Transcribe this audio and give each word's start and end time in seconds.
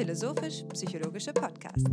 philosophisch-psychologische 0.00 1.30
Podcast. 1.34 1.86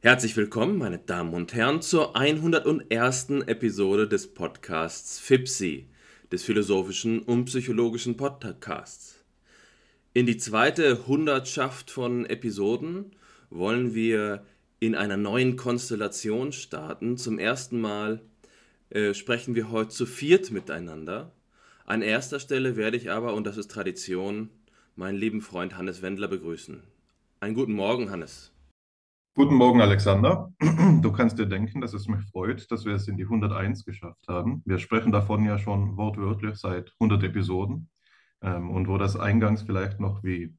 Herzlich 0.00 0.34
willkommen, 0.38 0.78
meine 0.78 0.98
Damen 0.98 1.34
und 1.34 1.52
Herren, 1.52 1.82
zur 1.82 2.16
101. 2.16 3.28
Episode 3.46 4.08
des 4.08 4.32
Podcasts 4.32 5.18
FIPSI, 5.18 5.90
des 6.32 6.44
philosophischen 6.44 7.20
und 7.20 7.44
psychologischen 7.44 8.16
Podcasts. 8.16 9.22
In 10.14 10.24
die 10.24 10.38
zweite 10.38 11.06
Hundertschaft 11.06 11.90
von 11.90 12.24
Episoden 12.24 13.14
wollen 13.50 13.94
wir 13.94 14.46
in 14.80 14.94
einer 14.94 15.18
neuen 15.18 15.56
Konstellation 15.56 16.52
starten. 16.52 17.18
Zum 17.18 17.38
ersten 17.38 17.82
Mal 17.82 18.22
äh, 18.88 19.12
sprechen 19.12 19.54
wir 19.54 19.70
heute 19.70 19.90
zu 19.90 20.06
viert 20.06 20.50
miteinander. 20.50 21.32
An 21.84 22.00
erster 22.00 22.38
Stelle 22.38 22.76
werde 22.76 22.96
ich 22.96 23.10
aber, 23.10 23.34
und 23.34 23.44
das 23.44 23.56
ist 23.56 23.70
Tradition, 23.70 24.50
meinen 24.94 25.18
lieben 25.18 25.40
Freund 25.40 25.76
Hannes 25.76 26.00
Wendler 26.00 26.28
begrüßen. 26.28 26.80
Einen 27.40 27.54
guten 27.54 27.72
Morgen, 27.72 28.08
Hannes. 28.08 28.52
Guten 29.34 29.56
Morgen, 29.56 29.80
Alexander. 29.80 30.52
Du 31.02 31.10
kannst 31.10 31.38
dir 31.40 31.46
denken, 31.46 31.80
dass 31.80 31.92
es 31.92 32.06
mich 32.06 32.20
freut, 32.30 32.70
dass 32.70 32.84
wir 32.84 32.94
es 32.94 33.08
in 33.08 33.16
die 33.16 33.24
101 33.24 33.84
geschafft 33.84 34.28
haben. 34.28 34.62
Wir 34.64 34.78
sprechen 34.78 35.10
davon 35.10 35.44
ja 35.44 35.58
schon 35.58 35.96
wortwörtlich 35.96 36.56
seit 36.56 36.92
100 37.00 37.24
Episoden. 37.24 37.88
Ähm, 38.42 38.70
und 38.70 38.86
wo 38.86 38.96
das 38.96 39.16
eingangs 39.16 39.62
vielleicht 39.62 39.98
noch 39.98 40.22
wie 40.22 40.54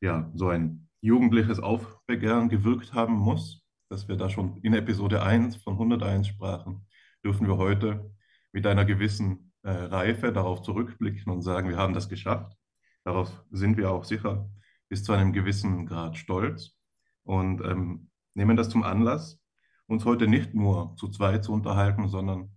ja, 0.00 0.28
so 0.34 0.48
ein 0.48 0.88
jugendliches 1.00 1.60
Aufbegehren 1.60 2.48
gewirkt 2.48 2.94
haben 2.94 3.14
muss, 3.14 3.62
dass 3.88 4.08
wir 4.08 4.16
da 4.16 4.28
schon 4.28 4.56
in 4.62 4.74
Episode 4.74 5.22
1 5.22 5.56
von 5.56 5.74
101 5.74 6.26
sprachen, 6.26 6.88
dürfen 7.24 7.46
wir 7.46 7.58
heute 7.58 8.12
mit 8.52 8.66
einer 8.66 8.84
gewissen 8.84 9.51
äh, 9.62 9.70
Reife 9.70 10.32
darauf 10.32 10.62
zurückblicken 10.62 11.32
und 11.32 11.42
sagen, 11.42 11.68
wir 11.68 11.76
haben 11.76 11.94
das 11.94 12.08
geschafft. 12.08 12.56
Darauf 13.04 13.44
sind 13.50 13.76
wir 13.76 13.90
auch 13.90 14.04
sicher 14.04 14.48
bis 14.88 15.04
zu 15.04 15.12
einem 15.12 15.32
gewissen 15.32 15.86
Grad 15.86 16.16
stolz 16.16 16.76
und 17.24 17.62
ähm, 17.62 18.10
nehmen 18.34 18.56
das 18.56 18.68
zum 18.68 18.82
Anlass, 18.82 19.40
uns 19.86 20.04
heute 20.04 20.26
nicht 20.26 20.54
nur 20.54 20.94
zu 20.96 21.08
zweit 21.08 21.44
zu 21.44 21.52
unterhalten, 21.52 22.08
sondern 22.08 22.56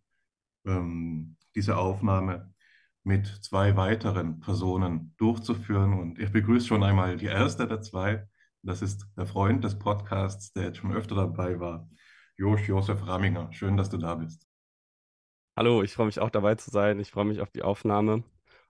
ähm, 0.66 1.38
diese 1.56 1.78
Aufnahme 1.78 2.54
mit 3.04 3.28
zwei 3.28 3.78
weiteren 3.78 4.40
Personen 4.40 5.14
durchzuführen. 5.18 5.94
Und 5.94 6.20
ich 6.20 6.32
begrüße 6.32 6.68
schon 6.68 6.84
einmal 6.84 7.18
die 7.18 7.28
erste 7.28 7.68
der 7.68 7.82
zwei. 7.82 8.28
Das 8.64 8.82
ist 8.82 9.08
der 9.16 9.28
Freund 9.28 9.64
des 9.64 9.78
Podcasts, 9.78 10.52
der 10.54 10.66
jetzt 10.66 10.78
schon 10.78 10.92
öfter 10.92 11.16
dabei 11.16 11.60
war, 11.60 11.88
Josh 12.36 12.68
Josef 12.68 13.06
Ramminger. 13.06 13.54
Schön, 13.54 13.78
dass 13.78 13.90
du 13.90 13.98
da 13.98 14.16
bist. 14.16 14.45
Hallo, 15.58 15.84
ich 15.84 15.94
freue 15.94 16.08
mich 16.08 16.20
auch 16.20 16.30
dabei 16.30 16.56
zu 16.56 16.70
sein. 16.70 17.00
Ich 17.00 17.12
freue 17.12 17.24
mich 17.26 17.40
auf 17.40 17.50
die 17.50 17.62
Aufnahme. 17.62 18.24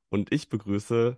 Und 0.09 0.31
ich 0.31 0.49
begrüße 0.49 1.17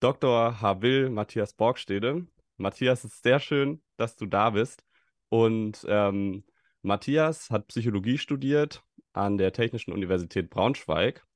Dr. 0.00 0.60
Habil 0.60 1.10
Matthias 1.10 1.54
Borgstede. 1.54 2.26
Matthias, 2.56 3.04
es 3.04 3.14
ist 3.14 3.22
sehr 3.24 3.40
schön, 3.40 3.82
dass 3.96 4.16
du 4.16 4.26
da 4.26 4.50
bist. 4.50 4.84
Und 5.28 5.84
ähm, 5.88 6.44
Matthias 6.82 7.50
hat 7.50 7.68
Psychologie 7.68 8.18
studiert 8.18 8.84
an 9.12 9.38
der 9.38 9.52
Technischen 9.52 9.92
Universität 9.92 10.50
Braunschweig 10.50 11.26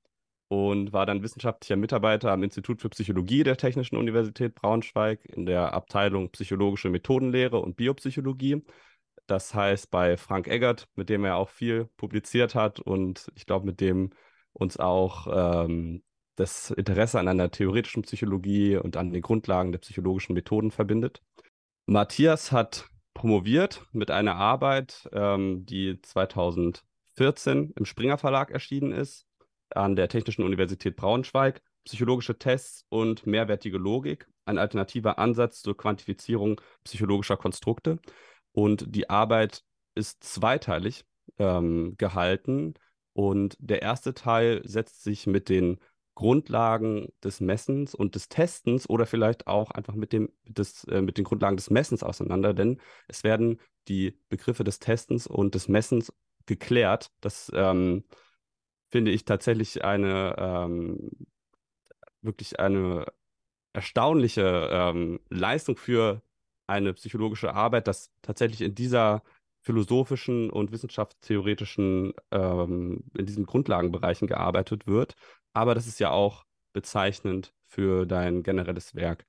und 0.49 0.93
war 0.93 1.07
dann 1.07 1.23
wissenschaftlicher 1.25 1.77
Mitarbeiter 1.77 2.31
am 2.33 2.45
Institut 2.45 2.81
für 2.81 2.89
Psychologie 2.91 3.43
der 3.43 3.57
Technischen 3.57 3.97
Universität 3.97 4.55
Braunschweig 4.55 5.25
in 5.25 5.45
der 5.45 5.75
Abteilung 5.75 6.31
Psychologische 6.31 6.89
Methodenlehre 6.89 7.59
und 7.59 7.77
Biopsychologie. 7.77 8.63
Das 9.27 9.55
heißt 9.55 9.91
bei 9.91 10.17
Frank 10.17 10.47
Eggert, 10.47 10.89
mit 10.95 11.09
dem 11.09 11.25
er 11.25 11.37
auch 11.37 11.49
viel 11.49 11.87
publiziert 11.97 12.55
hat 12.55 12.81
und 12.81 13.31
ich 13.35 13.47
glaube, 13.47 13.67
mit 13.67 13.81
dem 13.81 14.11
uns 14.53 14.79
auch 14.79 15.27
ähm, 15.67 16.03
das 16.37 16.71
Interesse 16.71 17.19
an 17.19 17.29
einer 17.29 17.51
theoretischen 17.51 18.03
Psychologie 18.03 18.77
und 18.77 18.97
an 18.97 19.13
den 19.13 19.23
Grundlagen 19.23 19.73
der 19.73 19.81
psychologischen 19.81 20.35
Methoden 20.35 20.71
verbindet. 20.71 21.23
Matthias 21.87 22.53
hat 22.53 22.89
promoviert 23.15 23.87
mit 23.93 24.11
einer 24.11 24.37
Arbeit, 24.37 25.09
ähm, 25.13 25.65
die 25.67 26.01
2014 26.03 27.73
im 27.75 27.85
Springer 27.85 28.19
Verlag 28.19 28.51
erschienen 28.51 28.93
ist 28.93 29.27
an 29.71 29.97
der 29.97 30.09
Technischen 30.09 30.45
Universität 30.45 30.97
Braunschweig 30.97 31.63
psychologische 31.85 32.39
Tests 32.39 32.85
und 32.89 33.27
mehrwertige 33.27 33.79
Logik, 33.79 34.29
ein 34.45 34.59
alternativer 34.59 35.19
Ansatz 35.19 35.63
zur 35.63 35.77
Quantifizierung 35.77 36.61
psychologischer 36.85 37.37
Konstrukte. 37.37 37.99
Und 38.57 38.87
die 38.97 39.11
Arbeit 39.11 39.65
ist 39.95 40.25
zweiteilig 40.25 41.05
ähm, 41.39 41.95
gehalten. 41.99 42.73
Und 43.13 43.55
der 43.61 43.83
erste 43.83 44.15
Teil 44.15 44.63
setzt 44.65 45.03
sich 45.03 45.27
mit 45.27 45.51
den 45.51 45.79
Grundlagen 46.15 47.13
des 47.23 47.41
Messens 47.41 47.95
und 47.95 48.15
des 48.15 48.31
Testens 48.31 48.89
oder 48.89 49.05
vielleicht 49.05 49.47
auch 49.47 49.73
einfach 49.73 49.95
mit, 49.95 50.15
dem, 50.15 50.31
des, 50.45 50.85
äh, 50.85 51.03
mit 51.03 51.19
den 51.19 51.25
Grundlagen 51.25 51.59
des 51.59 51.69
Messens 51.69 52.03
auseinander, 52.03 52.55
denn 52.55 52.81
es 53.09 53.25
werden 53.25 53.61
die 53.89 54.19
Begriffe 54.31 54.65
des 54.65 54.79
Testens 54.79 55.27
und 55.27 55.55
des 55.55 55.69
Messens 55.69 56.11
geklärt. 56.47 57.11
Das 57.21 57.53
ähm, 57.55 58.05
finde 58.89 59.11
ich 59.11 59.27
tatsächlich 59.27 59.85
eine 59.85 60.35
ähm, 60.39 61.11
wirklich 62.23 62.59
eine 62.59 63.05
erstaunliche 63.75 64.71
ähm, 64.73 65.21
Leistung 65.29 65.77
für 65.77 66.23
eine 66.67 66.93
psychologische 66.95 67.55
Arbeit, 67.55 67.89
dass 67.89 68.11
tatsächlich 68.23 68.61
in 68.61 68.75
dieser 68.75 69.23
philosophischen 69.63 70.51
und 70.51 70.71
wissenschaftstheoretischen, 70.73 72.13
ähm, 72.31 73.05
in 73.17 73.27
diesen 73.27 73.47
Grundlagenbereichen 73.47 74.29
gearbeitet 74.29 74.87
wird. 74.87 75.15
Aber 75.53 75.75
das 75.75 75.87
ist 75.87 75.99
ja 75.99 76.11
auch 76.11 76.45
bezeichnend 76.73 77.53
für 77.67 78.07
dein 78.07 78.43
generelles 78.43 78.95
Werk. 78.95 79.27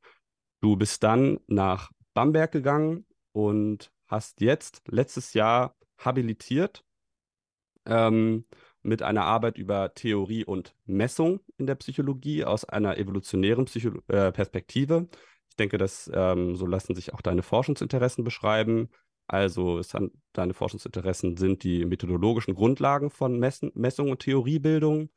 Du 0.61 0.75
bist 0.75 1.03
dann 1.03 1.39
nach 1.47 1.91
Bamberg 2.13 2.51
gegangen 2.51 3.05
und 3.31 3.91
hast 4.07 4.41
jetzt 4.41 4.81
letztes 4.87 5.33
Jahr 5.33 5.75
habilitiert. 5.97 6.83
Ähm, 7.85 8.45
mit 8.87 9.03
einer 9.03 9.25
Arbeit 9.25 9.57
über 9.57 9.93
Theorie 9.93 10.45
und 10.45 10.73
Messung 10.85 11.41
in 11.57 11.67
der 11.67 11.75
Psychologie 11.75 12.45
aus 12.45 12.63
einer 12.63 12.97
evolutionären 12.97 13.65
Psycho 13.65 14.01
äh, 14.07 14.31
Perspektive. 14.31 15.09
Denke, 15.59 15.77
dass 15.77 16.09
ähm, 16.13 16.55
so 16.55 16.65
lassen 16.65 16.95
sich 16.95 17.13
auch 17.13 17.21
deine 17.21 17.43
Forschungsinteressen 17.43 18.23
beschreiben. 18.23 18.89
Also 19.27 19.81
haben, 19.93 20.11
deine 20.33 20.53
Forschungsinteressen 20.53 21.37
sind 21.37 21.63
die 21.63 21.85
methodologischen 21.85 22.55
Grundlagen 22.55 23.09
von 23.09 23.37
Messen, 23.39 23.71
Messung 23.75 24.09
und 24.11 24.19
Theoriebildung, 24.19 25.09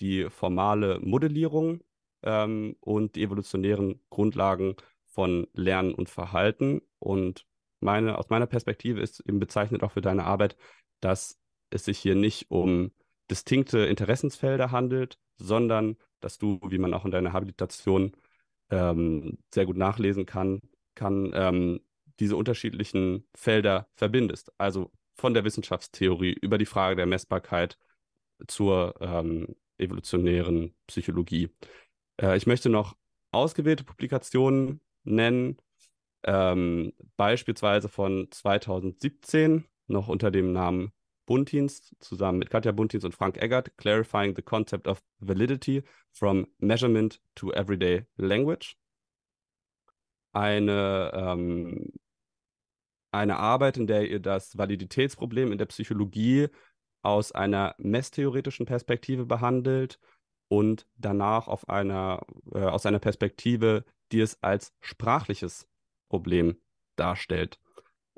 die 0.00 0.30
formale 0.30 0.98
Modellierung 1.00 1.80
ähm, 2.22 2.76
und 2.80 3.16
die 3.16 3.22
evolutionären 3.22 4.00
Grundlagen 4.08 4.76
von 5.06 5.46
Lernen 5.52 5.92
und 5.92 6.08
Verhalten. 6.08 6.80
Und 6.98 7.46
meine, 7.80 8.16
aus 8.18 8.30
meiner 8.30 8.46
Perspektive 8.46 9.00
ist 9.00 9.20
eben 9.20 9.40
bezeichnet 9.40 9.82
auch 9.82 9.92
für 9.92 10.00
deine 10.00 10.24
Arbeit, 10.24 10.56
dass 11.00 11.38
es 11.70 11.84
sich 11.84 11.98
hier 11.98 12.14
nicht 12.14 12.50
um 12.50 12.92
distinkte 13.30 13.80
Interessensfelder 13.80 14.70
handelt, 14.70 15.18
sondern 15.36 15.96
dass 16.20 16.38
du, 16.38 16.60
wie 16.66 16.78
man 16.78 16.94
auch 16.94 17.04
in 17.04 17.10
deiner 17.10 17.32
Habilitation 17.32 18.12
ähm, 18.70 19.38
sehr 19.52 19.66
gut 19.66 19.76
nachlesen 19.76 20.26
kann, 20.26 20.60
kann 20.94 21.30
ähm, 21.34 21.80
diese 22.18 22.36
unterschiedlichen 22.36 23.26
Felder 23.34 23.88
verbindest. 23.96 24.52
Also 24.58 24.90
von 25.16 25.34
der 25.34 25.44
Wissenschaftstheorie 25.44 26.32
über 26.40 26.58
die 26.58 26.66
Frage 26.66 26.96
der 26.96 27.06
Messbarkeit 27.06 27.78
zur 28.46 28.94
ähm, 29.00 29.56
evolutionären 29.78 30.74
Psychologie. 30.86 31.50
Äh, 32.20 32.36
ich 32.36 32.46
möchte 32.46 32.68
noch 32.68 32.96
ausgewählte 33.32 33.84
Publikationen 33.84 34.80
nennen, 35.04 35.56
ähm, 36.24 36.92
beispielsweise 37.16 37.88
von 37.88 38.28
2017, 38.30 39.64
noch 39.86 40.08
unter 40.08 40.30
dem 40.30 40.52
Namen 40.52 40.92
Buntins 41.30 41.94
zusammen 42.00 42.40
mit 42.40 42.50
Katja 42.50 42.72
Buntins 42.72 43.04
und 43.04 43.14
Frank 43.14 43.40
Eggert, 43.40 43.76
Clarifying 43.76 44.34
the 44.34 44.42
Concept 44.42 44.88
of 44.88 45.00
Validity 45.20 45.84
from 46.10 46.48
Measurement 46.58 47.20
to 47.36 47.52
Everyday 47.52 48.04
Language. 48.16 48.74
Eine, 50.32 51.12
ähm, 51.14 51.92
eine 53.12 53.36
Arbeit, 53.36 53.76
in 53.76 53.86
der 53.86 54.10
ihr 54.10 54.18
das 54.18 54.58
Validitätsproblem 54.58 55.52
in 55.52 55.58
der 55.58 55.66
Psychologie 55.66 56.48
aus 57.02 57.30
einer 57.30 57.76
messtheoretischen 57.78 58.66
Perspektive 58.66 59.24
behandelt 59.24 60.00
und 60.48 60.88
danach 60.96 61.46
auf 61.46 61.68
einer, 61.68 62.26
äh, 62.52 62.58
aus 62.58 62.86
einer 62.86 62.98
Perspektive, 62.98 63.84
die 64.10 64.18
es 64.18 64.42
als 64.42 64.74
sprachliches 64.80 65.68
Problem 66.08 66.56
darstellt. 66.96 67.60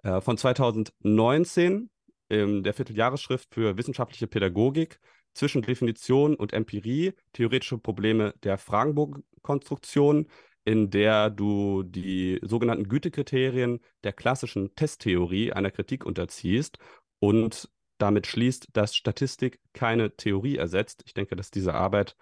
Äh, 0.03 0.23
von 0.23 0.39
2019 0.39 1.91
in 2.33 2.63
der 2.63 2.73
Vierteljahresschrift 2.73 3.53
für 3.53 3.77
wissenschaftliche 3.77 4.27
Pädagogik 4.27 4.99
zwischen 5.35 5.63
Definition 5.63 6.35
und 6.35 6.53
Empirie 6.53 7.13
theoretische 7.33 7.79
Probleme 7.79 8.35
der 8.43 8.57
Fragenbogenkonstruktion, 8.57 10.29
in 10.65 10.91
der 10.91 11.29
du 11.31 11.83
die 11.83 12.41
sogenannten 12.43 12.89
Gütekriterien 12.89 13.81
der 14.03 14.13
klassischen 14.13 14.75
Testtheorie 14.75 15.53
einer 15.53 15.71
Kritik 15.71 16.07
unterziehst 16.07 16.79
und 17.19 17.69
damit 17.99 18.27
schließt, 18.27 18.69
dass 18.73 18.97
Statistik 18.97 19.61
keine 19.75 20.17
Theorie 20.17 20.57
ersetzt. 20.57 21.03
Ich 21.07 21.15
denke, 21.15 21.37
dass 21.37 21.51
diese 21.51 21.75
Arbeit 21.75 22.17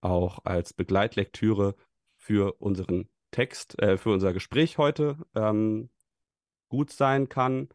auch 0.00 0.40
als 0.44 0.72
Begleitlektüre 0.72 1.76
für 2.16 2.54
unseren 2.60 3.08
Text, 3.30 3.80
äh, 3.80 3.96
für 3.96 4.10
unser 4.10 4.32
Gespräch 4.32 4.76
heute 4.76 5.16
ähm, 5.34 5.88
gut 6.68 6.90
sein 6.90 7.28
kann. 7.28 7.68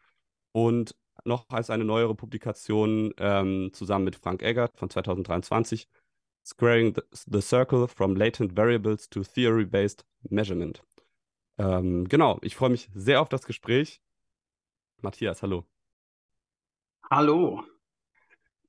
Und 0.51 0.95
noch 1.27 1.49
als 1.49 1.69
eine 1.69 1.85
neuere 1.85 2.15
Publikation 2.15 3.13
ähm, 3.19 3.71
zusammen 3.73 4.05
mit 4.05 4.15
Frank 4.15 4.41
Eggert 4.41 4.77
von 4.77 4.89
2023, 4.89 5.87
Squaring 6.45 6.95
the, 7.11 7.41
Circle 7.41 7.87
from 7.87 8.15
Latent 8.15 8.55
Variables 8.55 9.09
to 9.09 9.21
Theory-Based 9.21 10.05
Measurement. 10.29 10.81
Ähm, 11.57 12.07
genau, 12.07 12.39
ich 12.41 12.55
freue 12.55 12.69
mich 12.69 12.89
sehr 12.93 13.21
auf 13.21 13.29
das 13.29 13.45
Gespräch. 13.45 14.01
Matthias, 15.01 15.41
hallo. 15.41 15.65
Hallo. 17.09 17.63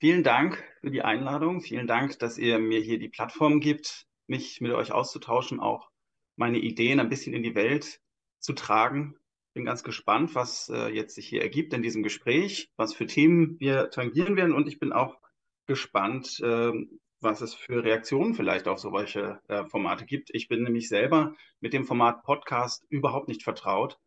Vielen 0.01 0.23
Dank 0.23 0.63
für 0.81 0.91
die 0.91 1.03
Einladung. 1.03 1.61
Vielen 1.61 1.87
Dank, 1.87 2.19
dass 2.19 2.39
ihr 2.39 2.59
mir 2.59 2.81
hier 2.81 2.99
die 2.99 3.09
Plattform 3.09 3.61
gibt, 3.61 4.07
mich 4.27 4.61
mit 4.61 4.73
euch 4.73 4.93
auszutauschen, 4.93 5.61
auch 5.61 5.91
meine 6.37 6.59
Ideen 6.59 7.01
ein 7.01 7.09
bisschen 7.09 7.35
in 7.35 7.43
die 7.43 7.55
Welt 7.55 8.01
zu 8.39 8.53
tragen. 8.53 9.17
Bin 9.59 9.65
ganz 9.65 9.83
gespannt, 9.83 10.37
was 10.37 10.69
äh, 10.69 10.87
jetzt 10.87 11.17
sich 11.17 11.27
hier 11.27 11.43
ergibt 11.43 11.75
in 11.75 11.83
diesem 11.83 12.05
Gespräch, 12.05 12.71
was 12.77 12.95
für 12.95 13.09
Themen 13.09 13.59
wir 13.59 13.91
tangieren 13.91 14.37
werden 14.37 14.55
und 14.55 14.69
ich 14.69 14.79
bin 14.79 14.93
auch 14.93 15.19
gespannt, 15.67 16.39
äh, 16.45 16.71
was 17.19 17.41
es 17.41 17.55
für 17.55 17.83
Reaktionen 17.83 18.35
vielleicht 18.35 18.69
auf 18.69 18.79
solche 18.79 19.41
äh, 19.49 19.65
Formate 19.65 20.05
gibt. 20.05 20.31
Ich 20.33 20.47
bin 20.47 20.63
nämlich 20.63 20.89
selber 20.89 21.35
mit 21.59 21.73
dem 21.73 21.87
Format 21.87 22.23
Podcast 22.23 22.87
überhaupt 22.89 23.27
nicht 23.27 23.43
vertraut. 23.43 23.99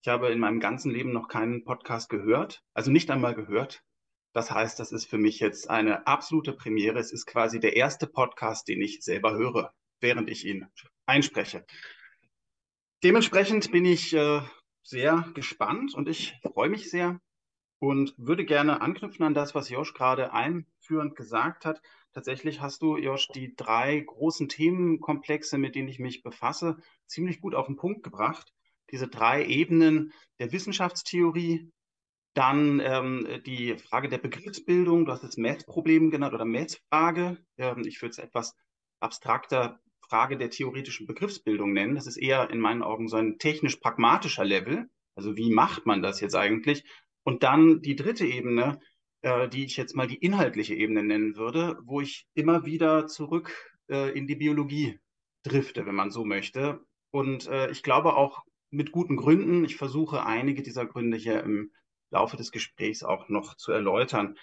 Ich 0.00 0.08
habe 0.08 0.30
in 0.32 0.38
meinem 0.38 0.60
ganzen 0.60 0.90
Leben 0.90 1.12
noch 1.12 1.28
keinen 1.28 1.64
Podcast 1.64 2.08
gehört, 2.08 2.62
also 2.72 2.90
nicht 2.90 3.10
einmal 3.10 3.34
gehört. 3.34 3.82
Das 4.32 4.50
heißt, 4.50 4.80
das 4.80 4.92
ist 4.92 5.04
für 5.04 5.18
mich 5.18 5.40
jetzt 5.40 5.68
eine 5.68 6.06
absolute 6.06 6.54
Premiere. 6.54 6.98
Es 6.98 7.12
ist 7.12 7.26
quasi 7.26 7.60
der 7.60 7.76
erste 7.76 8.06
Podcast, 8.06 8.66
den 8.66 8.80
ich 8.80 9.02
selber 9.02 9.34
höre, 9.34 9.74
während 10.00 10.30
ich 10.30 10.46
ihn 10.46 10.66
einspreche. 11.04 11.66
Dementsprechend 13.04 13.70
bin 13.70 13.84
ich 13.84 14.14
äh, 14.14 14.40
sehr 14.86 15.28
gespannt 15.34 15.94
und 15.94 16.08
ich 16.08 16.38
freue 16.42 16.68
mich 16.68 16.90
sehr 16.90 17.20
und 17.78 18.14
würde 18.16 18.44
gerne 18.44 18.80
anknüpfen 18.80 19.24
an 19.24 19.34
das, 19.34 19.54
was 19.54 19.68
Josh 19.68 19.94
gerade 19.94 20.32
einführend 20.32 21.16
gesagt 21.16 21.64
hat. 21.64 21.82
Tatsächlich 22.12 22.60
hast 22.60 22.80
du, 22.82 22.96
Josh, 22.96 23.28
die 23.28 23.54
drei 23.56 24.00
großen 24.00 24.48
Themenkomplexe, 24.48 25.58
mit 25.58 25.74
denen 25.74 25.88
ich 25.88 25.98
mich 25.98 26.22
befasse, 26.22 26.78
ziemlich 27.06 27.40
gut 27.40 27.54
auf 27.54 27.66
den 27.66 27.76
Punkt 27.76 28.02
gebracht. 28.02 28.54
Diese 28.90 29.08
drei 29.08 29.44
Ebenen 29.44 30.12
der 30.38 30.52
Wissenschaftstheorie, 30.52 31.70
dann 32.32 32.80
ähm, 32.80 33.42
die 33.44 33.76
Frage 33.78 34.08
der 34.08 34.18
Begriffsbildung, 34.18 35.04
du 35.04 35.12
hast 35.12 35.22
jetzt 35.22 35.38
Math-Problem 35.38 36.10
genannt 36.10 36.34
oder 36.34 36.44
Math-Frage. 36.44 37.38
Ähm, 37.58 37.84
ich 37.86 38.00
würde 38.00 38.10
es 38.10 38.18
etwas 38.18 38.54
abstrakter 39.00 39.80
Frage 40.08 40.36
der 40.36 40.50
theoretischen 40.50 41.06
Begriffsbildung 41.06 41.72
nennen. 41.72 41.94
Das 41.94 42.06
ist 42.06 42.16
eher 42.16 42.50
in 42.50 42.60
meinen 42.60 42.82
Augen 42.82 43.08
so 43.08 43.16
ein 43.16 43.38
technisch-pragmatischer 43.38 44.44
Level. 44.44 44.88
Also 45.14 45.36
wie 45.36 45.50
macht 45.50 45.86
man 45.86 46.02
das 46.02 46.20
jetzt 46.20 46.36
eigentlich? 46.36 46.84
Und 47.24 47.42
dann 47.42 47.80
die 47.82 47.96
dritte 47.96 48.26
Ebene, 48.26 48.78
äh, 49.22 49.48
die 49.48 49.64
ich 49.64 49.76
jetzt 49.76 49.96
mal 49.96 50.06
die 50.06 50.16
inhaltliche 50.16 50.74
Ebene 50.74 51.02
nennen 51.02 51.36
würde, 51.36 51.78
wo 51.84 52.00
ich 52.00 52.26
immer 52.34 52.64
wieder 52.64 53.06
zurück 53.06 53.52
äh, 53.88 54.16
in 54.16 54.26
die 54.26 54.36
Biologie 54.36 55.00
drifte, 55.42 55.86
wenn 55.86 55.94
man 55.94 56.10
so 56.10 56.24
möchte. 56.24 56.80
Und 57.10 57.46
äh, 57.48 57.70
ich 57.70 57.82
glaube 57.82 58.14
auch 58.14 58.44
mit 58.70 58.92
guten 58.92 59.16
Gründen. 59.16 59.64
Ich 59.64 59.76
versuche 59.76 60.24
einige 60.24 60.62
dieser 60.62 60.86
Gründe 60.86 61.16
hier 61.16 61.42
im 61.42 61.72
Laufe 62.10 62.36
des 62.36 62.52
Gesprächs 62.52 63.02
auch 63.02 63.28
noch 63.28 63.56
zu 63.56 63.72
erläutern. 63.72 64.36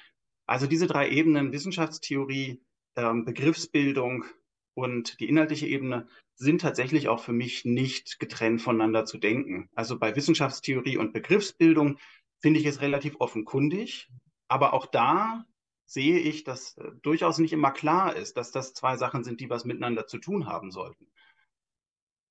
Also 0.45 0.67
diese 0.67 0.87
drei 0.87 1.09
Ebenen, 1.09 1.53
Wissenschaftstheorie, 1.53 2.61
ähm, 2.95 3.25
Begriffsbildung 3.25 4.25
und 4.73 5.19
die 5.19 5.29
inhaltliche 5.29 5.67
Ebene 5.67 6.07
sind 6.35 6.61
tatsächlich 6.61 7.07
auch 7.07 7.19
für 7.19 7.33
mich 7.33 7.65
nicht 7.65 8.19
getrennt 8.19 8.61
voneinander 8.61 9.05
zu 9.05 9.17
denken. 9.17 9.69
Also 9.75 9.99
bei 9.99 10.15
Wissenschaftstheorie 10.15 10.97
und 10.97 11.13
Begriffsbildung 11.13 11.99
finde 12.39 12.59
ich 12.59 12.65
es 12.65 12.81
relativ 12.81 13.15
offenkundig, 13.19 14.09
aber 14.47 14.73
auch 14.73 14.85
da 14.85 15.45
sehe 15.85 16.19
ich, 16.19 16.43
dass 16.43 16.77
äh, 16.77 16.91
durchaus 17.01 17.37
nicht 17.37 17.53
immer 17.53 17.71
klar 17.71 18.15
ist, 18.15 18.37
dass 18.37 18.51
das 18.51 18.73
zwei 18.73 18.97
Sachen 18.97 19.23
sind, 19.23 19.39
die 19.39 19.49
was 19.49 19.65
miteinander 19.65 20.07
zu 20.07 20.17
tun 20.17 20.47
haben 20.47 20.71
sollten. 20.71 21.07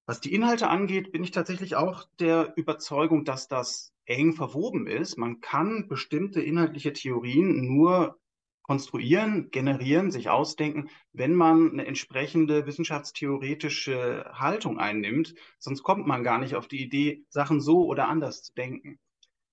Was 0.07 0.21
die 0.21 0.35
Inhalte 0.35 0.69
angeht, 0.69 1.13
bin 1.13 1.23
ich 1.23 1.31
tatsächlich 1.31 1.77
auch 1.77 2.09
der 2.19 2.55
Überzeugung, 2.57 3.25
dass 3.25 3.47
das 3.47 3.93
eng 4.05 4.33
verwoben 4.33 4.87
ist. 4.87 5.17
Man 5.17 5.41
kann 5.41 5.87
bestimmte 5.89 6.43
inhaltliche 6.43 6.93
Theorien 6.93 7.67
nur 7.67 8.19
konstruieren, 8.63 9.51
generieren, 9.51 10.11
sich 10.11 10.29
ausdenken, 10.29 10.89
wenn 11.13 11.35
man 11.35 11.73
eine 11.73 11.87
entsprechende 11.87 12.67
wissenschaftstheoretische 12.67 14.31
Haltung 14.35 14.79
einnimmt. 14.79 15.35
Sonst 15.59 15.83
kommt 15.83 16.07
man 16.07 16.23
gar 16.23 16.39
nicht 16.39 16.55
auf 16.55 16.69
die 16.69 16.83
Idee, 16.83 17.25
Sachen 17.29 17.61
so 17.61 17.85
oder 17.85 18.09
anders 18.09 18.43
zu 18.43 18.55
denken. 18.55 18.99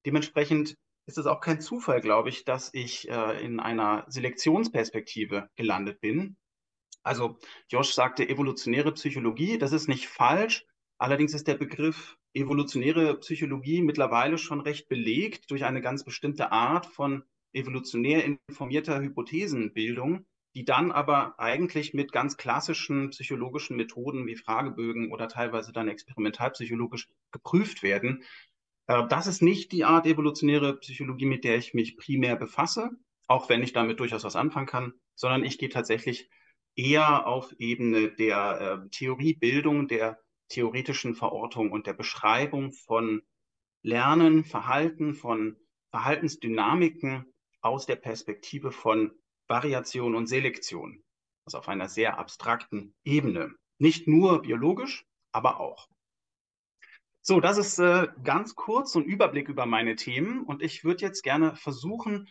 Dementsprechend 0.05 0.75
ist 1.05 1.17
es 1.17 1.25
auch 1.25 1.41
kein 1.41 1.59
Zufall, 1.59 2.01
glaube 2.01 2.29
ich, 2.29 2.45
dass 2.45 2.69
ich 2.73 3.09
äh, 3.09 3.43
in 3.43 3.59
einer 3.59 4.05
Selektionsperspektive 4.07 5.49
gelandet 5.55 5.99
bin. 6.01 6.37
Also 7.01 7.39
Josh 7.67 7.93
sagte 7.93 8.29
evolutionäre 8.29 8.91
Psychologie, 8.93 9.57
das 9.57 9.71
ist 9.71 9.87
nicht 9.87 10.07
falsch. 10.07 10.65
Allerdings 10.99 11.33
ist 11.33 11.47
der 11.47 11.55
Begriff 11.55 12.17
evolutionäre 12.33 13.17
Psychologie 13.19 13.81
mittlerweile 13.81 14.37
schon 14.37 14.61
recht 14.61 14.87
belegt 14.87 15.49
durch 15.49 15.63
eine 15.63 15.81
ganz 15.81 16.03
bestimmte 16.03 16.51
Art 16.51 16.85
von 16.85 17.23
evolutionär 17.53 18.25
informierter 18.25 19.01
Hypothesenbildung, 19.01 20.25
die 20.55 20.65
dann 20.65 20.91
aber 20.91 21.39
eigentlich 21.39 21.93
mit 21.93 22.11
ganz 22.11 22.37
klassischen 22.37 23.11
psychologischen 23.11 23.77
Methoden 23.77 24.25
wie 24.27 24.35
Fragebögen 24.35 25.11
oder 25.11 25.27
teilweise 25.27 25.71
dann 25.71 25.87
experimentalpsychologisch 25.87 27.07
geprüft 27.31 27.83
werden. 27.83 28.23
Äh, 28.87 29.07
das 29.07 29.27
ist 29.27 29.41
nicht 29.41 29.71
die 29.71 29.85
Art 29.85 30.05
evolutionäre 30.05 30.77
Psychologie, 30.77 31.25
mit 31.25 31.43
der 31.43 31.57
ich 31.57 31.73
mich 31.73 31.97
primär 31.97 32.35
befasse, 32.35 32.91
auch 33.27 33.49
wenn 33.49 33.63
ich 33.63 33.73
damit 33.73 33.99
durchaus 33.99 34.23
was 34.23 34.35
anfangen 34.35 34.67
kann, 34.67 34.93
sondern 35.15 35.43
ich 35.43 35.57
gehe 35.57 35.69
tatsächlich 35.69 36.29
eher 36.75 37.27
auf 37.27 37.53
Ebene 37.59 38.11
der 38.11 38.81
äh, 38.85 38.89
Theoriebildung, 38.89 39.87
der 39.87 40.19
theoretischen 40.49 41.13
Verortung 41.13 41.71
und 41.71 41.85
der 41.85 41.93
Beschreibung 41.93 42.71
von 42.71 43.21
Lernen, 43.81 44.43
Verhalten, 44.43 45.13
von 45.13 45.57
Verhaltensdynamiken 45.91 47.25
aus 47.61 47.85
der 47.85 47.95
Perspektive 47.95 48.71
von 48.71 49.11
Variation 49.47 50.15
und 50.15 50.27
Selektion, 50.27 51.03
also 51.45 51.57
auf 51.57 51.67
einer 51.67 51.89
sehr 51.89 52.17
abstrakten 52.17 52.93
Ebene. 53.03 53.53
Nicht 53.77 54.07
nur 54.07 54.41
biologisch, 54.41 55.05
aber 55.31 55.59
auch. 55.59 55.87
So, 57.21 57.39
das 57.39 57.57
ist 57.57 57.79
äh, 57.79 58.07
ganz 58.23 58.55
kurz 58.55 58.93
so 58.93 58.99
ein 58.99 59.05
Überblick 59.05 59.49
über 59.49 59.65
meine 59.65 59.95
Themen 59.95 60.43
und 60.43 60.61
ich 60.61 60.83
würde 60.83 61.05
jetzt 61.05 61.21
gerne 61.21 61.55
versuchen, 61.55 62.27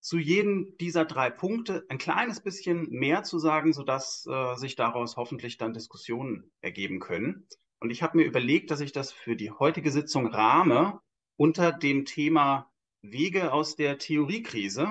zu 0.00 0.18
jedem 0.18 0.76
dieser 0.78 1.04
drei 1.04 1.30
Punkte 1.30 1.84
ein 1.88 1.98
kleines 1.98 2.40
bisschen 2.40 2.88
mehr 2.90 3.24
zu 3.24 3.38
sagen, 3.38 3.72
sodass 3.72 4.26
äh, 4.26 4.54
sich 4.54 4.76
daraus 4.76 5.16
hoffentlich 5.16 5.58
dann 5.58 5.72
Diskussionen 5.72 6.50
ergeben 6.60 7.00
können. 7.00 7.46
Und 7.80 7.90
ich 7.90 8.02
habe 8.02 8.16
mir 8.18 8.24
überlegt, 8.24 8.70
dass 8.70 8.80
ich 8.80 8.92
das 8.92 9.12
für 9.12 9.36
die 9.36 9.50
heutige 9.50 9.90
Sitzung 9.90 10.26
rahme 10.28 11.00
unter 11.36 11.72
dem 11.72 12.04
Thema 12.04 12.70
Wege 13.02 13.52
aus 13.52 13.76
der 13.76 13.98
Theoriekrise. 13.98 14.86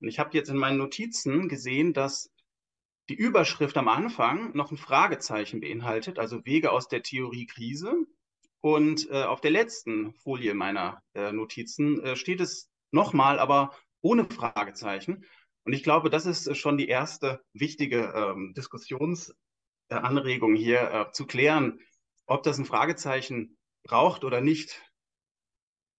Und 0.00 0.08
ich 0.08 0.18
habe 0.18 0.36
jetzt 0.36 0.48
in 0.48 0.56
meinen 0.56 0.78
Notizen 0.78 1.48
gesehen, 1.48 1.92
dass 1.92 2.30
die 3.08 3.14
Überschrift 3.14 3.76
am 3.76 3.88
Anfang 3.88 4.56
noch 4.56 4.70
ein 4.70 4.76
Fragezeichen 4.76 5.60
beinhaltet, 5.60 6.18
also 6.18 6.44
Wege 6.44 6.72
aus 6.72 6.88
der 6.88 7.02
Theoriekrise. 7.02 7.94
Und 8.60 9.10
äh, 9.10 9.24
auf 9.24 9.40
der 9.40 9.50
letzten 9.50 10.14
Folie 10.14 10.54
meiner 10.54 11.02
äh, 11.14 11.32
Notizen 11.32 12.00
äh, 12.00 12.16
steht 12.16 12.40
es 12.40 12.70
nochmal, 12.92 13.38
aber 13.38 13.76
ohne 14.02 14.24
Fragezeichen. 14.24 15.24
Und 15.64 15.72
ich 15.72 15.82
glaube, 15.82 16.10
das 16.10 16.26
ist 16.26 16.56
schon 16.56 16.76
die 16.76 16.88
erste 16.88 17.42
wichtige 17.52 18.12
ähm, 18.14 18.52
Diskussionsanregung 18.54 20.54
hier 20.54 20.90
äh, 20.90 21.12
zu 21.12 21.26
klären, 21.26 21.80
ob 22.26 22.42
das 22.42 22.58
ein 22.58 22.64
Fragezeichen 22.64 23.56
braucht 23.84 24.24
oder 24.24 24.40
nicht. 24.40 24.82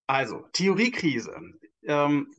Also, 0.07 0.47
Theoriekrise. 0.53 1.35
Ähm, 1.83 2.33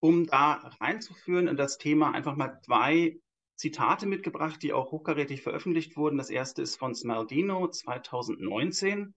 um 0.00 0.26
da 0.26 0.54
reinzuführen 0.80 1.46
in 1.46 1.56
das 1.56 1.78
Thema, 1.78 2.12
einfach 2.12 2.36
mal 2.36 2.60
zwei 2.64 3.20
Zitate 3.56 4.06
mitgebracht, 4.06 4.62
die 4.62 4.72
auch 4.72 4.90
hochkarätig 4.90 5.42
veröffentlicht 5.42 5.96
wurden. 5.96 6.18
Das 6.18 6.30
erste 6.30 6.62
ist 6.62 6.76
von 6.76 6.94
Smaldino 6.94 7.68
2019. 7.68 9.14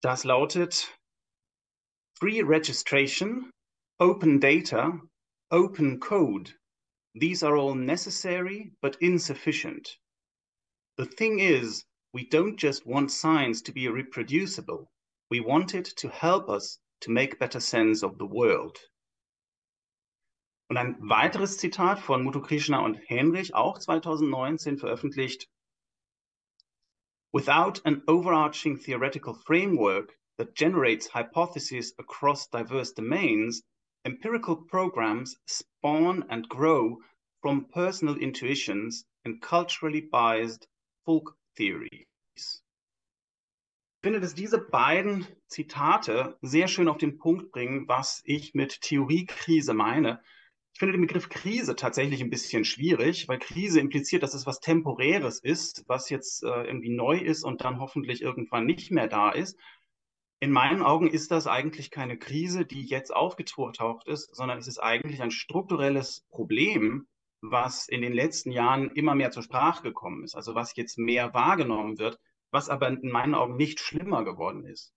Das 0.00 0.24
lautet 0.24 0.96
Free 2.18 2.42
Registration, 2.42 3.50
Open 3.98 4.40
Data, 4.40 5.00
Open 5.50 6.00
Code. 6.00 6.52
These 7.14 7.46
are 7.46 7.56
all 7.56 7.74
necessary 7.74 8.72
but 8.80 8.96
insufficient. 8.96 10.00
The 10.96 11.06
thing 11.06 11.38
is, 11.38 11.84
we 12.12 12.22
don't 12.28 12.56
just 12.56 12.86
want 12.86 13.10
science 13.10 13.62
to 13.64 13.72
be 13.72 13.88
reproducible. 13.88 14.88
We 15.30 15.40
want 15.40 15.74
it 15.74 15.84
to 15.98 16.08
help 16.08 16.48
us 16.48 16.78
to 17.00 17.10
make 17.10 17.38
better 17.38 17.60
sense 17.60 18.02
of 18.02 18.16
the 18.18 18.26
world. 18.26 18.78
Und 20.70 20.78
ein 20.78 20.96
weiteres 21.00 21.58
Zitat 21.58 21.98
von 21.98 22.24
Muthu 22.24 22.40
Krishna 22.40 22.78
und 22.84 22.96
Henrich, 23.06 23.54
auch 23.54 23.78
2019 23.78 24.78
veröffentlicht. 24.78 25.46
Without 27.32 27.84
an 27.84 28.02
overarching 28.08 28.78
theoretical 28.78 29.34
framework 29.34 30.18
that 30.38 30.54
generates 30.54 31.08
hypotheses 31.08 31.94
across 31.98 32.48
diverse 32.48 32.92
domains, 32.92 33.62
empirical 34.04 34.56
programs 34.56 35.36
spawn 35.46 36.24
and 36.30 36.48
grow 36.48 36.98
from 37.42 37.66
personal 37.66 38.16
intuitions 38.16 39.04
and 39.24 39.42
culturally 39.42 40.00
biased 40.00 40.66
folk 41.04 41.36
theories. 41.54 42.62
Ich 44.00 44.06
finde, 44.06 44.20
dass 44.20 44.36
diese 44.36 44.60
beiden 44.60 45.26
Zitate 45.48 46.38
sehr 46.40 46.68
schön 46.68 46.86
auf 46.86 46.98
den 46.98 47.18
Punkt 47.18 47.50
bringen, 47.50 47.88
was 47.88 48.22
ich 48.24 48.54
mit 48.54 48.80
Theoriekrise 48.80 49.74
meine. 49.74 50.22
Ich 50.72 50.78
finde 50.78 50.92
den 50.92 51.00
Begriff 51.00 51.28
Krise 51.28 51.74
tatsächlich 51.74 52.20
ein 52.20 52.30
bisschen 52.30 52.64
schwierig, 52.64 53.26
weil 53.26 53.40
Krise 53.40 53.80
impliziert, 53.80 54.22
dass 54.22 54.34
es 54.34 54.46
was 54.46 54.60
Temporäres 54.60 55.40
ist, 55.40 55.82
was 55.88 56.10
jetzt 56.10 56.44
äh, 56.44 56.62
irgendwie 56.62 56.94
neu 56.94 57.18
ist 57.18 57.42
und 57.42 57.64
dann 57.64 57.80
hoffentlich 57.80 58.22
irgendwann 58.22 58.66
nicht 58.66 58.92
mehr 58.92 59.08
da 59.08 59.32
ist. 59.32 59.58
In 60.38 60.52
meinen 60.52 60.82
Augen 60.82 61.08
ist 61.08 61.32
das 61.32 61.48
eigentlich 61.48 61.90
keine 61.90 62.16
Krise, 62.16 62.64
die 62.64 62.84
jetzt 62.84 63.12
aufgetaucht 63.12 64.06
ist, 64.06 64.32
sondern 64.32 64.58
es 64.58 64.68
ist 64.68 64.78
eigentlich 64.78 65.22
ein 65.22 65.32
strukturelles 65.32 66.24
Problem, 66.30 67.08
was 67.40 67.88
in 67.88 68.00
den 68.00 68.12
letzten 68.12 68.52
Jahren 68.52 68.92
immer 68.92 69.16
mehr 69.16 69.32
zur 69.32 69.42
Sprache 69.42 69.82
gekommen 69.82 70.22
ist, 70.22 70.36
also 70.36 70.54
was 70.54 70.76
jetzt 70.76 70.98
mehr 70.98 71.34
wahrgenommen 71.34 71.98
wird, 71.98 72.20
was 72.50 72.68
aber 72.68 72.88
in 72.88 73.10
meinen 73.10 73.34
Augen 73.34 73.56
nicht 73.56 73.80
schlimmer 73.80 74.24
geworden 74.24 74.64
ist. 74.64 74.94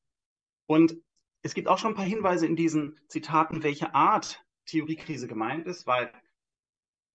Und 0.67 0.95
es 1.43 1.53
gibt 1.53 1.67
auch 1.67 1.77
schon 1.77 1.91
ein 1.91 1.95
paar 1.95 2.05
Hinweise 2.05 2.45
in 2.45 2.55
diesen 2.55 2.99
Zitaten, 3.07 3.63
welche 3.63 3.93
Art 3.95 4.45
Theoriekrise 4.65 5.27
gemeint 5.27 5.65
ist, 5.65 5.87
weil 5.87 6.11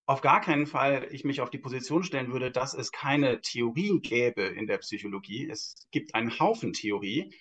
auf 0.06 0.20
gar 0.20 0.40
keinen 0.40 0.66
Fall 0.66 1.08
ich 1.10 1.24
mich 1.24 1.40
auf 1.40 1.50
die 1.50 1.58
Position 1.58 2.04
stellen 2.04 2.32
würde, 2.32 2.50
dass 2.50 2.74
es 2.74 2.92
keine 2.92 3.40
Theorien 3.40 4.02
gäbe 4.02 4.42
in 4.42 4.66
der 4.66 4.78
Psychologie. 4.78 5.48
Es 5.48 5.88
gibt 5.90 6.14
einen 6.14 6.38
Haufen 6.38 6.72
Theorie. 6.72 7.34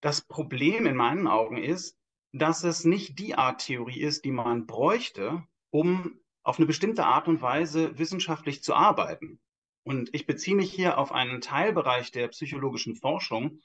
Das 0.00 0.20
Problem 0.20 0.86
in 0.86 0.96
meinen 0.96 1.28
Augen 1.28 1.58
ist, 1.58 1.96
dass 2.32 2.64
es 2.64 2.84
nicht 2.84 3.18
die 3.18 3.34
Art 3.34 3.64
Theorie 3.64 4.00
ist, 4.00 4.24
die 4.24 4.32
man 4.32 4.66
bräuchte, 4.66 5.44
um 5.70 6.18
auf 6.42 6.58
eine 6.58 6.66
bestimmte 6.66 7.04
Art 7.04 7.28
und 7.28 7.40
Weise 7.40 7.98
wissenschaftlich 7.98 8.62
zu 8.62 8.74
arbeiten. 8.74 9.40
Und 9.86 10.12
ich 10.12 10.26
beziehe 10.26 10.56
mich 10.56 10.72
hier 10.72 10.98
auf 10.98 11.12
einen 11.12 11.40
Teilbereich 11.40 12.10
der 12.10 12.26
psychologischen 12.28 12.96
Forschung, 12.96 13.60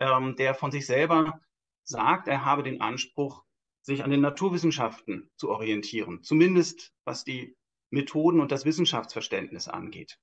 ähm, 0.00 0.34
der 0.34 0.54
von 0.54 0.70
sich 0.70 0.86
selber 0.86 1.38
sagt, 1.84 2.28
er 2.28 2.46
habe 2.46 2.62
den 2.62 2.80
Anspruch, 2.80 3.44
sich 3.82 4.02
an 4.02 4.10
den 4.10 4.22
Naturwissenschaften 4.22 5.30
zu 5.36 5.50
orientieren, 5.50 6.22
zumindest 6.22 6.94
was 7.04 7.24
die 7.24 7.58
Methoden 7.90 8.40
und 8.40 8.52
das 8.52 8.64
Wissenschaftsverständnis 8.64 9.68
angeht. 9.68 10.18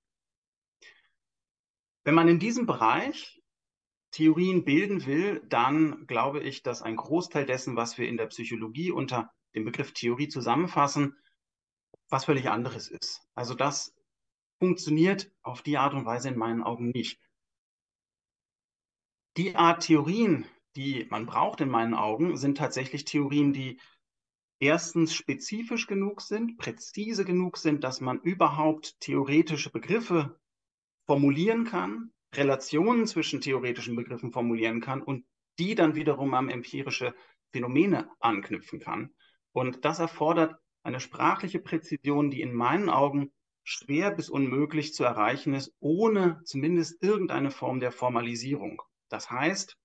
Wenn 2.03 2.15
man 2.15 2.29
in 2.29 2.39
diesem 2.39 2.65
Bereich 2.65 3.39
Theorien 4.09 4.65
bilden 4.65 5.05
will, 5.05 5.43
dann 5.45 6.07
glaube 6.07 6.41
ich, 6.41 6.63
dass 6.63 6.81
ein 6.81 6.95
Großteil 6.95 7.45
dessen, 7.45 7.75
was 7.75 7.99
wir 7.99 8.09
in 8.09 8.17
der 8.17 8.25
Psychologie 8.25 8.89
unter 8.89 9.31
dem 9.53 9.65
Begriff 9.65 9.93
Theorie 9.93 10.29
zusammenfassen, 10.29 11.15
was 12.09 12.25
völlig 12.25 12.49
anderes 12.49 12.89
ist. 12.89 13.21
Also 13.35 13.53
das 13.53 13.95
funktioniert 14.59 15.31
auf 15.41 15.61
die 15.61 15.77
Art 15.77 15.93
und 15.93 16.05
Weise 16.05 16.29
in 16.29 16.37
meinen 16.37 16.63
Augen 16.63 16.89
nicht. 16.89 17.19
Die 19.37 19.55
Art 19.55 19.83
Theorien, 19.83 20.45
die 20.75 21.05
man 21.09 21.25
braucht 21.25 21.61
in 21.61 21.69
meinen 21.69 21.93
Augen, 21.93 22.37
sind 22.37 22.57
tatsächlich 22.57 23.05
Theorien, 23.05 23.53
die 23.53 23.79
erstens 24.59 25.13
spezifisch 25.13 25.87
genug 25.87 26.21
sind, 26.21 26.57
präzise 26.57 27.25
genug 27.25 27.57
sind, 27.57 27.83
dass 27.83 27.99
man 27.99 28.19
überhaupt 28.19 28.99
theoretische 28.99 29.71
Begriffe 29.71 30.39
formulieren 31.05 31.65
kann, 31.65 32.11
Relationen 32.33 33.07
zwischen 33.07 33.41
theoretischen 33.41 33.95
Begriffen 33.95 34.31
formulieren 34.31 34.81
kann 34.81 35.01
und 35.01 35.25
die 35.59 35.75
dann 35.75 35.95
wiederum 35.95 36.33
an 36.33 36.49
empirische 36.49 37.13
Phänomene 37.51 38.09
anknüpfen 38.19 38.79
kann. 38.79 39.13
Und 39.51 39.85
das 39.85 39.99
erfordert 39.99 40.55
eine 40.83 40.99
sprachliche 40.99 41.59
Präzision, 41.59 42.31
die 42.31 42.41
in 42.41 42.53
meinen 42.53 42.89
Augen 42.89 43.31
schwer 43.63 44.11
bis 44.11 44.29
unmöglich 44.29 44.93
zu 44.93 45.03
erreichen 45.03 45.53
ist, 45.53 45.73
ohne 45.79 46.41
zumindest 46.43 47.01
irgendeine 47.01 47.51
Form 47.51 47.79
der 47.79 47.91
Formalisierung. 47.91 48.81
Das 49.09 49.29
heißt, 49.29 49.77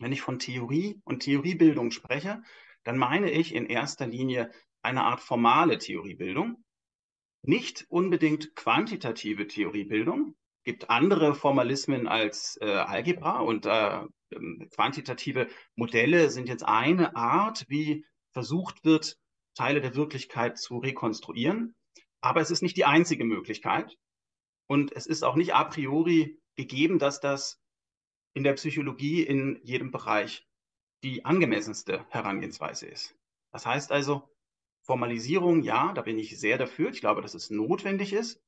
wenn 0.00 0.12
ich 0.12 0.22
von 0.22 0.38
Theorie 0.38 1.00
und 1.04 1.20
Theoriebildung 1.20 1.90
spreche, 1.90 2.42
dann 2.84 2.96
meine 2.96 3.30
ich 3.30 3.54
in 3.54 3.66
erster 3.66 4.06
Linie 4.06 4.50
eine 4.82 5.04
Art 5.04 5.20
formale 5.20 5.78
Theoriebildung, 5.78 6.64
nicht 7.42 7.86
unbedingt 7.88 8.54
quantitative 8.54 9.46
Theoriebildung. 9.46 10.34
Es 10.58 10.64
gibt 10.64 10.90
andere 10.90 11.34
Formalismen 11.34 12.06
als 12.06 12.58
äh, 12.60 12.66
Algebra 12.66 13.40
und 13.40 13.66
äh, 13.66 14.00
ähm, 14.32 14.68
quantitative 14.74 15.48
Modelle 15.74 16.30
sind 16.30 16.48
jetzt 16.48 16.64
eine 16.64 17.16
Art, 17.16 17.64
wie 17.68 18.04
versucht 18.32 18.84
wird, 18.84 19.16
Teile 19.54 19.80
der 19.80 19.94
Wirklichkeit 19.94 20.58
zu 20.58 20.78
rekonstruieren. 20.78 21.74
Aber 22.20 22.40
es 22.40 22.50
ist 22.50 22.62
nicht 22.62 22.76
die 22.76 22.84
einzige 22.84 23.24
Möglichkeit. 23.24 23.96
Und 24.66 24.92
es 24.92 25.06
ist 25.06 25.24
auch 25.24 25.36
nicht 25.36 25.54
a 25.54 25.64
priori 25.64 26.40
gegeben, 26.56 26.98
dass 26.98 27.20
das 27.20 27.60
in 28.34 28.44
der 28.44 28.52
Psychologie 28.54 29.22
in 29.22 29.58
jedem 29.62 29.90
Bereich 29.90 30.46
die 31.02 31.24
angemessenste 31.24 32.06
Herangehensweise 32.10 32.86
ist. 32.86 33.16
Das 33.52 33.66
heißt 33.66 33.90
also, 33.90 34.28
Formalisierung, 34.82 35.62
ja, 35.62 35.92
da 35.92 36.02
bin 36.02 36.18
ich 36.18 36.38
sehr 36.38 36.58
dafür. 36.58 36.90
Ich 36.90 37.00
glaube, 37.00 37.22
dass 37.22 37.34
es 37.34 37.50
notwendig 37.50 38.12
ist. 38.12 38.40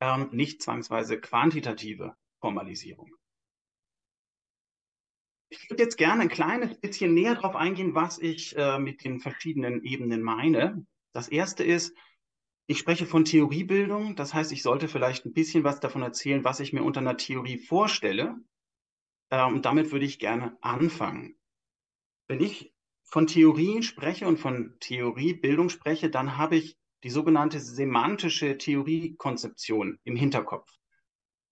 Ähm, 0.00 0.28
nicht 0.32 0.62
zwangsweise 0.62 1.20
quantitative 1.20 2.16
Formalisierung. 2.40 3.10
Ich 5.48 5.70
würde 5.70 5.82
jetzt 5.82 5.96
gerne 5.96 6.22
ein 6.22 6.28
kleines 6.28 6.78
bisschen 6.80 7.14
näher 7.14 7.36
darauf 7.36 7.54
eingehen, 7.54 7.94
was 7.94 8.18
ich 8.18 8.56
äh, 8.56 8.78
mit 8.78 9.04
den 9.04 9.20
verschiedenen 9.20 9.82
Ebenen 9.84 10.22
meine. 10.22 10.84
Das 11.12 11.28
erste 11.28 11.62
ist, 11.62 11.96
ich 12.66 12.78
spreche 12.78 13.06
von 13.06 13.24
Theoriebildung. 13.24 14.16
Das 14.16 14.32
heißt, 14.32 14.52
ich 14.52 14.62
sollte 14.62 14.88
vielleicht 14.88 15.26
ein 15.26 15.32
bisschen 15.32 15.64
was 15.64 15.80
davon 15.80 16.02
erzählen, 16.02 16.44
was 16.44 16.60
ich 16.60 16.72
mir 16.72 16.82
unter 16.82 17.00
einer 17.00 17.16
Theorie 17.16 17.58
vorstelle. 17.58 18.36
Äh, 19.30 19.44
und 19.44 19.64
damit 19.64 19.92
würde 19.92 20.06
ich 20.06 20.18
gerne 20.18 20.56
anfangen. 20.60 21.36
Wenn 22.26 22.40
ich 22.40 22.72
von 23.02 23.26
Theorien 23.26 23.82
spreche 23.82 24.26
und 24.26 24.38
von 24.38 24.76
Theoriebildung 24.80 25.68
spreche, 25.68 26.10
dann 26.10 26.38
habe 26.38 26.56
ich 26.56 26.78
die 27.02 27.10
sogenannte 27.10 27.60
semantische 27.60 28.56
Theoriekonzeption 28.56 29.98
im 30.04 30.16
Hinterkopf. 30.16 30.70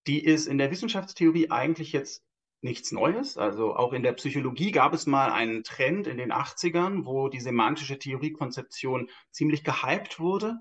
Die 0.07 0.23
ist 0.23 0.47
in 0.47 0.57
der 0.57 0.71
Wissenschaftstheorie 0.71 1.51
eigentlich 1.51 1.93
jetzt 1.93 2.23
nichts 2.61 2.91
Neues. 2.91 3.37
Also 3.37 3.75
auch 3.75 3.93
in 3.93 4.01
der 4.01 4.13
Psychologie 4.13 4.71
gab 4.71 4.93
es 4.93 5.05
mal 5.05 5.31
einen 5.31 5.63
Trend 5.63 6.07
in 6.07 6.17
den 6.17 6.33
80ern, 6.33 7.05
wo 7.05 7.29
die 7.29 7.39
semantische 7.39 7.99
Theoriekonzeption 7.99 9.09
ziemlich 9.31 9.63
gehypt 9.63 10.19
wurde. 10.19 10.57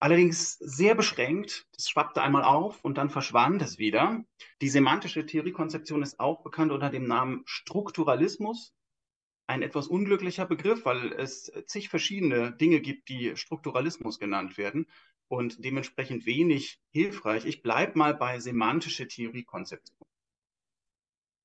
Allerdings 0.00 0.58
sehr 0.58 0.94
beschränkt. 0.94 1.66
Das 1.72 1.88
schwappte 1.88 2.22
einmal 2.22 2.44
auf 2.44 2.84
und 2.84 2.98
dann 2.98 3.10
verschwand 3.10 3.62
es 3.62 3.78
wieder. 3.78 4.24
Die 4.60 4.68
semantische 4.68 5.26
Theoriekonzeption 5.26 6.02
ist 6.02 6.20
auch 6.20 6.42
bekannt 6.42 6.70
unter 6.70 6.88
dem 6.88 7.06
Namen 7.06 7.42
Strukturalismus. 7.46 8.72
Ein 9.48 9.62
etwas 9.62 9.88
unglücklicher 9.88 10.46
Begriff, 10.46 10.84
weil 10.84 11.12
es 11.14 11.50
zig 11.66 11.88
verschiedene 11.88 12.52
Dinge 12.52 12.80
gibt, 12.80 13.08
die 13.08 13.36
Strukturalismus 13.36 14.20
genannt 14.20 14.56
werden 14.56 14.86
und 15.26 15.64
dementsprechend 15.64 16.26
wenig 16.26 16.80
hilfreich. 16.90 17.44
Ich 17.44 17.62
bleibe 17.62 17.98
mal 17.98 18.14
bei 18.14 18.38
semantische 18.38 19.08
Theoriekonzeption. 19.08 20.06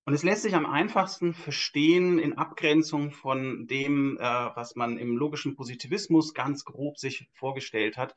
Und 0.05 0.13
es 0.13 0.23
lässt 0.23 0.43
sich 0.43 0.53
am 0.53 0.65
einfachsten 0.65 1.33
verstehen 1.33 2.19
in 2.19 2.37
Abgrenzung 2.37 3.11
von 3.11 3.67
dem, 3.67 4.17
äh, 4.17 4.21
was 4.21 4.75
man 4.75 4.97
im 4.97 5.15
logischen 5.15 5.55
Positivismus 5.55 6.33
ganz 6.33 6.65
grob 6.65 6.97
sich 6.97 7.29
vorgestellt 7.31 7.95
hat, 7.95 8.13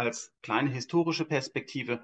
als 0.00 0.32
kleine 0.42 0.70
historische 0.70 1.26
Perspektive. 1.26 2.02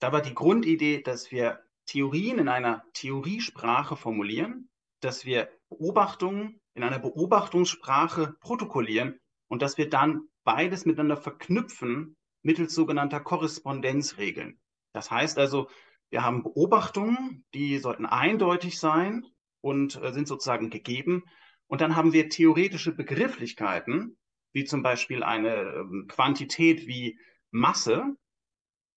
Da 0.00 0.12
war 0.12 0.22
die 0.22 0.34
Grundidee, 0.34 1.02
dass 1.02 1.30
wir 1.30 1.60
Theorien 1.84 2.38
in 2.38 2.48
einer 2.48 2.84
Theoriesprache 2.94 3.96
formulieren, 3.96 4.70
dass 5.00 5.26
wir 5.26 5.50
Beobachtungen 5.68 6.60
in 6.74 6.82
einer 6.82 6.98
Beobachtungssprache 6.98 8.34
protokollieren 8.40 9.20
und 9.48 9.60
dass 9.60 9.76
wir 9.76 9.90
dann 9.90 10.22
beides 10.42 10.86
miteinander 10.86 11.18
verknüpfen 11.18 12.16
mittels 12.42 12.74
sogenannter 12.74 13.20
Korrespondenzregeln. 13.20 14.58
Das 14.94 15.10
heißt 15.10 15.38
also, 15.38 15.68
wir 16.10 16.24
haben 16.24 16.42
Beobachtungen, 16.42 17.44
die 17.52 17.78
sollten 17.78 18.06
eindeutig 18.06 18.78
sein 18.78 19.26
und 19.60 20.02
äh, 20.02 20.12
sind 20.12 20.28
sozusagen 20.28 20.70
gegeben. 20.70 21.24
Und 21.66 21.80
dann 21.80 21.94
haben 21.94 22.12
wir 22.12 22.28
theoretische 22.30 22.92
Begrifflichkeiten, 22.92 24.16
wie 24.52 24.64
zum 24.64 24.82
Beispiel 24.82 25.22
eine 25.22 25.54
ähm, 25.74 26.06
Quantität 26.08 26.86
wie 26.86 27.18
Masse. 27.50 28.16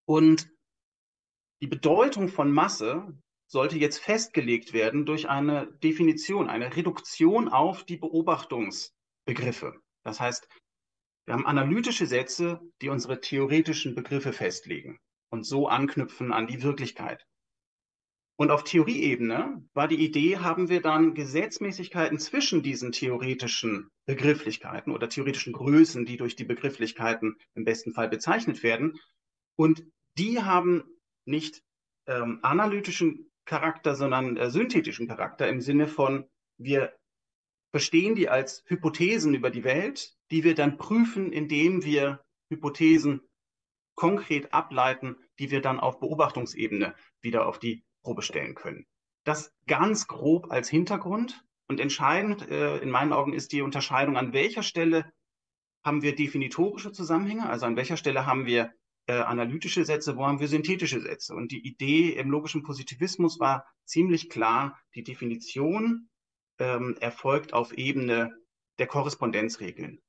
Und 0.06 0.48
die 1.62 1.66
Bedeutung 1.66 2.28
von 2.28 2.52
Masse 2.52 3.06
sollte 3.48 3.78
jetzt 3.78 3.98
festgelegt 3.98 4.72
werden 4.72 5.06
durch 5.06 5.28
eine 5.28 5.68
Definition, 5.82 6.48
eine 6.48 6.76
Reduktion 6.76 7.48
auf 7.48 7.84
die 7.84 7.96
Beobachtungsbegriffe. 7.96 9.80
Das 10.04 10.20
heißt, 10.20 10.48
Wir 11.26 11.34
haben 11.34 11.46
analytische 11.46 12.06
Sätze, 12.06 12.60
die 12.82 12.88
unsere 12.88 13.20
theoretischen 13.20 13.94
Begriffe 13.96 14.32
festlegen 14.32 15.00
und 15.30 15.44
so 15.44 15.68
anknüpfen 15.68 16.32
an 16.32 16.46
die 16.46 16.62
Wirklichkeit. 16.62 17.26
Und 18.38 18.50
auf 18.50 18.64
Theorieebene 18.64 19.66
war 19.72 19.88
die 19.88 20.04
Idee, 20.04 20.38
haben 20.38 20.68
wir 20.68 20.82
dann 20.82 21.14
Gesetzmäßigkeiten 21.14 22.18
zwischen 22.18 22.62
diesen 22.62 22.92
theoretischen 22.92 23.90
Begrifflichkeiten 24.04 24.92
oder 24.92 25.08
theoretischen 25.08 25.54
Größen, 25.54 26.04
die 26.04 26.18
durch 26.18 26.36
die 26.36 26.44
Begrifflichkeiten 26.44 27.36
im 27.54 27.64
besten 27.64 27.94
Fall 27.94 28.08
bezeichnet 28.10 28.62
werden. 28.62 28.98
Und 29.56 29.84
die 30.18 30.42
haben 30.42 30.84
nicht 31.24 31.62
ähm, 32.06 32.40
analytischen 32.42 33.30
Charakter, 33.46 33.94
sondern 33.94 34.36
äh, 34.36 34.50
synthetischen 34.50 35.08
Charakter 35.08 35.48
im 35.48 35.62
Sinne 35.62 35.88
von, 35.88 36.28
wir 36.58 36.92
verstehen 37.70 38.14
die 38.14 38.28
als 38.28 38.64
Hypothesen 38.66 39.34
über 39.34 39.50
die 39.50 39.64
Welt, 39.64 40.14
die 40.30 40.44
wir 40.44 40.54
dann 40.54 40.76
prüfen, 40.76 41.32
indem 41.32 41.84
wir 41.84 42.22
Hypothesen 42.50 43.22
konkret 43.94 44.52
ableiten, 44.52 45.16
die 45.38 45.50
wir 45.50 45.62
dann 45.62 45.80
auf 45.80 46.00
Beobachtungsebene 46.00 46.94
wieder 47.22 47.46
auf 47.46 47.58
die 47.58 47.85
Probe 48.06 48.22
stellen 48.22 48.54
können. 48.54 48.86
Das 49.24 49.52
ganz 49.66 50.06
grob 50.06 50.52
als 50.52 50.68
Hintergrund 50.68 51.42
und 51.66 51.80
entscheidend 51.80 52.48
äh, 52.48 52.78
in 52.78 52.90
meinen 52.90 53.12
Augen 53.12 53.32
ist 53.32 53.50
die 53.50 53.62
Unterscheidung, 53.62 54.16
an 54.16 54.32
welcher 54.32 54.62
Stelle 54.62 55.12
haben 55.84 56.02
wir 56.02 56.14
definitorische 56.14 56.92
Zusammenhänge, 56.92 57.48
also 57.48 57.66
an 57.66 57.74
welcher 57.74 57.96
Stelle 57.96 58.24
haben 58.24 58.46
wir 58.46 58.70
äh, 59.08 59.14
analytische 59.14 59.84
Sätze, 59.84 60.16
wo 60.16 60.24
haben 60.24 60.38
wir 60.38 60.46
synthetische 60.46 61.00
Sätze. 61.00 61.34
Und 61.34 61.50
die 61.50 61.66
Idee 61.66 62.10
im 62.10 62.30
logischen 62.30 62.62
Positivismus 62.62 63.40
war 63.40 63.66
ziemlich 63.84 64.30
klar, 64.30 64.78
die 64.94 65.02
Definition 65.02 66.08
ähm, 66.60 66.96
erfolgt 67.00 67.54
auf 67.54 67.72
Ebene 67.72 68.36
der 68.78 68.86
Korrespondenzregeln. 68.86 70.00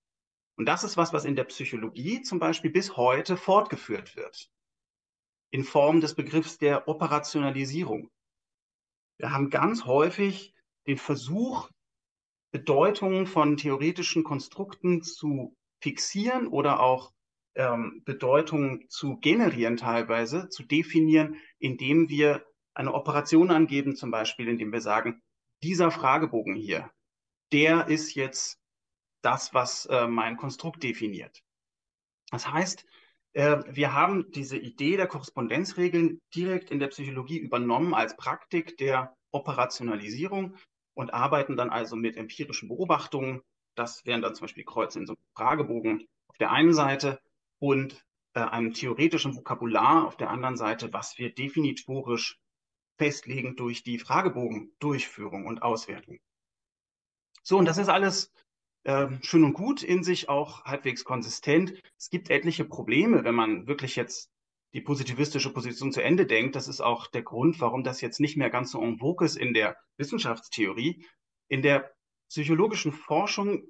Und 0.55 0.67
das 0.67 0.83
ist 0.83 0.97
was, 0.97 1.13
was 1.13 1.25
in 1.25 1.35
der 1.35 1.45
Psychologie 1.45 2.21
zum 2.21 2.37
Beispiel 2.37 2.69
bis 2.69 2.95
heute 2.95 3.37
fortgeführt 3.37 4.15
wird 4.15 4.51
in 5.49 5.63
Form 5.63 6.01
des 6.01 6.15
Begriffs 6.15 6.57
der 6.57 6.87
Operationalisierung. 6.87 8.09
Wir 9.17 9.31
haben 9.31 9.49
ganz 9.49 9.85
häufig 9.85 10.53
den 10.85 10.97
Versuch, 10.97 11.69
Bedeutungen 12.51 13.27
von 13.27 13.57
theoretischen 13.57 14.23
Konstrukten 14.23 15.03
zu 15.03 15.55
fixieren 15.81 16.47
oder 16.47 16.79
auch 16.79 17.11
ähm, 17.55 18.03
Bedeutungen 18.05 18.87
zu 18.89 19.17
generieren 19.17 19.77
teilweise, 19.77 20.49
zu 20.49 20.63
definieren, 20.63 21.37
indem 21.59 22.09
wir 22.09 22.45
eine 22.73 22.93
Operation 22.93 23.51
angeben, 23.51 23.95
zum 23.95 24.11
Beispiel 24.11 24.47
indem 24.47 24.71
wir 24.71 24.81
sagen, 24.81 25.21
dieser 25.63 25.91
Fragebogen 25.91 26.55
hier, 26.55 26.91
der 27.51 27.87
ist 27.87 28.13
jetzt 28.13 28.59
das, 29.23 29.53
was 29.53 29.87
äh, 29.87 30.07
mein 30.07 30.37
Konstrukt 30.37 30.83
definiert. 30.83 31.41
Das 32.29 32.51
heißt, 32.51 32.85
wir 33.37 33.93
haben 33.93 34.31
diese 34.31 34.57
Idee 34.57 34.97
der 34.97 35.05
Korrespondenzregeln 35.05 36.19
direkt 36.33 36.71
in 36.71 36.79
der 36.79 36.87
Psychologie 36.87 37.37
übernommen 37.37 37.93
als 37.93 38.17
Praktik 38.17 38.77
der 38.77 39.15
Operationalisierung 39.31 40.55
und 40.95 41.13
arbeiten 41.13 41.55
dann 41.55 41.69
also 41.69 41.95
mit 41.95 42.17
empirischen 42.17 42.67
Beobachtungen. 42.67 43.41
Das 43.75 44.03
wären 44.05 44.23
dann 44.23 44.33
zum 44.33 44.45
Beispiel 44.45 44.63
Kreuze 44.63 44.97
in 44.99 45.05
so 45.05 45.13
einem 45.13 45.21
Fragebogen 45.35 46.07
auf 46.27 46.37
der 46.39 46.51
einen 46.51 46.73
Seite 46.73 47.19
und 47.59 48.03
äh, 48.33 48.39
einem 48.39 48.73
theoretischen 48.73 49.35
Vokabular 49.35 50.07
auf 50.07 50.17
der 50.17 50.31
anderen 50.31 50.57
Seite, 50.57 50.91
was 50.91 51.19
wir 51.19 51.31
definitorisch 51.31 52.39
festlegen 52.97 53.55
durch 53.55 53.83
die 53.83 53.99
Fragebogendurchführung 53.99 55.45
und 55.45 55.61
Auswertung. 55.61 56.17
So, 57.43 57.59
und 57.59 57.65
das 57.65 57.77
ist 57.77 57.89
alles 57.89 58.33
äh, 58.87 59.09
schön 59.21 59.43
und 59.43 59.53
gut, 59.53 59.83
in 59.83 60.03
sich 60.03 60.29
auch 60.29 60.63
halbwegs 60.63 61.03
konsistent. 61.03 61.73
Es 61.97 62.09
gibt 62.09 62.29
etliche 62.29 62.63
Probleme, 62.63 63.25
wenn 63.25 63.35
man 63.35 63.67
wirklich 63.67 63.97
jetzt 63.97 64.31
die 64.73 64.79
positivistische 64.79 65.51
Position 65.51 65.91
zu 65.91 66.01
Ende 66.01 66.25
denkt. 66.25 66.55
Das 66.55 66.69
ist 66.69 66.79
auch 66.79 67.07
der 67.07 67.21
Grund, 67.21 67.59
warum 67.59 67.83
das 67.83 67.99
jetzt 67.99 68.21
nicht 68.21 68.37
mehr 68.37 68.49
ganz 68.49 68.71
so 68.71 68.81
en 68.81 68.97
vogue 68.97 69.25
ist 69.25 69.35
in 69.35 69.53
der 69.53 69.75
Wissenschaftstheorie. 69.97 71.05
In 71.49 71.61
der 71.61 71.91
psychologischen 72.29 72.93
Forschung 72.93 73.63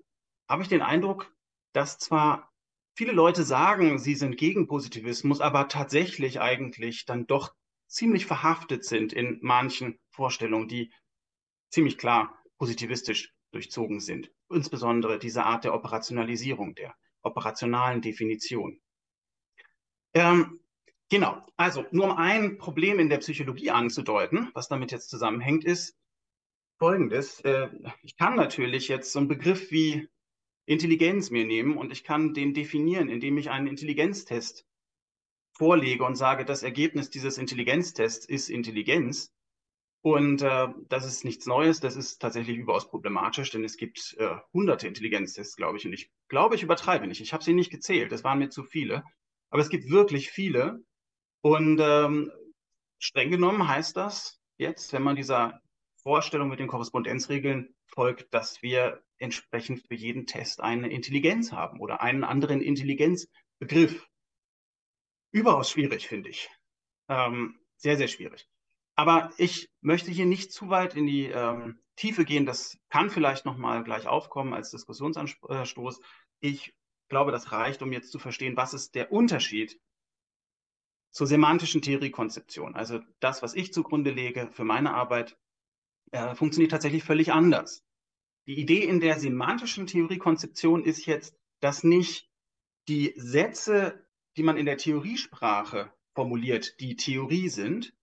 habe 0.48 0.62
ich 0.62 0.70
den 0.70 0.84
Eindruck, 0.84 1.34
dass 1.74 1.98
zwar 1.98 2.52
viele 2.96 3.12
Leute 3.12 3.44
sagen, 3.44 3.98
sie 3.98 4.14
sind 4.14 4.38
gegen 4.38 4.68
Positivismus, 4.68 5.42
aber 5.42 5.68
tatsächlich 5.68 6.42
eigentlich 6.42 7.06
dann 7.06 7.26
doch 7.26 7.56
ziemlich 7.88 8.28
verhaftet 8.28 8.86
sind 8.86 9.14
in 9.14 9.40
manchen 9.42 9.98
Vorstellungen, 10.12 10.68
die 10.68 10.94
ziemlich 11.72 11.98
klar 11.98 12.38
positivistisch 12.60 13.34
durchzogen 13.52 14.00
sind. 14.00 14.30
Insbesondere 14.50 15.20
diese 15.20 15.44
Art 15.44 15.64
der 15.64 15.74
Operationalisierung, 15.74 16.76
der 16.76 16.96
operationalen 17.22 18.02
Definition. 18.02 18.80
Ähm, 20.14 20.60
genau, 21.10 21.42
also 21.58 21.86
nur 21.92 22.06
um 22.06 22.18
ein 22.18 22.58
Problem 22.58 23.00
in 23.00 23.10
der 23.10 23.18
Psychologie 23.18 23.72
anzudeuten, 23.72 24.50
was 24.54 24.68
damit 24.68 24.92
jetzt 24.92 25.10
zusammenhängt, 25.10 25.66
ist 25.66 25.98
folgendes. 26.80 27.42
Äh, 27.42 27.70
ich 28.04 28.16
kann 28.16 28.36
natürlich 28.36 28.88
jetzt 28.88 29.12
so 29.12 29.20
einen 29.20 29.28
Begriff 29.28 29.72
wie 29.72 30.08
Intelligenz 30.66 31.30
mir 31.30 31.46
nehmen 31.46 31.78
und 31.78 31.92
ich 31.92 32.04
kann 32.04 32.34
den 32.34 32.54
definieren, 32.54 33.10
indem 33.10 33.38
ich 33.38 33.50
einen 33.50 33.68
Intelligenztest 33.68 34.66
vorlege 35.54 36.04
und 36.04 36.16
sage, 36.16 36.46
das 36.46 36.62
Ergebnis 36.64 37.10
dieses 37.10 37.38
Intelligenztests 37.38 38.26
ist 38.26 38.50
Intelligenz. 38.50 39.34
Und 40.02 40.42
äh, 40.42 40.68
das 40.90 41.06
ist 41.06 41.26
nichts 41.26 41.48
Neues, 41.48 41.80
das 41.80 41.96
ist 41.96 42.20
tatsächlich 42.20 42.58
überaus 42.58 42.90
problematisch, 42.90 43.52
denn 43.52 43.64
es 43.64 43.78
gibt 43.78 44.16
äh, 44.20 44.36
hunderte 44.54 44.88
Intelligenztests, 44.88 45.56
glaube 45.56 45.78
ich. 45.78 45.86
Und 45.86 45.94
ich 45.94 46.12
glaube, 46.28 46.56
ich 46.56 46.64
übertreibe 46.64 47.08
nicht. 47.08 47.22
Ich 47.22 47.34
habe 47.34 47.44
sie 47.44 47.54
nicht 47.54 47.72
gezählt, 47.72 48.12
das 48.12 48.24
waren 48.24 48.40
mir 48.40 48.50
zu 48.50 48.64
viele. 48.64 49.04
Aber 49.50 49.62
es 49.62 49.70
gibt 49.70 49.90
wirklich 49.90 50.30
viele. 50.30 50.84
Und 51.42 51.80
ähm, 51.82 52.32
streng 53.00 53.32
genommen 53.32 53.68
heißt 53.68 53.98
das 53.98 54.40
jetzt, 54.58 54.94
wenn 54.94 55.04
man 55.04 55.16
dieser 55.16 55.62
Vorstellung 55.96 56.50
mit 56.50 56.60
den 56.60 56.68
Korrespondenzregeln 56.68 57.76
folgt, 57.88 58.34
dass 58.34 58.62
wir 58.62 59.04
entsprechend 59.18 59.86
für 59.88 59.96
jeden 59.96 60.26
Test 60.26 60.62
eine 60.62 60.90
Intelligenz 60.90 61.52
haben 61.52 61.80
oder 61.80 62.02
einen 62.02 62.24
anderen 62.24 62.62
Intelligenzbegriff. 62.62 64.08
Überaus 65.32 65.72
schwierig, 65.72 66.08
finde 66.08 66.30
ich. 66.30 66.50
Ähm, 67.10 67.60
sehr, 67.78 67.98
sehr 67.98 68.08
schwierig. 68.08 68.48
Aber 68.98 69.32
ich 69.38 69.70
möchte 69.82 70.10
hier 70.10 70.26
nicht 70.26 70.52
zu 70.52 70.70
weit 70.70 70.96
in 70.96 71.06
die 71.06 71.26
ähm, 71.26 71.80
Tiefe 71.96 72.26
gehen. 72.26 72.48
Das 72.48 72.78
kann 72.90 73.12
vielleicht 73.12 73.46
nochmal 73.46 73.84
gleich 73.84 74.08
aufkommen 74.08 74.54
als 74.54 74.72
Diskussionsanstoß. 74.72 76.02
Ich 76.40 76.74
glaube, 77.08 77.32
das 77.32 77.52
reicht, 77.52 77.84
um 77.84 77.94
jetzt 77.94 78.12
zu 78.12 78.18
verstehen, 78.18 78.58
was 78.58 78.74
ist 78.74 78.96
der 78.96 79.12
Unterschied 79.12 79.80
zur 81.12 81.28
semantischen 81.28 81.84
Theoriekonzeption. 81.84 82.76
Also 82.76 83.00
das, 83.20 83.44
was 83.44 83.54
ich 83.54 83.72
zugrunde 83.72 84.12
lege 84.12 84.50
für 84.52 84.64
meine 84.64 84.94
Arbeit, 84.96 85.38
äh, 86.12 86.34
funktioniert 86.34 86.72
tatsächlich 86.72 87.04
völlig 87.04 87.32
anders. 87.32 87.84
Die 88.48 88.60
Idee 88.60 88.84
in 88.84 89.00
der 89.00 89.20
semantischen 89.20 89.86
Theoriekonzeption 89.86 90.84
ist 90.84 91.06
jetzt, 91.06 91.36
dass 91.60 91.84
nicht 91.84 92.32
die 92.88 93.14
Sätze, 93.16 94.08
die 94.38 94.44
man 94.44 94.58
in 94.58 94.66
der 94.66 94.78
Theoriesprache 94.78 95.94
formuliert, 96.16 96.80
die 96.80 96.96
Theorie 96.96 97.50
sind, 97.50 97.94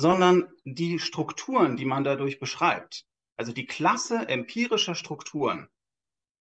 sondern 0.00 0.48
die 0.64 0.98
Strukturen, 0.98 1.76
die 1.76 1.84
man 1.84 2.04
dadurch 2.04 2.40
beschreibt, 2.40 3.04
also 3.36 3.52
die 3.52 3.66
Klasse 3.66 4.28
empirischer 4.28 4.94
Strukturen, 4.94 5.68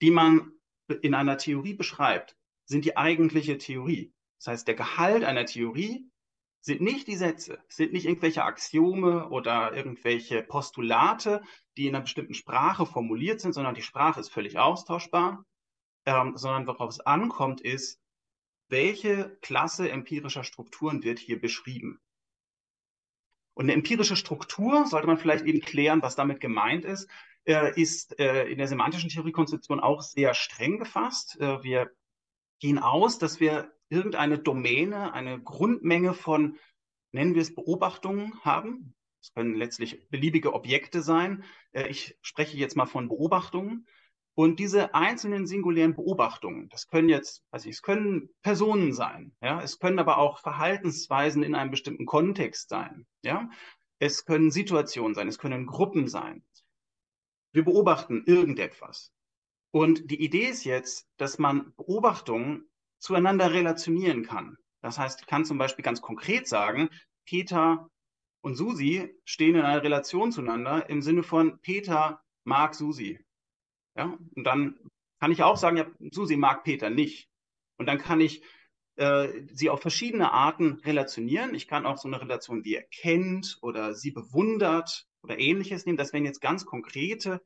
die 0.01 0.11
man 0.11 0.53
in 1.01 1.13
einer 1.13 1.37
Theorie 1.37 1.73
beschreibt, 1.73 2.37
sind 2.65 2.85
die 2.85 2.95
eigentliche 2.95 3.57
Theorie. 3.57 4.13
Das 4.37 4.47
heißt, 4.47 4.67
der 4.67 4.75
Gehalt 4.75 5.25
einer 5.25 5.45
Theorie 5.45 6.09
sind 6.61 6.81
nicht 6.81 7.07
die 7.07 7.17
Sätze, 7.17 7.59
sind 7.67 7.91
nicht 7.91 8.05
irgendwelche 8.05 8.43
Axiome 8.43 9.29
oder 9.29 9.75
irgendwelche 9.75 10.41
Postulate, 10.41 11.41
die 11.75 11.87
in 11.87 11.95
einer 11.95 12.03
bestimmten 12.03 12.33
Sprache 12.33 12.85
formuliert 12.85 13.41
sind, 13.41 13.53
sondern 13.53 13.75
die 13.75 13.81
Sprache 13.81 14.21
ist 14.21 14.29
völlig 14.29 14.57
austauschbar, 14.57 15.45
ähm, 16.05 16.37
sondern 16.37 16.65
worauf 16.67 16.91
es 16.91 17.01
ankommt, 17.01 17.59
ist, 17.59 17.99
welche 18.69 19.37
Klasse 19.41 19.89
empirischer 19.89 20.43
Strukturen 20.43 21.03
wird 21.03 21.19
hier 21.19 21.41
beschrieben. 21.41 21.99
Und 23.59 23.65
eine 23.65 23.73
empirische 23.73 24.15
Struktur, 24.15 24.87
sollte 24.87 25.07
man 25.07 25.17
vielleicht 25.17 25.43
eben 25.43 25.59
klären, 25.59 26.01
was 26.01 26.15
damit 26.15 26.39
gemeint 26.39 26.85
ist, 26.85 27.09
äh, 27.43 27.77
ist 27.77 28.17
äh, 28.17 28.45
in 28.45 28.57
der 28.57 28.69
semantischen 28.69 29.09
Theoriekonzeption 29.09 29.81
auch 29.81 30.01
sehr 30.01 30.33
streng 30.33 30.79
gefasst. 30.79 31.37
Äh, 31.41 31.61
wir 31.61 31.91
gehen 32.61 32.79
aus, 32.79 33.19
dass 33.19 33.41
wir 33.41 33.69
irgendeine 33.89 34.39
Domäne, 34.39 35.11
eine 35.11 35.41
Grundmenge 35.41 36.13
von, 36.13 36.57
nennen 37.11 37.35
wir 37.35 37.41
es 37.41 37.53
Beobachtungen 37.53 38.33
haben. 38.45 38.95
Es 39.21 39.33
können 39.33 39.55
letztlich 39.55 40.07
beliebige 40.07 40.53
Objekte 40.53 41.01
sein. 41.01 41.43
Äh, 41.73 41.89
ich 41.89 42.17
spreche 42.21 42.55
jetzt 42.55 42.77
mal 42.77 42.85
von 42.85 43.09
Beobachtungen. 43.09 43.87
Und 44.39 44.57
diese 44.57 44.95
einzelnen 44.95 45.47
singulären 45.47 45.95
Beobachtungen, 45.95 46.69
das 46.69 46.87
können 46.87 47.09
jetzt, 47.09 47.43
weiß 47.51 47.65
ich, 47.65 47.71
es 47.71 47.81
können 47.81 48.29
Personen 48.41 48.93
sein, 48.93 49.35
ja, 49.41 49.61
es 49.61 49.79
können 49.79 49.99
aber 49.99 50.17
auch 50.17 50.39
Verhaltensweisen 50.39 51.43
in 51.43 51.55
einem 51.55 51.71
bestimmten 51.71 52.05
Kontext 52.05 52.69
sein, 52.69 53.05
ja, 53.21 53.49
es 53.99 54.23
können 54.23 54.49
Situationen 54.49 55.13
sein, 55.13 55.27
es 55.27 55.39
können 55.39 55.65
Gruppen 55.65 56.07
sein. 56.07 56.45
Wir 57.51 57.65
beobachten 57.65 58.23
irgendetwas. 58.27 59.11
Und 59.71 60.09
die 60.09 60.23
Idee 60.23 60.47
ist 60.47 60.63
jetzt, 60.63 61.05
dass 61.17 61.37
man 61.37 61.73
Beobachtungen 61.75 62.69
zueinander 62.97 63.51
relationieren 63.51 64.23
kann. 64.23 64.55
Das 64.81 64.97
heißt, 64.97 65.19
ich 65.19 65.27
kann 65.27 65.43
zum 65.43 65.57
Beispiel 65.57 65.83
ganz 65.83 65.99
konkret 65.99 66.47
sagen, 66.47 66.87
Peter 67.25 67.89
und 68.39 68.55
Susi 68.55 69.13
stehen 69.25 69.55
in 69.55 69.63
einer 69.63 69.83
Relation 69.83 70.31
zueinander 70.31 70.89
im 70.89 71.01
Sinne 71.01 71.23
von 71.23 71.59
Peter 71.59 72.23
mag 72.45 72.73
Susi. 72.73 73.19
Ja, 73.99 74.17
und 74.33 74.45
dann 74.45 74.79
kann 75.19 75.33
ich 75.33 75.43
auch 75.43 75.57
sagen, 75.57 75.75
ja, 75.75 75.85
Susi 76.11 76.37
mag 76.37 76.63
Peter 76.63 76.89
nicht. 76.89 77.27
Und 77.77 77.85
dann 77.85 77.97
kann 77.97 78.21
ich 78.21 78.41
äh, 78.95 79.45
sie 79.51 79.69
auf 79.69 79.81
verschiedene 79.81 80.31
Arten 80.31 80.75
relationieren. 80.85 81.53
Ich 81.53 81.67
kann 81.67 81.85
auch 81.85 81.97
so 81.97 82.07
eine 82.07 82.21
Relation 82.21 82.63
wie 82.63 82.75
er 82.75 82.83
kennt 82.83 83.57
oder 83.61 83.93
sie 83.93 84.11
bewundert 84.11 85.05
oder 85.21 85.37
ähnliches 85.37 85.85
nehmen. 85.85 85.97
Das 85.97 86.13
wären 86.13 86.23
jetzt 86.23 86.39
ganz 86.39 86.65
konkrete 86.65 87.43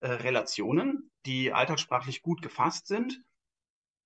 äh, 0.00 0.08
Relationen, 0.08 1.10
die 1.24 1.54
alltagssprachlich 1.54 2.20
gut 2.20 2.42
gefasst 2.42 2.86
sind. 2.86 3.22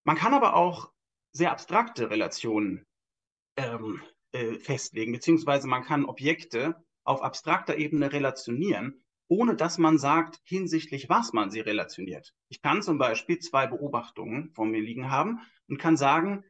Man 0.05 0.15
kann 0.15 0.35
aber 0.35 0.55
auch 0.55 0.93
sehr 1.33 1.51
abstrakte 1.51 2.11
Relationen 2.11 2.87
ähm, 3.57 4.01
äh, 4.31 4.55
festlegen, 4.61 5.11
beziehungsweise 5.11 5.67
man 5.67 5.83
kann 5.83 6.05
Objekte 6.05 6.77
auf 7.03 7.23
abstrakter 7.23 7.77
Ebene 7.77 8.13
relationieren, 8.13 9.03
ohne 9.29 9.55
dass 9.55 9.79
man 9.79 9.99
sagt, 9.99 10.41
hinsichtlich 10.45 11.09
was 11.09 11.33
man 11.33 11.51
sie 11.51 11.61
relationiert. 11.61 12.35
Ich 12.49 12.63
kann 12.63 12.83
zum 12.83 12.99
Beispiel 12.99 13.39
zwei 13.39 13.67
Beobachtungen 13.67 14.51
vor 14.55 14.67
mir 14.67 14.81
liegen 14.81 15.11
haben 15.11 15.41
und 15.69 15.79
kann 15.79 15.97
sagen, 15.97 16.45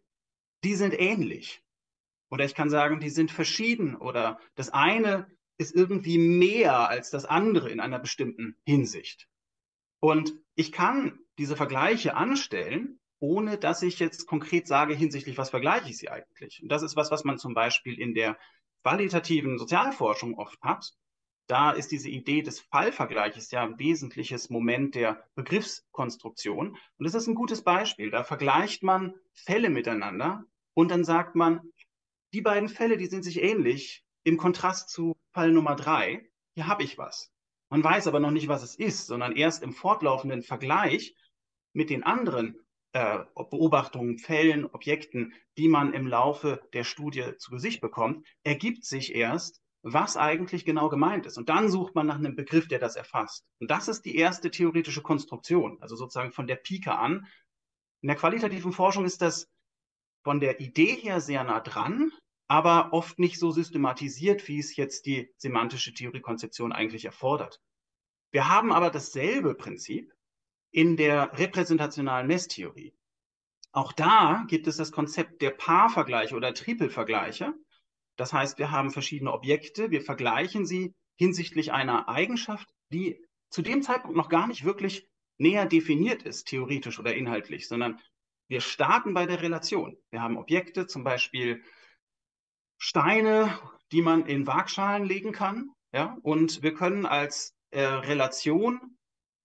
die 0.65 0.75
sind 0.75 0.99
ähnlich. 0.99 1.63
Oder 2.31 2.45
ich 2.45 2.55
kann 2.55 2.71
sagen, 2.71 3.01
die 3.01 3.11
sind 3.11 3.31
verschieden 3.31 3.97
oder 3.97 4.39
das 4.55 4.71
eine 4.71 5.27
ist 5.57 5.75
irgendwie 5.75 6.19
mehr 6.19 6.89
als 6.89 7.11
das 7.11 7.25
andere 7.25 7.71
in 7.71 7.81
einer 7.81 7.99
bestimmten 7.99 8.57
Hinsicht. 8.65 9.29
Und 10.01 10.35
ich 10.55 10.71
kann 10.71 11.19
diese 11.39 11.57
Vergleiche 11.57 12.15
anstellen, 12.15 13.01
ohne 13.21 13.59
dass 13.59 13.83
ich 13.83 13.99
jetzt 13.99 14.27
konkret 14.27 14.69
sage, 14.69 14.95
hinsichtlich 14.95 15.37
was 15.39 15.51
vergleiche 15.51 15.91
ich 15.91 15.99
sie 15.99 16.09
eigentlich. 16.09 16.63
Und 16.63 16.69
das 16.69 16.83
ist 16.83 16.95
was, 16.95 17.11
was 17.11 17.25
man 17.25 17.39
zum 17.39 17.55
Beispiel 17.55 17.99
in 17.99 18.15
der 18.15 18.39
qualitativen 18.83 19.59
Sozialforschung 19.59 20.35
oft 20.35 20.61
hat. 20.63 20.95
Da 21.49 21.71
ist 21.71 21.93
diese 21.93 22.11
Idee 22.11 22.43
des 22.43 22.61
Fallvergleiches 22.61 23.51
ja 23.51 23.63
ein 23.63 23.79
wesentliches 23.79 24.51
Moment 24.51 24.95
der 24.95 25.25
Begriffskonstruktion. 25.35 26.77
Und 26.99 27.05
das 27.05 27.15
ist 27.15 27.27
ein 27.27 27.35
gutes 27.35 27.65
Beispiel. 27.65 28.11
Da 28.11 28.23
vergleicht 28.23 28.83
man 28.83 29.15
Fälle 29.33 29.71
miteinander 29.71 30.45
und 30.75 30.91
dann 30.91 31.05
sagt 31.05 31.35
man, 31.35 31.73
die 32.35 32.43
beiden 32.43 32.69
Fälle, 32.69 32.99
die 32.99 33.07
sind 33.07 33.23
sich 33.23 33.43
ähnlich 33.43 34.05
im 34.25 34.37
Kontrast 34.37 34.91
zu 34.91 35.17
Fall 35.33 35.51
Nummer 35.51 35.75
drei. 35.75 36.29
Hier 36.55 36.67
habe 36.67 36.83
ich 36.83 36.99
was. 36.99 37.33
Man 37.71 37.83
weiß 37.83 38.07
aber 38.09 38.21
noch 38.21 38.31
nicht, 38.31 38.49
was 38.49 38.63
es 38.63 38.75
ist, 38.75 39.07
sondern 39.07 39.35
erst 39.35 39.63
im 39.63 39.73
fortlaufenden 39.73 40.43
Vergleich 40.43 41.15
mit 41.73 41.89
den 41.89 42.03
anderen 42.03 42.59
äh, 42.93 43.21
Beobachtungen, 43.35 44.19
Fällen, 44.19 44.67
Objekten, 44.67 45.33
die 45.57 45.69
man 45.69 45.95
im 45.95 46.07
Laufe 46.07 46.61
der 46.75 46.85
Studie 46.85 47.37
zu 47.39 47.51
Gesicht 47.51 47.81
bekommt, 47.81 48.27
ergibt 48.43 48.85
sich 48.85 49.15
erst, 49.15 49.63
was 49.83 50.17
eigentlich 50.17 50.65
genau 50.65 50.89
gemeint 50.89 51.27
ist. 51.27 51.39
Und 51.39 51.49
dann 51.49 51.71
sucht 51.71 51.95
man 51.95 52.07
nach 52.07 52.17
einem 52.17 52.37
Begriff, 52.37 52.69
der 52.69 52.79
das 52.79 52.97
erfasst. 52.97 53.45
Und 53.61 53.71
das 53.71 53.89
ist 53.89 54.03
die 54.03 54.17
erste 54.17 54.51
theoretische 54.51 55.03
Konstruktion, 55.03 55.79
also 55.81 55.97
sozusagen 55.97 56.33
von 56.33 56.47
der 56.47 56.57
Pike 56.57 56.93
an. 56.93 57.27
In 58.01 58.09
der 58.09 58.17
qualitativen 58.17 58.73
Forschung 58.73 59.05
ist 59.05 59.23
das 59.23 59.49
von 60.25 60.41
der 60.41 60.61
Idee 60.61 60.95
her 60.95 61.21
sehr 61.21 61.45
nah 61.45 61.61
dran, 61.61 62.11
aber 62.49 62.93
oft 62.93 63.19
nicht 63.19 63.39
so 63.39 63.51
systematisiert, 63.51 64.49
wie 64.49 64.59
es 64.59 64.77
jetzt 64.77 65.07
die 65.07 65.33
semantische 65.37 65.93
Theoriekonzeption 65.93 66.73
eigentlich 66.73 67.05
erfordert. 67.05 67.61
Wir 68.31 68.49
haben 68.49 68.73
aber 68.73 68.91
dasselbe 68.91 69.55
Prinzip 69.55 70.13
in 70.71 70.97
der 70.97 71.39
repräsentationalen 71.39 72.27
Messtheorie. 72.27 72.95
Auch 73.73 73.93
da 73.93 74.45
gibt 74.49 74.67
es 74.67 74.77
das 74.77 74.93
Konzept 74.93 75.41
der 75.41 75.51
Paarvergleiche 75.51 76.35
oder 76.35 76.55
Tripelvergleiche. 76.55 77.55
Das 78.19 78.33
heißt, 78.33 78.59
wir 78.59 78.71
haben 78.71 78.91
verschiedene 78.91 79.33
Objekte, 79.33 79.91
wir 79.91 80.03
vergleichen 80.03 80.67
sie 80.67 80.93
hinsichtlich 81.17 81.73
einer 81.73 82.09
Eigenschaft, 82.09 82.69
die 82.93 83.25
zu 83.49 83.63
dem 83.63 83.81
Zeitpunkt 83.83 84.17
noch 84.17 84.29
gar 84.29 84.47
nicht 84.49 84.65
wirklich 84.65 85.09
näher 85.39 85.67
definiert 85.67 86.25
ist, 86.25 86.49
theoretisch 86.49 86.99
oder 86.99 87.15
inhaltlich, 87.15 87.69
sondern 87.69 88.01
wir 88.49 88.61
starten 88.61 89.15
bei 89.15 89.25
der 89.25 89.41
Relation. 89.41 89.97
Wir 90.11 90.21
haben 90.21 90.37
Objekte, 90.37 90.87
zum 90.87 91.05
Beispiel 91.05 91.63
Steine, 92.77 93.59
die 93.93 94.03
man 94.03 94.27
in 94.27 94.47
Waagschalen 94.47 95.05
legen 95.05 95.33
kann, 95.33 95.71
ja, 95.93 96.19
und 96.23 96.63
wir 96.63 96.75
können 96.75 97.07
als 97.07 97.55
äh, 97.71 97.83
Relation 97.83 98.99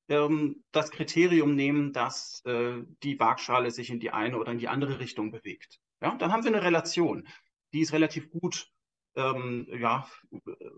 ähm, 0.09 0.63
das 0.71 0.91
Kriterium 0.91 1.55
nehmen, 1.55 1.93
dass 1.93 2.41
äh, 2.45 2.81
die 3.03 3.19
Waagschale 3.19 3.71
sich 3.71 3.89
in 3.89 3.99
die 3.99 4.12
eine 4.12 4.38
oder 4.39 4.51
in 4.51 4.57
die 4.57 4.67
andere 4.67 4.99
Richtung 4.99 5.31
bewegt. 5.31 5.79
Ja, 6.01 6.15
dann 6.15 6.33
haben 6.33 6.43
wir 6.43 6.51
eine 6.51 6.63
Relation 6.63 7.27
die 7.73 7.81
ist 7.81 7.93
relativ 7.93 8.29
gut, 8.29 8.71
ähm, 9.15 9.67
ja, 9.69 10.07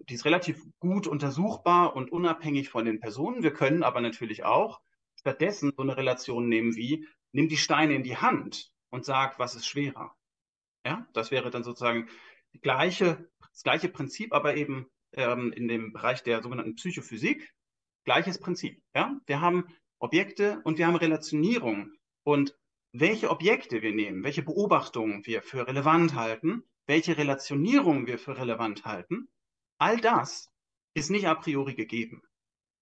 die 0.10 0.14
ist 0.14 0.26
relativ 0.26 0.62
gut 0.80 1.08
untersuchbar 1.08 1.96
und 1.96 2.12
unabhängig 2.12 2.70
von 2.70 2.86
den 2.86 3.00
Personen. 3.00 3.44
Wir 3.44 3.54
können 3.54 3.84
aber 3.84 4.02
natürlich 4.02 4.44
auch 4.44 4.82
stattdessen 5.16 5.74
so 5.76 5.84
eine 5.84 5.98
Relation 5.98 6.48
nehmen 6.48 6.76
wie, 6.76 7.08
nimm 7.32 7.50
die 7.50 7.58
Steine 7.58 7.96
in 7.96 8.04
die 8.04 8.18
Hand 8.18 8.72
und 8.90 9.06
sag, 9.06 9.40
was 9.40 9.56
ist 9.56 9.68
schwerer. 9.68 10.16
Ja, 10.86 11.08
das 11.14 11.32
wäre 11.32 11.50
dann 11.50 11.64
sozusagen 11.64 12.08
gleiche, 12.62 13.30
das 13.52 13.64
gleiche 13.64 13.90
Prinzip, 13.90 14.34
aber 14.34 14.56
eben 14.56 14.88
ähm, 15.14 15.52
in 15.52 15.68
dem 15.68 15.94
Bereich 15.94 16.24
der 16.24 16.42
sogenannten 16.44 16.76
Psychophysik. 16.76 17.54
Gleiches 18.04 18.40
Prinzip. 18.40 18.84
Ja, 18.94 19.20
wir 19.26 19.42
haben 19.42 19.66
Objekte 19.98 20.62
und 20.64 20.78
wir 20.78 20.86
haben 20.86 20.96
Relationierung. 20.96 21.92
Und 22.24 22.56
welche 22.92 23.30
Objekte 23.30 23.82
wir 23.82 23.94
nehmen, 23.94 24.24
welche 24.24 24.44
Beobachtungen 24.44 25.26
wir 25.26 25.42
für 25.42 25.68
relevant 25.68 26.14
halten, 26.14 26.64
welche 26.88 27.18
Relationierung 27.18 28.08
wir 28.08 28.20
für 28.20 28.38
relevant 28.38 28.86
halten, 28.86 29.28
all 29.78 29.98
das 29.98 30.52
ist 30.94 31.10
nicht 31.10 31.28
a 31.28 31.36
priori 31.36 31.76
gegeben. 31.76 32.22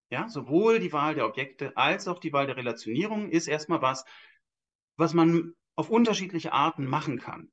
Ja, 0.09 0.29
sowohl 0.29 0.79
die 0.79 0.93
Wahl 0.93 1.15
der 1.15 1.25
Objekte 1.25 1.75
als 1.75 2.07
auch 2.07 2.19
die 2.19 2.33
Wahl 2.33 2.45
der 2.45 2.57
Relationierung 2.57 3.29
ist 3.29 3.47
erstmal 3.47 3.81
was, 3.81 4.05
was 4.95 5.13
man 5.13 5.55
auf 5.75 5.89
unterschiedliche 5.89 6.53
Arten 6.53 6.85
machen 6.85 7.19
kann. 7.19 7.51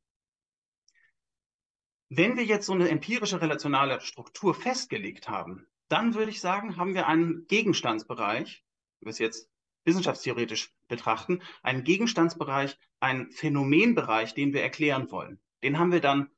Wenn 2.11 2.37
wir 2.37 2.45
jetzt 2.45 2.67
so 2.67 2.73
eine 2.73 2.89
empirische 2.89 3.41
relationale 3.41 4.01
Struktur 4.01 4.53
festgelegt 4.55 5.29
haben, 5.29 5.67
dann 5.89 6.15
würde 6.15 6.31
ich 6.31 6.41
sagen, 6.41 6.77
haben 6.77 6.95
wir 6.95 7.07
einen 7.07 7.47
Gegenstandsbereich, 7.47 8.65
wenn 8.99 9.07
wir 9.07 9.11
es 9.11 9.19
jetzt 9.19 9.49
wissenschaftstheoretisch 9.85 10.75
betrachten, 10.89 11.41
einen 11.63 11.85
Gegenstandsbereich, 11.85 12.79
einen 12.99 13.31
Phänomenbereich, 13.31 14.35
den 14.35 14.53
wir 14.53 14.63
erklären 14.63 15.11
wollen. 15.11 15.41
Den 15.63 15.79
haben 15.79 15.93
wir 15.93 16.01
dann 16.01 16.31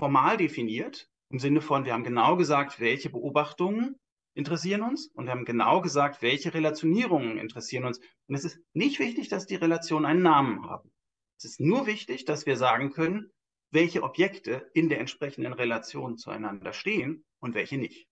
formal 0.00 0.38
definiert, 0.38 1.08
im 1.28 1.38
Sinne 1.38 1.60
von, 1.60 1.84
wir 1.84 1.92
haben 1.92 2.04
genau 2.04 2.36
gesagt, 2.36 2.80
welche 2.80 3.10
Beobachtungen 3.10 3.96
interessieren 4.34 4.82
uns 4.82 5.08
und 5.08 5.26
wir 5.26 5.32
haben 5.32 5.44
genau 5.44 5.82
gesagt, 5.82 6.22
welche 6.22 6.54
Relationierungen 6.54 7.36
interessieren 7.36 7.84
uns. 7.84 7.98
Und 8.26 8.34
es 8.34 8.44
ist 8.44 8.58
nicht 8.72 8.98
wichtig, 8.98 9.28
dass 9.28 9.46
die 9.46 9.56
Relationen 9.56 10.06
einen 10.06 10.22
Namen 10.22 10.64
haben. 10.68 10.90
Es 11.36 11.44
ist 11.44 11.60
nur 11.60 11.86
wichtig, 11.86 12.24
dass 12.24 12.46
wir 12.46 12.56
sagen 12.56 12.90
können, 12.90 13.30
welche 13.70 14.02
Objekte 14.02 14.70
in 14.72 14.88
der 14.88 15.00
entsprechenden 15.00 15.52
Relation 15.52 16.16
zueinander 16.16 16.72
stehen 16.72 17.24
und 17.38 17.54
welche 17.54 17.76
nicht. 17.76 18.08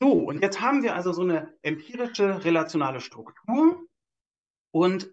So, 0.00 0.12
und 0.12 0.42
jetzt 0.42 0.62
haben 0.62 0.82
wir 0.82 0.94
also 0.94 1.12
so 1.12 1.22
eine 1.22 1.54
empirische 1.60 2.44
relationale 2.44 3.00
Struktur. 3.00 3.84
Und 4.72 5.10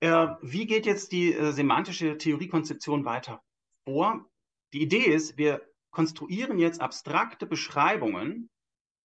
äh, 0.00 0.28
wie 0.40 0.66
geht 0.66 0.86
jetzt 0.86 1.12
die 1.12 1.34
äh, 1.34 1.52
semantische 1.52 2.16
Theoriekonzeption 2.16 3.04
weiter 3.04 3.42
vor? 3.84 4.29
Die 4.72 4.82
Idee 4.82 5.04
ist, 5.04 5.36
wir 5.36 5.66
konstruieren 5.90 6.58
jetzt 6.58 6.80
abstrakte 6.80 7.46
Beschreibungen 7.46 8.48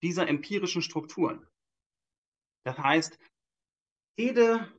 dieser 0.04 0.28
empirischen 0.28 0.82
Strukturen. 0.82 1.48
Das 2.64 2.78
heißt, 2.78 3.18
jede 4.18 4.72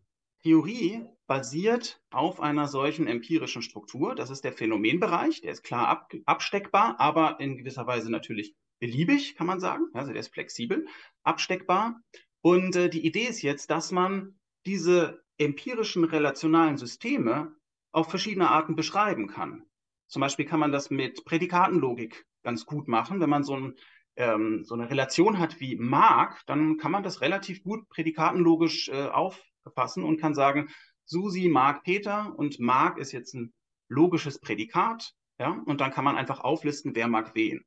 Theorie 0.43 1.05
basiert 1.27 2.01
auf 2.11 2.41
einer 2.41 2.69
solchen 2.69 3.09
empirischen 3.09 3.63
Struktur. 3.63 4.15
Das 4.15 4.31
ist 4.31 4.45
der 4.45 4.53
Phänomenbereich, 4.53 5.41
der 5.41 5.53
ist 5.53 5.65
klar 5.65 5.89
ab, 5.89 6.13
absteckbar, 6.25 7.01
aber 7.01 7.41
in 7.41 7.57
gewisser 7.57 7.87
Weise 7.87 8.11
natürlich 8.11 8.55
beliebig, 8.79 9.35
kann 9.35 9.47
man 9.47 9.61
sagen. 9.61 9.87
Also 9.93 10.13
der 10.13 10.21
ist 10.21 10.33
flexibel, 10.33 10.87
absteckbar. 11.25 12.01
Und 12.43 12.77
äh, 12.77 12.89
die 12.89 13.05
Idee 13.05 13.27
ist 13.27 13.43
jetzt, 13.43 13.71
dass 13.71 13.91
man 13.91 14.39
diese 14.67 15.25
empirischen 15.39 16.05
relationalen 16.05 16.77
Systeme 16.77 17.57
auf 17.93 18.09
verschiedene 18.09 18.51
Arten 18.51 18.77
beschreiben 18.77 19.27
kann. 19.27 19.67
Zum 20.09 20.21
Beispiel 20.21 20.45
kann 20.47 20.61
man 20.61 20.73
das 20.73 20.91
mit 20.91 21.25
Prädikatenlogik 21.25 22.25
ganz 22.43 22.65
gut 22.67 22.89
machen. 22.89 23.21
Wenn 23.21 23.31
man 23.31 23.45
so, 23.45 23.57
ein, 23.57 23.75
ähm, 24.17 24.65
so 24.65 24.75
eine 24.75 24.91
Relation 24.91 25.39
hat 25.39 25.61
wie 25.61 25.77
mag, 25.77 26.43
dann 26.47 26.77
kann 26.79 26.93
man 26.93 27.03
das 27.03 27.21
relativ 27.21 27.63
gut 27.63 27.89
prädikatenlogisch 27.89 28.89
äh, 28.89 29.07
auffassen 29.09 30.05
und 30.05 30.21
kann 30.21 30.35
sagen, 30.35 30.69
Susi 31.05 31.49
mag 31.49 31.83
Peter 31.85 32.35
und 32.37 32.59
mag 32.61 32.99
ist 32.99 33.13
jetzt 33.13 33.35
ein 33.35 33.53
logisches 33.89 34.41
Prädikat. 34.41 35.13
Ja, 35.39 35.51
und 35.67 35.81
dann 35.81 35.91
kann 35.91 36.05
man 36.05 36.17
einfach 36.17 36.41
auflisten, 36.41 36.95
wer 36.95 37.09
mag 37.09 37.35
wen. 37.35 37.59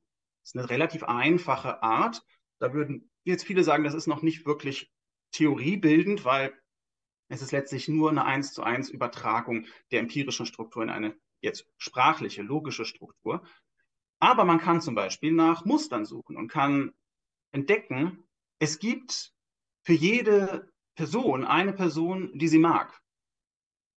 Das 0.41 0.51
ist 0.51 0.57
eine 0.57 0.69
relativ 0.69 1.03
einfache 1.03 1.83
Art. 1.83 2.21
Da 2.59 2.73
würden 2.73 3.11
jetzt 3.23 3.45
viele 3.45 3.63
sagen, 3.63 3.83
das 3.83 3.93
ist 3.93 4.07
noch 4.07 4.23
nicht 4.23 4.45
wirklich 4.45 4.91
theoriebildend, 5.31 6.25
weil 6.25 6.53
Es 7.29 7.41
ist 7.41 7.51
letztlich 7.51 7.87
nur 7.87 8.09
eine 8.11 8.25
eins 8.25 8.53
zu 8.53 8.63
eins 8.63 8.89
Übertragung 8.89 9.65
der 9.91 9.99
empirischen 9.99 10.45
Struktur 10.45 10.83
in 10.83 10.89
eine 10.89 11.15
jetzt 11.41 11.67
sprachliche, 11.77 12.41
logische 12.41 12.85
Struktur. 12.85 13.43
Aber 14.19 14.45
man 14.45 14.59
kann 14.59 14.81
zum 14.81 14.95
Beispiel 14.95 15.31
nach 15.31 15.65
Mustern 15.65 16.05
suchen 16.05 16.35
und 16.35 16.49
kann 16.49 16.93
entdecken, 17.51 18.23
es 18.59 18.79
gibt 18.79 19.33
für 19.83 19.93
jede 19.93 20.71
Person 20.95 21.45
eine 21.45 21.73
Person, 21.73 22.37
die 22.37 22.49
sie 22.49 22.59
mag. 22.59 23.01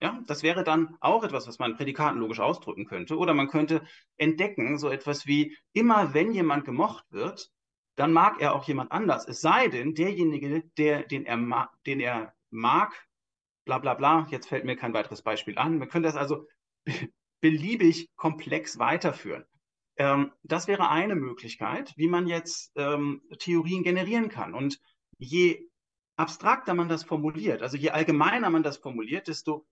Ja, 0.01 0.21
das 0.27 0.43
wäre 0.43 0.65
dann 0.65 0.97
auch 1.01 1.23
etwas, 1.23 1.47
was 1.47 1.59
man 1.59 1.77
prädikatenlogisch 1.77 2.41
ausdrücken 2.41 2.87
könnte. 2.87 3.17
Oder 3.17 3.35
man 3.35 3.49
könnte 3.49 3.85
entdecken, 4.17 4.79
so 4.79 4.89
etwas 4.89 5.27
wie, 5.27 5.57
immer 5.73 6.13
wenn 6.13 6.33
jemand 6.33 6.65
gemocht 6.65 7.05
wird, 7.11 7.53
dann 7.97 8.13
mag 8.13 8.41
er 8.41 8.55
auch 8.55 8.67
jemand 8.67 8.91
anders. 8.91 9.29
Es 9.29 9.41
sei 9.41 9.69
denn, 9.69 9.95
derjenige, 9.95 10.65
der, 10.77 11.05
den, 11.05 11.25
er 11.27 11.71
den 11.87 12.01
er 12.01 12.35
mag, 12.51 13.09
bla 13.65 13.79
bla 13.79 13.95
bla, 13.95 14.27
jetzt 14.31 14.49
fällt 14.49 14.65
mir 14.65 14.77
kein 14.77 14.95
weiteres 14.95 15.23
Beispiel 15.23 15.59
an. 15.59 15.79
Man 15.79 15.89
könnte 15.89 16.09
das 16.09 16.17
also 16.17 16.47
beliebig 17.43 18.09
komplex 18.17 18.79
weiterführen. 18.79 19.45
Ähm, 19.97 20.33
das 20.43 20.69
wäre 20.69 20.89
eine 20.89 21.17
Möglichkeit, 21.17 21.93
wie 21.97 22.09
man 22.09 22.27
jetzt 22.27 22.73
ähm, 22.77 23.21
Theorien 23.39 23.83
generieren 23.83 24.31
kann. 24.31 24.55
Und 24.55 24.81
je 25.19 25.69
abstrakter 26.17 26.73
man 26.73 26.89
das 26.89 27.05
formuliert, 27.05 27.61
also 27.61 27.77
je 27.77 27.91
allgemeiner 27.91 28.49
man 28.49 28.63
das 28.63 28.79
formuliert, 28.79 29.29
desto 29.29 29.67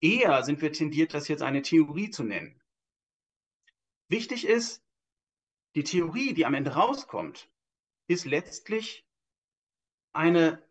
eher 0.00 0.44
sind 0.44 0.60
wir 0.60 0.72
tendiert, 0.72 1.14
das 1.14 1.28
jetzt 1.28 1.42
eine 1.42 1.62
Theorie 1.62 2.10
zu 2.10 2.24
nennen. 2.24 2.60
Wichtig 4.08 4.46
ist, 4.46 4.84
die 5.74 5.84
Theorie, 5.84 6.34
die 6.34 6.46
am 6.46 6.54
Ende 6.54 6.74
rauskommt, 6.74 7.50
ist 8.06 8.26
letztlich 8.26 9.06
eine 10.12 10.62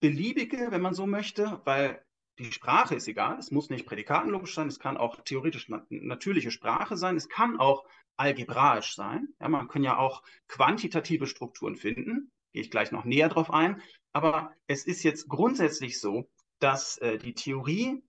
beliebige, 0.00 0.70
wenn 0.70 0.80
man 0.80 0.94
so 0.94 1.06
möchte, 1.06 1.60
weil 1.64 2.05
die 2.38 2.52
Sprache 2.52 2.94
ist 2.94 3.08
egal, 3.08 3.38
es 3.38 3.50
muss 3.50 3.70
nicht 3.70 3.86
prädikatenlogisch 3.86 4.54
sein, 4.54 4.68
es 4.68 4.78
kann 4.78 4.96
auch 4.96 5.20
theoretisch 5.22 5.68
natürliche 5.88 6.50
Sprache 6.50 6.96
sein, 6.96 7.16
es 7.16 7.28
kann 7.28 7.58
auch 7.58 7.86
algebraisch 8.16 8.94
sein. 8.94 9.28
Ja, 9.40 9.48
man 9.48 9.68
kann 9.68 9.82
ja 9.82 9.96
auch 9.96 10.22
quantitative 10.48 11.26
Strukturen 11.26 11.76
finden, 11.76 12.30
gehe 12.52 12.62
ich 12.62 12.70
gleich 12.70 12.92
noch 12.92 13.04
näher 13.04 13.28
drauf 13.28 13.50
ein, 13.50 13.80
aber 14.12 14.54
es 14.66 14.84
ist 14.84 15.02
jetzt 15.02 15.28
grundsätzlich 15.28 16.00
so, 16.00 16.28
dass 16.58 16.98
äh, 16.98 17.18
die 17.18 17.34
Theorie 17.34 18.02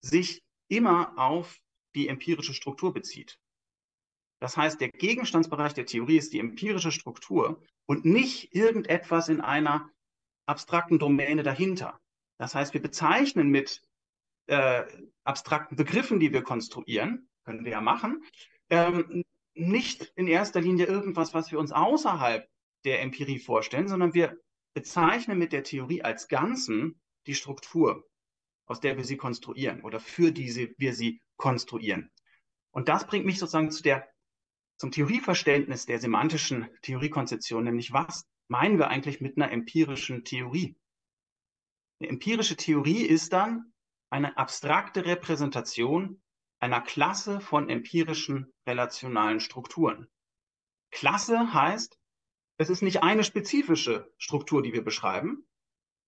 sich 0.00 0.42
immer 0.68 1.18
auf 1.18 1.58
die 1.94 2.08
empirische 2.08 2.54
Struktur 2.54 2.92
bezieht. 2.92 3.38
Das 4.40 4.56
heißt, 4.56 4.80
der 4.80 4.88
Gegenstandsbereich 4.90 5.74
der 5.74 5.86
Theorie 5.86 6.18
ist 6.18 6.32
die 6.32 6.40
empirische 6.40 6.92
Struktur 6.92 7.62
und 7.86 8.04
nicht 8.04 8.54
irgendetwas 8.54 9.28
in 9.28 9.40
einer 9.40 9.90
abstrakten 10.46 10.98
Domäne 10.98 11.42
dahinter. 11.42 12.00
Das 12.38 12.54
heißt, 12.54 12.74
wir 12.74 12.82
bezeichnen 12.82 13.48
mit 13.48 13.82
äh, 14.46 14.84
abstrakten 15.24 15.76
Begriffen, 15.76 16.20
die 16.20 16.32
wir 16.32 16.42
konstruieren, 16.42 17.28
können 17.44 17.64
wir 17.64 17.72
ja 17.72 17.80
machen, 17.80 18.22
ähm, 18.70 19.24
nicht 19.54 20.12
in 20.16 20.26
erster 20.26 20.60
Linie 20.60 20.86
irgendwas, 20.86 21.32
was 21.34 21.52
wir 21.52 21.58
uns 21.58 21.72
außerhalb 21.72 22.48
der 22.84 23.02
Empirie 23.02 23.38
vorstellen, 23.38 23.88
sondern 23.88 24.14
wir 24.14 24.36
bezeichnen 24.74 25.38
mit 25.38 25.52
der 25.52 25.62
Theorie 25.62 26.02
als 26.02 26.28
Ganzen 26.28 27.00
die 27.26 27.34
Struktur, 27.34 28.06
aus 28.66 28.80
der 28.80 28.96
wir 28.96 29.04
sie 29.04 29.16
konstruieren 29.16 29.82
oder 29.82 30.00
für 30.00 30.32
die 30.32 30.74
wir 30.76 30.94
sie 30.94 31.20
konstruieren. 31.36 32.10
Und 32.72 32.88
das 32.88 33.06
bringt 33.06 33.24
mich 33.24 33.38
sozusagen 33.38 33.70
zu 33.70 33.82
der, 33.82 34.08
zum 34.76 34.90
Theorieverständnis 34.90 35.86
der 35.86 36.00
semantischen 36.00 36.68
Theoriekonzeption, 36.82 37.64
nämlich 37.64 37.92
was 37.92 38.26
meinen 38.48 38.78
wir 38.78 38.88
eigentlich 38.88 39.20
mit 39.20 39.36
einer 39.36 39.52
empirischen 39.52 40.24
Theorie? 40.24 40.76
Eine 42.04 42.10
empirische 42.10 42.56
Theorie 42.56 43.00
ist 43.00 43.32
dann 43.32 43.72
eine 44.10 44.36
abstrakte 44.36 45.06
Repräsentation 45.06 46.20
einer 46.60 46.82
Klasse 46.82 47.40
von 47.40 47.70
empirischen 47.70 48.52
relationalen 48.68 49.40
Strukturen. 49.40 50.06
Klasse 50.90 51.54
heißt, 51.54 51.98
es 52.58 52.68
ist 52.68 52.82
nicht 52.82 53.02
eine 53.02 53.24
spezifische 53.24 54.12
Struktur, 54.18 54.62
die 54.62 54.74
wir 54.74 54.84
beschreiben. 54.84 55.46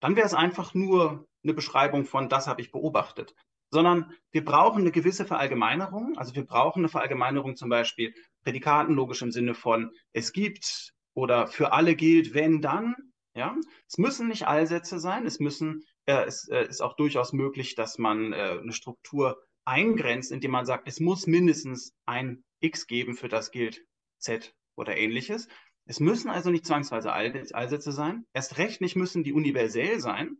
Dann 0.00 0.16
wäre 0.16 0.26
es 0.26 0.34
einfach 0.34 0.74
nur 0.74 1.26
eine 1.42 1.54
Beschreibung 1.54 2.04
von, 2.04 2.28
das 2.28 2.46
habe 2.46 2.60
ich 2.60 2.72
beobachtet. 2.72 3.34
Sondern 3.70 4.12
wir 4.32 4.44
brauchen 4.44 4.82
eine 4.82 4.92
gewisse 4.92 5.24
Verallgemeinerung. 5.24 6.18
Also 6.18 6.34
wir 6.34 6.44
brauchen 6.44 6.80
eine 6.80 6.90
Verallgemeinerung 6.90 7.56
zum 7.56 7.70
Beispiel 7.70 8.14
prädikatenlogisch 8.44 9.22
im 9.22 9.32
Sinne 9.32 9.54
von, 9.54 9.92
es 10.12 10.34
gibt 10.34 10.92
oder 11.14 11.46
für 11.46 11.72
alle 11.72 11.96
gilt, 11.96 12.34
wenn 12.34 12.60
dann. 12.60 12.96
Ja, 13.36 13.54
es 13.86 13.98
müssen 13.98 14.28
nicht 14.28 14.46
Allsätze 14.48 14.98
sein. 14.98 15.26
Es 15.26 15.40
müssen, 15.40 15.84
äh, 16.06 16.24
es 16.24 16.48
äh, 16.48 16.66
ist 16.66 16.80
auch 16.80 16.96
durchaus 16.96 17.34
möglich, 17.34 17.74
dass 17.74 17.98
man 17.98 18.32
äh, 18.32 18.58
eine 18.62 18.72
Struktur 18.72 19.44
eingrenzt, 19.66 20.32
indem 20.32 20.52
man 20.52 20.64
sagt, 20.64 20.88
es 20.88 21.00
muss 21.00 21.26
mindestens 21.26 21.94
ein 22.06 22.44
X 22.60 22.86
geben, 22.86 23.14
für 23.14 23.28
das 23.28 23.50
gilt 23.50 23.84
Z 24.18 24.54
oder 24.74 24.96
ähnliches. 24.96 25.48
Es 25.84 26.00
müssen 26.00 26.30
also 26.30 26.50
nicht 26.50 26.64
zwangsweise 26.64 27.12
Allsätze 27.12 27.92
sein. 27.92 28.24
Erst 28.32 28.56
recht 28.56 28.80
nicht 28.80 28.96
müssen 28.96 29.22
die 29.22 29.34
universell 29.34 30.00
sein, 30.00 30.38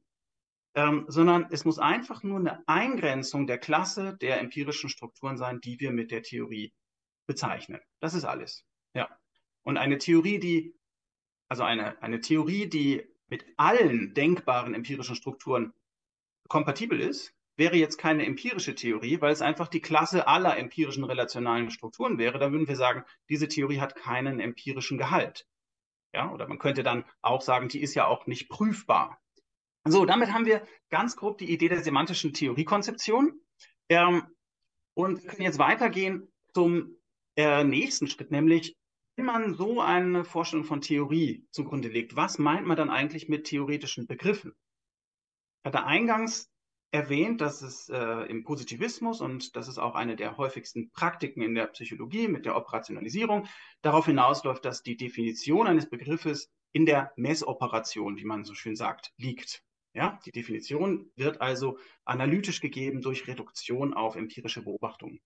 ähm, 0.75 1.05
sondern 1.07 1.49
es 1.51 1.67
muss 1.67 1.79
einfach 1.79 2.23
nur 2.23 2.39
eine 2.39 2.67
Eingrenzung 2.67 3.47
der 3.47 3.59
Klasse 3.59 4.17
der 4.23 4.41
empirischen 4.41 4.89
Strukturen 4.89 5.37
sein, 5.37 5.61
die 5.61 5.79
wir 5.81 5.93
mit 5.93 6.11
der 6.11 6.23
Theorie 6.23 6.73
bezeichnen. 7.27 7.81
Das 8.01 8.15
ist 8.15 8.25
alles. 8.25 8.65
Ja. 8.95 9.09
Und 9.65 9.77
eine 9.77 9.99
Theorie, 9.99 10.39
die, 10.39 10.76
also 11.49 11.63
eine, 11.63 12.01
eine 12.03 12.21
Theorie, 12.21 12.67
die 12.69 13.07
mit 13.29 13.45
allen 13.57 14.15
denkbaren 14.15 14.75
empirischen 14.75 15.17
Strukturen 15.17 15.73
kompatibel 16.49 17.01
ist, 17.01 17.35
wäre 17.57 17.77
jetzt 17.77 17.97
keine 17.97 18.27
empirische 18.27 18.75
Theorie, 18.75 19.21
weil 19.21 19.33
es 19.33 19.43
einfach 19.43 19.69
die 19.69 19.81
Klasse 19.81 20.29
aller 20.29 20.57
empirischen 20.57 21.05
relationalen 21.05 21.71
Strukturen 21.71 22.19
wäre. 22.19 22.39
Dann 22.39 22.53
würden 22.53 22.69
wir 22.69 22.77
sagen, 22.77 23.05
diese 23.29 23.49
Theorie 23.49 23.81
hat 23.81 23.97
keinen 23.97 24.41
empirischen 24.41 24.99
Gehalt. 24.99 25.47
Ja, 26.13 26.33
oder 26.33 26.47
man 26.47 26.59
könnte 26.59 26.83
dann 26.83 27.05
auch 27.23 27.43
sagen, 27.43 27.69
die 27.69 27.81
ist 27.81 27.95
ja 27.95 28.07
auch 28.07 28.27
nicht 28.27 28.49
prüfbar. 28.49 29.21
So, 29.85 30.05
damit 30.05 30.33
haben 30.33 30.47
wir 30.47 30.67
ganz 30.91 31.17
grob 31.17 31.39
die 31.39 31.51
Idee 31.51 31.69
der 31.69 31.83
semantischen 31.83 32.33
Theoriekonzeption. 32.33 33.41
Ähm, 33.89 34.27
und 34.95 35.27
können 35.29 35.43
jetzt 35.43 35.59
weitergehen 35.59 36.33
zum 36.55 36.97
äh, 37.37 37.65
nächsten 37.65 38.09
Schritt, 38.09 38.31
nämlich 38.31 38.76
wenn 39.17 39.25
man 39.25 39.55
so 39.55 39.81
eine 39.81 40.25
Vorstellung 40.25 40.65
von 40.65 40.83
Theorie 40.83 41.47
zugrunde 41.51 41.89
legt, 41.89 42.17
was 42.17 42.39
meint 42.39 42.67
man 42.67 42.77
dann 42.77 42.91
eigentlich 42.91 43.29
mit 43.29 43.45
theoretischen 43.45 44.07
Begriffen? 44.07 44.53
Ich 45.63 45.69
hatte 45.69 45.85
eingangs 45.85 46.51
erwähnt, 46.93 47.41
dass 47.41 47.63
es 47.63 47.89
äh, 47.89 48.27
im 48.29 48.45
Positivismus 48.45 49.21
und 49.21 49.57
das 49.57 49.69
ist 49.69 49.79
auch 49.79 49.95
eine 49.95 50.17
der 50.17 50.37
häufigsten 50.37 50.91
Praktiken 50.93 51.43
in 51.43 51.55
der 51.55 51.67
Psychologie 51.69 52.29
mit 52.29 52.45
der 52.45 52.57
Operationalisierung 52.57 53.49
darauf 53.83 54.07
hinausläuft, 54.07 54.65
dass 54.65 54.83
die 54.83 54.97
Definition 54.97 55.67
eines 55.67 55.89
Begriffes 55.89 56.51
in 56.73 56.87
der 56.87 57.13
Messoperation, 57.17 58.17
wie 58.19 58.25
man 58.25 58.45
so 58.45 58.55
schön 58.55 58.77
sagt, 58.77 59.13
liegt. 59.17 59.63
Ja, 59.95 60.21
die 60.27 60.33
Definition 60.33 61.11
wird 61.17 61.41
also 61.41 61.79
analytisch 62.05 62.61
gegeben 62.61 63.01
durch 63.01 63.27
Reduktion 63.27 63.95
auf 63.95 64.15
empirische 64.15 64.63
Beobachtungen. 64.63 65.21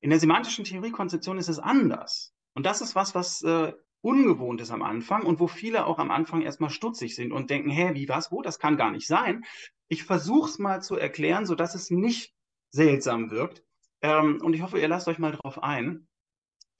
In 0.00 0.10
der 0.10 0.18
semantischen 0.18 0.64
Theoriekonzeption 0.64 1.38
ist 1.38 1.48
es 1.48 1.60
anders. 1.60 2.35
Und 2.56 2.64
das 2.64 2.80
ist 2.80 2.94
was, 2.94 3.14
was 3.14 3.42
äh, 3.42 3.74
ungewohnt 4.00 4.62
ist 4.62 4.70
am 4.70 4.82
Anfang 4.82 5.24
und 5.24 5.40
wo 5.40 5.46
viele 5.46 5.84
auch 5.84 5.98
am 5.98 6.10
Anfang 6.10 6.40
erstmal 6.40 6.70
stutzig 6.70 7.14
sind 7.14 7.30
und 7.30 7.50
denken, 7.50 7.68
hä, 7.68 7.90
wie 7.92 8.08
was, 8.08 8.32
wo, 8.32 8.40
das 8.40 8.58
kann 8.58 8.78
gar 8.78 8.90
nicht 8.90 9.06
sein. 9.06 9.44
Ich 9.88 10.04
versuche 10.04 10.48
es 10.48 10.58
mal 10.58 10.82
zu 10.82 10.96
erklären, 10.96 11.44
sodass 11.44 11.74
es 11.74 11.90
nicht 11.90 12.34
seltsam 12.70 13.30
wirkt. 13.30 13.62
Ähm, 14.00 14.40
und 14.42 14.54
ich 14.54 14.62
hoffe, 14.62 14.80
ihr 14.80 14.88
lasst 14.88 15.06
euch 15.06 15.18
mal 15.18 15.32
drauf 15.32 15.62
ein. 15.62 16.08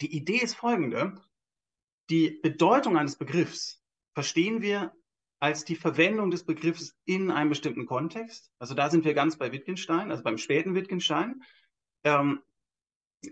Die 0.00 0.16
Idee 0.16 0.38
ist 0.38 0.54
folgende. 0.54 1.20
Die 2.08 2.40
Bedeutung 2.42 2.96
eines 2.96 3.16
Begriffs 3.16 3.82
verstehen 4.14 4.62
wir 4.62 4.94
als 5.40 5.66
die 5.66 5.76
Verwendung 5.76 6.30
des 6.30 6.44
Begriffs 6.44 6.96
in 7.04 7.30
einem 7.30 7.50
bestimmten 7.50 7.84
Kontext. 7.84 8.50
Also 8.58 8.74
da 8.74 8.88
sind 8.88 9.04
wir 9.04 9.12
ganz 9.12 9.36
bei 9.36 9.52
Wittgenstein, 9.52 10.10
also 10.10 10.22
beim 10.22 10.38
späten 10.38 10.74
Wittgenstein. 10.74 11.42
Ähm, 12.02 12.40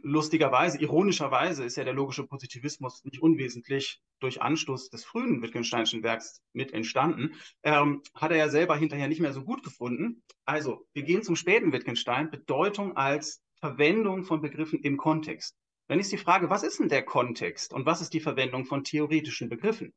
lustigerweise, 0.02 0.80
ironischerweise 0.80 1.64
ist 1.64 1.76
ja 1.76 1.85
der 1.85 1.94
logische 1.94 2.26
Positivismus 2.26 3.04
nicht 3.04 3.22
unwesentlich 3.22 4.00
durch 4.20 4.42
Anstoß 4.42 4.90
des 4.90 5.04
frühen 5.04 5.42
Wittgensteinischen 5.42 6.02
Werks 6.02 6.42
mit 6.52 6.72
entstanden. 6.72 7.35
Ähm, 7.62 8.02
hat 8.14 8.30
er 8.30 8.37
ja 8.37 8.48
selber 8.48 8.76
hinterher 8.76 9.09
nicht 9.09 9.20
mehr 9.20 9.33
so 9.33 9.44
gut 9.44 9.62
gefunden. 9.62 10.22
Also, 10.44 10.87
wir 10.92 11.02
gehen 11.02 11.22
zum 11.22 11.37
späten 11.37 11.72
Wittgenstein, 11.72 12.30
Bedeutung 12.30 12.96
als 12.96 13.42
Verwendung 13.61 14.24
von 14.24 14.40
Begriffen 14.40 14.80
im 14.80 14.96
Kontext. 14.96 15.57
Dann 15.88 16.00
ist 16.00 16.12
die 16.12 16.18
Frage, 16.18 16.50
was 16.50 16.62
ist 16.62 16.80
denn 16.80 16.88
der 16.88 17.04
Kontext 17.04 17.72
und 17.72 17.87
was 17.87 18.00
ist 18.00 18.14
die 18.14 18.20
Verwendung 18.20 18.64
von 18.64 18.85
theoretischen 18.85 19.48
Begriffen? 19.48 19.92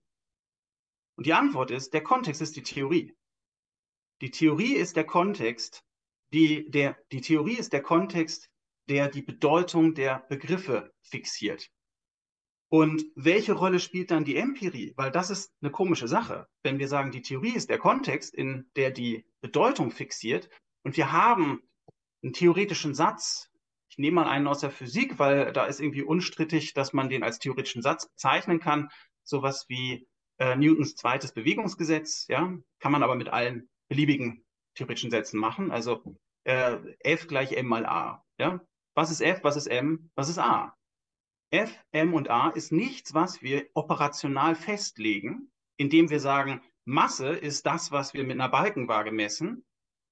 Und 1.15 1.25
die 1.25 1.33
Antwort 1.33 1.71
ist, 1.71 1.93
der 1.93 2.03
Kontext 2.03 2.41
ist 2.41 2.55
die 2.55 2.63
Theorie. 2.63 3.15
Die 4.21 4.31
Theorie 4.31 4.73
ist 4.73 4.95
der 4.95 5.05
Kontext, 5.05 5.83
die, 6.33 6.69
der, 6.69 6.97
die 7.11 7.21
Theorie 7.21 7.57
ist 7.57 7.73
der 7.73 7.81
Kontext, 7.81 8.49
der 8.89 9.09
die 9.09 9.21
Bedeutung 9.21 9.93
der 9.93 10.25
Begriffe 10.29 10.93
fixiert. 11.01 11.69
Und 12.69 13.05
welche 13.15 13.53
Rolle 13.53 13.79
spielt 13.79 14.11
dann 14.11 14.25
die 14.25 14.35
Empirie? 14.35 14.93
Weil 14.97 15.11
das 15.11 15.29
ist 15.29 15.53
eine 15.61 15.71
komische 15.71 16.07
Sache. 16.07 16.47
Wenn 16.63 16.79
wir 16.79 16.89
sagen, 16.89 17.11
die 17.11 17.21
Theorie 17.21 17.55
ist 17.55 17.69
der 17.69 17.77
Kontext, 17.77 18.33
in 18.33 18.69
der 18.75 18.91
die 18.91 19.25
Bedeutung 19.39 19.91
fixiert 19.91 20.49
und 20.83 20.97
wir 20.97 21.11
haben 21.11 21.61
einen 22.23 22.33
theoretischen 22.33 22.93
Satz. 22.93 23.49
Ich 23.89 23.97
nehme 23.97 24.15
mal 24.15 24.27
einen 24.27 24.47
aus 24.47 24.59
der 24.59 24.71
Physik, 24.71 25.17
weil 25.17 25.53
da 25.53 25.65
ist 25.65 25.79
irgendwie 25.79 26.03
unstrittig, 26.03 26.73
dass 26.73 26.91
man 26.91 27.09
den 27.09 27.23
als 27.23 27.39
theoretischen 27.39 27.81
Satz 27.81 28.09
bezeichnen 28.09 28.59
kann. 28.59 28.89
Sowas 29.23 29.65
wie 29.69 30.07
äh, 30.39 30.55
Newtons 30.55 30.95
zweites 30.95 31.33
Bewegungsgesetz, 31.33 32.25
ja, 32.27 32.53
kann 32.79 32.91
man 32.91 33.03
aber 33.03 33.15
mit 33.15 33.29
allen 33.29 33.69
beliebigen 33.87 34.45
theoretischen 34.75 35.11
Sätzen 35.11 35.39
machen. 35.39 35.71
Also 35.71 36.17
äh, 36.43 36.77
F 36.99 37.27
gleich 37.27 37.53
m 37.53 37.67
mal 37.67 37.85
a. 37.85 38.23
Ja? 38.37 38.59
Was 38.97 39.11
ist 39.11 39.21
F, 39.21 39.43
was 39.43 39.57
ist 39.57 39.67
m, 39.67 40.09
was 40.15 40.27
ist 40.27 40.39
a? 40.39 40.75
F, 41.51 41.71
m 41.91 42.15
und 42.15 42.31
a 42.31 42.49
ist 42.49 42.71
nichts, 42.71 43.13
was 43.13 43.43
wir 43.43 43.67
operational 43.75 44.55
festlegen, 44.55 45.51
indem 45.77 46.09
wir 46.09 46.19
sagen, 46.19 46.63
Masse 46.83 47.27
ist 47.27 47.67
das, 47.67 47.91
was 47.91 48.15
wir 48.15 48.23
mit 48.23 48.31
einer 48.31 48.49
Balkenwaage 48.49 49.11
messen. 49.11 49.63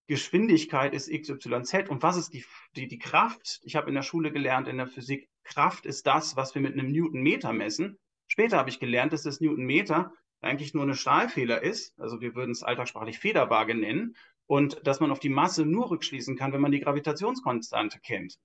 Geschwindigkeit 0.05 0.93
ist 0.93 1.07
x, 1.07 1.29
y, 1.31 1.65
z. 1.65 1.89
Und 1.89 2.03
was 2.03 2.15
ist 2.15 2.31
die, 2.35 2.45
die, 2.75 2.87
die 2.87 2.99
Kraft? 2.99 3.59
Ich 3.63 3.75
habe 3.75 3.89
in 3.89 3.95
der 3.95 4.03
Schule 4.03 4.31
gelernt, 4.31 4.67
in 4.67 4.77
der 4.77 4.85
Physik, 4.85 5.29
Kraft 5.43 5.87
ist 5.87 6.05
das, 6.05 6.35
was 6.35 6.53
wir 6.53 6.61
mit 6.61 6.73
einem 6.73 6.91
Newtonmeter 6.91 7.53
messen. 7.53 7.97
Später 8.27 8.59
habe 8.59 8.69
ich 8.69 8.79
gelernt, 8.79 9.13
dass 9.13 9.23
das 9.23 9.41
Newtonmeter 9.41 10.13
eigentlich 10.41 10.75
nur 10.75 10.83
eine 10.83 10.93
Stahlfehler 10.93 11.63
ist. 11.63 11.99
Also 11.99 12.21
wir 12.21 12.35
würden 12.35 12.51
es 12.51 12.61
alltagssprachlich 12.61 13.17
Federwaage 13.17 13.73
nennen. 13.73 14.15
Und 14.45 14.85
dass 14.85 14.99
man 14.99 15.09
auf 15.09 15.19
die 15.19 15.29
Masse 15.29 15.65
nur 15.65 15.89
rückschließen 15.89 16.35
kann, 16.35 16.53
wenn 16.53 16.61
man 16.61 16.71
die 16.71 16.81
Gravitationskonstante 16.81 17.99
kennt. 17.99 18.37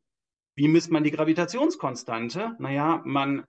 Wie 0.56 0.68
misst 0.68 0.90
man 0.90 1.04
die 1.04 1.10
Gravitationskonstante? 1.10 2.56
Naja, 2.58 3.02
man 3.04 3.44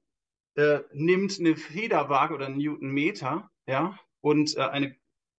äh, 0.56 0.80
nimmt 0.94 1.40
eine 1.40 1.56
Federwaage 1.56 2.34
oder 2.34 2.48
einen 2.48 2.58
Newtonmeter, 2.58 3.50
ja, 3.68 3.98
und 4.22 4.56
äh, 4.58 4.62
eine 4.62 4.96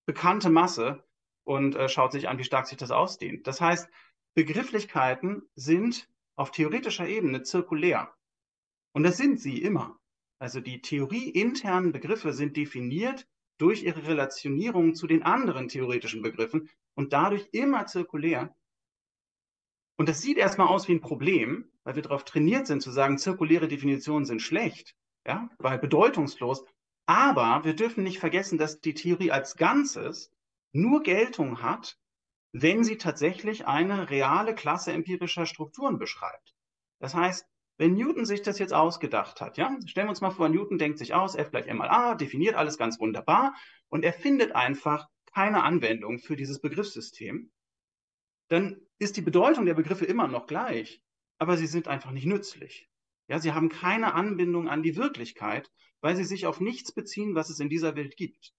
bekannte 0.07 0.51
Masse 0.51 1.05
und 1.45 1.77
äh, 1.77 1.89
schaut 1.89 2.13
sich 2.13 2.29
an, 2.29 2.39
wie 2.39 2.45
stark 2.45 2.67
sich 2.67 2.79
das 2.79 2.91
ausdehnt. 2.91 3.47
Das 3.47 3.61
heißt, 3.61 3.89
Begrifflichkeiten 4.35 5.43
sind 5.55 6.09
auf 6.37 6.51
theoretischer 6.51 7.07
Ebene 7.07 7.43
zirkulär. 7.43 8.13
Und 8.93 9.03
das 9.05 9.17
sind 9.17 9.41
sie 9.41 9.63
immer. 9.63 9.99
Also 10.39 10.61
die 10.61 10.81
theorieinternen 10.81 11.93
Begriffe 11.93 12.33
sind 12.33 12.57
definiert 12.57 13.29
durch 13.59 13.85
ihre 13.85 14.07
Relationierung 14.07 14.95
zu 14.95 15.07
den 15.07 15.23
anderen 15.23 15.69
theoretischen 15.69 16.23
Begriffen 16.23 16.69
und 16.95 17.13
dadurch 17.13 17.49
immer 17.53 17.87
zirkulär. 17.87 18.55
Und 19.97 20.09
das 20.09 20.21
sieht 20.21 20.39
erstmal 20.39 20.69
aus 20.69 20.89
wie 20.89 20.93
ein 20.93 21.01
Problem, 21.01 21.71
weil 21.85 21.97
wir 21.97 22.03
darauf 22.03 22.25
trainiert 22.25 22.67
sind 22.67 22.83
zu 22.83 22.91
sagen, 22.91 23.19
zirkuläre 23.19 23.69
Definitionen 23.69 24.25
sind 24.25 24.41
schlecht, 24.41 24.95
ja, 25.27 25.49
weil 25.59 25.79
bedeutungslos. 25.79 26.65
Aber 27.07 27.65
wir 27.65 27.75
dürfen 27.75 28.05
nicht 28.05 28.19
vergessen, 28.19 28.59
dass 28.59 28.81
die 28.81 28.95
Theorie 28.95 29.31
als 29.31 29.57
Ganzes 29.57 30.33
nur 30.73 31.03
Geltung 31.03 31.63
hat, 31.63 31.99
wenn 32.53 32.85
sie 32.85 32.97
tatsächlich 32.97 33.67
eine 33.67 34.11
reale 34.11 34.55
Klasse 34.55 34.93
empirischer 34.93 35.47
Strukturen 35.47 35.99
beschreibt. 35.99 36.55
Das 37.01 37.15
heißt, 37.15 37.47
wenn 37.79 37.95
Newton 37.95 38.27
sich 38.27 38.43
das 38.43 38.59
jetzt 38.59 38.75
ausgedacht 38.75 39.41
hat, 39.41 39.57
ja, 39.57 39.77
stellen 39.87 40.07
wir 40.07 40.11
uns 40.11 40.21
mal 40.21 40.31
vor, 40.31 40.49
Newton 40.49 40.79
denkt 40.79 40.99
sich 40.99 41.15
aus, 41.15 41.35
F 41.35 41.51
gleich 41.51 41.67
m 41.67 41.79
mal 41.79 41.89
a, 41.89 42.15
definiert 42.15 42.55
alles 42.55 42.79
ganz 42.79 43.01
wunderbar 43.01 43.55
und 43.89 44.05
er 44.05 44.13
findet 44.13 44.55
einfach 44.55 45.09
keine 45.35 45.65
Anwendung 45.65 46.19
für 46.19 46.37
dieses 46.37 46.61
Begriffssystem, 46.61 47.51
dann 48.53 48.81
ist 48.99 49.17
die 49.17 49.23
Bedeutung 49.23 49.65
der 49.65 49.75
Begriffe 49.75 50.05
immer 50.05 50.29
noch 50.29 50.47
gleich, 50.47 51.03
aber 51.39 51.57
sie 51.57 51.67
sind 51.67 51.89
einfach 51.89 52.11
nicht 52.11 52.27
nützlich. 52.27 52.89
Ja, 53.29 53.39
sie 53.39 53.53
haben 53.53 53.71
keine 53.71 54.13
Anbindung 54.13 54.69
an 54.69 54.83
die 54.83 54.97
Wirklichkeit, 54.97 55.73
weil 56.03 56.17
sie 56.17 56.25
sich 56.25 56.47
auf 56.47 56.61
nichts 56.61 56.93
beziehen, 56.93 57.35
was 57.35 57.49
es 57.49 57.61
in 57.61 57.71
dieser 57.71 57.97
Welt 57.97 58.15
gibt. 58.17 58.53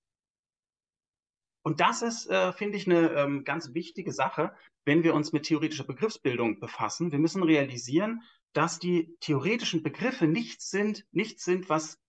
Und 1.62 1.80
das 1.80 2.02
ist, 2.02 2.28
äh, 2.28 2.52
finde 2.54 2.78
ich, 2.78 2.88
eine 2.88 3.12
ähm, 3.12 3.44
ganz 3.44 3.76
wichtige 3.76 4.12
Sache, 4.12 4.56
wenn 4.84 5.04
wir 5.04 5.14
uns 5.14 5.32
mit 5.32 5.44
theoretischer 5.44 5.86
Begriffsbildung 5.86 6.60
befassen. 6.60 7.12
Wir 7.12 7.20
müssen 7.20 7.44
realisieren, 7.44 8.24
dass 8.54 8.80
die 8.80 9.16
theoretischen 9.20 9.84
Begriffe 9.84 10.26
nichts 10.26 10.72
sind, 10.72 11.06
nichts 11.12 11.46
sind, 11.46 11.70
was 11.70 12.02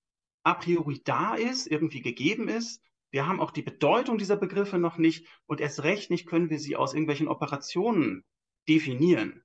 a 0.42 0.55
priori 0.55 1.03
da 1.05 1.35
ist, 1.35 1.66
irgendwie 1.66 2.01
gegeben 2.03 2.49
ist. 2.49 2.83
Wir 3.14 3.29
haben 3.29 3.38
auch 3.38 3.53
die 3.53 3.62
Bedeutung 3.62 4.18
dieser 4.18 4.37
Begriffe 4.37 4.77
noch 4.77 4.98
nicht 4.98 5.24
und 5.46 5.61
erst 5.61 5.85
recht 5.85 6.11
nicht 6.11 6.27
können 6.27 6.50
wir 6.50 6.59
sie 6.59 6.74
aus 6.74 6.94
irgendwelchen 6.94 7.29
Operationen 7.29 8.24
definieren. 8.68 9.44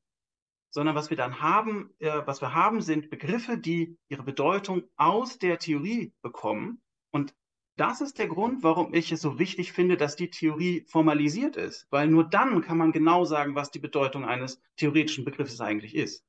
Sondern 0.71 0.95
was 0.95 1.12
wir 1.12 1.17
dann 1.17 1.39
haben, 1.39 1.93
äh, 1.99 2.23
was 2.25 2.41
wir 2.41 2.55
haben, 2.55 2.82
sind 2.82 3.12
Begriffe, 3.12 3.60
die 3.60 3.95
ihre 4.08 4.23
Bedeutung 4.23 4.89
aus 4.95 5.38
der 5.38 5.60
Theorie 5.60 6.15
bekommen. 6.23 6.82
Und 7.12 7.36
das 7.75 8.01
ist 8.01 8.17
der 8.17 8.27
Grund, 8.27 8.63
warum 8.63 8.95
ich 8.95 9.12
es 9.12 9.21
so 9.21 9.38
wichtig 9.38 9.71
finde, 9.71 9.97
dass 9.97 10.15
die 10.15 10.32
Theorie 10.32 10.84
formalisiert 10.88 11.55
ist. 11.55 11.86
Weil 11.91 12.08
nur 12.08 12.23
dann 12.23 12.62
kann 12.62 12.79
man 12.79 12.91
genau 12.91 13.23
sagen, 13.23 13.53
was 13.53 13.69
die 13.69 13.77
Bedeutung 13.77 14.25
eines 14.25 14.60
theoretischen 14.77 15.25
Begriffes 15.25 15.62
eigentlich 15.62 15.93
ist. 15.93 16.25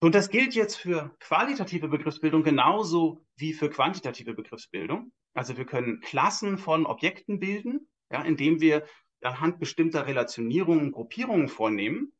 Und 0.00 0.14
das 0.14 0.30
gilt 0.30 0.54
jetzt 0.54 0.76
für 0.76 1.14
qualitative 1.20 1.88
Begriffsbildung 1.88 2.44
genauso 2.44 3.26
wie 3.36 3.52
für 3.52 3.68
quantitative 3.68 4.32
Begriffsbildung. 4.32 5.12
Also 5.34 5.56
wir 5.56 5.66
können 5.66 6.00
Klassen 6.00 6.58
von 6.58 6.86
Objekten 6.86 7.38
bilden, 7.38 7.88
ja, 8.10 8.22
indem 8.22 8.60
wir 8.60 8.86
anhand 9.22 9.58
bestimmter 9.58 10.06
Relationierungen, 10.06 10.92
Gruppierungen 10.92 11.48
vornehmen 11.48 12.12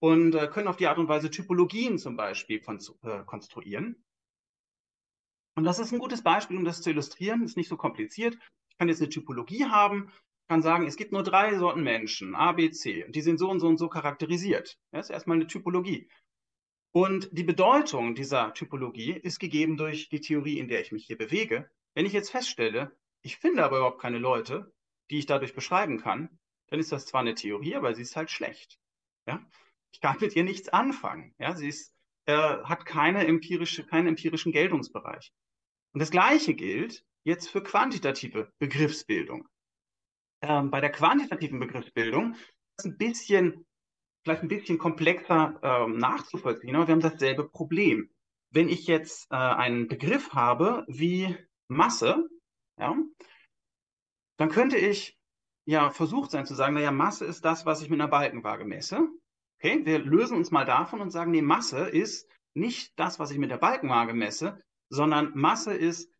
und 0.00 0.34
äh, 0.34 0.48
können 0.48 0.68
auf 0.68 0.76
die 0.76 0.86
Art 0.86 0.98
und 0.98 1.08
Weise 1.08 1.30
Typologien 1.30 1.98
zum 1.98 2.16
Beispiel 2.16 2.60
äh, 3.02 3.24
konstruieren. 3.24 4.04
Und 5.56 5.64
das 5.64 5.78
ist 5.78 5.92
ein 5.92 5.98
gutes 5.98 6.22
Beispiel, 6.22 6.56
um 6.56 6.64
das 6.64 6.82
zu 6.82 6.90
illustrieren. 6.90 7.42
Ist 7.42 7.56
nicht 7.56 7.68
so 7.68 7.76
kompliziert. 7.76 8.36
Ich 8.70 8.78
kann 8.78 8.88
jetzt 8.88 9.00
eine 9.00 9.08
Typologie 9.08 9.66
haben, 9.66 10.10
kann 10.48 10.62
sagen, 10.62 10.86
es 10.86 10.96
gibt 10.96 11.12
nur 11.12 11.22
drei 11.22 11.56
Sorten 11.58 11.82
Menschen, 11.82 12.34
A, 12.34 12.52
B, 12.52 12.70
C, 12.70 13.04
und 13.04 13.14
die 13.14 13.22
sind 13.22 13.38
so 13.38 13.48
und 13.48 13.60
so 13.60 13.68
und 13.68 13.78
so 13.78 13.88
charakterisiert. 13.88 14.76
Das 14.90 15.06
ist 15.06 15.10
erstmal 15.10 15.36
eine 15.36 15.46
Typologie. 15.46 16.08
Und 16.92 17.28
die 17.32 17.44
Bedeutung 17.44 18.14
dieser 18.14 18.52
Typologie 18.54 19.12
ist 19.12 19.40
gegeben 19.40 19.76
durch 19.76 20.08
die 20.08 20.20
Theorie, 20.20 20.58
in 20.58 20.68
der 20.68 20.80
ich 20.80 20.92
mich 20.92 21.06
hier 21.06 21.18
bewege. 21.18 21.70
Wenn 21.94 22.06
ich 22.06 22.12
jetzt 22.12 22.30
feststelle, 22.30 22.96
ich 23.22 23.36
finde 23.36 23.64
aber 23.64 23.78
überhaupt 23.78 24.00
keine 24.00 24.18
Leute, 24.18 24.72
die 25.10 25.18
ich 25.18 25.26
dadurch 25.26 25.54
beschreiben 25.54 25.98
kann, 25.98 26.38
dann 26.68 26.80
ist 26.80 26.92
das 26.92 27.06
zwar 27.06 27.20
eine 27.20 27.34
Theorie, 27.34 27.76
aber 27.76 27.94
sie 27.94 28.02
ist 28.02 28.16
halt 28.16 28.30
schlecht. 28.30 28.78
Ja? 29.26 29.44
Ich 29.92 30.00
kann 30.00 30.16
mit 30.20 30.34
ihr 30.34 30.44
nichts 30.44 30.68
anfangen. 30.68 31.34
Ja? 31.38 31.54
Sie 31.54 31.68
ist, 31.68 31.94
äh, 32.26 32.34
hat 32.34 32.84
keine 32.86 33.26
empirische, 33.26 33.84
keinen 33.86 34.08
empirischen 34.08 34.52
Geltungsbereich. 34.52 35.32
Und 35.92 36.00
das 36.00 36.10
Gleiche 36.10 36.54
gilt 36.54 37.04
jetzt 37.22 37.48
für 37.48 37.62
quantitative 37.62 38.52
Begriffsbildung. 38.58 39.48
Ähm, 40.42 40.70
bei 40.70 40.80
der 40.80 40.90
quantitativen 40.90 41.58
Begriffsbildung 41.58 42.34
ist 42.76 42.86
ein 42.86 42.98
bisschen 42.98 43.66
vielleicht 44.24 44.42
ein 44.42 44.48
bisschen 44.48 44.78
komplexer 44.78 45.60
ähm, 45.62 45.98
nachzuvollziehen, 45.98 46.74
aber 46.74 46.88
wir 46.88 46.92
haben 46.92 47.00
dasselbe 47.00 47.48
Problem. 47.48 48.10
Wenn 48.50 48.68
ich 48.68 48.86
jetzt 48.86 49.30
äh, 49.30 49.36
einen 49.36 49.86
Begriff 49.86 50.32
habe 50.32 50.84
wie 50.88 51.36
Masse, 51.68 52.28
ja, 52.78 52.96
dann 54.36 54.48
könnte 54.48 54.76
ich 54.76 55.16
ja 55.66 55.90
versucht 55.90 56.30
sein 56.30 56.46
zu 56.46 56.54
sagen, 56.54 56.74
naja, 56.74 56.90
Masse 56.90 57.24
ist 57.24 57.44
das, 57.44 57.64
was 57.66 57.82
ich 57.82 57.90
mit 57.90 58.00
einer 58.00 58.10
Balkenwaage 58.10 58.64
messe. 58.64 59.08
Okay, 59.58 59.84
wir 59.84 59.98
lösen 59.98 60.36
uns 60.36 60.50
mal 60.50 60.64
davon 60.64 61.00
und 61.00 61.10
sagen, 61.10 61.30
nee, 61.30 61.42
Masse 61.42 61.88
ist 61.88 62.28
nicht 62.54 62.92
das, 62.98 63.18
was 63.18 63.30
ich 63.30 63.38
mit 63.38 63.50
der 63.50 63.58
Balkenwaage 63.58 64.12
messe, 64.12 64.58
sondern 64.90 65.32
Masse 65.34 65.74
ist 65.74 66.10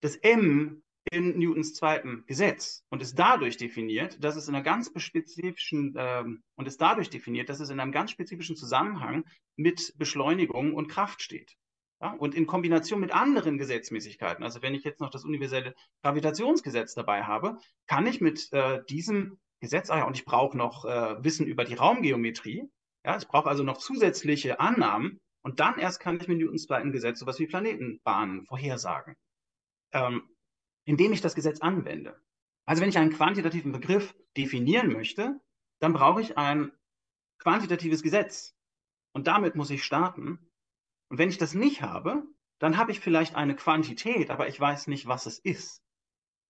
das 0.00 0.16
M 0.16 0.82
in 1.10 1.38
Newtons 1.38 1.74
zweiten 1.74 2.24
Gesetz 2.26 2.84
und 2.90 3.02
ist 3.02 3.18
dadurch 3.18 3.56
definiert, 3.56 4.22
dass 4.22 4.36
es 4.36 4.48
in 4.48 4.54
einer 4.54 4.64
ganz 4.64 4.92
spezifischen 4.96 5.94
ähm, 5.96 6.42
und 6.56 6.66
ist 6.68 6.80
dadurch 6.80 7.10
definiert, 7.10 7.48
dass 7.48 7.60
es 7.60 7.70
in 7.70 7.80
einem 7.80 7.92
ganz 7.92 8.10
spezifischen 8.10 8.56
Zusammenhang 8.56 9.24
mit 9.56 9.94
Beschleunigung 9.96 10.74
und 10.74 10.88
Kraft 10.88 11.22
steht. 11.22 11.56
Ja? 12.00 12.12
Und 12.12 12.34
in 12.34 12.46
Kombination 12.46 13.00
mit 13.00 13.12
anderen 13.12 13.58
Gesetzmäßigkeiten, 13.58 14.44
also 14.44 14.62
wenn 14.62 14.74
ich 14.74 14.84
jetzt 14.84 15.00
noch 15.00 15.10
das 15.10 15.24
universelle 15.24 15.74
Gravitationsgesetz 16.02 16.94
dabei 16.94 17.24
habe, 17.24 17.58
kann 17.86 18.06
ich 18.06 18.20
mit 18.20 18.52
äh, 18.52 18.82
diesem 18.88 19.38
Gesetz, 19.60 19.90
ah 19.90 19.98
ja, 19.98 20.04
und 20.06 20.16
ich 20.16 20.24
brauche 20.24 20.56
noch 20.56 20.84
äh, 20.84 21.22
Wissen 21.22 21.46
über 21.46 21.64
die 21.64 21.74
Raumgeometrie, 21.74 22.68
ja, 23.04 23.16
ich 23.16 23.28
brauche 23.28 23.48
also 23.48 23.62
noch 23.62 23.78
zusätzliche 23.78 24.60
Annahmen 24.60 25.18
und 25.42 25.60
dann 25.60 25.78
erst 25.78 26.00
kann 26.00 26.18
ich 26.20 26.28
mit 26.28 26.38
Newtons 26.38 26.64
zweiten 26.64 26.92
Gesetz 26.92 27.18
sowas 27.18 27.38
wie 27.38 27.46
Planetenbahnen 27.46 28.44
vorhersagen. 28.44 29.14
Ähm, 29.92 30.28
indem 30.84 31.12
ich 31.12 31.20
das 31.20 31.34
Gesetz 31.34 31.60
anwende. 31.60 32.20
Also 32.66 32.82
wenn 32.82 32.88
ich 32.88 32.98
einen 32.98 33.12
quantitativen 33.12 33.72
Begriff 33.72 34.14
definieren 34.36 34.92
möchte, 34.92 35.40
dann 35.80 35.92
brauche 35.92 36.20
ich 36.20 36.36
ein 36.36 36.72
quantitatives 37.38 38.02
Gesetz. 38.02 38.54
Und 39.12 39.26
damit 39.26 39.56
muss 39.56 39.70
ich 39.70 39.82
starten. 39.82 40.49
Und 41.10 41.18
wenn 41.18 41.28
ich 41.28 41.38
das 41.38 41.54
nicht 41.54 41.82
habe, 41.82 42.24
dann 42.58 42.78
habe 42.78 42.92
ich 42.92 43.00
vielleicht 43.00 43.34
eine 43.34 43.56
Quantität, 43.56 44.30
aber 44.30 44.48
ich 44.48 44.60
weiß 44.60 44.86
nicht, 44.86 45.06
was 45.06 45.26
es 45.26 45.38
ist. 45.38 45.82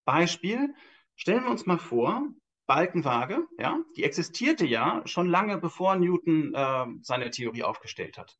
Beispiel, 0.05 0.73
stellen 1.15 1.43
wir 1.43 1.51
uns 1.51 1.65
mal 1.65 1.79
vor, 1.79 2.27
Balkenwaage, 2.67 3.47
ja, 3.59 3.79
die 3.97 4.03
existierte 4.03 4.65
ja 4.65 5.01
schon 5.05 5.27
lange 5.27 5.57
bevor 5.57 5.95
Newton 5.95 6.53
äh, 6.53 6.85
seine 7.01 7.29
Theorie 7.29 7.63
aufgestellt 7.63 8.17
hat. 8.17 8.37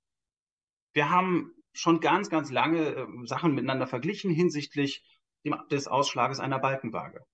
Wir 0.94 1.10
haben 1.10 1.52
schon 1.74 2.00
ganz, 2.00 2.30
ganz 2.30 2.52
lange 2.52 2.96
äh, 2.96 3.08
Sachen 3.26 3.54
miteinander 3.54 3.88
verglichen 3.88 4.32
hinsichtlich 4.32 5.04
des 5.72 5.88
Ausschlages 5.88 6.40
einer 6.40 6.60
Balkenwaage. 6.60 7.26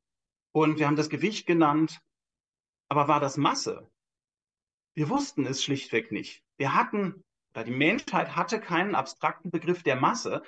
Und 0.54 0.80
wir 0.80 0.88
haben 0.88 0.96
das 0.96 1.10
Gewicht 1.10 1.46
genannt 1.46 2.00
Aber 2.90 3.08
war 3.08 3.20
das 3.20 3.38
Masse? 3.38 3.90
Wir 4.96 5.10
wussten 5.10 5.46
es 5.46 5.64
schlichtweg 5.64 6.12
nicht. 6.12 6.44
Wir 6.58 6.74
hatten, 6.74 7.24
oder 7.58 7.64
die 7.64 7.72
Menschheit 7.72 8.36
hatte 8.36 8.60
keinen 8.60 8.94
abstrakten 8.94 9.50
Begriff 9.50 9.82
der 9.82 9.96
Masse. 9.96 10.44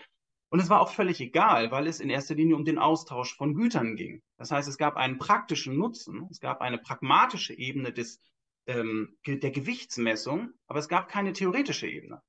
Und 0.49 0.59
es 0.59 0.69
war 0.69 0.79
auch 0.79 0.93
völlig 0.93 1.19
egal, 1.19 1.71
weil 1.71 1.87
es 1.87 1.99
in 1.99 2.11
erster 2.11 2.35
Linie 2.35 2.55
um 2.55 2.65
den 2.65 2.77
Austausch 2.77 3.35
von 3.35 3.55
Gütern 3.55 3.95
ging. 3.95 4.21
Das 4.37 4.51
heißt, 4.51 4.69
es 4.69 4.77
gab 4.77 4.95
einen 4.95 5.17
praktischen 5.17 5.75
Nutzen, 5.75 6.27
es 6.29 6.39
gab 6.39 6.61
eine 6.61 6.77
pragmatische 6.77 7.55
Ebene 7.55 7.91
des, 7.91 8.21
ähm, 8.67 9.17
der 9.25 9.49
Gewichtsmessung, 9.49 10.51
aber 10.67 10.77
es 10.77 10.87
gab 10.87 11.09
keine 11.09 11.33
theoretische 11.33 11.87
Ebene. 11.87 12.21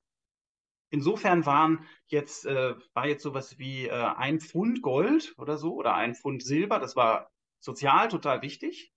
Insofern 0.89 1.45
waren 1.45 1.87
jetzt, 2.07 2.47
äh, 2.47 2.73
war 2.95 3.05
jetzt 3.05 3.21
sowas 3.21 3.59
wie 3.59 3.85
äh, 3.85 3.91
ein 3.91 4.39
Pfund 4.39 4.81
Gold 4.81 5.35
oder 5.37 5.59
so 5.59 5.75
oder 5.75 5.93
ein 5.93 6.15
Pfund 6.15 6.41
Silber, 6.41 6.79
das 6.79 6.95
war 6.95 7.29
sozial 7.59 8.07
total 8.07 8.41
wichtig, 8.41 8.91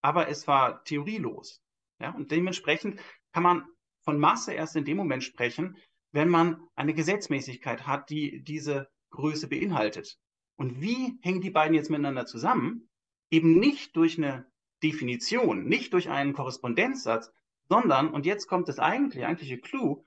aber 0.00 0.28
es 0.28 0.46
war 0.46 0.84
theorielos. 0.84 1.60
Ja? 1.98 2.14
Und 2.14 2.30
dementsprechend 2.30 3.00
kann 3.32 3.42
man 3.42 3.66
von 4.04 4.18
Masse 4.18 4.52
erst 4.52 4.76
in 4.76 4.84
dem 4.84 4.96
Moment 4.96 5.24
sprechen, 5.24 5.76
wenn 6.12 6.28
man 6.28 6.60
eine 6.74 6.94
Gesetzmäßigkeit 6.94 7.86
hat, 7.86 8.10
die 8.10 8.42
diese 8.42 8.88
Größe 9.10 9.48
beinhaltet. 9.48 10.18
Und 10.56 10.80
wie 10.80 11.18
hängen 11.22 11.40
die 11.40 11.50
beiden 11.50 11.74
jetzt 11.74 11.90
miteinander 11.90 12.26
zusammen? 12.26 12.88
Eben 13.30 13.58
nicht 13.58 13.96
durch 13.96 14.18
eine 14.18 14.46
Definition, 14.82 15.64
nicht 15.64 15.92
durch 15.92 16.08
einen 16.08 16.34
Korrespondenzsatz, 16.34 17.32
sondern, 17.68 18.10
und 18.10 18.26
jetzt 18.26 18.46
kommt 18.46 18.68
das 18.68 18.78
eigentliche, 18.78 19.26
eigentliche 19.26 19.58
Clou, 19.58 20.04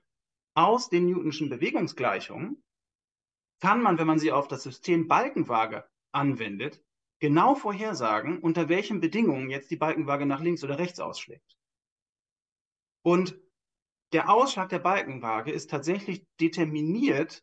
aus 0.54 0.88
den 0.88 1.06
Newtonschen 1.06 1.50
Bewegungsgleichungen 1.50 2.62
kann 3.60 3.82
man, 3.82 3.98
wenn 3.98 4.06
man 4.06 4.18
sie 4.18 4.32
auf 4.32 4.48
das 4.48 4.62
System 4.62 5.08
Balkenwaage 5.08 5.84
anwendet, 6.12 6.82
genau 7.18 7.54
vorhersagen, 7.54 8.40
unter 8.40 8.68
welchen 8.68 9.00
Bedingungen 9.00 9.50
jetzt 9.50 9.70
die 9.70 9.76
Balkenwaage 9.76 10.26
nach 10.26 10.40
links 10.40 10.64
oder 10.64 10.78
rechts 10.78 11.00
ausschlägt. 11.00 11.56
Und 13.02 13.38
der 14.12 14.30
Ausschlag 14.30 14.68
der 14.68 14.78
Balkenwaage 14.78 15.50
ist 15.50 15.70
tatsächlich 15.70 16.24
determiniert, 16.40 17.42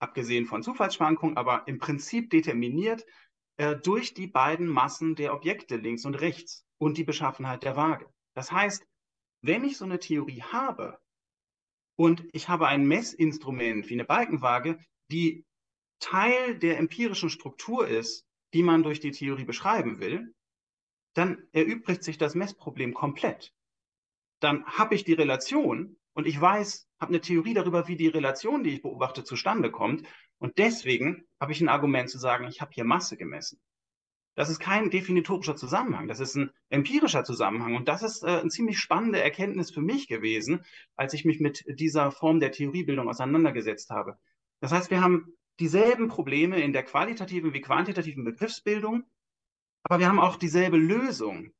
abgesehen 0.00 0.46
von 0.46 0.62
Zufallsschwankungen, 0.62 1.36
aber 1.36 1.66
im 1.66 1.78
Prinzip 1.78 2.30
determiniert 2.30 3.04
äh, 3.56 3.76
durch 3.76 4.14
die 4.14 4.26
beiden 4.26 4.66
Massen 4.66 5.14
der 5.14 5.34
Objekte 5.34 5.76
links 5.76 6.04
und 6.04 6.14
rechts 6.14 6.64
und 6.78 6.96
die 6.96 7.04
Beschaffenheit 7.04 7.64
der 7.64 7.76
Waage. 7.76 8.08
Das 8.34 8.52
heißt, 8.52 8.86
wenn 9.42 9.64
ich 9.64 9.76
so 9.76 9.84
eine 9.84 9.98
Theorie 9.98 10.42
habe 10.42 10.98
und 11.96 12.24
ich 12.32 12.48
habe 12.48 12.68
ein 12.68 12.86
Messinstrument 12.86 13.88
wie 13.88 13.94
eine 13.94 14.04
Balkenwaage, 14.04 14.78
die 15.10 15.44
Teil 16.00 16.58
der 16.58 16.78
empirischen 16.78 17.30
Struktur 17.30 17.88
ist, 17.88 18.24
die 18.54 18.62
man 18.62 18.82
durch 18.82 19.00
die 19.00 19.10
Theorie 19.10 19.44
beschreiben 19.44 19.98
will, 19.98 20.34
dann 21.14 21.48
erübrigt 21.52 22.04
sich 22.04 22.16
das 22.16 22.34
Messproblem 22.34 22.94
komplett 22.94 23.52
dann 24.40 24.64
habe 24.66 24.94
ich 24.94 25.04
die 25.04 25.14
Relation 25.14 25.96
und 26.14 26.26
ich 26.26 26.40
weiß, 26.40 26.88
habe 27.00 27.10
eine 27.10 27.20
Theorie 27.20 27.54
darüber, 27.54 27.88
wie 27.88 27.96
die 27.96 28.08
Relation, 28.08 28.64
die 28.64 28.70
ich 28.70 28.82
beobachte, 28.82 29.24
zustande 29.24 29.70
kommt. 29.70 30.04
Und 30.38 30.58
deswegen 30.58 31.24
habe 31.40 31.52
ich 31.52 31.60
ein 31.60 31.68
Argument 31.68 32.10
zu 32.10 32.18
sagen, 32.18 32.46
ich 32.48 32.60
habe 32.60 32.72
hier 32.74 32.84
Masse 32.84 33.16
gemessen. 33.16 33.60
Das 34.34 34.50
ist 34.50 34.60
kein 34.60 34.90
definitorischer 34.90 35.56
Zusammenhang, 35.56 36.06
das 36.06 36.20
ist 36.20 36.36
ein 36.36 36.52
empirischer 36.68 37.24
Zusammenhang. 37.24 37.74
Und 37.74 37.88
das 37.88 38.04
ist 38.04 38.22
äh, 38.22 38.40
eine 38.40 38.50
ziemlich 38.50 38.78
spannende 38.78 39.20
Erkenntnis 39.20 39.72
für 39.72 39.80
mich 39.80 40.06
gewesen, 40.06 40.64
als 40.94 41.12
ich 41.12 41.24
mich 41.24 41.40
mit 41.40 41.64
dieser 41.66 42.12
Form 42.12 42.38
der 42.38 42.52
Theoriebildung 42.52 43.08
auseinandergesetzt 43.08 43.90
habe. 43.90 44.16
Das 44.60 44.70
heißt, 44.70 44.92
wir 44.92 45.00
haben 45.00 45.36
dieselben 45.58 46.06
Probleme 46.06 46.60
in 46.60 46.72
der 46.72 46.84
qualitativen 46.84 47.52
wie 47.52 47.60
quantitativen 47.60 48.22
Begriffsbildung, 48.22 49.02
aber 49.82 49.98
wir 49.98 50.08
haben 50.08 50.20
auch 50.20 50.36
dieselbe 50.36 50.76
Lösung 50.76 51.52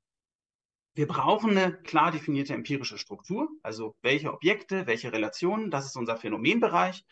wir 0.94 1.06
brauchen 1.06 1.50
eine 1.50 1.72
klar 1.72 2.10
definierte 2.10 2.54
empirische 2.54 2.98
Struktur, 2.98 3.48
also 3.62 3.94
welche 4.02 4.32
Objekte, 4.32 4.86
welche 4.86 5.12
Relationen, 5.12 5.70
das 5.70 5.86
ist 5.86 5.96
unser 5.96 6.16
Phänomenbereich. 6.16 7.04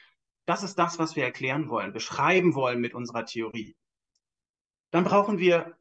Das 0.45 0.62
ist 0.62 0.77
das, 0.77 0.99
was 0.99 1.16
wir 1.16 1.24
erklären 1.24 1.68
wollen, 1.68 1.93
beschreiben 1.93 2.55
wollen 2.55 2.81
mit 2.81 2.95
unserer 2.95 3.24
Theorie. 3.24 3.77
Dann 4.91 5.05
brauchen 5.05 5.39
wir 5.39 5.77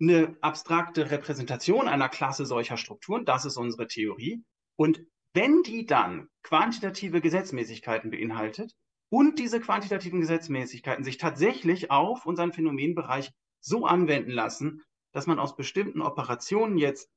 eine 0.00 0.36
abstrakte 0.40 1.10
Repräsentation 1.10 1.88
einer 1.88 2.08
Klasse 2.08 2.46
solcher 2.46 2.76
Strukturen, 2.76 3.24
das 3.24 3.44
ist 3.44 3.56
unsere 3.56 3.86
Theorie. 3.86 4.42
Und 4.76 5.04
wenn 5.32 5.62
die 5.62 5.86
dann 5.86 6.28
quantitative 6.42 7.20
Gesetzmäßigkeiten 7.20 8.10
beinhaltet 8.10 8.74
und 9.08 9.38
diese 9.38 9.60
quantitativen 9.60 10.20
Gesetzmäßigkeiten 10.20 11.04
sich 11.04 11.18
tatsächlich 11.18 11.90
auf 11.90 12.26
unseren 12.26 12.52
Phänomenbereich 12.52 13.30
so 13.60 13.86
anwenden 13.86 14.30
lassen, 14.30 14.82
dass 15.14 15.26
man 15.26 15.38
aus 15.38 15.56
bestimmten 15.56 16.02
Operationen 16.02 16.76
jetzt 16.76 17.10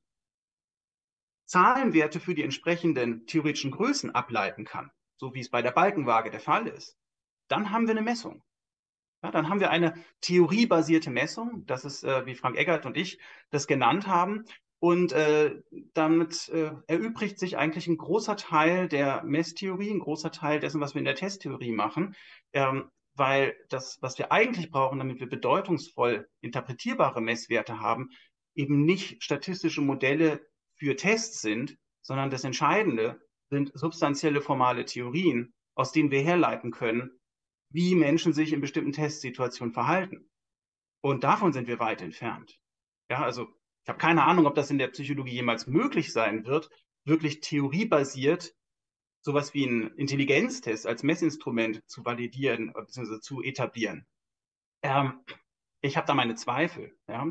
Zahlenwerte 1.46 2.20
für 2.20 2.34
die 2.34 2.44
entsprechenden 2.44 3.26
theoretischen 3.26 3.70
Größen 3.70 4.14
ableiten 4.14 4.64
kann, 4.64 4.90
so 5.16 5.34
wie 5.34 5.40
es 5.40 5.50
bei 5.50 5.62
der 5.62 5.72
Balkenwaage 5.72 6.30
der 6.30 6.40
Fall 6.40 6.68
ist, 6.68 6.96
dann 7.48 7.72
haben 7.72 7.86
wir 7.86 7.92
eine 7.92 8.02
Messung. 8.02 8.42
Ja, 9.22 9.32
dann 9.32 9.48
haben 9.48 9.58
wir 9.58 9.70
eine 9.70 9.94
theoriebasierte 10.20 11.10
Messung, 11.10 11.66
das 11.66 11.84
ist, 11.84 12.04
äh, 12.04 12.24
wie 12.24 12.36
Frank 12.36 12.56
Eggert 12.56 12.86
und 12.86 12.96
ich 12.96 13.18
das 13.50 13.66
genannt 13.66 14.06
haben. 14.06 14.44
Und 14.80 15.10
äh, 15.10 15.60
damit 15.92 16.48
äh, 16.50 16.70
erübrigt 16.86 17.40
sich 17.40 17.56
eigentlich 17.56 17.88
ein 17.88 17.96
großer 17.96 18.36
Teil 18.36 18.88
der 18.88 19.24
Messtheorie, 19.24 19.90
ein 19.90 19.98
großer 19.98 20.30
Teil 20.30 20.60
dessen, 20.60 20.80
was 20.80 20.94
wir 20.94 21.00
in 21.00 21.04
der 21.04 21.16
Testtheorie 21.16 21.72
machen. 21.72 22.14
Ähm, 22.52 22.88
weil 23.18 23.56
das, 23.68 23.98
was 24.00 24.18
wir 24.18 24.32
eigentlich 24.32 24.70
brauchen, 24.70 24.98
damit 24.98 25.20
wir 25.20 25.28
bedeutungsvoll 25.28 26.28
interpretierbare 26.40 27.20
Messwerte 27.20 27.80
haben, 27.80 28.10
eben 28.54 28.84
nicht 28.84 29.22
statistische 29.22 29.80
Modelle 29.80 30.46
für 30.76 30.96
Tests 30.96 31.40
sind, 31.40 31.76
sondern 32.00 32.30
das 32.30 32.44
Entscheidende 32.44 33.20
sind 33.50 33.72
substanzielle 33.74 34.40
formale 34.40 34.84
Theorien, 34.84 35.52
aus 35.74 35.92
denen 35.92 36.10
wir 36.10 36.22
herleiten 36.22 36.70
können, 36.70 37.10
wie 37.70 37.94
Menschen 37.94 38.32
sich 38.32 38.52
in 38.52 38.60
bestimmten 38.60 38.92
Testsituationen 38.92 39.74
verhalten. 39.74 40.28
Und 41.00 41.24
davon 41.24 41.52
sind 41.52 41.68
wir 41.68 41.78
weit 41.78 42.02
entfernt. 42.02 42.58
Ja, 43.10 43.22
also 43.22 43.48
ich 43.84 43.88
habe 43.88 43.98
keine 43.98 44.24
Ahnung, 44.24 44.46
ob 44.46 44.54
das 44.54 44.70
in 44.70 44.78
der 44.78 44.88
Psychologie 44.88 45.34
jemals 45.34 45.66
möglich 45.66 46.12
sein 46.12 46.44
wird, 46.46 46.68
wirklich 47.04 47.40
theoriebasiert 47.40 48.52
sowas 49.20 49.54
wie 49.54 49.66
ein 49.66 49.94
Intelligenztest 49.96 50.86
als 50.86 51.02
Messinstrument 51.02 51.82
zu 51.86 52.04
validieren 52.04 52.72
bzw. 52.72 53.20
zu 53.20 53.42
etablieren. 53.42 54.06
Ähm, 54.82 55.20
ich 55.80 55.96
habe 55.96 56.06
da 56.06 56.14
meine 56.14 56.34
Zweifel. 56.34 56.96
Ja? 57.08 57.26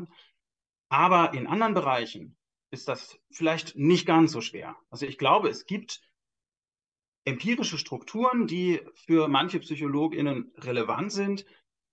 Aber 0.88 1.34
in 1.34 1.46
anderen 1.46 1.74
Bereichen 1.74 2.36
ist 2.70 2.88
das 2.88 3.18
vielleicht 3.30 3.76
nicht 3.76 4.06
ganz 4.06 4.32
so 4.32 4.40
schwer. 4.40 4.76
Also 4.90 5.06
ich 5.06 5.18
glaube, 5.18 5.48
es 5.48 5.66
gibt 5.66 6.02
empirische 7.24 7.78
Strukturen, 7.78 8.46
die 8.46 8.80
für 8.94 9.28
manche 9.28 9.60
PsychologInnen 9.60 10.52
relevant 10.56 11.12
sind, 11.12 11.44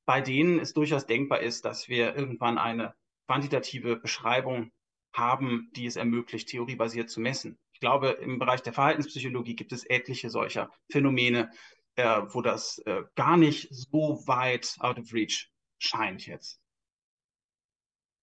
bei 0.06 0.22
denen 0.22 0.60
es 0.60 0.74
durchaus 0.74 1.06
denkbar 1.06 1.42
ist, 1.42 1.66
dass 1.66 1.90
wir 1.90 2.16
irgendwann 2.16 2.58
eine 2.58 2.96
quantitative 3.26 3.98
Beschreibung 3.98 4.72
haben, 5.14 5.72
die 5.76 5.86
es 5.86 5.96
ermöglicht, 5.96 6.50
theoriebasiert 6.50 7.10
zu 7.10 7.20
messen. 7.20 7.58
Ich 7.76 7.82
glaube, 7.82 8.12
im 8.22 8.40
Bereich 8.40 8.62
der 8.62 8.72
Verhaltenspsychologie 8.72 9.54
gibt 9.54 9.74
es 9.74 9.84
etliche 9.84 10.30
solcher 10.30 10.72
Phänomene, 10.90 11.52
äh, 11.96 12.22
wo 12.28 12.42
das 12.42 12.78
äh, 12.86 13.04
gar 13.16 13.36
nicht 13.36 13.68
so 13.70 14.26
weit 14.28 14.78
out 14.80 14.98
of 14.98 15.12
reach 15.12 15.52
scheint 15.78 16.26
jetzt. 16.26 16.62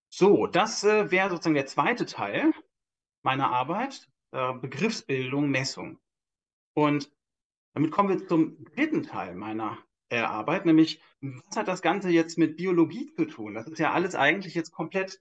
So, 0.08 0.46
das 0.46 0.84
äh, 0.84 1.10
wäre 1.10 1.28
sozusagen 1.28 1.54
der 1.54 1.66
zweite 1.66 2.06
Teil 2.06 2.54
meiner 3.20 3.50
Arbeit, 3.50 4.08
äh, 4.30 4.54
Begriffsbildung, 4.54 5.50
Messung. 5.50 6.00
Und 6.72 7.12
damit 7.74 7.90
kommen 7.90 8.08
wir 8.08 8.26
zum 8.26 8.64
dritten 8.64 9.02
Teil 9.02 9.34
meiner 9.34 9.76
äh, 10.08 10.20
Arbeit, 10.20 10.64
nämlich 10.64 11.02
was 11.20 11.58
hat 11.58 11.68
das 11.68 11.82
Ganze 11.82 12.08
jetzt 12.08 12.38
mit 12.38 12.56
Biologie 12.56 13.12
zu 13.16 13.26
tun? 13.26 13.52
Das 13.52 13.66
ist 13.66 13.78
ja 13.78 13.92
alles 13.92 14.14
eigentlich 14.14 14.54
jetzt 14.54 14.72
komplett 14.72 15.20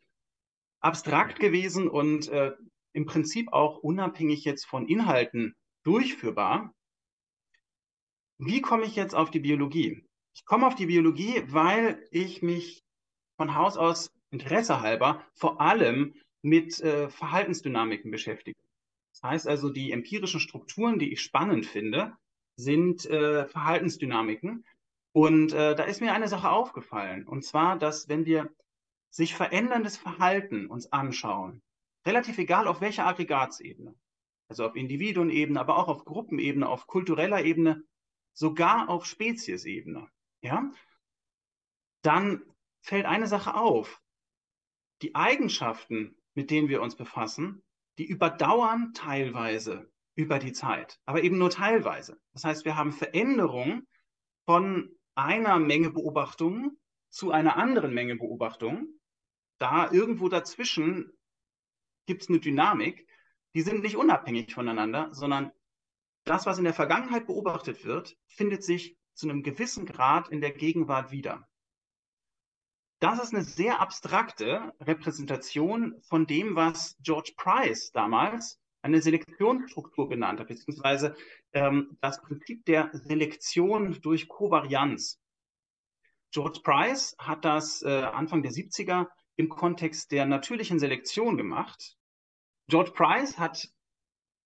abstrakt 0.79 1.37
gewesen 1.37 1.89
und 1.89 2.29
äh, 2.29 2.53
im 2.93 3.05
Prinzip 3.05 3.53
auch 3.53 3.77
unabhängig 3.77 4.43
jetzt 4.45 4.65
von 4.65 4.87
Inhalten 4.87 5.55
durchführbar. 5.83 6.73
Wie 8.37 8.61
komme 8.61 8.85
ich 8.85 8.95
jetzt 8.95 9.15
auf 9.15 9.31
die 9.31 9.39
Biologie? 9.39 10.03
Ich 10.33 10.45
komme 10.45 10.67
auf 10.67 10.75
die 10.75 10.87
Biologie, 10.87 11.43
weil 11.47 12.07
ich 12.11 12.41
mich 12.41 12.83
von 13.37 13.55
Haus 13.55 13.77
aus 13.77 14.13
Interesse 14.29 14.81
halber 14.81 15.25
vor 15.33 15.59
allem 15.61 16.15
mit 16.41 16.79
äh, 16.79 17.09
Verhaltensdynamiken 17.09 18.11
beschäftige. 18.11 18.59
Das 19.13 19.23
heißt 19.23 19.47
also, 19.47 19.69
die 19.69 19.91
empirischen 19.91 20.39
Strukturen, 20.39 20.99
die 20.99 21.11
ich 21.11 21.21
spannend 21.21 21.65
finde, 21.65 22.15
sind 22.55 23.05
äh, 23.05 23.45
Verhaltensdynamiken. 23.47 24.65
Und 25.13 25.53
äh, 25.53 25.75
da 25.75 25.83
ist 25.83 26.01
mir 26.01 26.13
eine 26.13 26.29
Sache 26.29 26.49
aufgefallen, 26.49 27.27
und 27.27 27.43
zwar, 27.43 27.77
dass 27.77 28.07
wenn 28.07 28.25
wir 28.25 28.49
sich 29.09 29.35
veränderndes 29.35 29.97
Verhalten 29.97 30.67
uns 30.67 30.91
anschauen, 30.93 31.61
relativ 32.05 32.37
egal 32.37 32.67
auf 32.67 32.81
welcher 32.81 33.05
Aggregatsebene, 33.05 33.95
also 34.47 34.65
auf 34.65 34.75
Individuenebene, 34.75 35.59
aber 35.59 35.77
auch 35.77 35.87
auf 35.87 36.05
Gruppenebene, 36.05 36.67
auf 36.67 36.87
kultureller 36.87 37.43
Ebene, 37.43 37.83
sogar 38.33 38.89
auf 38.89 39.05
Speziesebene, 39.05 40.07
ja, 40.41 40.71
dann 42.01 42.41
fällt 42.81 43.05
eine 43.05 43.27
Sache 43.27 43.55
auf. 43.55 44.01
Die 45.01 45.15
Eigenschaften 45.15 46.15
mit 46.33 46.49
denen 46.49 46.69
wir 46.69 46.81
uns 46.81 46.95
befassen, 46.95 47.63
die 47.97 48.05
überdauern 48.05 48.93
teilweise 48.93 49.91
über 50.15 50.39
die 50.39 50.53
Zeit, 50.53 50.99
aber 51.05 51.23
eben 51.23 51.37
nur 51.37 51.49
teilweise. 51.49 52.19
Das 52.33 52.43
heißt, 52.43 52.65
wir 52.65 52.77
haben 52.77 52.91
Veränderungen 52.91 53.87
von 54.45 54.89
einer 55.15 55.59
Menge 55.59 55.91
Beobachtungen 55.91 56.77
zu 57.09 57.31
einer 57.31 57.57
anderen 57.57 57.93
Menge 57.93 58.15
Beobachtungen. 58.15 58.99
Da 59.57 59.91
irgendwo 59.91 60.29
dazwischen 60.29 61.11
gibt 62.11 62.23
es 62.23 62.29
eine 62.29 62.41
Dynamik, 62.41 63.07
die 63.53 63.61
sind 63.61 63.83
nicht 63.83 63.95
unabhängig 63.95 64.53
voneinander, 64.53 65.07
sondern 65.13 65.53
das, 66.25 66.45
was 66.45 66.57
in 66.57 66.65
der 66.65 66.73
Vergangenheit 66.73 67.25
beobachtet 67.25 67.85
wird, 67.85 68.17
findet 68.27 68.65
sich 68.65 68.97
zu 69.13 69.29
einem 69.29 69.43
gewissen 69.43 69.85
Grad 69.85 70.27
in 70.27 70.41
der 70.41 70.51
Gegenwart 70.51 71.11
wieder. 71.11 71.47
Das 72.99 73.23
ist 73.23 73.33
eine 73.33 73.45
sehr 73.45 73.79
abstrakte 73.79 74.73
Repräsentation 74.81 76.01
von 76.01 76.27
dem, 76.27 76.57
was 76.57 76.97
George 77.01 77.31
Price 77.37 77.93
damals 77.93 78.59
eine 78.81 79.01
Selektionsstruktur 79.01 80.09
genannt 80.09 80.41
hat, 80.41 80.49
beziehungsweise 80.49 81.15
ähm, 81.53 81.97
das 82.01 82.21
Prinzip 82.21 82.65
der 82.65 82.89
Selektion 82.91 84.01
durch 84.01 84.27
Kovarianz. 84.27 85.17
George 86.31 86.59
Price 86.61 87.15
hat 87.17 87.45
das 87.45 87.83
äh, 87.83 87.87
Anfang 87.87 88.43
der 88.43 88.51
70er 88.51 89.07
im 89.37 89.47
Kontext 89.47 90.11
der 90.11 90.25
natürlichen 90.25 90.77
Selektion 90.77 91.37
gemacht. 91.37 91.95
George 92.71 92.91
Price 92.91 93.37
hat 93.37 93.69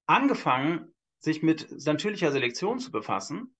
angefangen, 0.08 0.92
sich 1.20 1.44
mit 1.44 1.72
natürlicher 1.86 2.32
Selektion 2.32 2.80
zu 2.80 2.92
befassen, 2.92 3.56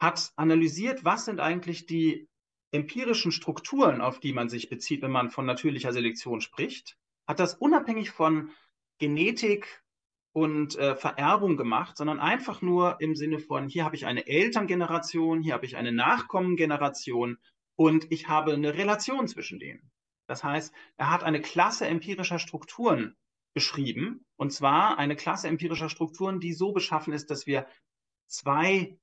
hat 0.00 0.32
analysiert, 0.36 1.04
was 1.04 1.26
sind 1.26 1.40
eigentlich 1.40 1.84
die 1.84 2.26
empirischen 2.70 3.32
Strukturen, 3.32 4.00
auf 4.00 4.18
die 4.18 4.32
man 4.32 4.48
sich 4.48 4.70
bezieht, 4.70 5.02
wenn 5.02 5.10
man 5.10 5.30
von 5.30 5.44
natürlicher 5.44 5.92
Selektion 5.92 6.40
spricht, 6.40 6.96
hat 7.28 7.38
das 7.38 7.52
unabhängig 7.54 8.10
von 8.12 8.50
Genetik 8.98 9.84
und 10.32 10.74
äh, 10.76 10.96
Vererbung 10.96 11.58
gemacht, 11.58 11.98
sondern 11.98 12.18
einfach 12.18 12.62
nur 12.62 12.98
im 12.98 13.14
Sinne 13.14 13.40
von, 13.40 13.68
hier 13.68 13.84
habe 13.84 13.96
ich 13.96 14.06
eine 14.06 14.26
Elterngeneration, 14.26 15.42
hier 15.42 15.52
habe 15.52 15.66
ich 15.66 15.76
eine 15.76 15.92
Nachkommengeneration 15.92 17.36
und 17.76 18.10
ich 18.10 18.26
habe 18.26 18.54
eine 18.54 18.72
Relation 18.72 19.28
zwischen 19.28 19.58
denen. 19.58 19.92
Das 20.26 20.42
heißt, 20.42 20.72
er 20.96 21.10
hat 21.10 21.24
eine 21.24 21.42
Klasse 21.42 21.86
empirischer 21.86 22.38
Strukturen 22.38 23.16
beschrieben, 23.54 24.24
und 24.36 24.52
zwar 24.52 24.98
eine 24.98 25.16
Klasse 25.16 25.48
empirischer 25.48 25.88
Strukturen, 25.88 26.40
die 26.40 26.52
so 26.52 26.72
beschaffen 26.72 27.12
ist, 27.12 27.30
dass 27.30 27.46
wir 27.46 27.66
zwei, 28.26 28.98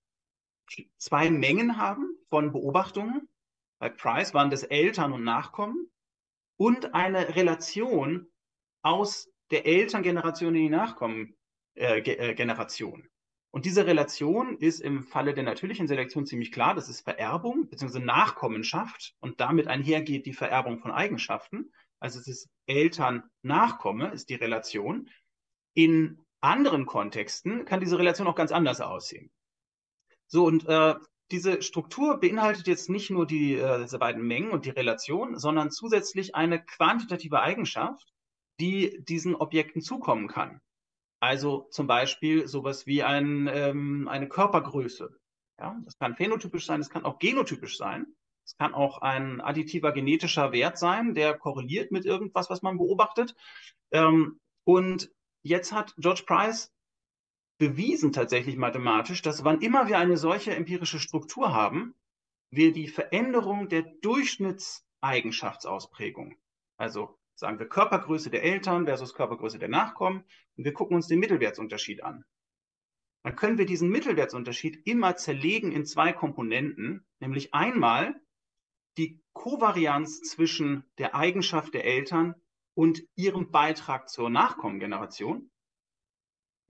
zwei 0.97 1.29
Mengen 1.29 1.77
haben 1.77 2.15
von 2.29 2.51
Beobachtungen, 2.51 3.27
bei 3.79 3.89
Price 3.89 4.33
waren 4.33 4.49
das 4.49 4.63
Eltern 4.63 5.13
und 5.13 5.23
Nachkommen 5.23 5.89
und 6.57 6.93
eine 6.93 7.35
Relation 7.35 8.27
aus 8.81 9.31
der 9.51 9.65
Elterngeneration 9.65 10.55
in 10.55 10.63
die 10.63 10.69
Nachkommengeneration. 10.69 13.01
Äh, 13.01 13.05
äh 13.05 13.09
und 13.51 13.65
diese 13.65 13.87
Relation 13.87 14.57
ist 14.57 14.79
im 14.79 15.03
Falle 15.03 15.33
der 15.33 15.43
natürlichen 15.43 15.87
Selektion 15.87 16.25
ziemlich 16.25 16.51
klar. 16.51 16.75
Das 16.75 16.87
ist 16.87 17.01
Vererbung 17.01 17.67
bzw. 17.69 17.99
Nachkommenschaft 17.99 19.15
und 19.21 19.39
damit 19.39 19.67
einhergeht 19.67 20.27
die 20.27 20.33
Vererbung 20.33 20.79
von 20.79 20.91
Eigenschaften. 20.91 21.71
Also 21.99 22.19
es 22.19 22.27
ist 22.27 22.49
Eltern-Nachkomme 22.65 24.11
ist 24.11 24.29
die 24.29 24.35
Relation. 24.35 25.09
In 25.73 26.23
anderen 26.41 26.85
Kontexten 26.85 27.65
kann 27.65 27.79
diese 27.79 27.99
Relation 27.99 28.27
auch 28.27 28.35
ganz 28.35 28.51
anders 28.51 28.81
aussehen. 28.81 29.31
So, 30.27 30.45
und 30.45 30.67
äh, 30.67 30.95
diese 31.31 31.61
Struktur 31.61 32.19
beinhaltet 32.19 32.67
jetzt 32.67 32.89
nicht 32.89 33.09
nur 33.09 33.25
die, 33.25 33.55
äh, 33.55 33.81
diese 33.81 33.99
beiden 33.99 34.25
Mengen 34.25 34.51
und 34.51 34.65
die 34.65 34.71
Relation, 34.71 35.37
sondern 35.37 35.71
zusätzlich 35.71 36.35
eine 36.35 36.63
quantitative 36.63 37.41
Eigenschaft, 37.41 38.13
die 38.59 39.03
diesen 39.03 39.35
Objekten 39.35 39.81
zukommen 39.81 40.27
kann. 40.27 40.61
Also 41.19 41.67
zum 41.71 41.87
Beispiel 41.87 42.47
sowas 42.47 42.85
wie 42.85 43.03
ein, 43.03 43.49
ähm, 43.51 44.07
eine 44.07 44.29
Körpergröße. 44.29 45.09
Ja, 45.59 45.77
das 45.83 45.97
kann 45.97 46.15
phänotypisch 46.15 46.65
sein, 46.65 46.79
es 46.79 46.89
kann 46.89 47.03
auch 47.03 47.19
genotypisch 47.19 47.77
sein. 47.77 48.05
Es 48.49 48.57
kann 48.57 48.73
auch 48.73 49.03
ein 49.03 49.41
additiver 49.41 49.91
genetischer 49.91 50.51
Wert 50.51 50.79
sein, 50.79 51.13
der 51.13 51.37
korreliert 51.37 51.91
mit 51.91 52.03
irgendwas, 52.03 52.49
was 52.49 52.63
man 52.63 52.79
beobachtet. 52.79 53.35
Ähm, 53.91 54.39
und 54.63 55.11
jetzt 55.43 55.71
hat 55.71 55.93
George 55.97 56.23
Price 56.25 56.73
bewiesen 57.59 58.11
tatsächlich 58.11 58.57
mathematisch, 58.57 59.21
dass 59.21 59.43
wann 59.43 59.61
immer 59.61 59.87
wir 59.87 59.99
eine 59.99 60.17
solche 60.17 60.55
empirische 60.55 60.97
Struktur 60.97 61.53
haben, 61.53 61.93
wir 62.49 62.73
die 62.73 62.87
Veränderung 62.87 63.69
der 63.69 63.83
Durchschnittseigenschaftsausprägung, 63.83 66.35
also 66.77 67.19
sagen 67.35 67.59
wir 67.59 67.69
Körpergröße 67.69 68.31
der 68.31 68.41
Eltern 68.41 68.85
versus 68.85 69.13
Körpergröße 69.13 69.59
der 69.59 69.69
Nachkommen, 69.69 70.23
und 70.57 70.63
wir 70.63 70.73
gucken 70.73 70.95
uns 70.95 71.05
den 71.05 71.19
Mittelwertsunterschied 71.19 72.01
an. 72.01 72.25
Dann 73.21 73.35
können 73.35 73.59
wir 73.59 73.67
diesen 73.67 73.91
Mittelwertsunterschied 73.91 74.87
immer 74.87 75.17
zerlegen 75.17 75.71
in 75.71 75.85
zwei 75.85 76.13
Komponenten, 76.13 77.05
nämlich 77.19 77.53
einmal 77.53 78.19
die 78.99 79.19
Kovarianz 79.33 80.21
zwischen 80.21 80.83
der 80.97 81.15
Eigenschaft 81.15 81.73
der 81.73 81.85
Eltern 81.85 82.35
und 82.75 83.01
ihrem 83.15 83.49
Beitrag 83.49 84.09
zur 84.09 84.29
Nachkommengeneration 84.29 85.49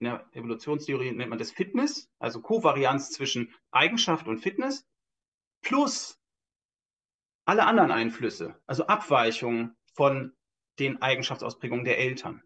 in 0.00 0.06
der 0.06 0.26
Evolutionstheorie 0.32 1.12
nennt 1.12 1.28
man 1.28 1.38
das 1.38 1.50
Fitness, 1.50 2.08
also 2.18 2.40
Kovarianz 2.40 3.10
zwischen 3.10 3.54
Eigenschaft 3.70 4.28
und 4.28 4.38
Fitness, 4.38 4.86
plus 5.60 6.18
alle 7.44 7.66
anderen 7.66 7.90
Einflüsse, 7.90 8.58
also 8.66 8.86
Abweichungen 8.86 9.76
von 9.92 10.34
den 10.78 11.02
Eigenschaftsausprägungen 11.02 11.84
der 11.84 11.98
Eltern. 11.98 12.42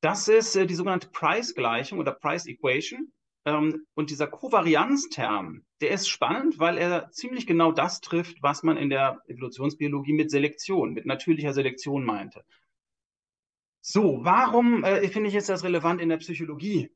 Das 0.00 0.26
ist 0.26 0.56
äh, 0.56 0.66
die 0.66 0.74
sogenannte 0.74 1.08
Price-Gleichung 1.08 2.00
oder 2.00 2.12
Price-Equation. 2.12 3.12
Ähm, 3.48 3.86
und 3.94 4.10
dieser 4.10 4.26
Kovarianzterm, 4.26 5.64
der 5.80 5.90
ist 5.90 6.08
spannend, 6.08 6.58
weil 6.58 6.76
er 6.76 7.10
ziemlich 7.10 7.46
genau 7.46 7.72
das 7.72 8.00
trifft, 8.00 8.42
was 8.42 8.62
man 8.62 8.76
in 8.76 8.90
der 8.90 9.22
Evolutionsbiologie 9.26 10.12
mit 10.12 10.30
Selektion, 10.30 10.92
mit 10.92 11.06
natürlicher 11.06 11.54
Selektion 11.54 12.04
meinte. 12.04 12.44
So, 13.80 14.20
warum 14.22 14.84
äh, 14.84 15.08
finde 15.08 15.28
ich 15.28 15.34
jetzt 15.34 15.48
das 15.48 15.64
relevant 15.64 16.00
in 16.00 16.10
der 16.10 16.18
Psychologie? 16.18 16.90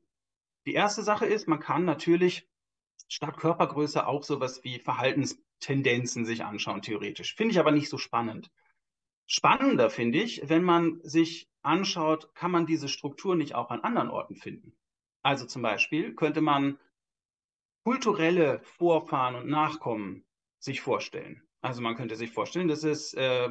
Die 0.67 0.73
erste 0.73 1.01
Sache 1.01 1.25
ist, 1.25 1.47
man 1.47 1.59
kann 1.59 1.85
natürlich 1.85 2.47
statt 3.07 3.37
Körpergröße 3.37 4.05
auch 4.05 4.23
sowas 4.23 4.63
wie 4.63 4.79
Verhaltenstendenzen 4.79 6.25
sich 6.25 6.43
anschauen, 6.43 6.83
theoretisch. 6.83 7.35
Finde 7.35 7.53
ich 7.53 7.59
aber 7.59 7.71
nicht 7.71 7.89
so 7.89 7.97
spannend. 7.97 8.51
Spannender 9.25 9.89
finde 9.89 10.19
ich, 10.19 10.47
wenn 10.49 10.63
man 10.63 10.99
sich 11.01 11.49
anschaut, 11.63 12.35
kann 12.35 12.51
man 12.51 12.67
diese 12.67 12.89
Struktur 12.89 13.35
nicht 13.35 13.55
auch 13.55 13.71
an 13.71 13.81
anderen 13.81 14.09
Orten 14.09 14.35
finden. 14.35 14.75
Also 15.23 15.45
zum 15.45 15.61
Beispiel 15.61 16.13
könnte 16.15 16.41
man 16.41 16.77
kulturelle 17.85 18.59
Vorfahren 18.63 19.35
und 19.35 19.47
Nachkommen 19.47 20.25
sich 20.59 20.81
vorstellen. 20.81 21.41
Also 21.61 21.81
man 21.81 21.95
könnte 21.95 22.15
sich 22.15 22.31
vorstellen, 22.31 22.67
dass 22.67 22.83
es 22.83 23.13
äh, 23.13 23.49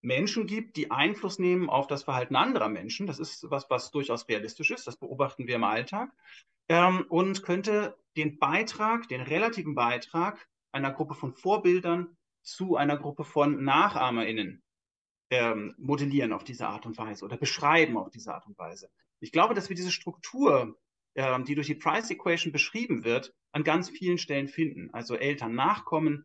Menschen 0.00 0.46
gibt, 0.46 0.76
die 0.76 0.90
Einfluss 0.90 1.38
nehmen 1.38 1.68
auf 1.68 1.86
das 1.86 2.04
Verhalten 2.04 2.36
anderer 2.36 2.68
Menschen. 2.68 3.06
Das 3.06 3.18
ist 3.18 3.50
was, 3.50 3.68
was 3.70 3.90
durchaus 3.90 4.28
realistisch 4.28 4.70
ist. 4.70 4.86
Das 4.86 4.96
beobachten 4.96 5.46
wir 5.46 5.56
im 5.56 5.64
Alltag. 5.64 6.10
Ähm, 6.68 7.06
und 7.08 7.42
könnte 7.42 7.96
den 8.16 8.38
Beitrag, 8.38 9.08
den 9.08 9.20
relativen 9.20 9.74
Beitrag 9.74 10.48
einer 10.72 10.92
Gruppe 10.92 11.14
von 11.14 11.32
Vorbildern 11.32 12.16
zu 12.42 12.76
einer 12.76 12.96
Gruppe 12.96 13.24
von 13.24 13.62
NachahmerInnen 13.64 14.62
ähm, 15.30 15.74
modellieren 15.78 16.32
auf 16.32 16.44
diese 16.44 16.66
Art 16.66 16.86
und 16.86 16.96
Weise 16.98 17.24
oder 17.24 17.36
beschreiben 17.36 17.96
auf 17.96 18.10
diese 18.10 18.34
Art 18.34 18.46
und 18.46 18.58
Weise. 18.58 18.90
Ich 19.20 19.32
glaube, 19.32 19.54
dass 19.54 19.68
wir 19.68 19.76
diese 19.76 19.90
Struktur, 19.90 20.76
ähm, 21.18 21.44
die 21.44 21.56
durch 21.56 21.66
die 21.66 21.74
Price 21.74 22.12
Equation 22.12 22.52
beschrieben 22.52 23.02
wird, 23.02 23.34
an 23.50 23.64
ganz 23.64 23.90
vielen 23.90 24.18
Stellen 24.18 24.46
finden. 24.46 24.88
Also 24.92 25.16
Eltern 25.16 25.56
nachkommen, 25.56 26.24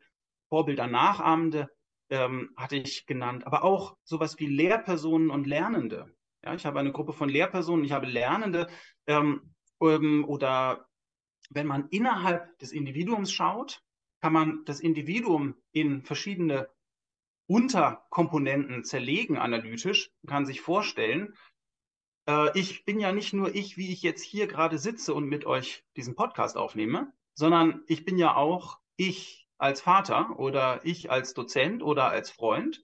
Vorbilder 0.50 0.86
nachahmende 0.86 1.72
ähm, 2.12 2.52
hatte 2.56 2.76
ich 2.76 3.08
genannt, 3.08 3.48
aber 3.48 3.64
auch 3.64 3.98
sowas 4.04 4.38
wie 4.38 4.46
Lehrpersonen 4.46 5.32
und 5.32 5.48
Lernende. 5.48 6.16
Ja, 6.44 6.54
ich 6.54 6.68
habe 6.68 6.80
eine 6.80 6.92
Gruppe 6.92 7.12
von 7.12 7.28
Lehrpersonen, 7.28 7.84
ich 7.84 7.92
habe 7.92 8.06
Lernende 8.06 8.68
ähm, 9.08 9.56
ähm, 9.82 10.26
oder 10.28 10.88
wenn 11.50 11.66
man 11.66 11.88
innerhalb 11.90 12.56
des 12.60 12.72
Individuums 12.72 13.32
schaut, 13.32 13.82
kann 14.22 14.34
man 14.34 14.64
das 14.66 14.80
Individuum 14.80 15.56
in 15.72 16.04
verschiedene 16.04 16.70
Unterkomponenten 17.48 18.84
zerlegen 18.84 19.40
analytisch, 19.40 20.12
kann 20.28 20.46
sich 20.46 20.62
vorstellen, 20.62 21.34
ich 22.54 22.86
bin 22.86 23.00
ja 23.00 23.12
nicht 23.12 23.34
nur 23.34 23.54
ich, 23.54 23.76
wie 23.76 23.92
ich 23.92 24.02
jetzt 24.02 24.24
hier 24.24 24.48
gerade 24.48 24.78
sitze 24.78 25.14
und 25.14 25.26
mit 25.26 25.46
euch 25.46 25.84
diesen 25.98 26.16
Podcast 26.16 26.56
aufnehme, 26.56 27.12
sondern 27.34 27.84
ich 27.88 28.06
bin 28.06 28.18
ja 28.18 28.36
auch 28.36 28.80
ich 28.96 29.48
als 29.58 29.82
Vater 29.82 30.40
oder 30.40 30.82
ich 30.86 31.12
als 31.12 31.34
Dozent 31.34 31.84
oder 31.84 32.10
als 32.10 32.32
Freund. 32.32 32.84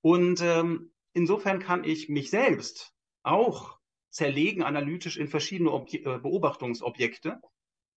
Und 0.00 0.40
ähm, 0.42 0.92
insofern 1.12 1.58
kann 1.58 1.84
ich 1.84 2.08
mich 2.08 2.30
selbst 2.30 2.94
auch 3.22 3.78
zerlegen 4.10 4.62
analytisch 4.62 5.16
in 5.16 5.28
verschiedene 5.28 5.72
Obje 5.72 6.00
äh, 6.00 6.18
Beobachtungsobjekte 6.18 7.40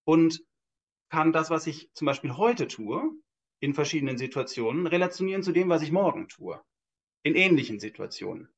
und 0.04 0.44
kann 1.10 1.34
das, 1.34 1.50
was 1.50 1.68
ich 1.68 1.92
zum 1.94 2.06
Beispiel 2.06 2.38
heute 2.38 2.68
tue, 2.68 3.04
in 3.60 3.74
verschiedenen 3.74 4.18
Situationen 4.18 4.88
relationieren 4.88 5.44
zu 5.44 5.52
dem, 5.52 5.70
was 5.70 5.82
ich 5.82 5.92
morgen 5.92 6.28
tue, 6.28 6.62
in 7.24 7.36
ähnlichen 7.36 7.80
Situationen. 7.80 8.50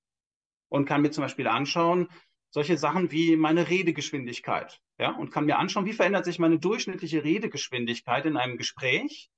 Und 0.73 0.85
kann 0.85 1.03
mir 1.03 1.11
zum 1.11 1.21
Beispiel 1.21 1.47
anschauen, 1.47 2.09
solche 2.49 2.77
Sachen 2.77 3.11
wie 3.11 3.35
meine 3.35 3.69
Redegeschwindigkeit. 3.69 4.81
Ja, 4.97 5.11
und 5.11 5.29
kann 5.29 5.45
mir 5.45 5.59
anschauen, 5.59 5.85
wie 5.85 5.93
verändert 5.93 6.25
sich 6.25 6.39
meine 6.39 6.57
durchschnittliche 6.57 7.23
Redegeschwindigkeit 7.23 8.25
in 8.25 8.37
einem 8.37 8.57
Gespräch. 8.57 9.29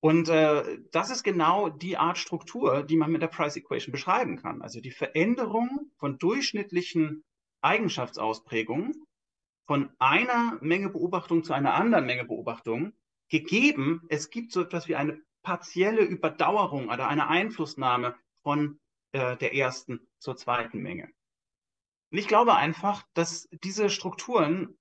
Und 0.00 0.30
äh, 0.30 0.78
das 0.92 1.10
ist 1.10 1.24
genau 1.24 1.68
die 1.68 1.98
Art 1.98 2.16
Struktur, 2.16 2.84
die 2.84 2.96
man 2.96 3.12
mit 3.12 3.20
der 3.20 3.28
Price 3.28 3.56
Equation 3.56 3.92
beschreiben 3.92 4.38
kann. 4.38 4.62
Also 4.62 4.80
die 4.80 4.92
Veränderung 4.92 5.92
von 5.98 6.16
durchschnittlichen 6.16 7.22
Eigenschaftsausprägungen 7.60 8.94
von 9.66 9.90
einer 9.98 10.56
Menge 10.62 10.88
Beobachtung 10.88 11.44
zu 11.44 11.52
einer 11.52 11.74
anderen 11.74 12.06
Menge 12.06 12.24
Beobachtung, 12.24 12.94
gegeben, 13.28 14.06
es 14.08 14.30
gibt 14.30 14.52
so 14.52 14.62
etwas 14.62 14.88
wie 14.88 14.96
eine 14.96 15.20
partielle 15.42 16.02
Überdauerung 16.02 16.88
oder 16.88 17.08
eine 17.08 17.28
Einflussnahme 17.28 18.14
von 18.42 18.80
äh, 19.12 19.36
der 19.36 19.54
ersten 19.54 20.00
zur 20.18 20.36
zweiten 20.36 20.78
Menge. 20.78 21.10
Und 22.10 22.18
ich 22.18 22.28
glaube 22.28 22.54
einfach, 22.54 23.06
dass 23.14 23.48
diese 23.62 23.90
Strukturen 23.90 24.78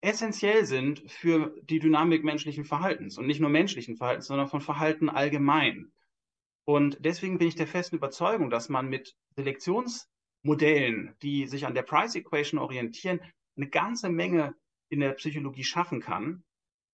essentiell 0.00 0.64
sind 0.64 1.10
für 1.10 1.54
die 1.62 1.80
Dynamik 1.80 2.22
menschlichen 2.22 2.64
Verhaltens 2.64 3.18
und 3.18 3.26
nicht 3.26 3.40
nur 3.40 3.50
menschlichen 3.50 3.96
Verhaltens, 3.96 4.26
sondern 4.26 4.48
von 4.48 4.60
Verhalten 4.60 5.08
allgemein. 5.08 5.92
Und 6.64 6.98
deswegen 7.00 7.38
bin 7.38 7.48
ich 7.48 7.54
der 7.54 7.66
festen 7.66 7.96
Überzeugung, 7.96 8.50
dass 8.50 8.68
man 8.68 8.88
mit 8.88 9.16
Selektionsmodellen, 9.36 11.14
die 11.22 11.46
sich 11.46 11.66
an 11.66 11.74
der 11.74 11.82
Price 11.82 12.14
Equation 12.14 12.60
orientieren, 12.60 13.20
eine 13.56 13.68
ganze 13.68 14.08
Menge 14.08 14.54
in 14.88 15.00
der 15.00 15.12
Psychologie 15.12 15.64
schaffen 15.64 16.00
kann. 16.00 16.44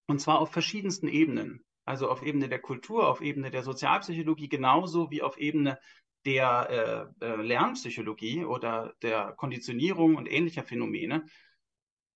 Und 0.07 0.20
zwar 0.20 0.40
auf 0.40 0.53
verschiedensten 0.53 1.09
Ebenen. 1.09 1.64
Also 1.84 2.09
auf 2.09 2.22
Ebene 2.22 2.48
der 2.48 2.61
Kultur, 2.61 3.09
auf 3.09 3.20
Ebene 3.20 3.50
der 3.50 3.62
Sozialpsychologie, 3.62 4.48
genauso 4.48 5.11
wie 5.11 5.22
auf 5.22 5.36
Ebene 5.38 5.78
der 6.24 7.12
äh, 7.20 7.24
äh, 7.24 7.36
Lernpsychologie 7.42 8.44
oder 8.44 8.94
der 9.02 9.32
Konditionierung 9.32 10.16
und 10.16 10.30
ähnlicher 10.30 10.62
Phänomene. 10.62 11.26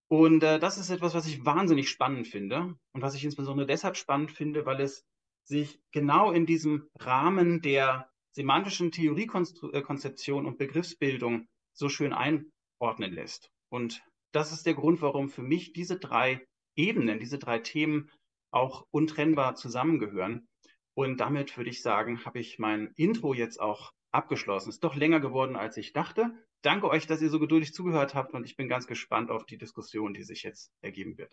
Und 0.08 0.42
äh, 0.42 0.58
das 0.58 0.78
ist 0.78 0.90
etwas, 0.90 1.14
was 1.14 1.26
ich 1.26 1.44
wahnsinnig 1.44 1.88
spannend 1.88 2.28
finde 2.28 2.76
und 2.92 3.02
was 3.02 3.14
ich 3.14 3.24
insbesondere 3.24 3.66
deshalb 3.66 3.96
spannend 3.96 4.30
finde, 4.30 4.64
weil 4.64 4.80
es 4.80 5.04
sich 5.44 5.80
genau 5.92 6.32
in 6.32 6.46
diesem 6.46 6.88
Rahmen 6.98 7.60
der 7.60 8.10
semantischen 8.32 8.92
Theoriekonzeption 8.92 10.44
äh, 10.44 10.48
und 10.48 10.58
Begriffsbildung 10.58 11.48
so 11.72 11.88
schön 11.88 12.12
einordnen 12.12 13.12
lässt. 13.12 13.50
Und 13.68 14.02
das 14.32 14.52
ist 14.52 14.66
der 14.66 14.74
Grund, 14.74 15.00
warum 15.02 15.28
für 15.28 15.42
mich 15.42 15.72
diese 15.72 15.98
drei 15.98 16.46
Ebenen, 16.76 17.18
diese 17.18 17.38
drei 17.38 17.58
Themen 17.58 18.10
auch 18.50 18.86
untrennbar 18.90 19.54
zusammengehören. 19.54 20.46
Und 20.94 21.18
damit 21.20 21.56
würde 21.56 21.70
ich 21.70 21.82
sagen, 21.82 22.24
habe 22.24 22.38
ich 22.38 22.58
mein 22.58 22.92
Intro 22.96 23.34
jetzt 23.34 23.60
auch 23.60 23.92
abgeschlossen. 24.12 24.70
Ist 24.70 24.84
doch 24.84 24.96
länger 24.96 25.20
geworden, 25.20 25.56
als 25.56 25.76
ich 25.76 25.92
dachte. 25.92 26.32
Danke 26.62 26.88
euch, 26.88 27.06
dass 27.06 27.22
ihr 27.22 27.30
so 27.30 27.38
geduldig 27.38 27.72
zugehört 27.72 28.14
habt 28.14 28.34
und 28.34 28.44
ich 28.44 28.56
bin 28.56 28.68
ganz 28.68 28.86
gespannt 28.86 29.30
auf 29.30 29.46
die 29.46 29.58
Diskussion, 29.58 30.14
die 30.14 30.22
sich 30.22 30.42
jetzt 30.42 30.72
ergeben 30.82 31.18
wird. 31.18 31.30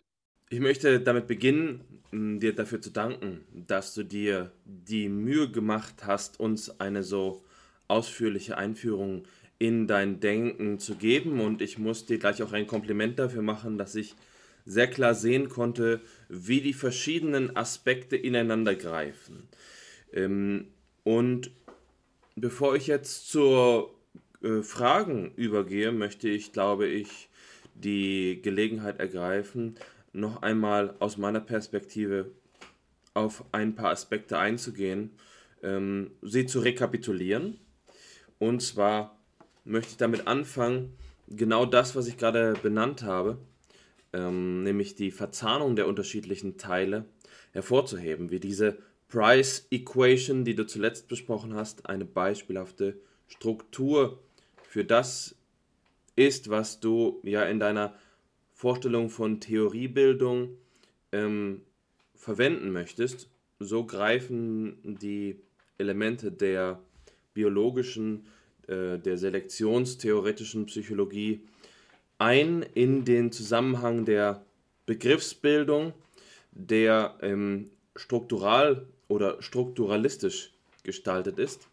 Ich 0.49 0.59
möchte 0.59 0.99
damit 0.99 1.25
beginnen, 1.25 2.03
dir 2.11 2.53
dafür 2.53 2.79
zu 2.79 2.91
danken, 2.91 3.43
dass 3.51 3.93
du 3.95 4.03
dir 4.03 4.51
die 4.65 5.09
Mühe 5.09 5.49
gemacht 5.49 6.05
hast, 6.05 6.39
uns 6.39 6.79
eine 6.79 7.01
so 7.01 7.43
ausführliche 7.87 8.57
Einführung 8.57 9.25
in 9.57 9.87
dein 9.87 10.19
Denken 10.19 10.77
zu 10.77 10.95
geben. 10.95 11.39
Und 11.39 11.61
ich 11.61 11.79
muss 11.79 12.05
dir 12.05 12.19
gleich 12.19 12.43
auch 12.43 12.51
ein 12.51 12.67
Kompliment 12.67 13.17
dafür 13.17 13.41
machen, 13.41 13.77
dass 13.77 13.95
ich 13.95 14.15
sehr 14.65 14.87
klar 14.87 15.15
sehen 15.15 15.49
konnte, 15.49 16.01
wie 16.29 16.61
die 16.61 16.73
verschiedenen 16.73 17.55
Aspekte 17.55 18.15
ineinander 18.15 18.75
greifen. 18.75 19.47
Ähm, 20.13 20.67
und 21.03 21.51
Bevor 22.35 22.75
ich 22.75 22.87
jetzt 22.87 23.29
zur 23.29 23.93
äh, 24.41 24.63
Fragen 24.63 25.33
übergehe, 25.35 25.91
möchte 25.91 26.29
ich, 26.29 26.51
glaube 26.51 26.87
ich, 26.87 27.29
die 27.75 28.41
Gelegenheit 28.41 28.99
ergreifen, 28.99 29.75
noch 30.13 30.41
einmal 30.41 30.95
aus 30.99 31.17
meiner 31.17 31.39
Perspektive 31.39 32.31
auf 33.13 33.45
ein 33.51 33.75
paar 33.75 33.91
Aspekte 33.91 34.39
einzugehen, 34.39 35.11
ähm, 35.61 36.11
sie 36.21 36.45
zu 36.47 36.59
rekapitulieren. 36.59 37.59
Und 38.39 38.61
zwar 38.61 39.19
möchte 39.63 39.91
ich 39.91 39.97
damit 39.97 40.25
anfangen, 40.27 40.97
genau 41.27 41.65
das, 41.65 41.95
was 41.95 42.07
ich 42.07 42.17
gerade 42.17 42.53
benannt 42.63 43.03
habe, 43.03 43.37
ähm, 44.11 44.63
nämlich 44.63 44.95
die 44.95 45.11
Verzahnung 45.11 45.75
der 45.75 45.87
unterschiedlichen 45.87 46.57
Teile 46.57 47.05
hervorzuheben, 47.51 48.31
wie 48.31 48.39
diese 48.39 48.77
Price 49.13 49.67
Equation, 49.69 50.43
die 50.43 50.55
du 50.55 50.65
zuletzt 50.65 51.07
besprochen 51.07 51.53
hast, 51.53 51.85
eine 51.85 52.03
beispielhafte 52.03 52.97
Struktur 53.27 54.17
für 54.63 54.83
das 54.83 55.35
ist, 56.15 56.49
was 56.49 56.79
du 56.79 57.21
ja 57.21 57.43
in 57.43 57.59
deiner 57.59 57.93
Vorstellung 58.53 59.11
von 59.11 59.39
Theoriebildung 59.39 60.57
ähm, 61.11 61.61
verwenden 62.15 62.71
möchtest. 62.71 63.29
So 63.59 63.85
greifen 63.85 64.79
die 64.83 65.39
Elemente 65.77 66.31
der 66.31 66.79
biologischen, 67.35 68.25
äh, 68.65 68.97
der 68.97 69.19
selektionstheoretischen 69.19 70.65
Psychologie 70.65 71.41
ein 72.17 72.63
in 72.73 73.05
den 73.05 73.31
Zusammenhang 73.31 74.05
der 74.05 74.43
Begriffsbildung, 74.87 75.93
der 76.51 77.15
ähm, 77.21 77.69
struktural 77.95 78.87
oder 79.07 79.41
strukturalistisch 79.41 80.51
gestaltet 80.83 81.39
ist. 81.39 81.67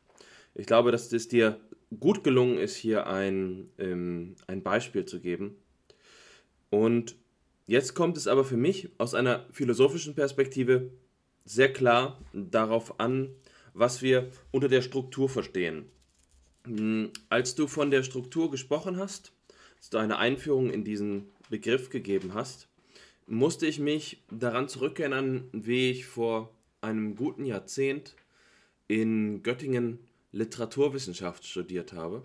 Ich 0.55 0.66
glaube, 0.66 0.93
dass 0.93 1.12
es 1.12 1.28
dir 1.28 1.61
gut 1.99 2.22
gelungen 2.22 2.59
ist, 2.59 2.76
hier 2.76 3.07
ein, 3.07 3.68
ähm, 3.78 4.37
ein 4.47 4.62
Beispiel 4.62 5.05
zu 5.05 5.20
geben. 5.20 5.57
Und 6.70 7.16
jetzt 7.66 7.95
kommt 7.95 8.16
es 8.16 8.26
aber 8.26 8.45
für 8.45 8.57
mich 8.57 8.91
aus 8.99 9.14
einer 9.14 9.47
philosophischen 9.51 10.14
Perspektive 10.14 10.91
sehr 11.45 11.72
klar 11.72 12.20
darauf 12.33 13.01
an, 13.01 13.31
was 13.74 14.03
wir 14.03 14.31
unter 14.51 14.68
der 14.68 14.83
Struktur 14.83 15.28
verstehen. 15.28 15.87
Hm, 16.64 17.11
als 17.28 17.55
du 17.55 17.66
von 17.66 17.91
der 17.91 18.03
Struktur 18.03 18.51
gesprochen 18.51 18.99
hast, 18.99 19.33
als 19.78 19.91
du 19.91 19.99
eine 19.99 20.18
Einführung 20.18 20.70
in 20.70 20.85
diesen 20.85 21.31
Begriff 21.49 21.91
gegeben 21.91 22.35
hast, 22.35 22.68
musste 23.26 23.66
ich 23.66 23.78
mich 23.78 24.22
daran 24.31 24.68
zurückerinnern, 24.68 25.49
wie 25.53 25.91
ich 25.91 26.07
vor 26.07 26.51
einem 26.81 27.16
guten 27.16 27.45
Jahrzehnt 27.45 28.16
in 28.89 29.43
Göttingen 29.43 29.99
Literaturwissenschaft 30.33 31.47
studiert 31.47 31.93
habe. 31.93 32.22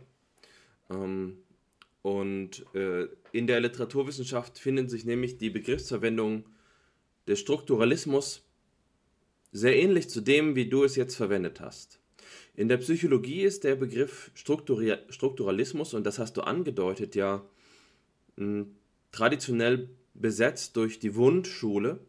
Ähm, 0.90 1.38
und 2.02 2.66
äh, 2.76 3.08
in 3.32 3.48
der 3.48 3.60
Literaturwissenschaft 3.60 4.60
finden 4.60 4.90
sich 4.90 5.06
nämlich 5.06 5.38
die 5.38 5.50
Begriffsverwendungen 5.50 6.46
des 7.28 7.40
Strukturalismus 7.40 8.44
sehr 9.52 9.76
ähnlich 9.76 10.10
zu 10.10 10.22
dem, 10.22 10.56
wie 10.56 10.70
du 10.70 10.84
es 10.84 10.96
jetzt 10.96 11.16
verwendet 11.16 11.62
hast. 11.62 12.00
In 12.56 12.68
der 12.68 12.78
Psychologie 12.78 13.42
ist 13.42 13.64
der 13.64 13.76
Begriff 13.76 14.32
Strukturalismus, 14.36 15.94
und 15.94 16.06
das 16.06 16.20
hast 16.20 16.38
du 16.38 16.42
angedeutet, 16.42 17.16
ja 17.16 17.44
traditionell 19.12 19.90
besetzt 20.14 20.76
durch 20.76 21.00
die 21.00 21.16
Wundschule, 21.16 22.00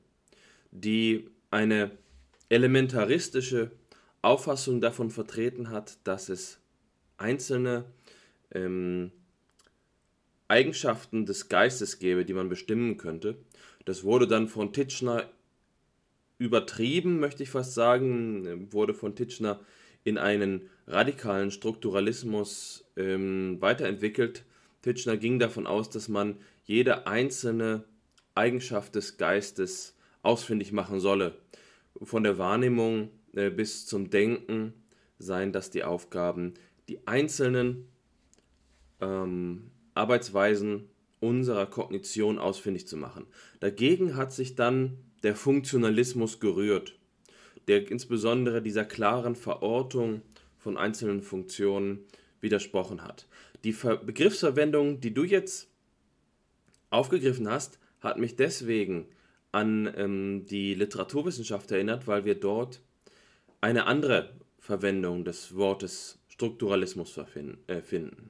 die 0.70 1.28
eine 1.50 1.90
elementaristische 2.48 3.70
Auffassung 4.22 4.80
davon 4.80 5.10
vertreten 5.10 5.70
hat, 5.70 5.98
dass 6.04 6.28
es 6.28 6.58
einzelne 7.16 7.84
ähm, 8.52 9.12
Eigenschaften 10.48 11.26
des 11.26 11.48
Geistes 11.48 11.98
gäbe, 11.98 12.24
die 12.24 12.34
man 12.34 12.48
bestimmen 12.48 12.96
könnte. 12.96 13.36
Das 13.84 14.04
wurde 14.04 14.26
dann 14.26 14.48
von 14.48 14.72
Titchener 14.72 15.28
übertrieben, 16.38 17.18
möchte 17.18 17.42
ich 17.42 17.50
fast 17.50 17.74
sagen, 17.74 18.72
wurde 18.72 18.94
von 18.94 19.16
Titchener 19.16 19.60
in 20.04 20.18
einen 20.18 20.68
radikalen 20.86 21.50
Strukturalismus 21.50 22.84
ähm, 22.96 23.56
weiterentwickelt. 23.60 24.44
Titchener 24.82 25.16
ging 25.16 25.38
davon 25.38 25.66
aus, 25.66 25.90
dass 25.90 26.08
man 26.08 26.36
jede 26.64 27.06
einzelne 27.06 27.84
Eigenschaft 28.34 28.94
des 28.94 29.16
Geistes 29.16 29.96
ausfindig 30.22 30.72
machen 30.72 31.00
solle 31.00 31.36
von 32.02 32.22
der 32.22 32.38
Wahrnehmung 32.38 33.10
äh, 33.34 33.50
bis 33.50 33.86
zum 33.86 34.10
Denken 34.10 34.74
seien 35.18 35.52
das 35.52 35.70
die 35.70 35.84
Aufgaben, 35.84 36.54
die 36.88 37.06
einzelnen 37.06 37.88
ähm, 39.00 39.70
Arbeitsweisen 39.94 40.88
unserer 41.20 41.66
Kognition 41.66 42.38
ausfindig 42.38 42.86
zu 42.86 42.96
machen. 42.96 43.26
Dagegen 43.60 44.16
hat 44.16 44.32
sich 44.32 44.54
dann 44.54 44.98
der 45.22 45.34
Funktionalismus 45.34 46.40
gerührt, 46.40 46.98
der 47.68 47.90
insbesondere 47.90 48.62
dieser 48.62 48.84
klaren 48.84 49.34
Verortung 49.34 50.22
von 50.58 50.76
einzelnen 50.76 51.22
Funktionen 51.22 52.04
widersprochen 52.40 53.02
hat. 53.02 53.26
Die 53.64 53.72
Ver 53.72 53.96
Begriffsverwendung, 53.96 55.00
die 55.00 55.14
du 55.14 55.24
jetzt 55.24 55.68
aufgegriffen 56.90 57.48
hast, 57.48 57.78
hat 58.00 58.18
mich 58.18 58.36
deswegen 58.36 59.06
an 59.56 59.90
ähm, 59.96 60.44
die 60.44 60.74
Literaturwissenschaft 60.74 61.70
erinnert, 61.70 62.06
weil 62.06 62.26
wir 62.26 62.34
dort 62.34 62.82
eine 63.62 63.86
andere 63.86 64.34
Verwendung 64.58 65.24
des 65.24 65.56
Wortes 65.56 66.18
Strukturalismus 66.28 67.18
äh, 67.66 67.80
finden. 67.80 68.28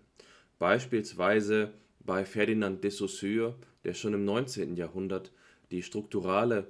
Beispielsweise 0.60 1.72
bei 1.98 2.24
Ferdinand 2.24 2.84
de 2.84 2.92
Saussure, 2.92 3.56
der 3.82 3.94
schon 3.94 4.14
im 4.14 4.24
19. 4.24 4.76
Jahrhundert 4.76 5.32
die 5.72 5.82
strukturale 5.82 6.68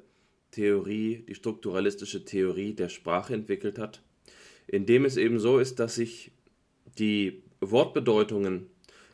Theorie, 0.52 1.26
die 1.28 1.34
strukturalistische 1.34 2.24
Theorie 2.24 2.72
der 2.72 2.88
Sprache 2.88 3.34
entwickelt 3.34 3.78
hat, 3.78 4.00
indem 4.66 5.04
es 5.04 5.18
eben 5.18 5.38
so 5.38 5.58
ist, 5.58 5.80
dass 5.80 5.96
sich 5.96 6.30
die 6.98 7.42
Wortbedeutungen 7.60 8.68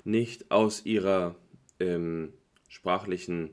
nicht 0.05 0.53
aus 0.53 0.87
ihrer 0.87 1.35
ähm, 1.81 2.33
sprachlichen 2.69 3.51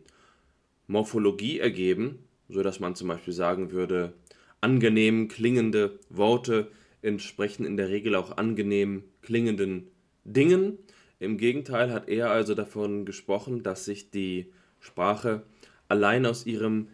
Morphologie 0.89 1.59
ergeben, 1.59 2.19
so 2.49 2.63
dass 2.63 2.79
man 2.79 2.95
zum 2.95 3.07
Beispiel 3.07 3.33
sagen 3.33 3.71
würde, 3.71 4.13
angenehm 4.59 5.27
klingende 5.27 5.99
Worte 6.09 6.71
entsprechen 7.01 7.63
in 7.63 7.77
der 7.77 7.89
Regel 7.89 8.15
auch 8.15 8.37
angenehm 8.37 9.03
klingenden 9.21 9.87
Dingen. 10.25 10.79
Im 11.19 11.37
Gegenteil 11.37 11.93
hat 11.93 12.09
er 12.09 12.31
also 12.31 12.55
davon 12.55 13.05
gesprochen, 13.05 13.61
dass 13.61 13.85
sich 13.85 14.09
die 14.09 14.51
Sprache 14.79 15.43
allein 15.87 16.25
aus 16.25 16.45
ihrem 16.45 16.87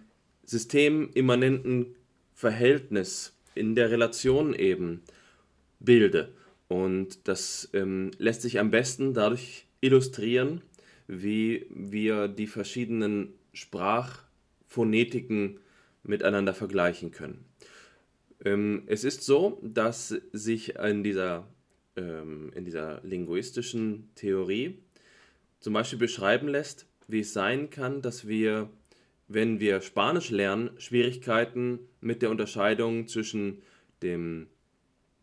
systemimmanenten 0.45 1.95
Verhältnis 2.33 3.37
in 3.55 3.75
der 3.75 3.91
Relation 3.91 4.53
eben 4.53 5.03
bilde. 5.79 6.33
Und 6.67 7.29
das 7.29 7.69
ähm, 7.73 8.11
lässt 8.17 8.41
sich 8.41 8.59
am 8.59 8.71
besten 8.71 9.13
dadurch 9.13 9.67
illustrieren, 9.79 10.61
wie 11.07 11.65
wir 11.69 12.27
die 12.27 12.47
verschiedenen 12.47 13.33
Sprachphonetiken 13.55 15.59
miteinander 16.03 16.53
vergleichen 16.53 17.11
können. 17.11 17.45
Ähm, 18.43 18.83
es 18.87 19.03
ist 19.03 19.23
so, 19.23 19.59
dass 19.63 20.09
sich 20.31 20.75
in 20.75 21.03
dieser, 21.03 21.47
ähm, 21.95 22.51
in 22.55 22.65
dieser 22.65 23.01
linguistischen 23.03 24.09
Theorie 24.15 24.79
zum 25.59 25.73
Beispiel 25.73 25.99
beschreiben 25.99 26.47
lässt, 26.47 26.85
wie 27.07 27.21
es 27.21 27.33
sein 27.33 27.69
kann, 27.69 28.01
dass 28.01 28.27
wir, 28.27 28.69
wenn 29.27 29.59
wir 29.59 29.81
Spanisch 29.81 30.29
lernen, 30.29 30.71
Schwierigkeiten 30.77 31.79
mit 32.01 32.21
der 32.21 32.29
Unterscheidung 32.29 33.07
zwischen 33.07 33.61
dem 34.03 34.47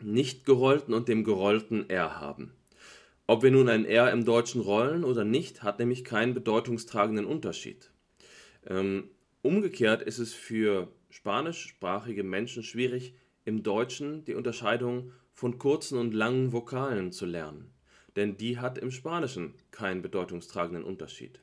nicht 0.00 0.44
gerollten 0.44 0.94
und 0.94 1.08
dem 1.08 1.22
gerollten 1.22 1.88
R 1.88 2.20
haben. 2.20 2.52
Ob 3.28 3.44
wir 3.44 3.52
nun 3.52 3.68
ein 3.68 3.84
R 3.84 4.10
im 4.10 4.24
Deutschen 4.24 4.60
rollen 4.60 5.04
oder 5.04 5.24
nicht, 5.24 5.62
hat 5.62 5.78
nämlich 5.78 6.04
keinen 6.04 6.34
bedeutungstragenden 6.34 7.24
Unterschied. 7.24 7.91
Ähm, 8.66 9.10
umgekehrt 9.42 10.02
ist 10.02 10.18
es 10.18 10.32
für 10.32 10.88
spanischsprachige 11.10 12.22
Menschen 12.22 12.62
schwierig, 12.62 13.14
im 13.44 13.62
Deutschen 13.62 14.24
die 14.24 14.34
Unterscheidung 14.34 15.12
von 15.32 15.58
kurzen 15.58 15.98
und 15.98 16.14
langen 16.14 16.52
Vokalen 16.52 17.12
zu 17.12 17.26
lernen, 17.26 17.72
denn 18.16 18.36
die 18.36 18.58
hat 18.58 18.78
im 18.78 18.90
Spanischen 18.90 19.54
keinen 19.70 20.02
bedeutungstragenden 20.02 20.84
Unterschied. 20.84 21.40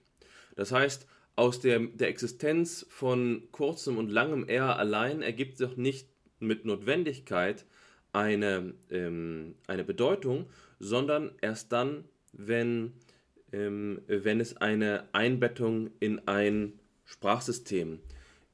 Das 0.55 0.72
heißt, 0.72 1.07
aus 1.36 1.59
der, 1.59 1.80
der 1.80 2.09
Existenz 2.09 2.86
von 2.89 3.47
kurzem 3.51 3.97
und 3.97 4.11
langem 4.11 4.47
R 4.47 4.78
allein 4.78 5.22
ergibt 5.22 5.57
sich 5.57 5.78
nicht 5.78 6.07
mit 6.39 6.65
Notwendigkeit 6.65 7.65
eine, 8.11 8.74
ähm, 8.89 9.55
eine 9.67 9.84
Bedeutung, 9.84 10.49
sondern 10.80 11.32
erst 11.41 11.72
dann, 11.72 12.05
wenn, 12.32 12.93
ähm, 13.51 14.01
wenn 14.07 14.39
es 14.39 14.57
eine 14.57 15.07
Einbettung 15.13 15.91
in 15.99 16.28
ein 16.28 16.78
Sprachsystem 17.10 17.99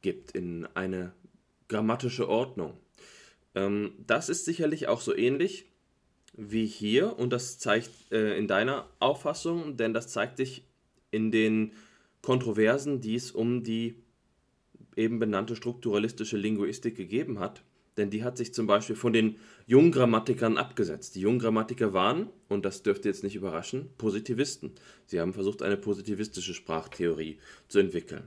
gibt, 0.01 0.31
in 0.31 0.65
eine 0.75 1.11
grammatische 1.67 2.29
Ordnung. 2.29 2.77
Ähm, 3.53 3.93
das 4.07 4.29
ist 4.29 4.45
sicherlich 4.45 4.87
auch 4.87 5.01
so 5.01 5.15
ähnlich 5.15 5.65
wie 6.37 6.65
hier 6.65 7.19
und 7.19 7.31
das 7.31 7.59
zeigt 7.59 7.89
äh, 8.11 8.37
in 8.37 8.47
deiner 8.47 8.89
Auffassung, 8.99 9.77
denn 9.77 9.93
das 9.93 10.07
zeigt 10.07 10.37
sich 10.37 10.63
in 11.11 11.31
den 11.31 11.73
Kontroversen, 12.21 13.01
die 13.01 13.15
es 13.15 13.31
um 13.31 13.63
die 13.63 13.95
eben 14.95 15.19
benannte 15.19 15.55
strukturalistische 15.55 16.37
Linguistik 16.37 16.95
gegeben 16.95 17.39
hat. 17.39 17.61
Denn 17.97 18.09
die 18.09 18.23
hat 18.23 18.37
sich 18.37 18.53
zum 18.53 18.67
Beispiel 18.67 18.95
von 18.95 19.13
den 19.13 19.37
Junggrammatikern 19.67 20.57
abgesetzt. 20.57 21.15
Die 21.15 21.21
Junggrammatiker 21.21 21.93
waren, 21.93 22.29
und 22.49 22.65
das 22.65 22.83
dürfte 22.83 23.07
jetzt 23.07 23.23
nicht 23.23 23.35
überraschen, 23.35 23.89
Positivisten. 23.97 24.71
Sie 25.05 25.19
haben 25.19 25.33
versucht, 25.33 25.61
eine 25.61 25.77
positivistische 25.77 26.53
Sprachtheorie 26.53 27.39
zu 27.67 27.79
entwickeln. 27.79 28.23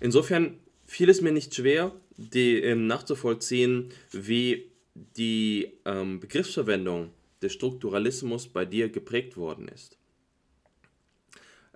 Insofern 0.00 0.58
fiel 0.86 1.08
es 1.08 1.20
mir 1.20 1.32
nicht 1.32 1.54
schwer, 1.54 1.92
die, 2.16 2.56
ähm, 2.58 2.86
nachzuvollziehen, 2.86 3.90
wie 4.12 4.70
die 4.94 5.72
ähm, 5.84 6.20
Begriffsverwendung 6.20 7.10
des 7.42 7.52
Strukturalismus 7.52 8.48
bei 8.48 8.64
dir 8.64 8.88
geprägt 8.88 9.36
worden 9.36 9.68
ist. 9.68 9.98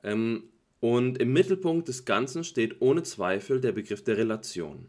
Ähm, 0.03 0.45
und 0.81 1.19
im 1.19 1.33
Mittelpunkt 1.33 1.89
des 1.89 2.05
Ganzen 2.05 2.43
steht 2.43 2.81
ohne 2.81 3.05
Zweifel 3.05 3.61
der 3.61 3.73
Begriff 3.73 4.03
der 4.03 4.17
Relation. 4.17 4.87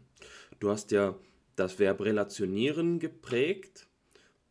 Du 0.58 0.70
hast 0.70 0.90
ja 0.90 1.16
das 1.56 1.78
Verb 1.78 2.00
relationieren 2.00 2.98
geprägt 2.98 3.86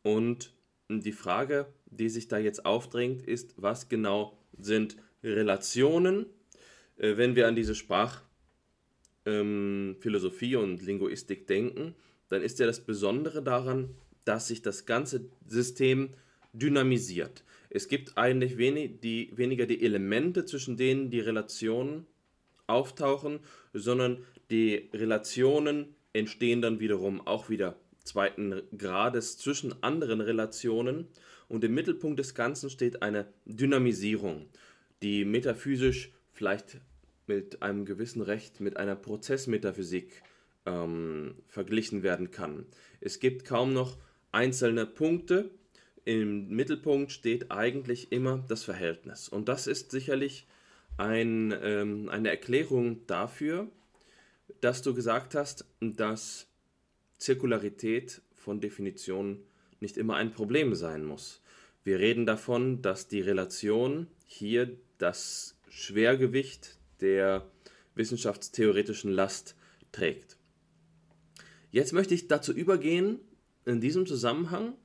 und 0.01 0.53
die 0.89 1.11
Frage, 1.11 1.67
die 1.85 2.09
sich 2.09 2.27
da 2.27 2.37
jetzt 2.37 2.65
aufdrängt, 2.65 3.21
ist, 3.21 3.53
was 3.57 3.89
genau 3.89 4.37
sind 4.57 4.97
Relationen, 5.23 6.25
äh, 6.97 7.17
wenn 7.17 7.35
wir 7.35 7.47
an 7.47 7.55
diese 7.55 7.75
Sprachphilosophie 7.75 10.53
ähm, 10.53 10.59
und 10.59 10.81
Linguistik 10.81 11.47
denken, 11.47 11.95
dann 12.29 12.41
ist 12.41 12.59
ja 12.59 12.65
das 12.65 12.81
Besondere 12.81 13.43
daran, 13.43 13.95
dass 14.25 14.47
sich 14.47 14.61
das 14.61 14.85
ganze 14.85 15.29
System 15.47 16.09
dynamisiert. 16.53 17.43
Es 17.69 17.87
gibt 17.87 18.17
eigentlich 18.17 18.57
wenig, 18.57 18.99
die, 19.01 19.31
weniger 19.35 19.65
die 19.65 19.83
Elemente, 19.83 20.45
zwischen 20.45 20.77
denen 20.77 21.09
die 21.09 21.19
Relationen 21.19 22.05
auftauchen, 22.67 23.39
sondern 23.73 24.23
die 24.51 24.89
Relationen 24.93 25.95
entstehen 26.13 26.61
dann 26.61 26.79
wiederum 26.79 27.25
auch 27.25 27.49
wieder 27.49 27.75
zweiten 28.03 28.61
Grades 28.77 29.37
zwischen 29.37 29.81
anderen 29.81 30.21
Relationen 30.21 31.07
und 31.47 31.63
im 31.63 31.73
Mittelpunkt 31.73 32.19
des 32.19 32.35
Ganzen 32.35 32.69
steht 32.69 33.01
eine 33.01 33.27
Dynamisierung, 33.45 34.47
die 35.01 35.25
metaphysisch 35.25 36.11
vielleicht 36.31 36.79
mit 37.27 37.61
einem 37.61 37.85
gewissen 37.85 38.21
Recht 38.21 38.59
mit 38.59 38.77
einer 38.77 38.95
Prozessmetaphysik 38.95 40.23
ähm, 40.65 41.35
verglichen 41.47 42.03
werden 42.03 42.31
kann. 42.31 42.65
Es 42.99 43.19
gibt 43.19 43.45
kaum 43.45 43.73
noch 43.73 43.97
einzelne 44.31 44.85
Punkte. 44.85 45.51
Im 46.05 46.49
Mittelpunkt 46.49 47.11
steht 47.11 47.51
eigentlich 47.51 48.11
immer 48.11 48.43
das 48.47 48.63
Verhältnis. 48.63 49.29
Und 49.29 49.47
das 49.47 49.67
ist 49.67 49.91
sicherlich 49.91 50.47
ein, 50.97 51.53
ähm, 51.61 52.09
eine 52.09 52.29
Erklärung 52.29 53.05
dafür, 53.07 53.69
dass 54.63 54.81
du 54.81 54.93
gesagt 54.93 55.35
hast, 55.35 55.65
dass 55.81 56.47
Zirkularität 57.17 58.21
von 58.33 58.61
Definition 58.61 59.39
nicht 59.81 59.97
immer 59.97 60.15
ein 60.15 60.31
Problem 60.31 60.73
sein 60.73 61.03
muss. 61.03 61.41
Wir 61.83 61.99
reden 61.99 62.25
davon, 62.25 62.81
dass 62.81 63.09
die 63.09 63.19
Relation 63.19 64.07
hier 64.25 64.77
das 64.99 65.57
Schwergewicht 65.67 66.77
der 67.01 67.45
wissenschaftstheoretischen 67.95 69.11
Last 69.11 69.55
trägt. 69.91 70.37
Jetzt 71.71 71.91
möchte 71.91 72.13
ich 72.13 72.29
dazu 72.29 72.53
übergehen, 72.53 73.19
in 73.65 73.81
diesem 73.81 74.05
Zusammenhang 74.05 74.75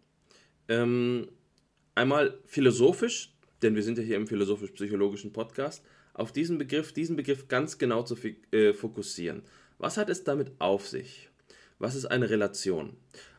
ähm, 0.66 1.28
einmal 1.94 2.36
philosophisch, 2.46 3.32
denn 3.62 3.76
wir 3.76 3.84
sind 3.84 3.96
ja 3.98 4.02
hier 4.02 4.16
im 4.16 4.26
philosophisch-psychologischen 4.26 5.32
Podcast, 5.32 5.84
auf 6.14 6.32
diesen 6.32 6.58
Begriff, 6.58 6.92
diesen 6.92 7.14
Begriff 7.14 7.46
ganz 7.46 7.78
genau 7.78 8.02
zu 8.02 8.16
äh, 8.50 8.72
fokussieren. 8.72 9.42
Was 9.78 9.96
hat 9.96 10.10
es 10.10 10.24
damit 10.24 10.52
auf 10.58 10.88
sich? 10.88 11.28
Was 11.78 11.94
ist 11.94 12.06
eine 12.06 12.28
Relation? 12.28 12.96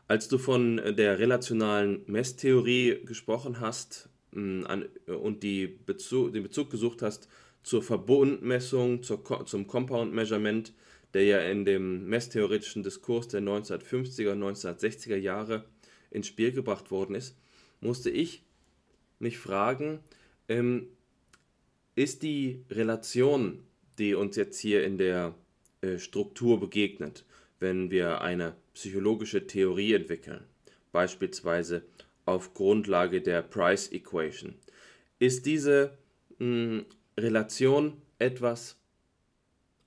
Als 0.08 0.28
du 0.28 0.38
von 0.38 0.76
der 0.76 1.18
relationalen 1.18 2.02
Messtheorie 2.06 3.04
gesprochen 3.04 3.60
hast 3.60 4.08
an, 4.32 4.88
und 5.06 5.42
die 5.42 5.66
Bezug, 5.66 6.32
den 6.32 6.42
Bezug 6.42 6.70
gesucht 6.70 7.02
hast 7.02 7.28
zur 7.62 7.82
Verbundmessung, 7.82 9.02
zur, 9.02 9.46
zum 9.46 9.66
Compound 9.66 10.14
Measurement, 10.14 10.72
der 11.12 11.24
ja 11.24 11.40
in 11.40 11.64
dem 11.64 12.08
messtheoretischen 12.08 12.82
Diskurs 12.82 13.28
der 13.28 13.42
1950er 13.42 14.32
und 14.32 14.42
1960er 14.42 15.16
Jahre 15.16 15.64
ins 16.10 16.28
Spiel 16.28 16.52
gebracht 16.52 16.90
worden 16.90 17.14
ist, 17.14 17.36
musste 17.80 18.10
ich 18.10 18.42
mich 19.18 19.38
fragen, 19.38 20.00
ähm, 20.48 20.88
ist 21.94 22.22
die 22.22 22.64
Relation, 22.70 23.62
die 23.98 24.14
uns 24.14 24.36
jetzt 24.36 24.58
hier 24.58 24.84
in 24.84 24.96
der 24.96 25.34
Struktur 25.96 26.60
begegnet, 26.60 27.24
wenn 27.58 27.90
wir 27.90 28.20
eine 28.20 28.54
psychologische 28.74 29.46
Theorie 29.46 29.94
entwickeln, 29.94 30.44
beispielsweise 30.92 31.82
auf 32.26 32.54
Grundlage 32.54 33.22
der 33.22 33.42
Price 33.42 33.90
Equation, 33.92 34.54
ist 35.18 35.46
diese 35.46 35.96
mh, 36.38 36.46
hm, 36.46 36.86
Relation 37.18 38.00
etwas, 38.18 38.76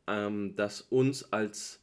ähm, 0.07 0.55
das 0.55 0.81
uns 0.81 1.31
als 1.31 1.79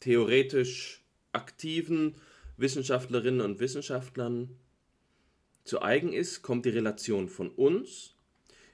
theoretisch 0.00 1.02
aktiven 1.32 2.14
Wissenschaftlerinnen 2.56 3.40
und 3.40 3.60
Wissenschaftlern 3.60 4.50
zu 5.64 5.82
eigen 5.82 6.12
ist? 6.12 6.42
Kommt 6.42 6.66
die 6.66 6.70
Relation 6.70 7.28
von 7.28 7.50
uns? 7.50 8.14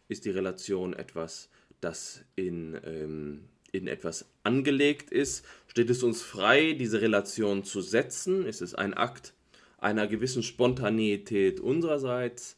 Ist 0.09 0.25
die 0.25 0.31
Relation 0.31 0.95
etwas, 0.95 1.51
das 1.81 2.25
in, 2.35 2.79
ähm, 2.85 3.45
in 3.73 3.87
etwas 3.87 4.27
angelegt 4.43 5.11
ist? 5.11 5.45
Steht 5.67 5.91
es 5.91 6.03
uns 6.03 6.23
frei, 6.23 6.73
diese 6.73 7.01
Relation 7.01 7.65
zu 7.65 7.81
setzen? 7.81 8.47
Ist 8.47 8.63
es 8.63 8.75
ein 8.75 8.95
Akt 8.95 9.35
einer 9.79 10.07
gewissen 10.07 10.43
Spontaneität 10.43 11.61
unsererseits? 11.61 12.57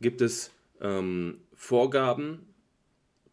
Gibt 0.00 0.20
es 0.20 0.50
ähm, 0.80 1.38
Vorgaben, 1.54 2.46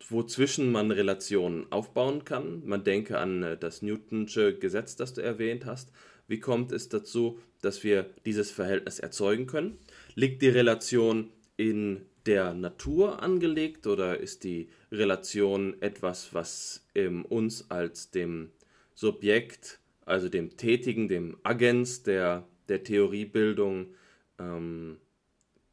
wozwischen 0.07 0.72
man 0.72 0.91
Relationen 0.91 1.72
aufbauen 1.72 2.26
kann? 2.26 2.63
Man 2.65 2.84
denke 2.84 3.17
an 3.17 3.43
äh, 3.43 3.57
das 3.57 3.82
Newtonsche 3.82 4.57
Gesetz, 4.57 4.95
das 4.95 5.13
du 5.13 5.22
erwähnt 5.22 5.65
hast. 5.65 5.91
Wie 6.28 6.39
kommt 6.39 6.72
es 6.72 6.89
dazu, 6.89 7.39
dass 7.61 7.84
wir 7.84 8.09
dieses 8.26 8.51
Verhältnis 8.51 8.99
erzeugen 8.99 9.47
können? 9.47 9.78
Liegt 10.15 10.41
die 10.41 10.49
Relation 10.49 11.30
in 11.57 12.05
der 12.26 12.53
Natur 12.53 13.22
angelegt 13.24 13.88
oder 13.88 14.20
ist 14.20 14.43
die 14.43 14.70
Relation 14.92 15.80
etwas, 15.82 16.34
was 16.34 16.86
ähm, 16.96 17.26
uns 17.26 17.70
als 17.70 18.12
dem 18.12 18.52
Subjekt, 18.96 19.80
also 20.06 20.30
dem 20.30 20.58
Tätigen, 20.58 21.08
dem 21.08 21.38
Agens 21.44 22.04
der, 22.04 22.48
der 22.68 22.84
Theoriebildung 22.84 23.94
ähm, 24.40 24.98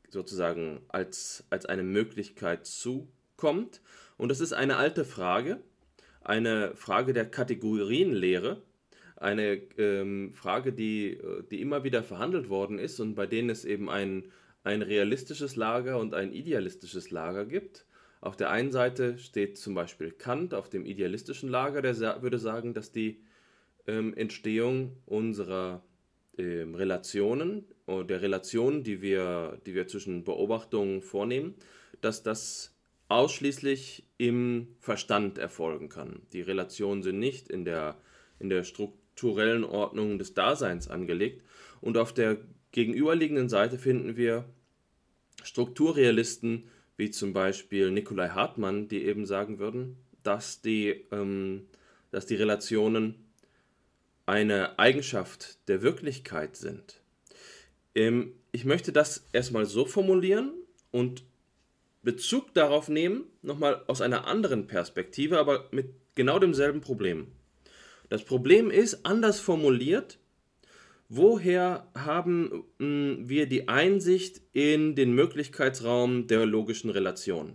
sozusagen 0.08 0.80
als, 0.88 1.44
als 1.50 1.66
eine 1.66 1.82
Möglichkeit 1.82 2.66
zukommt? 2.66 3.80
Und 4.16 4.28
das 4.28 4.40
ist 4.40 4.52
eine 4.52 4.76
alte 4.76 5.04
Frage, 5.04 5.60
eine 6.22 6.74
Frage 6.74 7.12
der 7.12 7.26
Kategorienlehre, 7.26 8.62
eine 9.16 9.62
ähm, 9.78 10.34
Frage, 10.34 10.72
die, 10.72 11.18
die 11.50 11.60
immer 11.60 11.84
wieder 11.84 12.02
verhandelt 12.02 12.48
worden 12.48 12.78
ist 12.78 13.00
und 13.00 13.14
bei 13.14 13.26
denen 13.26 13.48
es 13.48 13.64
eben 13.64 13.88
ein, 13.88 14.30
ein 14.62 14.82
realistisches 14.82 15.56
Lager 15.56 15.98
und 15.98 16.14
ein 16.14 16.32
idealistisches 16.32 17.10
Lager 17.10 17.46
gibt. 17.46 17.86
Auf 18.20 18.36
der 18.36 18.50
einen 18.50 18.72
Seite 18.72 19.18
steht 19.18 19.58
zum 19.58 19.74
Beispiel 19.74 20.10
Kant 20.10 20.54
auf 20.54 20.68
dem 20.68 20.86
idealistischen 20.86 21.48
Lager, 21.48 21.82
der 21.82 22.22
würde 22.22 22.38
sagen, 22.38 22.74
dass 22.74 22.92
die 22.92 23.20
ähm, 23.86 24.14
Entstehung 24.14 24.96
unserer 25.06 25.82
ähm, 26.38 26.74
Relationen, 26.74 27.64
oder 27.86 28.04
der 28.04 28.22
Relationen, 28.22 28.82
die 28.82 29.00
wir, 29.00 29.60
die 29.66 29.74
wir 29.74 29.86
zwischen 29.86 30.24
Beobachtungen 30.24 31.02
vornehmen, 31.02 31.54
dass 32.00 32.22
das 32.22 32.74
ausschließlich 33.08 34.04
im 34.18 34.76
Verstand 34.80 35.38
erfolgen 35.38 35.88
kann. 35.88 36.22
Die 36.32 36.40
Relationen 36.40 37.02
sind 37.02 37.18
nicht 37.18 37.48
in 37.48 37.64
der, 37.64 37.96
in 38.40 38.48
der 38.48 38.64
strukturellen 38.64 39.64
Ordnung 39.64 40.18
des 40.18 40.34
Daseins 40.34 40.88
angelegt. 40.88 41.42
Und 41.80 41.96
auf 41.96 42.12
der 42.12 42.38
gegenüberliegenden 42.72 43.48
Seite 43.48 43.78
finden 43.78 44.16
wir 44.16 44.44
Strukturrealisten 45.44 46.64
wie 46.96 47.10
zum 47.10 47.32
Beispiel 47.32 47.90
Nikolai 47.90 48.30
Hartmann, 48.30 48.88
die 48.88 49.04
eben 49.04 49.26
sagen 49.26 49.58
würden, 49.58 49.96
dass 50.22 50.60
die, 50.60 51.06
ähm, 51.12 51.66
dass 52.10 52.26
die 52.26 52.36
Relationen 52.36 53.14
eine 54.24 54.78
Eigenschaft 54.78 55.58
der 55.68 55.82
Wirklichkeit 55.82 56.56
sind. 56.56 57.00
Ähm, 57.94 58.32
ich 58.52 58.64
möchte 58.64 58.92
das 58.92 59.26
erstmal 59.32 59.66
so 59.66 59.84
formulieren 59.84 60.52
und 60.90 61.24
Bezug 62.02 62.54
darauf 62.54 62.88
nehmen, 62.88 63.24
nochmal 63.42 63.82
aus 63.86 64.00
einer 64.00 64.26
anderen 64.26 64.66
Perspektive, 64.66 65.38
aber 65.38 65.68
mit 65.72 65.88
genau 66.14 66.38
demselben 66.38 66.80
Problem. 66.80 67.28
Das 68.08 68.24
Problem 68.24 68.70
ist, 68.70 69.04
anders 69.04 69.40
formuliert, 69.40 70.18
woher 71.08 71.90
haben 71.94 72.64
hm, 72.78 73.28
wir 73.28 73.46
die 73.46 73.68
Einsicht 73.68 74.42
in 74.52 74.94
den 74.94 75.12
Möglichkeitsraum 75.12 76.26
der 76.26 76.46
logischen 76.46 76.90
Relation? 76.90 77.54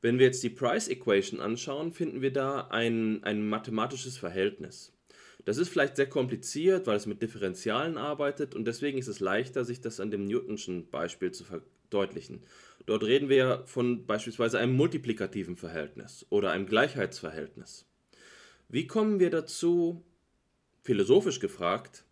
Wenn 0.00 0.18
wir 0.18 0.26
jetzt 0.26 0.42
die 0.42 0.50
Price 0.50 0.88
Equation 0.88 1.40
anschauen, 1.40 1.92
finden 1.92 2.22
wir 2.22 2.32
da 2.32 2.68
ein, 2.68 3.24
ein 3.24 3.48
mathematisches 3.48 4.16
Verhältnis. 4.16 4.92
Das 5.44 5.56
ist 5.56 5.70
vielleicht 5.70 5.96
sehr 5.96 6.08
kompliziert, 6.08 6.86
weil 6.86 6.96
es 6.96 7.06
mit 7.06 7.22
Differentialen 7.22 7.96
arbeitet 7.96 8.54
und 8.54 8.66
deswegen 8.66 8.98
ist 8.98 9.08
es 9.08 9.18
leichter, 9.18 9.64
sich 9.64 9.80
das 9.80 9.98
an 9.98 10.10
dem 10.10 10.26
Newtonschen 10.26 10.90
Beispiel 10.90 11.32
zu 11.32 11.44
verdeutlichen. 11.44 12.42
Dort 12.86 13.02
reden 13.04 13.28
wir 13.28 13.62
von 13.66 14.06
beispielsweise 14.06 14.58
einem 14.58 14.76
multiplikativen 14.76 15.56
Verhältnis 15.56 16.26
oder 16.30 16.52
einem 16.52 16.66
Gleichheitsverhältnis. 16.66 17.86
Wie 18.68 18.86
kommen 18.86 19.20
wir 19.20 19.30
dazu, 19.30 20.04
philosophisch 20.82 21.40
gefragt, 21.40 22.04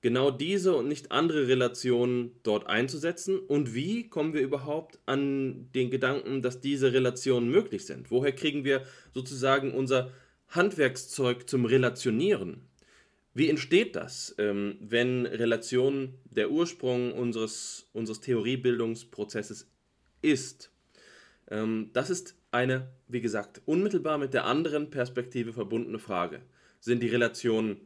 genau 0.00 0.30
diese 0.30 0.74
und 0.74 0.88
nicht 0.88 1.12
andere 1.12 1.48
Relationen 1.48 2.32
dort 2.42 2.66
einzusetzen? 2.66 3.38
Und 3.38 3.74
wie 3.74 4.08
kommen 4.08 4.34
wir 4.34 4.42
überhaupt 4.42 4.98
an 5.06 5.70
den 5.74 5.90
Gedanken, 5.90 6.42
dass 6.42 6.60
diese 6.60 6.92
Relationen 6.92 7.50
möglich 7.50 7.86
sind? 7.86 8.10
Woher 8.10 8.32
kriegen 8.32 8.64
wir 8.64 8.82
sozusagen 9.12 9.72
unser 9.72 10.12
Handwerkszeug 10.48 11.48
zum 11.48 11.64
Relationieren? 11.64 12.68
Wie 13.34 13.50
entsteht 13.50 13.96
das, 13.96 14.34
ähm, 14.38 14.78
wenn 14.80 15.26
Relation 15.26 16.14
der 16.24 16.50
Ursprung 16.50 17.12
unseres, 17.12 17.86
unseres 17.92 18.20
Theoriebildungsprozesses 18.20 19.68
ist. 20.22 20.70
Ähm, 21.48 21.90
das 21.92 22.10
ist 22.10 22.34
eine, 22.50 22.90
wie 23.08 23.20
gesagt, 23.20 23.62
unmittelbar 23.64 24.18
mit 24.18 24.34
der 24.34 24.44
anderen 24.44 24.90
Perspektive 24.90 25.52
verbundene 25.52 25.98
Frage. 25.98 26.42
Sind 26.80 27.02
die 27.02 27.08
Relationen 27.08 27.80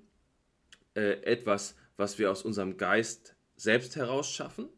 äh, 0.94 1.22
etwas, 1.22 1.76
was 2.00 2.18
wir 2.18 2.30
aus 2.30 2.42
unserem 2.42 2.76
Geist 2.76 3.36
selbst 3.56 3.94
heraus 3.94 4.28
schaffen? 4.28 4.68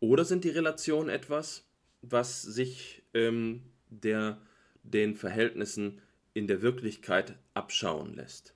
Oder 0.00 0.24
sind 0.24 0.44
die 0.44 0.50
Relationen 0.50 1.10
etwas, 1.10 1.66
was 2.00 2.40
sich 2.40 3.02
ähm, 3.12 3.62
der, 3.90 4.40
den 4.82 5.14
Verhältnissen 5.14 6.00
in 6.32 6.46
der 6.46 6.62
Wirklichkeit 6.62 7.34
abschauen 7.52 8.14
lässt? 8.14 8.54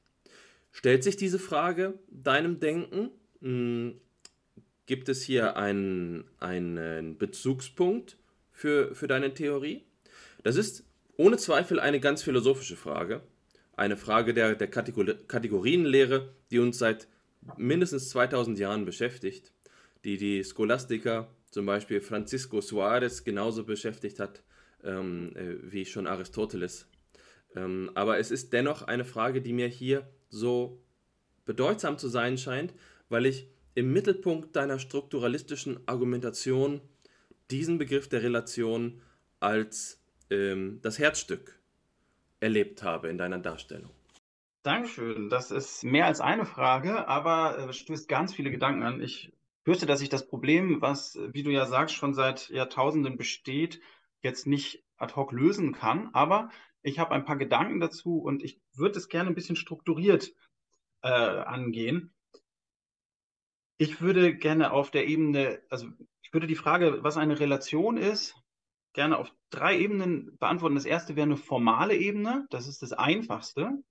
Stellt 0.72 1.04
sich 1.04 1.16
diese 1.16 1.38
Frage 1.38 1.98
deinem 2.08 2.60
Denken? 2.60 3.10
Hm, 3.40 4.00
gibt 4.86 5.08
es 5.08 5.22
hier 5.22 5.56
einen, 5.56 6.24
einen 6.38 7.18
Bezugspunkt 7.18 8.16
für, 8.52 8.94
für 8.94 9.08
deine 9.08 9.34
Theorie? 9.34 9.84
Das 10.42 10.56
ist 10.56 10.84
ohne 11.16 11.38
Zweifel 11.38 11.80
eine 11.80 12.00
ganz 12.00 12.22
philosophische 12.22 12.76
Frage. 12.76 13.22
Eine 13.76 13.96
Frage 13.96 14.32
der, 14.32 14.54
der 14.54 14.68
Kategorienlehre, 14.68 16.32
die 16.50 16.58
uns 16.58 16.78
seit 16.78 17.08
mindestens 17.56 18.10
2000 18.10 18.58
Jahren 18.58 18.84
beschäftigt, 18.84 19.52
die 20.04 20.16
die 20.16 20.44
Scholastiker, 20.44 21.28
zum 21.50 21.66
Beispiel 21.66 22.00
Francisco 22.00 22.60
Suarez, 22.60 23.24
genauso 23.24 23.64
beschäftigt 23.64 24.20
hat 24.20 24.42
ähm, 24.84 25.32
äh, 25.34 25.56
wie 25.72 25.84
schon 25.84 26.06
Aristoteles. 26.06 26.86
Ähm, 27.54 27.90
aber 27.94 28.18
es 28.18 28.30
ist 28.30 28.52
dennoch 28.52 28.82
eine 28.82 29.04
Frage, 29.04 29.42
die 29.42 29.52
mir 29.52 29.68
hier 29.68 30.08
so 30.28 30.82
bedeutsam 31.44 31.98
zu 31.98 32.08
sein 32.08 32.38
scheint, 32.38 32.74
weil 33.08 33.26
ich 33.26 33.48
im 33.74 33.92
Mittelpunkt 33.92 34.56
deiner 34.56 34.78
strukturalistischen 34.78 35.80
Argumentation 35.86 36.80
diesen 37.50 37.78
Begriff 37.78 38.08
der 38.08 38.22
Relation 38.22 39.00
als 39.38 40.02
ähm, 40.30 40.80
das 40.82 40.98
Herzstück 40.98 41.58
erlebt 42.40 42.82
habe 42.82 43.08
in 43.08 43.18
deiner 43.18 43.38
Darstellung. 43.38 43.90
Dankeschön. 44.66 45.28
Das 45.28 45.52
ist 45.52 45.84
mehr 45.84 46.06
als 46.06 46.20
eine 46.20 46.44
Frage, 46.44 47.06
aber 47.06 47.56
äh, 47.56 47.72
stößt 47.72 48.08
ganz 48.08 48.34
viele 48.34 48.50
Gedanken 48.50 48.82
an. 48.82 49.00
Ich 49.00 49.32
fürchte, 49.62 49.86
dass 49.86 50.00
ich 50.00 50.08
das 50.08 50.26
Problem, 50.26 50.80
was, 50.80 51.16
wie 51.30 51.44
du 51.44 51.52
ja 51.52 51.66
sagst, 51.66 51.94
schon 51.94 52.14
seit 52.14 52.50
Jahrtausenden 52.50 53.16
besteht, 53.16 53.80
jetzt 54.22 54.44
nicht 54.44 54.82
ad 54.96 55.14
hoc 55.14 55.30
lösen 55.30 55.72
kann. 55.72 56.10
Aber 56.14 56.50
ich 56.82 56.98
habe 56.98 57.14
ein 57.14 57.24
paar 57.24 57.36
Gedanken 57.36 57.78
dazu 57.78 58.18
und 58.18 58.42
ich 58.42 58.60
würde 58.74 58.98
es 58.98 59.08
gerne 59.08 59.28
ein 59.28 59.36
bisschen 59.36 59.54
strukturiert 59.54 60.32
äh, 61.02 61.10
angehen. 61.10 62.12
Ich 63.78 64.00
würde 64.00 64.34
gerne 64.34 64.72
auf 64.72 64.90
der 64.90 65.06
Ebene, 65.06 65.62
also 65.70 65.86
ich 66.22 66.32
würde 66.32 66.48
die 66.48 66.56
Frage, 66.56 67.04
was 67.04 67.16
eine 67.16 67.38
Relation 67.38 67.98
ist, 67.98 68.34
gerne 68.94 69.16
auf 69.16 69.32
drei 69.50 69.78
Ebenen 69.78 70.36
beantworten. 70.38 70.74
Das 70.74 70.86
erste 70.86 71.14
wäre 71.14 71.26
eine 71.26 71.36
formale 71.36 71.94
Ebene, 71.94 72.48
das 72.50 72.66
ist 72.66 72.82
das 72.82 72.92
einfachste. 72.92 73.84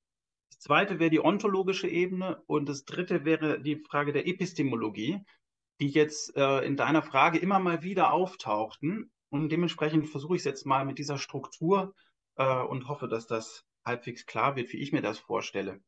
Das 0.55 0.63
zweite 0.63 0.99
wäre 0.99 1.09
die 1.09 1.19
ontologische 1.19 1.89
Ebene 1.89 2.41
und 2.47 2.69
das 2.69 2.85
dritte 2.85 3.25
wäre 3.25 3.61
die 3.61 3.75
Frage 3.75 4.13
der 4.13 4.25
Epistemologie, 4.25 5.19
die 5.81 5.89
jetzt 5.89 6.35
äh, 6.37 6.61
in 6.61 6.77
deiner 6.77 7.01
Frage 7.01 7.39
immer 7.39 7.59
mal 7.59 7.83
wieder 7.83 8.13
auftauchten. 8.13 9.11
Und 9.29 9.49
dementsprechend 9.49 10.07
versuche 10.07 10.35
ich 10.35 10.39
es 10.39 10.45
jetzt 10.45 10.65
mal 10.65 10.85
mit 10.85 10.97
dieser 10.97 11.17
Struktur 11.17 11.93
äh, 12.37 12.61
und 12.61 12.87
hoffe, 12.87 13.09
dass 13.09 13.27
das 13.27 13.65
halbwegs 13.83 14.25
klar 14.25 14.55
wird, 14.55 14.71
wie 14.71 14.77
ich 14.77 14.93
mir 14.93 15.01
das 15.01 15.19
vorstelle. 15.19 15.81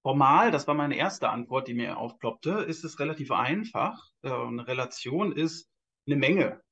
Formal, 0.00 0.50
das 0.50 0.66
war 0.66 0.74
meine 0.74 0.96
erste 0.96 1.28
Antwort, 1.28 1.68
die 1.68 1.74
mir 1.74 1.98
aufploppte, 1.98 2.52
ist 2.66 2.84
es 2.84 2.98
relativ 3.00 3.32
einfach. 3.32 4.02
Äh, 4.22 4.30
eine 4.30 4.66
Relation 4.66 5.30
ist 5.30 5.68
eine 6.06 6.16
Menge. 6.16 6.62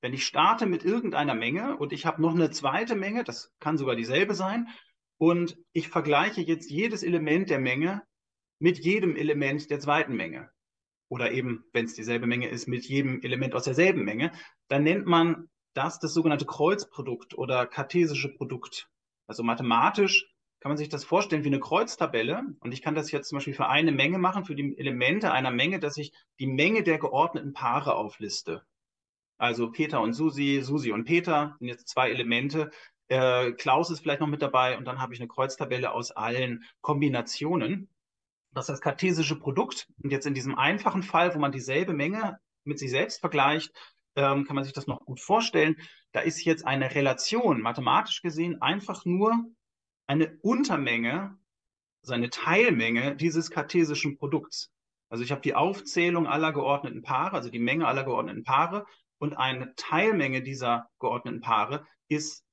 Wenn 0.00 0.14
ich 0.14 0.24
starte 0.24 0.64
mit 0.66 0.84
irgendeiner 0.84 1.34
Menge 1.34 1.76
und 1.76 1.92
ich 1.92 2.06
habe 2.06 2.22
noch 2.22 2.34
eine 2.34 2.50
zweite 2.50 2.94
Menge, 2.94 3.24
das 3.24 3.52
kann 3.58 3.76
sogar 3.76 3.96
dieselbe 3.96 4.34
sein, 4.34 4.68
und 5.20 5.58
ich 5.72 5.88
vergleiche 5.88 6.40
jetzt 6.40 6.70
jedes 6.70 7.02
Element 7.02 7.50
der 7.50 7.58
Menge 7.58 8.02
mit 8.58 8.78
jedem 8.78 9.16
Element 9.16 9.70
der 9.70 9.78
zweiten 9.78 10.16
Menge, 10.16 10.50
oder 11.10 11.30
eben, 11.32 11.64
wenn 11.74 11.84
es 11.84 11.94
dieselbe 11.94 12.26
Menge 12.26 12.48
ist, 12.48 12.66
mit 12.68 12.86
jedem 12.86 13.20
Element 13.20 13.54
aus 13.54 13.64
derselben 13.64 14.02
Menge, 14.02 14.32
dann 14.68 14.82
nennt 14.82 15.06
man 15.06 15.50
das 15.74 15.98
das 15.98 16.14
sogenannte 16.14 16.46
Kreuzprodukt 16.46 17.36
oder 17.36 17.66
kartesische 17.66 18.32
Produkt. 18.32 18.88
Also 19.26 19.42
mathematisch 19.42 20.26
kann 20.60 20.70
man 20.70 20.78
sich 20.78 20.88
das 20.88 21.04
vorstellen 21.04 21.44
wie 21.44 21.48
eine 21.48 21.60
Kreuztabelle. 21.60 22.42
Und 22.60 22.72
ich 22.72 22.80
kann 22.80 22.94
das 22.94 23.10
jetzt 23.10 23.28
zum 23.28 23.36
Beispiel 23.36 23.54
für 23.54 23.68
eine 23.68 23.92
Menge 23.92 24.18
machen, 24.18 24.46
für 24.46 24.54
die 24.54 24.76
Elemente 24.78 25.32
einer 25.32 25.50
Menge, 25.50 25.80
dass 25.80 25.98
ich 25.98 26.12
die 26.38 26.46
Menge 26.46 26.82
der 26.82 26.98
geordneten 26.98 27.52
Paare 27.52 27.94
aufliste. 27.94 28.62
Also 29.36 29.70
Peter 29.70 30.00
und 30.00 30.14
Susi, 30.14 30.60
Susi 30.62 30.92
und 30.92 31.04
Peter 31.04 31.56
sind 31.58 31.68
jetzt 31.68 31.88
zwei 31.88 32.10
Elemente. 32.10 32.70
Äh, 33.10 33.52
Klaus 33.52 33.90
ist 33.90 34.00
vielleicht 34.00 34.20
noch 34.20 34.28
mit 34.28 34.40
dabei 34.40 34.78
und 34.78 34.84
dann 34.84 35.00
habe 35.00 35.12
ich 35.12 35.20
eine 35.20 35.26
Kreuztabelle 35.26 35.90
aus 35.92 36.12
allen 36.12 36.64
Kombinationen. 36.80 37.88
Das 38.52 38.68
ist 38.68 38.74
das 38.74 38.80
kartesische 38.80 39.36
Produkt. 39.36 39.88
Und 40.00 40.10
jetzt 40.10 40.26
in 40.26 40.34
diesem 40.34 40.56
einfachen 40.56 41.02
Fall, 41.02 41.34
wo 41.34 41.40
man 41.40 41.50
dieselbe 41.50 41.92
Menge 41.92 42.38
mit 42.62 42.78
sich 42.78 42.90
selbst 42.90 43.18
vergleicht, 43.18 43.72
ähm, 44.14 44.44
kann 44.44 44.54
man 44.54 44.64
sich 44.64 44.72
das 44.72 44.86
noch 44.86 45.04
gut 45.04 45.18
vorstellen. 45.18 45.76
Da 46.12 46.20
ist 46.20 46.44
jetzt 46.44 46.64
eine 46.64 46.94
Relation, 46.94 47.60
mathematisch 47.60 48.22
gesehen, 48.22 48.62
einfach 48.62 49.04
nur 49.04 49.44
eine 50.06 50.38
Untermenge, 50.42 51.36
also 52.02 52.14
eine 52.14 52.30
Teilmenge 52.30 53.16
dieses 53.16 53.50
kartesischen 53.50 54.18
Produkts. 54.18 54.70
Also 55.08 55.24
ich 55.24 55.32
habe 55.32 55.40
die 55.40 55.56
Aufzählung 55.56 56.28
aller 56.28 56.52
geordneten 56.52 57.02
Paare, 57.02 57.34
also 57.34 57.50
die 57.50 57.58
Menge 57.58 57.88
aller 57.88 58.04
geordneten 58.04 58.44
Paare 58.44 58.86
und 59.18 59.34
eine 59.34 59.74
Teilmenge 59.74 60.42
dieser 60.42 60.88
geordneten 61.00 61.40
Paare 61.40 61.84
ist 62.06 62.44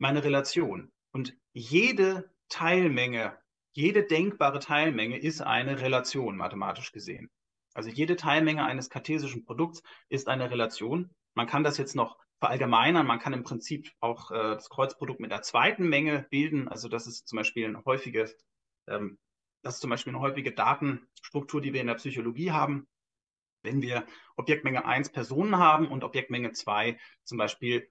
meine 0.00 0.24
Relation. 0.24 0.90
Und 1.12 1.36
jede 1.52 2.32
Teilmenge, 2.48 3.38
jede 3.72 4.04
denkbare 4.04 4.58
Teilmenge 4.58 5.18
ist 5.18 5.40
eine 5.42 5.80
Relation, 5.80 6.36
mathematisch 6.36 6.90
gesehen. 6.90 7.30
Also 7.74 7.90
jede 7.90 8.16
Teilmenge 8.16 8.64
eines 8.64 8.90
kartesischen 8.90 9.44
Produkts 9.44 9.82
ist 10.08 10.26
eine 10.28 10.50
Relation. 10.50 11.10
Man 11.34 11.46
kann 11.46 11.62
das 11.62 11.78
jetzt 11.78 11.94
noch 11.94 12.18
verallgemeinern. 12.40 13.06
Man 13.06 13.20
kann 13.20 13.32
im 13.32 13.44
Prinzip 13.44 13.92
auch 14.00 14.30
äh, 14.30 14.54
das 14.54 14.70
Kreuzprodukt 14.70 15.20
mit 15.20 15.30
der 15.30 15.42
zweiten 15.42 15.88
Menge 15.88 16.26
bilden. 16.30 16.68
Also 16.68 16.88
das 16.88 17.06
ist 17.06 17.28
zum 17.28 17.36
Beispiel 17.36 17.66
eine 17.66 17.84
häufige, 17.84 18.28
ähm, 18.88 19.18
das 19.62 19.74
ist 19.74 19.80
zum 19.80 19.90
Beispiel 19.90 20.12
eine 20.12 20.22
häufige 20.22 20.52
Datenstruktur, 20.52 21.60
die 21.60 21.72
wir 21.74 21.82
in 21.82 21.86
der 21.86 21.94
Psychologie 21.94 22.50
haben. 22.50 22.88
Wenn 23.62 23.82
wir 23.82 24.06
Objektmenge 24.36 24.86
1 24.86 25.10
Personen 25.10 25.58
haben 25.58 25.88
und 25.88 26.02
Objektmenge 26.02 26.52
2 26.52 26.98
zum 27.24 27.36
Beispiel 27.36 27.90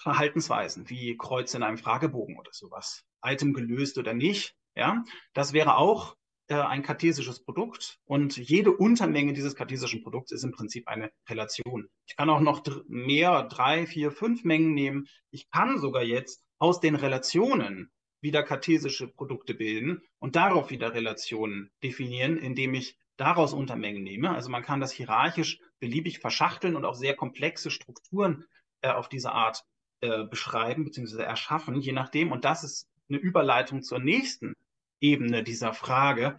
Verhaltensweisen 0.00 0.88
wie 0.88 1.16
Kreuze 1.16 1.56
in 1.56 1.62
einem 1.62 1.78
Fragebogen 1.78 2.38
oder 2.38 2.52
sowas, 2.52 3.04
Item 3.22 3.52
gelöst 3.52 3.98
oder 3.98 4.14
nicht, 4.14 4.54
ja, 4.74 5.04
das 5.34 5.52
wäre 5.52 5.76
auch 5.76 6.16
äh, 6.48 6.54
ein 6.54 6.82
kartesisches 6.82 7.44
Produkt 7.44 7.98
und 8.04 8.36
jede 8.36 8.72
Untermenge 8.72 9.32
dieses 9.32 9.54
kartesischen 9.54 10.02
Produkts 10.02 10.32
ist 10.32 10.44
im 10.44 10.52
Prinzip 10.52 10.88
eine 10.88 11.10
Relation. 11.28 11.88
Ich 12.06 12.16
kann 12.16 12.30
auch 12.30 12.40
noch 12.40 12.62
mehr, 12.86 13.42
drei, 13.44 13.86
vier, 13.86 14.12
fünf 14.12 14.44
Mengen 14.44 14.72
nehmen. 14.72 15.08
Ich 15.30 15.50
kann 15.50 15.78
sogar 15.78 16.02
jetzt 16.02 16.44
aus 16.58 16.80
den 16.80 16.94
Relationen 16.94 17.90
wieder 18.20 18.42
kartesische 18.42 19.08
Produkte 19.08 19.54
bilden 19.54 20.02
und 20.18 20.36
darauf 20.36 20.70
wieder 20.70 20.94
Relationen 20.94 21.70
definieren, 21.82 22.36
indem 22.36 22.74
ich 22.74 22.98
daraus 23.16 23.52
Untermengen 23.52 24.02
nehme. 24.02 24.30
Also 24.30 24.48
man 24.48 24.62
kann 24.62 24.80
das 24.80 24.92
hierarchisch 24.92 25.60
beliebig 25.80 26.18
verschachteln 26.18 26.76
und 26.76 26.84
auch 26.84 26.94
sehr 26.94 27.14
komplexe 27.14 27.70
Strukturen 27.70 28.44
äh, 28.80 28.90
auf 28.90 29.08
diese 29.08 29.32
Art 29.32 29.64
äh, 30.00 30.24
beschreiben 30.24 30.84
bzw. 30.84 31.22
erschaffen, 31.22 31.76
je 31.76 31.92
nachdem. 31.92 32.32
Und 32.32 32.44
das 32.44 32.64
ist 32.64 32.88
eine 33.08 33.18
Überleitung 33.18 33.82
zur 33.82 33.98
nächsten 33.98 34.54
Ebene 35.00 35.42
dieser 35.42 35.72
Frage. 35.72 36.38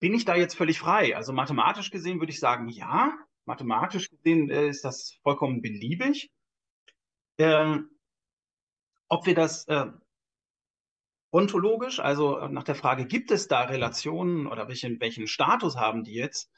Bin 0.00 0.14
ich 0.14 0.24
da 0.24 0.34
jetzt 0.34 0.54
völlig 0.54 0.78
frei? 0.78 1.16
Also 1.16 1.32
mathematisch 1.32 1.90
gesehen 1.90 2.20
würde 2.20 2.32
ich 2.32 2.40
sagen, 2.40 2.68
ja. 2.68 3.12
Mathematisch 3.44 4.10
gesehen 4.10 4.50
äh, 4.50 4.68
ist 4.68 4.84
das 4.84 5.18
vollkommen 5.22 5.62
beliebig. 5.62 6.30
Ähm, 7.38 7.90
ob 9.08 9.26
wir 9.26 9.34
das 9.34 9.66
äh, 9.66 9.86
ontologisch, 11.32 12.00
also 12.00 12.46
nach 12.48 12.64
der 12.64 12.74
Frage, 12.74 13.06
gibt 13.06 13.30
es 13.30 13.48
da 13.48 13.62
Relationen 13.62 14.46
oder 14.46 14.68
welchen, 14.68 15.00
welchen 15.00 15.26
Status 15.26 15.76
haben 15.76 16.04
die 16.04 16.14
jetzt? 16.14 16.50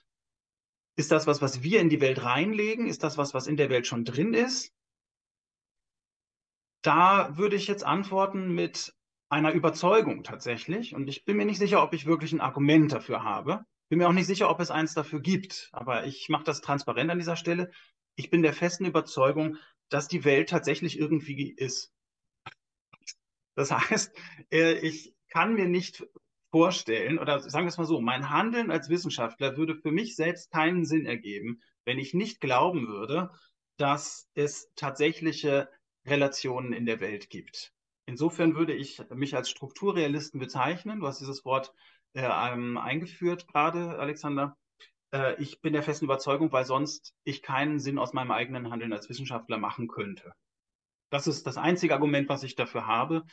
Ist 0.96 1.10
das 1.10 1.26
was, 1.26 1.40
was 1.40 1.62
wir 1.62 1.80
in 1.80 1.88
die 1.88 2.00
Welt 2.00 2.22
reinlegen? 2.22 2.86
Ist 2.86 3.02
das 3.02 3.16
was, 3.16 3.32
was 3.32 3.46
in 3.46 3.56
der 3.56 3.70
Welt 3.70 3.86
schon 3.86 4.04
drin 4.04 4.34
ist? 4.34 4.74
Da 6.82 7.36
würde 7.36 7.56
ich 7.56 7.66
jetzt 7.68 7.84
antworten 7.84 8.54
mit 8.54 8.94
einer 9.28 9.52
Überzeugung 9.52 10.24
tatsächlich. 10.24 10.94
Und 10.94 11.08
ich 11.08 11.24
bin 11.24 11.36
mir 11.36 11.46
nicht 11.46 11.58
sicher, 11.58 11.82
ob 11.82 11.94
ich 11.94 12.06
wirklich 12.06 12.32
ein 12.32 12.40
Argument 12.40 12.92
dafür 12.92 13.22
habe. 13.22 13.64
Bin 13.88 13.98
mir 13.98 14.08
auch 14.08 14.12
nicht 14.12 14.26
sicher, 14.26 14.50
ob 14.50 14.60
es 14.60 14.70
eins 14.70 14.94
dafür 14.94 15.20
gibt. 15.20 15.70
Aber 15.72 16.06
ich 16.06 16.28
mache 16.28 16.44
das 16.44 16.60
transparent 16.60 17.10
an 17.10 17.18
dieser 17.18 17.36
Stelle. 17.36 17.70
Ich 18.16 18.30
bin 18.30 18.42
der 18.42 18.52
festen 18.52 18.84
Überzeugung, 18.84 19.56
dass 19.88 20.08
die 20.08 20.24
Welt 20.24 20.50
tatsächlich 20.50 20.98
irgendwie 20.98 21.50
ist. 21.50 21.92
Das 23.54 23.70
heißt, 23.70 24.14
äh, 24.50 24.74
ich 24.74 25.14
kann 25.28 25.54
mir 25.54 25.66
nicht 25.66 26.06
vorstellen, 26.50 27.18
oder 27.18 27.40
sagen 27.40 27.64
wir 27.64 27.70
es 27.70 27.78
mal 27.78 27.84
so, 27.84 28.00
mein 28.00 28.28
Handeln 28.28 28.70
als 28.70 28.88
Wissenschaftler 28.88 29.56
würde 29.56 29.76
für 29.76 29.90
mich 29.90 30.16
selbst 30.16 30.50
keinen 30.50 30.84
Sinn 30.84 31.06
ergeben, 31.06 31.62
wenn 31.84 31.98
ich 31.98 32.12
nicht 32.12 32.40
glauben 32.40 32.86
würde, 32.88 33.30
dass 33.78 34.28
es 34.34 34.70
tatsächliche 34.74 35.68
Relationen 36.06 36.72
in 36.72 36.86
der 36.86 37.00
Welt 37.00 37.30
gibt. 37.30 37.72
Insofern 38.06 38.56
würde 38.56 38.74
ich 38.74 39.00
mich 39.14 39.36
als 39.36 39.50
Strukturrealisten 39.50 40.40
bezeichnen. 40.40 41.00
Du 41.00 41.06
hast 41.06 41.20
dieses 41.20 41.44
Wort 41.44 41.72
äh, 42.14 42.26
eingeführt 42.26 43.46
gerade, 43.46 43.98
Alexander. 43.98 44.56
Äh, 45.12 45.40
ich 45.40 45.60
bin 45.60 45.72
der 45.72 45.82
festen 45.82 46.06
Überzeugung, 46.06 46.50
weil 46.52 46.64
sonst 46.64 47.14
ich 47.24 47.42
keinen 47.42 47.78
Sinn 47.78 47.98
aus 47.98 48.12
meinem 48.12 48.32
eigenen 48.32 48.70
Handeln 48.70 48.92
als 48.92 49.08
Wissenschaftler 49.08 49.58
machen 49.58 49.88
könnte. 49.88 50.32
Das 51.10 51.26
ist 51.26 51.46
das 51.46 51.56
einzige 51.56 51.94
Argument, 51.94 52.28
was 52.28 52.42
ich 52.42 52.56
dafür 52.56 52.86
habe. 52.86 53.24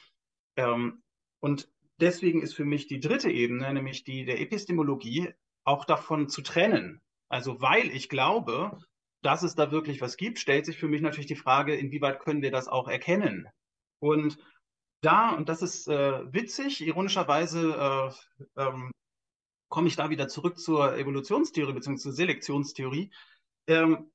Ähm, 0.55 1.01
und 1.39 1.70
deswegen 1.99 2.41
ist 2.41 2.53
für 2.53 2.65
mich 2.65 2.88
die 2.88 2.99
dritte 2.99 3.32
Ebene, 3.32 3.74
nämlich 3.74 4.03
die 4.03 4.26
der 4.26 4.39
Epistemologie, 4.39 5.34
auch 5.63 5.86
davon 5.86 6.30
zu 6.30 6.41
trennen. 6.41 7.01
Also 7.30 7.61
weil 7.61 7.89
ich 7.91 8.09
glaube, 8.09 8.78
dass 9.22 9.43
es 9.43 9.55
da 9.55 9.72
wirklich 9.72 10.01
was 10.01 10.17
gibt, 10.17 10.39
stellt 10.39 10.65
sich 10.65 10.78
für 10.78 10.88
mich 10.88 11.01
natürlich 11.01 11.28
die 11.28 11.36
Frage, 11.36 11.76
inwieweit 11.76 12.20
können 12.20 12.41
wir 12.41 12.51
das 12.51 12.67
auch 12.67 12.88
erkennen? 12.88 13.47
Und 13.99 14.38
da, 15.01 15.32
und 15.32 15.49
das 15.49 15.61
ist 15.61 15.88
äh, 15.88 16.34
witzig, 16.34 16.82
ironischerweise 16.82 18.13
äh, 18.57 18.61
ähm, 18.61 18.91
komme 19.70 19.88
ich 19.88 19.95
da 19.95 20.09
wieder 20.09 20.28
zurück 20.28 20.59
zur 20.59 20.97
Evolutionstheorie 20.97 21.74
bzw. 21.74 21.97
zur 21.97 22.11
Selektionstheorie. 22.13 23.11
Ähm, 23.67 24.11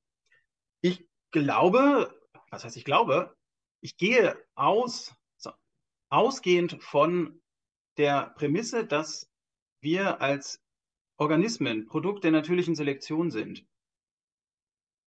ich 0.81 1.07
glaube, 1.31 2.13
was 2.51 2.63
heißt 2.63 2.77
ich 2.77 2.85
glaube, 2.85 3.35
ich 3.81 3.97
gehe 3.97 4.37
aus, 4.55 5.15
so, 5.37 5.51
ausgehend 6.09 6.81
von 6.83 7.41
der 7.97 8.33
Prämisse, 8.35 8.85
dass 8.85 9.29
wir 9.81 10.21
als 10.21 10.61
Organismen 11.17 11.85
Produkt 11.85 12.23
der 12.23 12.31
natürlichen 12.31 12.75
Selektion 12.75 13.31
sind, 13.31 13.65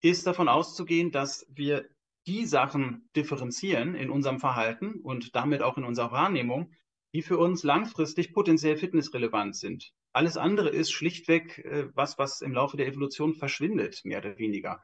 ist 0.00 0.26
davon 0.26 0.48
auszugehen, 0.48 1.10
dass 1.10 1.46
wir 1.48 1.88
die 2.26 2.44
Sachen 2.44 3.08
differenzieren 3.16 3.94
in 3.94 4.10
unserem 4.10 4.38
Verhalten 4.38 5.00
und 5.00 5.34
damit 5.34 5.62
auch 5.62 5.78
in 5.78 5.84
unserer 5.84 6.12
Wahrnehmung, 6.12 6.72
die 7.14 7.22
für 7.22 7.38
uns 7.38 7.62
langfristig 7.62 8.32
potenziell 8.32 8.76
fitnessrelevant 8.76 9.56
sind. 9.56 9.92
Alles 10.12 10.36
andere 10.36 10.68
ist 10.68 10.90
schlichtweg 10.90 11.58
äh, 11.58 11.88
was, 11.94 12.18
was 12.18 12.42
im 12.42 12.52
Laufe 12.52 12.76
der 12.76 12.86
Evolution 12.86 13.34
verschwindet, 13.34 14.04
mehr 14.04 14.18
oder 14.18 14.38
weniger. 14.38 14.82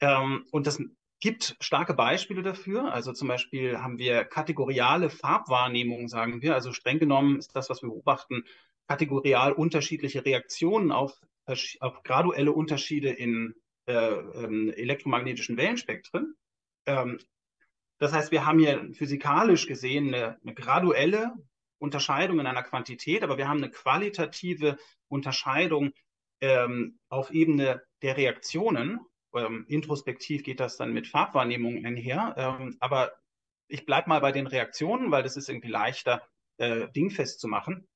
Ähm, 0.00 0.46
und 0.50 0.66
das 0.66 0.82
gibt 1.20 1.56
starke 1.60 1.94
Beispiele 1.94 2.42
dafür. 2.42 2.92
Also 2.92 3.12
zum 3.12 3.28
Beispiel 3.28 3.78
haben 3.78 3.98
wir 3.98 4.24
kategoriale 4.24 5.08
Farbwahrnehmung, 5.08 6.08
sagen 6.08 6.42
wir. 6.42 6.54
Also 6.54 6.72
streng 6.72 6.98
genommen 6.98 7.38
ist 7.38 7.54
das, 7.54 7.70
was 7.70 7.82
wir 7.82 7.90
beobachten, 7.90 8.44
kategorial 8.88 9.52
unterschiedliche 9.52 10.24
Reaktionen 10.24 10.90
auf, 10.90 11.20
auf 11.46 12.02
graduelle 12.02 12.52
Unterschiede 12.52 13.10
in 13.10 13.54
äh, 13.86 13.94
ähm, 13.94 14.72
elektromagnetischen 14.74 15.56
Wellenspektren. 15.56 16.34
Ähm, 16.86 17.18
das 17.98 18.12
heißt, 18.12 18.32
wir 18.32 18.46
haben 18.46 18.58
hier 18.58 18.92
physikalisch 18.94 19.66
gesehen 19.66 20.08
eine, 20.08 20.38
eine 20.42 20.54
graduelle 20.54 21.32
Unterscheidung 21.78 22.40
in 22.40 22.46
einer 22.46 22.62
Quantität, 22.62 23.22
aber 23.22 23.38
wir 23.38 23.48
haben 23.48 23.62
eine 23.62 23.70
qualitative 23.70 24.76
Unterscheidung 25.08 25.92
ähm, 26.40 26.98
auf 27.08 27.30
Ebene 27.30 27.82
der 28.02 28.16
Reaktionen 28.16 29.00
ähm, 29.34 29.64
introspektiv 29.68 30.42
geht 30.42 30.60
das 30.60 30.76
dann 30.76 30.92
mit 30.92 31.08
Farbwahrnehmung 31.08 31.84
einher. 31.84 32.34
Ähm, 32.36 32.76
aber 32.80 33.12
ich 33.68 33.86
bleibe 33.86 34.08
mal 34.08 34.20
bei 34.20 34.32
den 34.32 34.46
Reaktionen, 34.46 35.10
weil 35.10 35.22
das 35.22 35.36
ist 35.36 35.48
irgendwie 35.48 35.68
leichter 35.68 36.26
äh, 36.58 36.88
dingfest 36.88 37.40
zu 37.40 37.48
machen. 37.48 37.88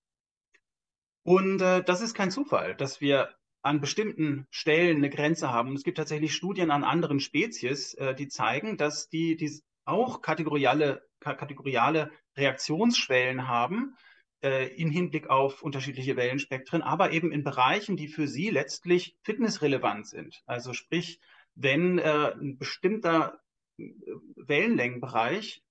Und 1.23 1.61
äh, 1.61 1.83
das 1.83 2.01
ist 2.01 2.15
kein 2.15 2.31
Zufall, 2.31 2.75
dass 2.75 3.01
wir 3.01 3.35
an 3.67 3.81
bestimmten 3.81 4.47
Stellen 4.51 4.99
eine 4.99 5.11
Grenze 5.11 5.53
haben. 5.53 5.71
Und 5.71 5.77
es 5.77 5.85
gibt 5.85 5.99
tatsächlich 5.99 6.35
Studien 6.35 6.71
an 6.71 6.85
anderen 6.85 7.21
Spezies, 7.21 7.95
äh, 7.95 8.15
die 8.15 8.29
zeigen, 8.29 8.77
dass 8.77 9.09
die, 9.09 9.37
die 9.37 9.61
auch 9.85 10.23
kategoriale, 10.23 11.03
kategoriale 11.21 12.11
Reaktionsschwellen 12.37 13.49
haben, 13.49 13.97
äh, 14.43 14.69
in 14.77 14.91
Hinblick 14.91 15.29
auf 15.31 15.63
unterschiedliche 15.63 16.17
Wellenspektren, 16.17 16.83
aber 16.83 17.11
eben 17.11 17.33
in 17.33 17.43
Bereichen, 17.43 17.97
die 17.97 18.09
für 18.09 18.29
sie 18.29 18.51
letztlich 18.51 19.17
fitnessrelevant 19.23 20.07
sind. 20.07 20.43
Also 20.47 20.73
sprich, 20.73 21.21
wenn 21.55 21.99
äh, 21.99 22.33
ein 22.35 22.59
bestimmter 22.59 23.41
äh, 23.79 23.91
Wellenlängenbereich 24.37 25.63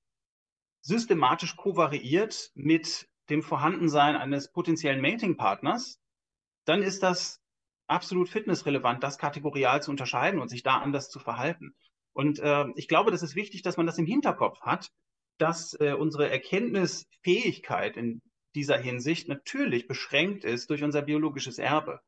systematisch 0.82 1.56
kovariiert 1.56 2.52
mit 2.56 3.08
dem 3.30 3.42
Vorhandensein 3.42 4.16
eines 4.16 4.52
potenziellen 4.52 5.02
Mating-Partners, 5.02 6.00
dann 6.66 6.84
ist 6.84 7.02
das 7.02 7.42
absolut 7.88 8.30
fitnessrelevant, 8.30 9.04
das 9.04 9.18
kategorial 9.18 9.82
zu 9.82 9.92
unterscheiden 9.92 10.40
und 10.40 10.50
sich 10.50 10.64
da 10.64 10.78
anders 10.78 11.10
zu 11.10 11.20
verhalten. 11.20 11.76
Und 12.14 12.40
äh, 12.40 12.66
ich 12.76 12.88
glaube, 12.88 13.12
das 13.12 13.24
ist 13.24 13.36
wichtig, 13.36 13.62
dass 13.62 13.78
man 13.78 13.86
das 13.86 13.98
im 13.98 14.06
Hinterkopf 14.06 14.62
hat, 14.62 14.92
dass 15.38 15.74
äh, 15.80 15.94
unsere 15.94 16.30
Erkenntnisfähigkeit 16.30 17.98
in 17.98 18.22
dieser 18.56 18.78
Hinsicht 18.78 19.28
natürlich 19.28 19.88
beschränkt 19.88 20.46
ist 20.46 20.70
durch 20.70 20.84
unser 20.84 21.02
biologisches 21.02 21.60
Erbe. 21.60 22.00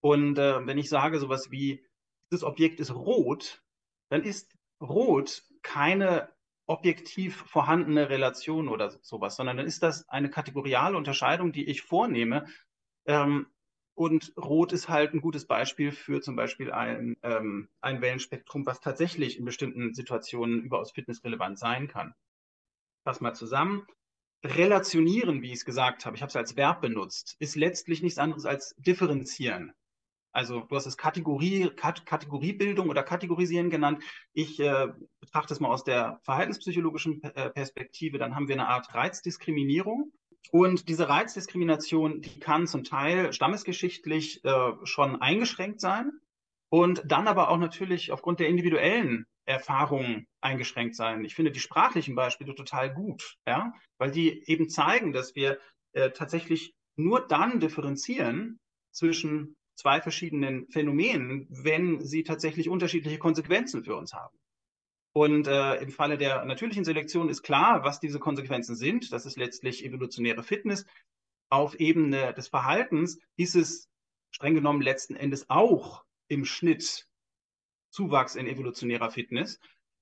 Und 0.00 0.38
äh, 0.38 0.66
wenn 0.66 0.78
ich 0.78 0.88
sage 0.88 1.20
sowas 1.20 1.50
wie, 1.50 1.84
dieses 2.30 2.42
Objekt 2.42 2.80
ist 2.80 2.92
rot, 2.92 3.62
dann 4.08 4.24
ist 4.24 4.52
rot 4.80 5.44
keine 5.62 6.28
objektiv 6.66 7.36
vorhandene 7.36 8.08
Relation 8.10 8.68
oder 8.68 8.90
sowas, 9.02 9.36
sondern 9.36 9.58
dann 9.58 9.66
ist 9.66 9.82
das 9.82 10.08
eine 10.08 10.28
kategoriale 10.28 10.96
Unterscheidung, 10.96 11.52
die 11.52 11.66
ich 11.66 11.82
vornehme. 11.82 12.46
Ähm, 13.06 13.46
und 13.96 14.34
Rot 14.36 14.72
ist 14.72 14.90
halt 14.90 15.14
ein 15.14 15.22
gutes 15.22 15.46
Beispiel 15.46 15.90
für 15.90 16.20
zum 16.20 16.36
Beispiel 16.36 16.70
ein, 16.70 17.16
ähm, 17.22 17.68
ein 17.80 18.02
Wellenspektrum, 18.02 18.66
was 18.66 18.80
tatsächlich 18.80 19.38
in 19.38 19.46
bestimmten 19.46 19.94
Situationen 19.94 20.62
überaus 20.62 20.92
fitnessrelevant 20.92 21.58
sein 21.58 21.88
kann. 21.88 22.14
Fass 23.04 23.22
mal 23.22 23.32
zusammen. 23.32 23.86
Relationieren, 24.44 25.40
wie 25.40 25.48
ich 25.48 25.60
es 25.60 25.64
gesagt 25.64 26.04
habe, 26.04 26.14
ich 26.14 26.22
habe 26.22 26.28
es 26.28 26.36
als 26.36 26.56
Verb 26.56 26.82
benutzt, 26.82 27.36
ist 27.38 27.56
letztlich 27.56 28.02
nichts 28.02 28.18
anderes 28.18 28.44
als 28.44 28.74
differenzieren. 28.76 29.72
Also 30.30 30.60
du 30.60 30.76
hast 30.76 30.84
es 30.84 30.98
Kategorie, 30.98 31.70
Kat 31.70 32.04
Kategoriebildung 32.04 32.90
oder 32.90 33.02
Kategorisieren 33.02 33.70
genannt. 33.70 34.04
Ich 34.34 34.60
äh, 34.60 34.88
betrachte 35.20 35.54
es 35.54 35.60
mal 35.60 35.70
aus 35.70 35.84
der 35.84 36.20
verhaltenspsychologischen 36.24 37.22
äh, 37.22 37.48
Perspektive. 37.48 38.18
Dann 38.18 38.34
haben 38.34 38.46
wir 38.46 38.56
eine 38.56 38.68
Art 38.68 38.94
Reizdiskriminierung. 38.94 40.12
Und 40.50 40.88
diese 40.88 41.08
Reizdiskrimination, 41.08 42.20
die 42.20 42.38
kann 42.38 42.66
zum 42.66 42.84
Teil 42.84 43.32
stammesgeschichtlich 43.32 44.44
äh, 44.44 44.72
schon 44.84 45.20
eingeschränkt 45.20 45.80
sein 45.80 46.12
und 46.68 47.02
dann 47.06 47.28
aber 47.28 47.50
auch 47.50 47.58
natürlich 47.58 48.12
aufgrund 48.12 48.40
der 48.40 48.48
individuellen 48.48 49.26
Erfahrungen 49.44 50.26
eingeschränkt 50.40 50.96
sein. 50.96 51.24
Ich 51.24 51.34
finde 51.34 51.52
die 51.52 51.60
sprachlichen 51.60 52.14
Beispiele 52.14 52.54
total 52.54 52.92
gut, 52.92 53.36
ja, 53.46 53.72
weil 53.98 54.10
die 54.10 54.42
eben 54.50 54.68
zeigen, 54.68 55.12
dass 55.12 55.34
wir 55.34 55.58
äh, 55.92 56.10
tatsächlich 56.10 56.74
nur 56.96 57.26
dann 57.26 57.60
differenzieren 57.60 58.58
zwischen 58.90 59.56
zwei 59.76 60.00
verschiedenen 60.00 60.68
Phänomenen, 60.70 61.46
wenn 61.50 62.00
sie 62.04 62.24
tatsächlich 62.24 62.68
unterschiedliche 62.68 63.18
Konsequenzen 63.18 63.84
für 63.84 63.94
uns 63.94 64.14
haben. 64.14 64.35
Und 65.16 65.46
äh, 65.46 65.76
im 65.76 65.92
Falle 65.92 66.18
der 66.18 66.44
natürlichen 66.44 66.84
Selektion 66.84 67.30
ist 67.30 67.42
klar, 67.42 67.82
was 67.82 68.00
diese 68.00 68.18
Konsequenzen 68.18 68.76
sind. 68.76 69.14
Das 69.14 69.24
ist 69.24 69.38
letztlich 69.38 69.82
evolutionäre 69.82 70.42
Fitness. 70.42 70.84
Auf 71.48 71.80
Ebene 71.80 72.34
des 72.34 72.48
Verhaltens 72.48 73.18
ist 73.34 73.56
es 73.56 73.88
streng 74.30 74.54
genommen 74.54 74.82
letzten 74.82 75.16
Endes 75.16 75.48
auch 75.48 76.04
im 76.28 76.44
Schnitt 76.44 77.08
Zuwachs 77.88 78.34
in 78.34 78.46
evolutionärer 78.46 79.10
Fitness. 79.10 79.58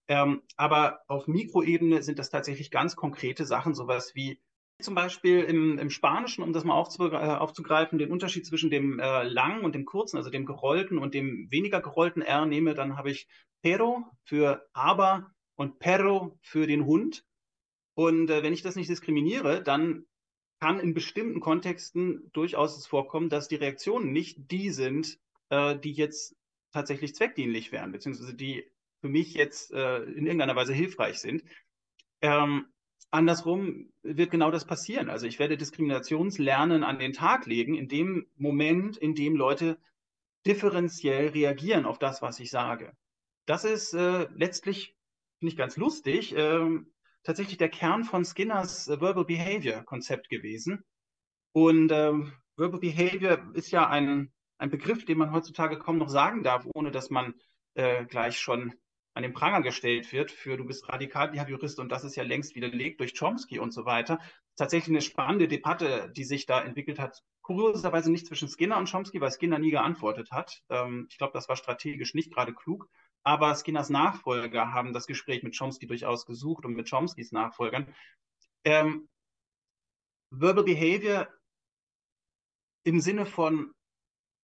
Ähm, 0.08 0.42
aber 0.56 1.02
auf 1.06 1.28
Mikroebene 1.28 2.02
sind 2.02 2.18
das 2.18 2.30
tatsächlich 2.30 2.72
ganz 2.72 2.96
konkrete 2.96 3.46
Sachen, 3.46 3.76
sowas 3.76 4.16
wie 4.16 4.40
zum 4.82 4.96
Beispiel 4.96 5.44
im, 5.44 5.78
im 5.78 5.90
Spanischen, 5.90 6.42
um 6.42 6.52
das 6.52 6.64
mal 6.64 6.74
äh, 6.74 7.36
aufzugreifen, 7.36 8.00
den 8.00 8.10
Unterschied 8.10 8.46
zwischen 8.46 8.68
dem 8.68 8.98
äh, 8.98 9.22
langen 9.22 9.64
und 9.64 9.76
dem 9.76 9.84
kurzen, 9.84 10.16
also 10.16 10.30
dem 10.30 10.44
gerollten 10.44 10.98
und 10.98 11.14
dem 11.14 11.46
weniger 11.52 11.80
gerollten 11.80 12.20
R 12.20 12.46
nehme, 12.46 12.74
dann 12.74 12.96
habe 12.96 13.12
ich 13.12 13.28
pero 13.64 14.04
für 14.24 14.68
aber 14.74 15.32
und 15.54 15.78
perro 15.78 16.38
für 16.42 16.66
den 16.66 16.84
Hund. 16.84 17.24
Und 17.94 18.28
äh, 18.28 18.42
wenn 18.42 18.52
ich 18.52 18.60
das 18.60 18.76
nicht 18.76 18.90
diskriminiere, 18.90 19.62
dann 19.62 20.04
kann 20.60 20.78
in 20.78 20.92
bestimmten 20.92 21.40
Kontexten 21.40 22.30
durchaus 22.34 22.76
es 22.76 22.86
vorkommen, 22.86 23.30
dass 23.30 23.48
die 23.48 23.56
Reaktionen 23.56 24.12
nicht 24.12 24.50
die 24.50 24.68
sind, 24.68 25.18
äh, 25.48 25.78
die 25.78 25.92
jetzt 25.92 26.36
tatsächlich 26.72 27.14
zweckdienlich 27.14 27.72
wären, 27.72 27.92
beziehungsweise 27.92 28.34
die 28.34 28.70
für 29.00 29.08
mich 29.08 29.32
jetzt 29.32 29.72
äh, 29.72 30.02
in 30.02 30.26
irgendeiner 30.26 30.56
Weise 30.56 30.74
hilfreich 30.74 31.18
sind. 31.20 31.42
Ähm, 32.20 32.66
andersrum 33.10 33.90
wird 34.02 34.30
genau 34.30 34.50
das 34.50 34.66
passieren. 34.66 35.08
Also 35.08 35.26
ich 35.26 35.38
werde 35.38 35.56
Diskriminationslernen 35.56 36.84
an 36.84 36.98
den 36.98 37.14
Tag 37.14 37.46
legen, 37.46 37.76
in 37.76 37.88
dem 37.88 38.26
Moment, 38.36 38.98
in 38.98 39.14
dem 39.14 39.36
Leute 39.36 39.78
differenziell 40.46 41.28
reagieren 41.28 41.86
auf 41.86 41.98
das, 41.98 42.20
was 42.20 42.40
ich 42.40 42.50
sage. 42.50 42.94
Das 43.47 43.64
ist 43.64 43.95
äh, 43.95 44.26
letztlich, 44.34 44.97
finde 45.38 45.53
ich 45.53 45.57
ganz 45.57 45.76
lustig, 45.76 46.34
äh, 46.34 46.80
tatsächlich 47.22 47.59
der 47.59 47.68
Kern 47.68 48.05
von 48.05 48.24
Skinners 48.24 48.88
äh, 48.88 49.01
Verbal 49.01 49.24
Behavior 49.24 49.82
Konzept 49.84 50.28
gewesen. 50.28 50.84
Und 51.53 51.92
ähm, 51.92 52.32
Verbal 52.57 52.80
Behavior 52.80 53.51
ist 53.55 53.70
ja 53.70 53.88
ein, 53.88 54.32
ein 54.59 54.70
Begriff, 54.70 55.05
den 55.05 55.18
man 55.18 55.32
heutzutage 55.32 55.78
kaum 55.78 55.99
noch 55.99 56.09
sagen 56.09 56.42
darf, 56.42 56.66
ohne 56.74 56.90
dass 56.90 57.11
man 57.11 57.34
äh, 57.74 58.05
gleich 58.07 58.38
schon 58.38 58.74
an 59.14 59.22
den 59.22 59.32
Pranger 59.32 59.62
gestellt 59.62 60.12
wird 60.12 60.32
für 60.32 60.57
du 60.57 60.64
bist 60.64 60.88
Radikalbehaviorist 60.88 61.78
und 61.78 61.90
das 61.90 62.03
ist 62.03 62.16
ja 62.16 62.24
längst 62.24 62.57
widerlegt 62.57 62.99
durch 63.01 63.16
Chomsky 63.18 63.61
und 63.61 63.72
so 63.72 63.84
weiter. 63.84 64.18
Tatsächlich 64.57 64.92
eine 64.92 65.03
spannende 65.03 65.47
Debatte, 65.47 66.12
die 66.16 66.24
sich 66.24 66.47
da 66.47 66.61
entwickelt 66.61 66.99
hat. 66.99 67.22
Kurioserweise 67.42 68.11
nicht 68.11 68.26
zwischen 68.26 68.49
Skinner 68.49 68.78
und 68.78 68.90
Chomsky, 68.90 69.20
weil 69.20 69.30
Skinner 69.30 69.59
nie 69.59 69.70
geantwortet 69.70 70.32
hat. 70.32 70.62
Ähm, 70.68 71.07
ich 71.11 71.18
glaube, 71.18 71.32
das 71.32 71.49
war 71.49 71.57
strategisch 71.57 72.14
nicht 72.14 72.32
gerade 72.32 72.53
klug. 72.53 72.88
Aber 73.25 73.55
Skinners 73.55 73.91
Nachfolger 73.91 74.72
haben 74.72 74.93
das 74.93 75.07
Gespräch 75.07 75.43
mit 75.43 75.59
Chomsky 75.59 75.87
durchaus 75.87 76.27
gesucht 76.27 76.64
und 76.64 76.75
mit 76.75 76.89
Chomskys 76.89 77.33
Nachfolgern. 77.33 77.95
Ähm, 78.64 79.09
Verbal 80.31 80.64
Behavior 80.64 81.29
im 82.85 83.01
Sinne 83.01 83.25
von 83.25 83.72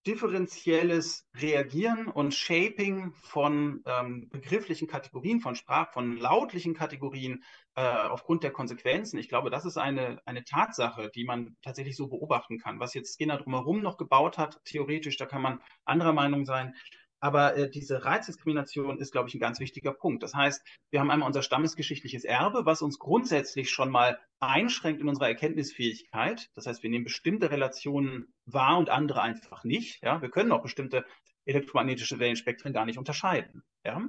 differenzielles 0.06 1.28
Reagieren 1.36 2.08
und 2.08 2.34
Shaping 2.34 3.12
von 3.12 3.82
ähm, 3.84 4.30
begrifflichen 4.30 4.88
Kategorien, 4.88 5.40
von 5.40 5.54
Sprach, 5.54 5.92
von 5.92 6.16
lautlichen 6.16 6.72
Kategorien 6.74 7.44
äh, 7.74 7.82
aufgrund 7.82 8.42
der 8.42 8.50
Konsequenzen. 8.50 9.18
Ich 9.18 9.28
glaube, 9.28 9.50
das 9.50 9.66
ist 9.66 9.76
eine, 9.76 10.22
eine 10.24 10.44
Tatsache, 10.44 11.10
die 11.14 11.24
man 11.24 11.56
tatsächlich 11.60 11.96
so 11.96 12.08
beobachten 12.08 12.58
kann. 12.58 12.80
Was 12.80 12.94
jetzt 12.94 13.14
Skinner 13.14 13.36
drumherum 13.36 13.82
noch 13.82 13.98
gebaut 13.98 14.38
hat, 14.38 14.64
theoretisch, 14.64 15.18
da 15.18 15.26
kann 15.26 15.42
man 15.42 15.60
anderer 15.84 16.14
Meinung 16.14 16.46
sein. 16.46 16.74
Aber 17.20 17.56
äh, 17.56 17.70
diese 17.70 18.04
Reizdiskrimination 18.04 18.98
ist, 18.98 19.12
glaube 19.12 19.28
ich, 19.28 19.34
ein 19.34 19.40
ganz 19.40 19.60
wichtiger 19.60 19.92
Punkt. 19.92 20.22
Das 20.22 20.34
heißt, 20.34 20.62
wir 20.90 21.00
haben 21.00 21.10
einmal 21.10 21.26
unser 21.26 21.42
stammesgeschichtliches 21.42 22.24
Erbe, 22.24 22.64
was 22.64 22.82
uns 22.82 22.98
grundsätzlich 22.98 23.70
schon 23.70 23.90
mal 23.90 24.18
einschränkt 24.40 25.02
in 25.02 25.08
unserer 25.08 25.28
Erkenntnisfähigkeit. 25.28 26.48
Das 26.54 26.66
heißt, 26.66 26.82
wir 26.82 26.90
nehmen 26.90 27.04
bestimmte 27.04 27.50
Relationen 27.50 28.32
wahr 28.46 28.78
und 28.78 28.88
andere 28.88 29.20
einfach 29.20 29.64
nicht. 29.64 30.02
Ja? 30.02 30.22
Wir 30.22 30.30
können 30.30 30.50
auch 30.50 30.62
bestimmte 30.62 31.04
elektromagnetische 31.44 32.18
Wellenspektren 32.18 32.72
gar 32.72 32.86
nicht 32.86 32.98
unterscheiden. 32.98 33.62
Ja? 33.84 34.02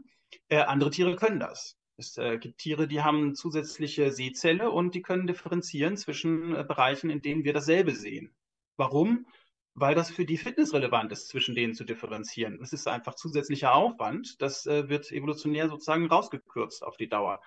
Äh, 0.47 0.61
andere 0.61 0.89
Tiere 0.89 1.15
können 1.17 1.39
das. 1.39 1.77
Es 1.97 2.17
äh, 2.17 2.37
gibt 2.37 2.59
Tiere, 2.59 2.87
die 2.87 3.01
haben 3.01 3.35
zusätzliche 3.35 4.11
Sehzelle 4.11 4.71
und 4.71 4.95
die 4.95 5.01
können 5.01 5.27
differenzieren 5.27 5.97
zwischen 5.97 6.55
äh, 6.55 6.63
Bereichen, 6.63 7.09
in 7.09 7.21
denen 7.21 7.43
wir 7.43 7.53
dasselbe 7.53 7.91
sehen. 7.91 8.33
Warum? 8.77 9.27
Weil 9.73 9.95
das 9.95 10.11
für 10.11 10.25
die 10.25 10.37
Fitness 10.37 10.73
relevant 10.73 11.11
ist, 11.11 11.29
zwischen 11.29 11.55
denen 11.55 11.73
zu 11.73 11.83
differenzieren. 11.83 12.59
Das 12.59 12.73
ist 12.73 12.87
einfach 12.87 13.15
zusätzlicher 13.15 13.73
Aufwand. 13.73 14.41
Das 14.41 14.65
äh, 14.65 14.89
wird 14.89 15.11
evolutionär 15.11 15.69
sozusagen 15.69 16.07
rausgekürzt 16.07 16.83
auf 16.83 16.97
die 16.97 17.09
Dauer. 17.09 17.41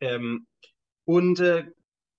Ähm, 0.00 0.46
und 1.04 1.40
äh, 1.40 1.70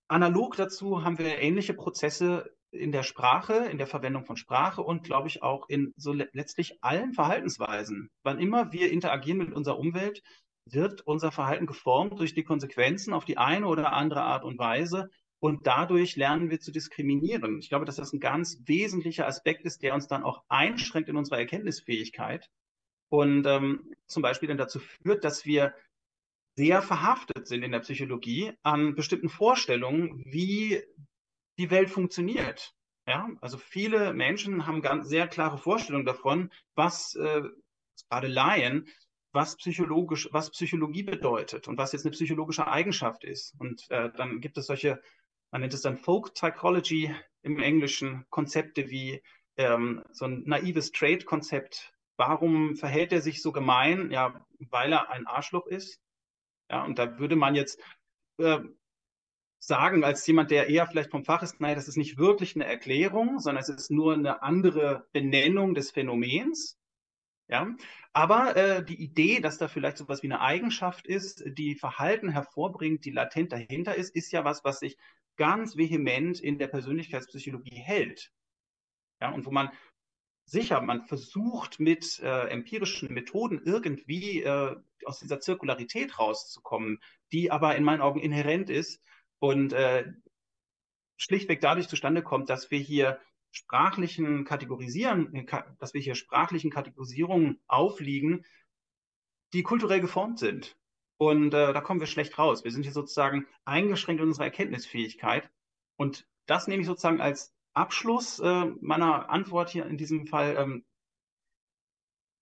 analog 0.07 0.55
dazu 0.55 1.03
haben 1.03 1.17
wir 1.17 1.39
ähnliche 1.39 1.73
Prozesse 1.73 2.51
in 2.71 2.91
der 2.91 3.03
Sprache, 3.03 3.65
in 3.65 3.77
der 3.77 3.87
Verwendung 3.87 4.25
von 4.25 4.37
Sprache 4.37 4.81
und 4.81 5.03
glaube 5.03 5.27
ich 5.27 5.43
auch 5.43 5.67
in 5.67 5.93
so 5.97 6.13
le 6.13 6.29
letztlich 6.31 6.81
allen 6.81 7.13
Verhaltensweisen. 7.13 8.09
Wann 8.23 8.39
immer 8.39 8.71
wir 8.71 8.91
interagieren 8.91 9.39
mit 9.39 9.53
unserer 9.53 9.77
Umwelt, 9.77 10.21
wird 10.65 11.01
unser 11.01 11.31
Verhalten 11.31 11.65
geformt 11.65 12.19
durch 12.19 12.33
die 12.33 12.43
Konsequenzen 12.43 13.13
auf 13.13 13.25
die 13.25 13.37
eine 13.37 13.67
oder 13.67 13.91
andere 13.91 14.21
Art 14.21 14.45
und 14.45 14.57
Weise 14.57 15.09
und 15.41 15.65
dadurch 15.65 16.15
lernen 16.15 16.51
wir 16.51 16.59
zu 16.59 16.71
diskriminieren. 16.71 17.57
Ich 17.57 17.69
glaube, 17.69 17.85
dass 17.85 17.95
das 17.95 18.13
ein 18.13 18.19
ganz 18.19 18.61
wesentlicher 18.65 19.25
Aspekt 19.25 19.65
ist, 19.65 19.81
der 19.81 19.95
uns 19.95 20.07
dann 20.07 20.23
auch 20.23 20.43
einschränkt 20.47 21.09
in 21.09 21.17
unserer 21.17 21.39
Erkenntnisfähigkeit 21.39 22.47
und 23.09 23.45
ähm, 23.47 23.91
zum 24.05 24.21
Beispiel 24.21 24.47
dann 24.47 24.59
dazu 24.59 24.79
führt, 24.79 25.23
dass 25.23 25.43
wir 25.45 25.73
sehr 26.55 26.83
verhaftet 26.83 27.47
sind 27.47 27.63
in 27.63 27.71
der 27.71 27.79
Psychologie 27.79 28.53
an 28.61 28.93
bestimmten 28.93 29.29
Vorstellungen, 29.29 30.23
wie 30.25 30.83
die 31.57 31.71
Welt 31.71 31.89
funktioniert. 31.89 32.75
Ja, 33.07 33.27
also 33.41 33.57
viele 33.57 34.13
Menschen 34.13 34.67
haben 34.67 34.83
ganz 34.83 35.09
sehr 35.09 35.27
klare 35.27 35.57
Vorstellungen 35.57 36.05
davon, 36.05 36.51
was 36.75 37.15
äh, 37.15 37.41
gerade 38.09 38.27
Laien, 38.27 38.87
was 39.31 39.57
psychologisch, 39.57 40.29
was 40.31 40.51
Psychologie 40.51 41.01
bedeutet 41.01 41.67
und 41.67 41.79
was 41.79 41.93
jetzt 41.93 42.05
eine 42.05 42.11
psychologische 42.11 42.67
Eigenschaft 42.67 43.23
ist. 43.23 43.55
Und 43.57 43.89
äh, 43.89 44.11
dann 44.15 44.39
gibt 44.39 44.59
es 44.59 44.67
solche 44.67 45.01
man 45.51 45.61
nennt 45.61 45.73
es 45.73 45.81
dann 45.81 45.97
Folk 45.97 46.33
Psychology 46.33 47.13
im 47.41 47.59
Englischen, 47.59 48.25
Konzepte 48.29 48.89
wie 48.89 49.21
ähm, 49.57 50.03
so 50.11 50.25
ein 50.25 50.43
naives 50.45 50.91
Trade-Konzept. 50.91 51.93
Warum 52.17 52.75
verhält 52.75 53.11
er 53.11 53.21
sich 53.21 53.41
so 53.41 53.51
gemein? 53.51 54.11
Ja, 54.11 54.45
weil 54.59 54.93
er 54.93 55.09
ein 55.09 55.27
Arschloch 55.27 55.67
ist. 55.67 55.99
Ja, 56.69 56.83
und 56.83 56.99
da 56.99 57.19
würde 57.19 57.35
man 57.35 57.55
jetzt 57.55 57.81
äh, 58.37 58.59
sagen, 59.59 60.03
als 60.03 60.25
jemand, 60.25 60.51
der 60.51 60.69
eher 60.69 60.87
vielleicht 60.87 61.11
vom 61.11 61.25
Fach 61.25 61.43
ist, 61.43 61.59
nein, 61.59 61.75
das 61.75 61.87
ist 61.87 61.97
nicht 61.97 62.17
wirklich 62.17 62.55
eine 62.55 62.65
Erklärung, 62.65 63.39
sondern 63.39 63.61
es 63.61 63.69
ist 63.69 63.91
nur 63.91 64.13
eine 64.13 64.41
andere 64.41 65.07
Benennung 65.11 65.75
des 65.75 65.91
Phänomens. 65.91 66.77
Ja, 67.47 67.67
aber 68.13 68.55
äh, 68.55 68.85
die 68.85 69.03
Idee, 69.03 69.41
dass 69.41 69.57
da 69.57 69.67
vielleicht 69.67 69.97
so 69.97 70.05
etwas 70.05 70.23
wie 70.23 70.27
eine 70.27 70.39
Eigenschaft 70.39 71.05
ist, 71.05 71.43
die 71.45 71.75
Verhalten 71.75 72.29
hervorbringt, 72.29 73.03
die 73.03 73.11
latent 73.11 73.51
dahinter 73.51 73.93
ist, 73.93 74.15
ist 74.15 74.31
ja 74.31 74.45
was, 74.45 74.63
was 74.63 74.79
sich 74.79 74.97
ganz 75.37 75.77
vehement 75.77 76.39
in 76.39 76.57
der 76.59 76.67
Persönlichkeitspsychologie 76.67 77.75
hält. 77.75 78.31
Ja, 79.19 79.31
und 79.31 79.45
wo 79.45 79.51
man 79.51 79.71
sicher, 80.45 80.81
man 80.81 81.05
versucht 81.05 81.79
mit 81.79 82.19
äh, 82.19 82.47
empirischen 82.49 83.13
Methoden 83.13 83.61
irgendwie 83.63 84.43
äh, 84.43 84.75
aus 85.05 85.19
dieser 85.19 85.39
Zirkularität 85.39 86.19
rauszukommen, 86.19 86.99
die 87.31 87.51
aber 87.51 87.75
in 87.75 87.83
meinen 87.83 88.01
Augen 88.01 88.19
inhärent 88.19 88.69
ist 88.69 89.01
und 89.39 89.73
äh, 89.73 90.11
schlichtweg 91.17 91.61
dadurch 91.61 91.87
zustande 91.87 92.21
kommt, 92.23 92.49
dass 92.49 92.71
wir 92.71 92.79
hier 92.79 93.19
sprachlichen 93.51 94.43
Kategorisieren, 94.43 95.33
äh, 95.33 95.63
dass 95.79 95.93
wir 95.93 96.01
hier 96.01 96.15
sprachlichen 96.15 96.71
Kategorisierungen 96.71 97.61
aufliegen, 97.67 98.45
die 99.53 99.63
kulturell 99.63 100.01
geformt 100.01 100.39
sind. 100.39 100.77
Und 101.21 101.53
äh, 101.53 101.71
da 101.71 101.81
kommen 101.81 101.99
wir 101.99 102.07
schlecht 102.07 102.39
raus. 102.39 102.63
Wir 102.63 102.71
sind 102.71 102.81
hier 102.81 102.93
sozusagen 102.93 103.45
eingeschränkt 103.63 104.23
in 104.23 104.29
unserer 104.29 104.45
Erkenntnisfähigkeit. 104.45 105.47
Und 105.95 106.27
das 106.47 106.67
nehme 106.67 106.81
ich 106.81 106.87
sozusagen 106.87 107.21
als 107.21 107.53
Abschluss 107.73 108.39
äh, 108.39 108.65
meiner 108.81 109.29
Antwort 109.29 109.69
hier 109.69 109.85
in 109.85 109.97
diesem 109.97 110.25
Fall. 110.25 110.55
Ähm, 110.57 110.83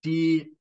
die 0.05 0.55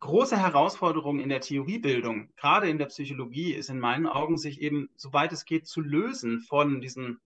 große 0.00 0.38
Herausforderung 0.38 1.20
in 1.20 1.28
der 1.28 1.42
Theoriebildung, 1.42 2.30
gerade 2.34 2.70
in 2.70 2.78
der 2.78 2.86
Psychologie, 2.86 3.52
ist 3.52 3.68
in 3.68 3.78
meinen 3.78 4.06
Augen, 4.06 4.38
sich 4.38 4.62
eben, 4.62 4.88
soweit 4.96 5.32
es 5.32 5.44
geht, 5.44 5.66
zu 5.66 5.82
lösen 5.82 6.40
von 6.40 6.80
diesen 6.80 7.20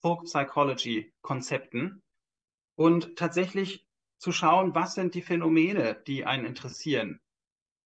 Folk 0.00 0.24
Psychology 0.24 1.12
Konzepten 1.22 2.02
und 2.74 3.14
tatsächlich 3.14 3.86
zu 4.18 4.32
schauen, 4.32 4.74
was 4.74 4.96
sind 4.96 5.14
die 5.14 5.22
Phänomene, 5.22 5.94
die 6.08 6.24
einen 6.24 6.44
interessieren. 6.44 7.20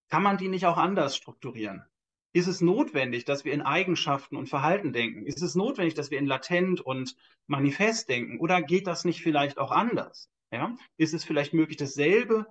Kann 0.08 0.22
man 0.22 0.38
die 0.38 0.48
nicht 0.48 0.66
auch 0.66 0.76
anders 0.76 1.16
strukturieren? 1.16 1.84
Ist 2.32 2.46
es 2.48 2.60
notwendig, 2.60 3.24
dass 3.24 3.44
wir 3.44 3.52
in 3.52 3.62
Eigenschaften 3.62 4.36
und 4.36 4.48
Verhalten 4.48 4.92
denken? 4.92 5.24
Ist 5.24 5.42
es 5.42 5.54
notwendig, 5.54 5.94
dass 5.94 6.10
wir 6.10 6.18
in 6.18 6.26
latent 6.26 6.80
und 6.80 7.16
manifest 7.46 8.08
denken? 8.08 8.38
Oder 8.38 8.60
geht 8.60 8.86
das 8.86 9.04
nicht 9.04 9.22
vielleicht 9.22 9.58
auch 9.58 9.70
anders? 9.70 10.28
Ja? 10.52 10.76
Ist 10.96 11.14
es 11.14 11.24
vielleicht 11.24 11.54
möglich, 11.54 11.78
dasselbe, 11.78 12.46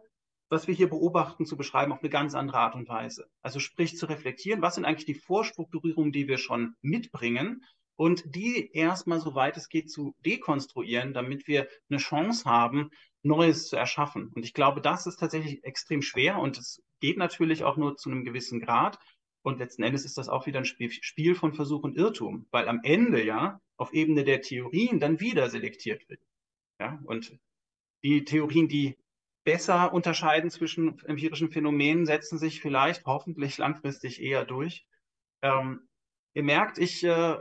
was 0.49 0.67
wir 0.67 0.73
hier 0.73 0.89
beobachten, 0.89 1.45
zu 1.45 1.55
beschreiben 1.55 1.91
auf 1.91 2.01
eine 2.01 2.09
ganz 2.09 2.33
andere 2.33 2.57
Art 2.57 2.75
und 2.75 2.89
Weise? 2.89 3.27
Also 3.41 3.59
sprich 3.59 3.95
zu 3.95 4.07
reflektieren, 4.07 4.61
was 4.61 4.75
sind 4.75 4.85
eigentlich 4.85 5.05
die 5.05 5.13
Vorstrukturierungen, 5.13 6.11
die 6.11 6.27
wir 6.27 6.39
schon 6.39 6.75
mitbringen 6.81 7.63
und 7.95 8.23
die 8.35 8.71
erstmal, 8.73 9.21
soweit 9.21 9.55
es 9.55 9.69
geht, 9.69 9.91
zu 9.91 10.15
dekonstruieren, 10.25 11.13
damit 11.13 11.47
wir 11.47 11.67
eine 11.89 11.99
Chance 11.99 12.49
haben, 12.49 12.89
Neues 13.21 13.69
zu 13.69 13.75
erschaffen. 13.75 14.31
Und 14.35 14.45
ich 14.45 14.53
glaube, 14.53 14.81
das 14.81 15.07
ist 15.07 15.17
tatsächlich 15.17 15.63
extrem 15.63 16.01
schwer 16.01 16.39
und 16.39 16.57
es 16.57 16.81
geht 16.99 17.17
natürlich 17.17 17.63
auch 17.63 17.77
nur 17.77 17.97
zu 17.97 18.09
einem 18.09 18.23
gewissen 18.25 18.59
Grad. 18.59 18.99
Und 19.43 19.59
letzten 19.59 19.83
Endes 19.83 20.05
ist 20.05 20.17
das 20.17 20.27
auch 20.27 20.47
wieder 20.47 20.59
ein 20.59 20.65
Spiel 20.65 21.35
von 21.35 21.53
Versuch 21.53 21.83
und 21.83 21.97
Irrtum, 21.97 22.47
weil 22.51 22.67
am 22.67 22.81
Ende 22.83 23.23
ja 23.23 23.61
auf 23.77 23.93
Ebene 23.93 24.23
der 24.23 24.41
Theorien 24.41 24.99
dann 24.99 25.19
wieder 25.19 25.49
selektiert 25.49 26.09
wird. 26.09 26.21
Ja, 26.79 26.99
und 27.05 27.37
die 28.03 28.25
Theorien, 28.25 28.67
die 28.67 28.97
besser 29.43 29.93
unterscheiden 29.93 30.49
zwischen 30.49 30.99
empirischen 31.05 31.51
Phänomenen, 31.51 32.05
setzen 32.05 32.39
sich 32.39 32.59
vielleicht 32.59 33.05
hoffentlich 33.05 33.57
langfristig 33.57 34.21
eher 34.21 34.45
durch. 34.45 34.87
Ähm, 35.43 35.87
ihr 36.33 36.43
merkt, 36.43 36.77
ich 36.77 37.03
äh, 37.03 37.37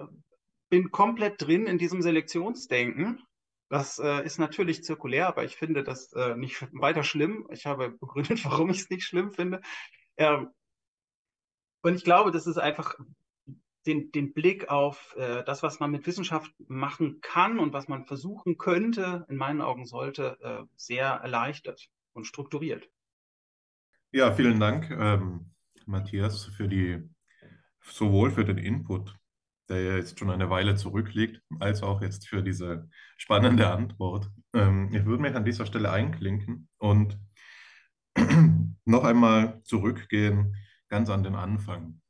bin 0.69 0.91
komplett 0.91 1.41
drin 1.41 1.67
in 1.67 1.79
diesem 1.79 2.03
Selektionsdenken. 2.03 3.23
Das 3.69 3.99
äh, 3.99 4.25
ist 4.25 4.39
natürlich 4.39 4.85
zirkulär, 4.85 5.27
aber 5.27 5.45
ich 5.45 5.57
finde 5.57 5.83
das 5.83 6.13
äh, 6.13 6.37
nicht 6.37 6.67
weiter 6.73 7.03
schlimm. 7.03 7.47
Ich 7.51 7.67
habe 7.67 7.91
begründet, 8.01 8.45
warum 8.45 8.71
ich 8.71 8.81
es 8.81 8.91
nicht 8.91 9.05
schlimm 9.05 9.33
finde. 9.33 9.61
Ähm, 10.17 10.51
und 11.83 11.95
ich 11.95 12.05
glaube, 12.05 12.31
das 12.31 12.47
ist 12.47 12.57
einfach 12.59 12.97
den, 13.87 14.11
den 14.13 14.33
Blick 14.33 14.71
auf 14.71 15.15
äh, 15.17 15.45
das, 15.45 15.63
was 15.63 15.81
man 15.81 15.91
mit 15.91 16.07
Wissenschaft 16.07 16.51
machen 16.67 17.21
kann 17.21 17.59
und 17.59 17.73
was 17.73 17.89
man 17.89 18.07
versuchen 18.07 18.57
könnte, 18.57 19.27
in 19.29 19.37
meinen 19.37 19.61
Augen 19.61 19.85
sollte, 19.85 20.39
äh, 20.41 20.65
sehr 20.77 21.07
erleichtert 21.07 21.89
und 22.13 22.25
strukturiert. 22.25 22.89
Ja, 24.13 24.33
vielen 24.33 24.61
Dank, 24.61 24.91
ähm, 24.91 25.51
Matthias, 25.87 26.45
für 26.45 26.69
die 26.69 27.03
sowohl 27.83 28.31
für 28.31 28.45
den 28.45 28.59
Input 28.59 29.15
der 29.69 29.83
ja 29.83 29.97
jetzt 29.97 30.19
schon 30.19 30.31
eine 30.31 30.51
Weile 30.51 30.77
zurückliegt, 30.77 31.41
als 31.61 31.83
auch 31.83 32.03
jetzt 32.03 32.29
für 32.29 32.43
diese 32.43 32.89
spannende 33.17 33.71
Antwort. 33.71 34.31
Ähm, 34.53 34.91
ich 34.93 35.05
würde 35.05 35.23
mich 35.23 35.35
an 35.35 35.45
dieser 35.45 35.67
Stelle 35.67 35.91
einklinken 35.91 36.69
und 36.79 37.19
noch 38.85 39.05
einmal 39.05 39.63
zurückgehen, 39.65 40.55
ganz 40.89 41.11
an 41.11 41.23
den 41.23 41.35
Anfang. 41.35 42.01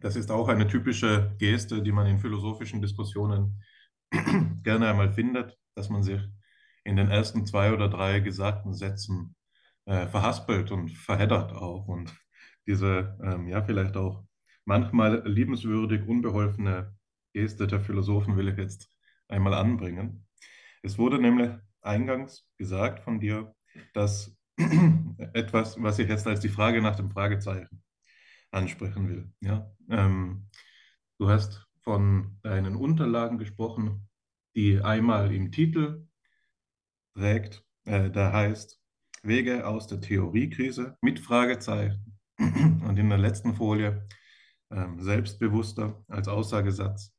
Das 0.00 0.16
ist 0.16 0.30
auch 0.30 0.48
eine 0.48 0.68
typische 0.68 1.34
Geste, 1.38 1.82
die 1.82 1.92
man 1.92 2.06
in 2.06 2.18
philosophischen 2.18 2.82
Diskussionen 2.82 3.62
gerne 4.62 4.88
einmal 4.88 5.12
findet, 5.12 5.56
dass 5.74 5.88
man 5.88 6.02
sich 6.02 6.20
in 6.84 6.96
den 6.96 7.08
ersten 7.08 7.46
zwei 7.46 7.72
oder 7.72 7.88
drei 7.88 8.20
gesagten 8.20 8.74
Sätzen 8.74 9.34
äh, 9.86 10.06
verhaspelt 10.06 10.70
und 10.70 10.90
verheddert 10.90 11.52
auch 11.52 11.88
und 11.88 12.14
diese 12.66 13.18
ähm, 13.22 13.48
ja 13.48 13.62
vielleicht 13.62 13.96
auch 13.96 14.24
manchmal 14.64 15.26
liebenswürdig 15.26 16.06
unbeholfene 16.06 16.94
Geste 17.32 17.66
der 17.66 17.80
Philosophen 17.80 18.36
will 18.36 18.48
ich 18.48 18.56
jetzt 18.56 18.88
einmal 19.28 19.54
anbringen. 19.54 20.26
Es 20.82 20.98
wurde 20.98 21.18
nämlich 21.18 21.50
eingangs 21.80 22.48
gesagt 22.58 23.00
von 23.00 23.20
dir, 23.20 23.54
dass 23.92 24.36
etwas, 25.32 25.82
was 25.82 25.98
ich 25.98 26.08
jetzt 26.08 26.26
als 26.26 26.40
die 26.40 26.48
Frage 26.48 26.80
nach 26.80 26.96
dem 26.96 27.10
Fragezeichen 27.10 27.82
ansprechen 28.50 29.08
will. 29.08 29.32
Ja? 29.40 29.70
Ähm, 29.90 30.48
du 31.18 31.28
hast 31.28 31.66
von 31.82 32.38
deinen 32.42 32.76
Unterlagen 32.76 33.38
gesprochen, 33.38 34.08
die 34.54 34.80
einmal 34.80 35.34
im 35.34 35.50
Titel 35.50 36.06
trägt, 37.14 37.64
äh, 37.84 38.10
da 38.10 38.32
heißt 38.32 38.80
Wege 39.22 39.66
aus 39.66 39.86
der 39.86 40.00
Theoriekrise 40.00 40.96
mit 41.00 41.18
Fragezeichen. 41.18 42.18
Und 42.38 42.98
in 42.98 43.08
der 43.08 43.18
letzten 43.18 43.54
Folie 43.54 44.06
selbstbewusster 44.98 46.04
als 46.08 46.28
Aussagesatz 46.28 47.14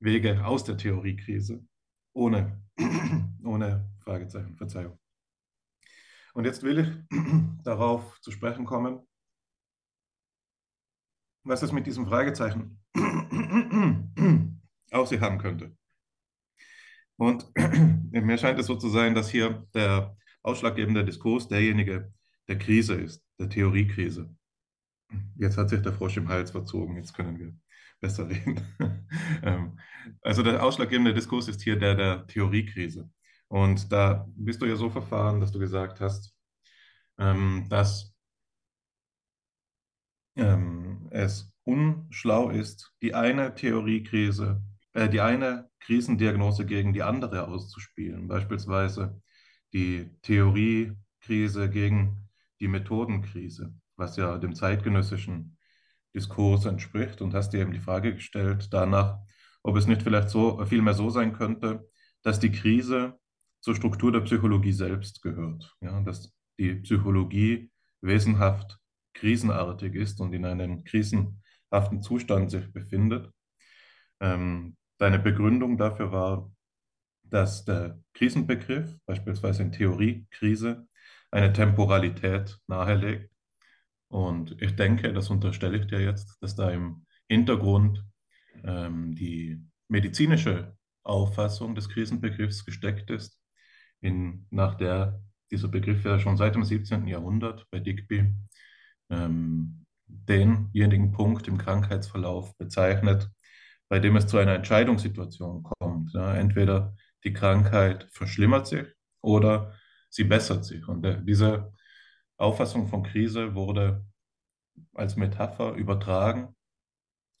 Wege 0.00 0.44
aus 0.44 0.64
der 0.64 0.76
Theoriekrise. 0.76 1.64
Ohne, 2.12 2.62
ohne 3.44 3.88
Fragezeichen, 4.00 4.56
Verzeihung. 4.56 4.98
Und 6.34 6.44
jetzt 6.44 6.62
will 6.62 6.78
ich 6.78 6.88
darauf 7.64 8.20
zu 8.20 8.30
sprechen 8.30 8.64
kommen, 8.64 9.00
was 11.44 11.62
es 11.62 11.72
mit 11.72 11.86
diesem 11.86 12.06
Fragezeichen 12.06 12.82
auf 14.90 15.08
sich 15.08 15.20
haben 15.20 15.38
könnte. 15.38 15.76
Und 17.16 17.46
mir 17.54 18.38
scheint 18.38 18.58
es 18.58 18.66
so 18.66 18.76
zu 18.76 18.88
sein, 18.88 19.14
dass 19.14 19.30
hier 19.30 19.66
der 19.74 20.16
ausschlaggebende 20.42 21.04
Diskurs 21.04 21.48
derjenige 21.48 22.12
der 22.48 22.58
Krise 22.58 22.94
ist, 22.94 23.24
der 23.38 23.48
Theoriekrise. 23.48 24.34
Jetzt 25.36 25.56
hat 25.58 25.68
sich 25.70 25.82
der 25.82 25.92
Frosch 25.92 26.16
im 26.16 26.28
Hals 26.28 26.50
verzogen, 26.50 26.96
jetzt 26.96 27.14
können 27.14 27.38
wir 27.38 27.54
besser 28.00 28.28
reden. 28.28 28.60
Ähm, 29.42 29.78
also 30.22 30.42
der 30.42 30.62
ausschlaggebende 30.62 31.14
Diskurs 31.14 31.48
ist 31.48 31.62
hier 31.62 31.78
der 31.78 31.94
der 31.94 32.26
Theoriekrise. 32.26 33.10
Und 33.48 33.92
da 33.92 34.26
bist 34.36 34.60
du 34.62 34.66
ja 34.66 34.76
so 34.76 34.90
verfahren, 34.90 35.40
dass 35.40 35.52
du 35.52 35.58
gesagt 35.58 36.00
hast, 36.00 36.34
ähm, 37.18 37.66
dass 37.68 38.14
ähm, 40.36 41.08
es 41.10 41.52
unschlau 41.64 42.50
ist, 42.50 42.92
die 43.02 43.14
eine 43.14 43.54
Theoriekrise, 43.54 44.62
äh, 44.92 45.08
die 45.08 45.20
eine 45.20 45.70
Krisendiagnose 45.80 46.66
gegen 46.66 46.92
die 46.92 47.02
andere 47.02 47.48
auszuspielen. 47.48 48.28
Beispielsweise 48.28 49.20
die 49.72 50.10
Theoriekrise 50.22 51.70
gegen 51.70 52.28
die 52.60 52.68
Methodenkrise 52.68 53.74
was 53.96 54.16
ja 54.16 54.38
dem 54.38 54.54
zeitgenössischen 54.54 55.56
Diskurs 56.14 56.64
entspricht 56.66 57.20
und 57.22 57.34
hast 57.34 57.50
dir 57.50 57.60
eben 57.60 57.72
die 57.72 57.80
Frage 57.80 58.14
gestellt 58.14 58.68
danach, 58.72 59.18
ob 59.62 59.76
es 59.76 59.86
nicht 59.86 60.02
vielleicht 60.02 60.30
so 60.30 60.64
vielmehr 60.66 60.94
so 60.94 61.10
sein 61.10 61.32
könnte, 61.32 61.88
dass 62.22 62.40
die 62.40 62.52
Krise 62.52 63.18
zur 63.60 63.74
Struktur 63.74 64.12
der 64.12 64.20
Psychologie 64.20 64.72
selbst 64.72 65.22
gehört, 65.22 65.74
ja, 65.80 66.00
dass 66.00 66.32
die 66.58 66.76
Psychologie 66.76 67.70
wesenhaft 68.00 68.78
krisenartig 69.14 69.94
ist 69.94 70.20
und 70.20 70.32
in 70.32 70.44
einem 70.44 70.84
krisenhaften 70.84 72.02
Zustand 72.02 72.50
sich 72.50 72.72
befindet. 72.72 73.30
Ähm, 74.20 74.76
Seine 74.98 75.18
Begründung 75.18 75.76
dafür 75.76 76.12
war, 76.12 76.52
dass 77.24 77.64
der 77.64 77.98
Krisenbegriff, 78.14 78.96
beispielsweise 79.06 79.62
in 79.62 79.72
Theorie 79.72 80.26
Krise, 80.30 80.86
eine 81.30 81.52
Temporalität 81.52 82.58
nahelegt. 82.68 83.33
Und 84.14 84.62
ich 84.62 84.76
denke, 84.76 85.12
das 85.12 85.28
unterstelle 85.28 85.76
ich 85.76 85.88
dir 85.88 86.00
jetzt, 86.00 86.40
dass 86.40 86.54
da 86.54 86.70
im 86.70 87.04
Hintergrund 87.28 88.04
ähm, 88.62 89.12
die 89.16 89.60
medizinische 89.88 90.76
Auffassung 91.02 91.74
des 91.74 91.88
Krisenbegriffs 91.88 92.64
gesteckt 92.64 93.10
ist, 93.10 93.36
in, 94.00 94.46
nach 94.50 94.76
der 94.76 95.20
dieser 95.50 95.66
Begriff 95.66 96.04
ja 96.04 96.20
schon 96.20 96.36
seit 96.36 96.54
dem 96.54 96.62
17. 96.62 97.08
Jahrhundert 97.08 97.66
bei 97.72 97.80
Digby 97.80 98.32
ähm, 99.10 99.84
denjenigen 100.06 101.10
Punkt 101.10 101.48
im 101.48 101.58
Krankheitsverlauf 101.58 102.56
bezeichnet, 102.56 103.28
bei 103.88 103.98
dem 103.98 104.14
es 104.14 104.28
zu 104.28 104.38
einer 104.38 104.54
Entscheidungssituation 104.54 105.64
kommt. 105.64 106.12
Ja, 106.12 106.36
entweder 106.36 106.94
die 107.24 107.32
Krankheit 107.32 108.08
verschlimmert 108.12 108.68
sich 108.68 108.86
oder 109.22 109.74
sie 110.08 110.22
bessert 110.22 110.64
sich. 110.64 110.86
Und 110.86 111.02
der, 111.02 111.16
diese 111.16 111.72
Auffassung 112.36 112.88
von 112.88 113.02
Krise 113.02 113.54
wurde 113.54 114.04
als 114.94 115.16
Metapher 115.16 115.74
übertragen 115.74 116.54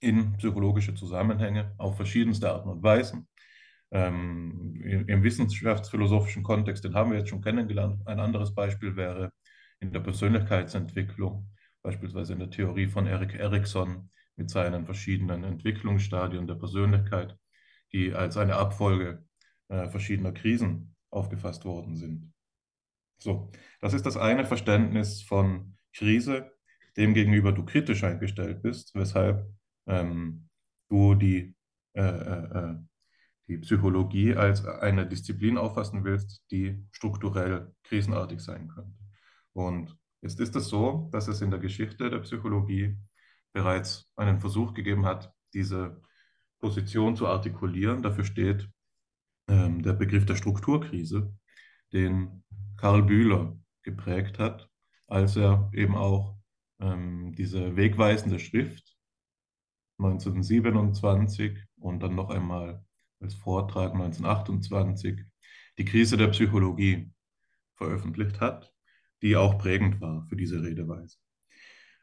in 0.00 0.36
psychologische 0.36 0.94
Zusammenhänge 0.94 1.74
auf 1.78 1.96
verschiedenste 1.96 2.50
Arten 2.52 2.68
und 2.68 2.82
Weisen. 2.82 3.26
Ähm, 3.90 4.74
im, 5.06 5.22
wissenschaftsphilosophischen 5.22 6.42
Kontext, 6.42 6.84
den 6.84 6.94
haben 6.94 7.12
wir 7.12 7.18
jetzt 7.18 7.30
schon 7.30 7.42
kennengelernt. 7.42 8.06
Ein 8.06 8.20
anderes 8.20 8.54
Beispiel 8.54 8.96
wäre 8.96 9.32
in 9.80 9.92
der 9.92 10.00
Persönlichkeitsentwicklung, 10.00 11.50
beispielsweise 11.82 12.32
in 12.32 12.40
der 12.40 12.50
Theorie 12.50 12.88
von 12.88 13.06
Erik 13.06 13.34
Erikson 13.34 14.10
mit 14.36 14.50
seinen 14.50 14.84
verschiedenen 14.84 15.44
Entwicklungsstadien 15.44 16.46
der 16.46 16.56
Persönlichkeit, 16.56 17.36
die 17.92 18.12
als 18.12 18.36
eine 18.36 18.56
Abfolge 18.56 19.24
äh, 19.68 19.88
verschiedener 19.88 20.32
Krisen 20.32 20.96
aufgefasst 21.10 21.64
worden 21.64 21.96
sind. 21.96 22.33
So, 23.18 23.50
das 23.80 23.94
ist 23.94 24.06
das 24.06 24.16
eine 24.16 24.44
Verständnis 24.44 25.22
von 25.22 25.76
Krise, 25.94 26.52
dem 26.96 27.14
gegenüber 27.14 27.52
du 27.52 27.64
kritisch 27.64 28.04
eingestellt 28.04 28.62
bist, 28.62 28.94
weshalb 28.94 29.46
ähm, 29.86 30.48
du 30.88 31.14
die, 31.14 31.54
äh, 31.94 32.02
äh, 32.02 32.58
äh 32.58 32.74
die 33.46 33.58
Psychologie 33.58 34.34
als 34.34 34.64
eine 34.64 35.06
Disziplin 35.06 35.58
auffassen 35.58 36.02
willst, 36.04 36.42
die 36.50 36.82
strukturell 36.92 37.74
krisenartig 37.82 38.40
sein 38.40 38.68
könnte. 38.68 38.98
Und 39.52 39.96
jetzt 40.22 40.40
ist 40.40 40.56
es 40.56 40.68
so, 40.68 41.10
dass 41.12 41.28
es 41.28 41.42
in 41.42 41.50
der 41.50 41.60
Geschichte 41.60 42.08
der 42.08 42.20
Psychologie 42.20 42.96
bereits 43.52 44.10
einen 44.16 44.40
Versuch 44.40 44.72
gegeben 44.72 45.04
hat, 45.04 45.32
diese 45.52 46.00
Position 46.58 47.16
zu 47.16 47.26
artikulieren. 47.26 48.02
Dafür 48.02 48.24
steht 48.24 48.68
ähm, 49.48 49.82
der 49.82 49.92
Begriff 49.92 50.24
der 50.24 50.36
Strukturkrise, 50.36 51.36
den 51.92 52.43
Karl 52.76 53.02
Bühler 53.02 53.58
geprägt 53.82 54.38
hat, 54.38 54.68
als 55.06 55.36
er 55.36 55.70
eben 55.72 55.96
auch 55.96 56.36
ähm, 56.80 57.34
diese 57.36 57.76
wegweisende 57.76 58.38
Schrift 58.38 58.96
1927 59.98 61.58
und 61.76 62.00
dann 62.00 62.14
noch 62.14 62.30
einmal 62.30 62.84
als 63.20 63.34
Vortrag 63.34 63.92
1928 63.92 65.20
die 65.78 65.84
Krise 65.84 66.16
der 66.16 66.28
Psychologie 66.28 67.10
veröffentlicht 67.74 68.40
hat, 68.40 68.72
die 69.22 69.36
auch 69.36 69.58
prägend 69.58 70.00
war 70.00 70.26
für 70.26 70.36
diese 70.36 70.62
Redeweise. 70.62 71.16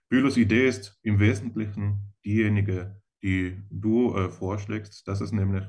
Bühlers 0.10 0.38
Idee 0.38 0.68
ist 0.68 0.99
im 1.03 1.19
Wesentlichen 1.19 2.14
diejenige, 2.26 3.02
die 3.23 3.61
du 3.69 4.15
äh, 4.15 4.30
vorschlägst, 4.30 5.07
dass 5.07 5.22
es 5.22 5.31
nämlich 5.31 5.64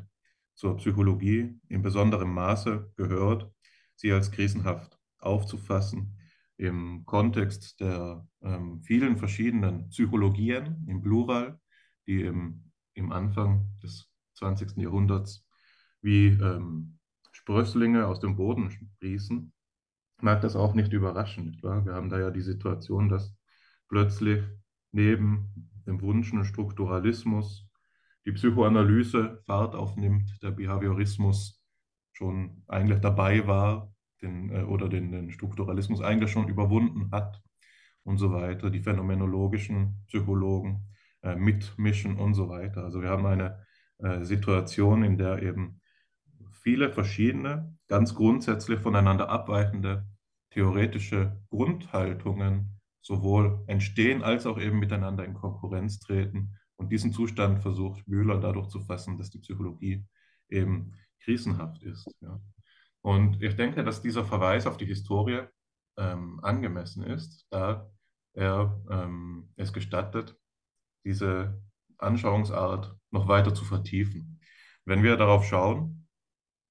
zur 0.55 0.77
Psychologie 0.79 1.55
in 1.69 1.83
besonderem 1.83 2.33
Maße 2.33 2.93
gehört, 2.97 3.52
sie 4.03 4.13
als 4.13 4.33
krisenhaft 4.33 4.99
aufzufassen 5.21 6.19
im 6.57 7.05
Kontext 7.07 7.81
der 7.81 8.27
ähm, 8.43 8.83
vielen 8.83 9.17
verschiedenen 9.17 9.89
Psychologien 9.91 10.85
im 10.89 11.01
Plural, 11.01 11.59
die 12.07 12.23
im, 12.23 12.73
im 12.95 13.13
Anfang 13.13 13.69
des 13.81 14.11
20. 14.35 14.77
Jahrhunderts 14.79 15.47
wie 16.03 16.27
ähm, 16.27 16.99
Sprösslinge 17.31 18.09
aus 18.09 18.19
dem 18.19 18.35
Boden 18.37 18.73
sprießen, 18.73 19.53
mag 20.21 20.41
das 20.41 20.57
auch 20.57 20.75
nicht 20.75 20.93
überraschen. 20.93 21.47
Nicht 21.47 21.63
wahr? 21.63 21.87
Wir 21.87 21.95
haben 21.95 22.11
da 22.11 22.19
ja 22.19 22.31
die 22.31 22.43
Situation, 22.43 23.09
dass 23.09 23.35
plötzlich 23.89 24.43
neben 24.91 25.71
dem 25.87 26.01
Wunschen 26.01 26.45
Strukturalismus 26.45 27.69
die 28.25 28.33
Psychoanalyse 28.33 29.43
Fahrt 29.47 29.77
aufnimmt, 29.77 30.43
der 30.43 30.51
Behaviorismus 30.51 31.63
schon 32.13 32.65
eigentlich 32.67 33.01
dabei 33.01 33.47
war 33.47 33.92
den, 34.23 34.51
äh, 34.51 34.63
oder 34.63 34.89
den, 34.89 35.13
den 35.13 35.31
Strukturalismus 35.31 36.01
eigentlich 36.01 36.31
schon 36.31 36.49
überwunden 36.49 37.11
hat 37.11 37.43
und 38.05 38.19
so 38.19 38.33
weiter, 38.33 38.71
die 38.71 38.81
phänomenologischen 38.81 40.05
Psychologen 40.07 40.89
äh, 41.23 41.37
mitmischen 41.37 42.17
und 42.19 42.35
so 42.35 42.49
weiter. 42.49 42.85
Also 42.85 43.03
wir 43.03 43.11
haben 43.11 43.27
eine 43.27 43.65
äh, 43.99 44.25
Situation, 44.25 45.03
in 45.03 45.19
der 45.19 45.43
eben 45.43 45.81
viele 46.63 46.91
verschiedene, 46.91 47.77
ganz 47.89 48.15
grundsätzlich 48.15 48.81
voneinander 48.81 49.29
abweichende 49.29 50.07
theoretische 50.51 51.41
Grundhaltungen 51.51 52.81
sowohl 53.01 53.65
entstehen 53.67 54.23
als 54.23 54.47
auch 54.47 54.59
eben 54.59 54.79
miteinander 54.79 55.25
in 55.25 55.35
Konkurrenz 55.35 55.99
treten 55.99 56.57
und 56.77 56.91
diesen 56.91 57.13
Zustand 57.13 57.61
versucht 57.61 58.07
Müller 58.07 58.39
dadurch 58.39 58.69
zu 58.69 58.81
fassen, 58.81 59.19
dass 59.19 59.31
die 59.31 59.39
Psychologie 59.39 60.05
eben 60.49 60.93
krisenhaft 61.21 61.83
ist. 61.83 62.09
Ja. 62.21 62.41
Und 63.03 63.43
ich 63.43 63.57
denke, 63.57 63.85
dass 63.85 64.03
dieser 64.03 64.25
Verweis 64.25 64.67
auf 64.67 64.77
die 64.77 64.87
Historie 64.87 65.43
ähm, 65.97 66.41
angemessen 66.43 67.05
ist, 67.05 67.47
da 67.51 67.91
er 68.35 68.81
ähm, 68.91 69.53
es 69.57 69.73
gestattet, 69.73 70.37
diese 71.05 71.61
Anschauungsart 71.99 72.97
noch 73.11 73.29
weiter 73.29 73.55
zu 73.55 73.65
vertiefen. 73.65 74.41
Wenn 74.85 75.03
wir 75.03 75.17
darauf 75.17 75.45
schauen, 75.45 76.09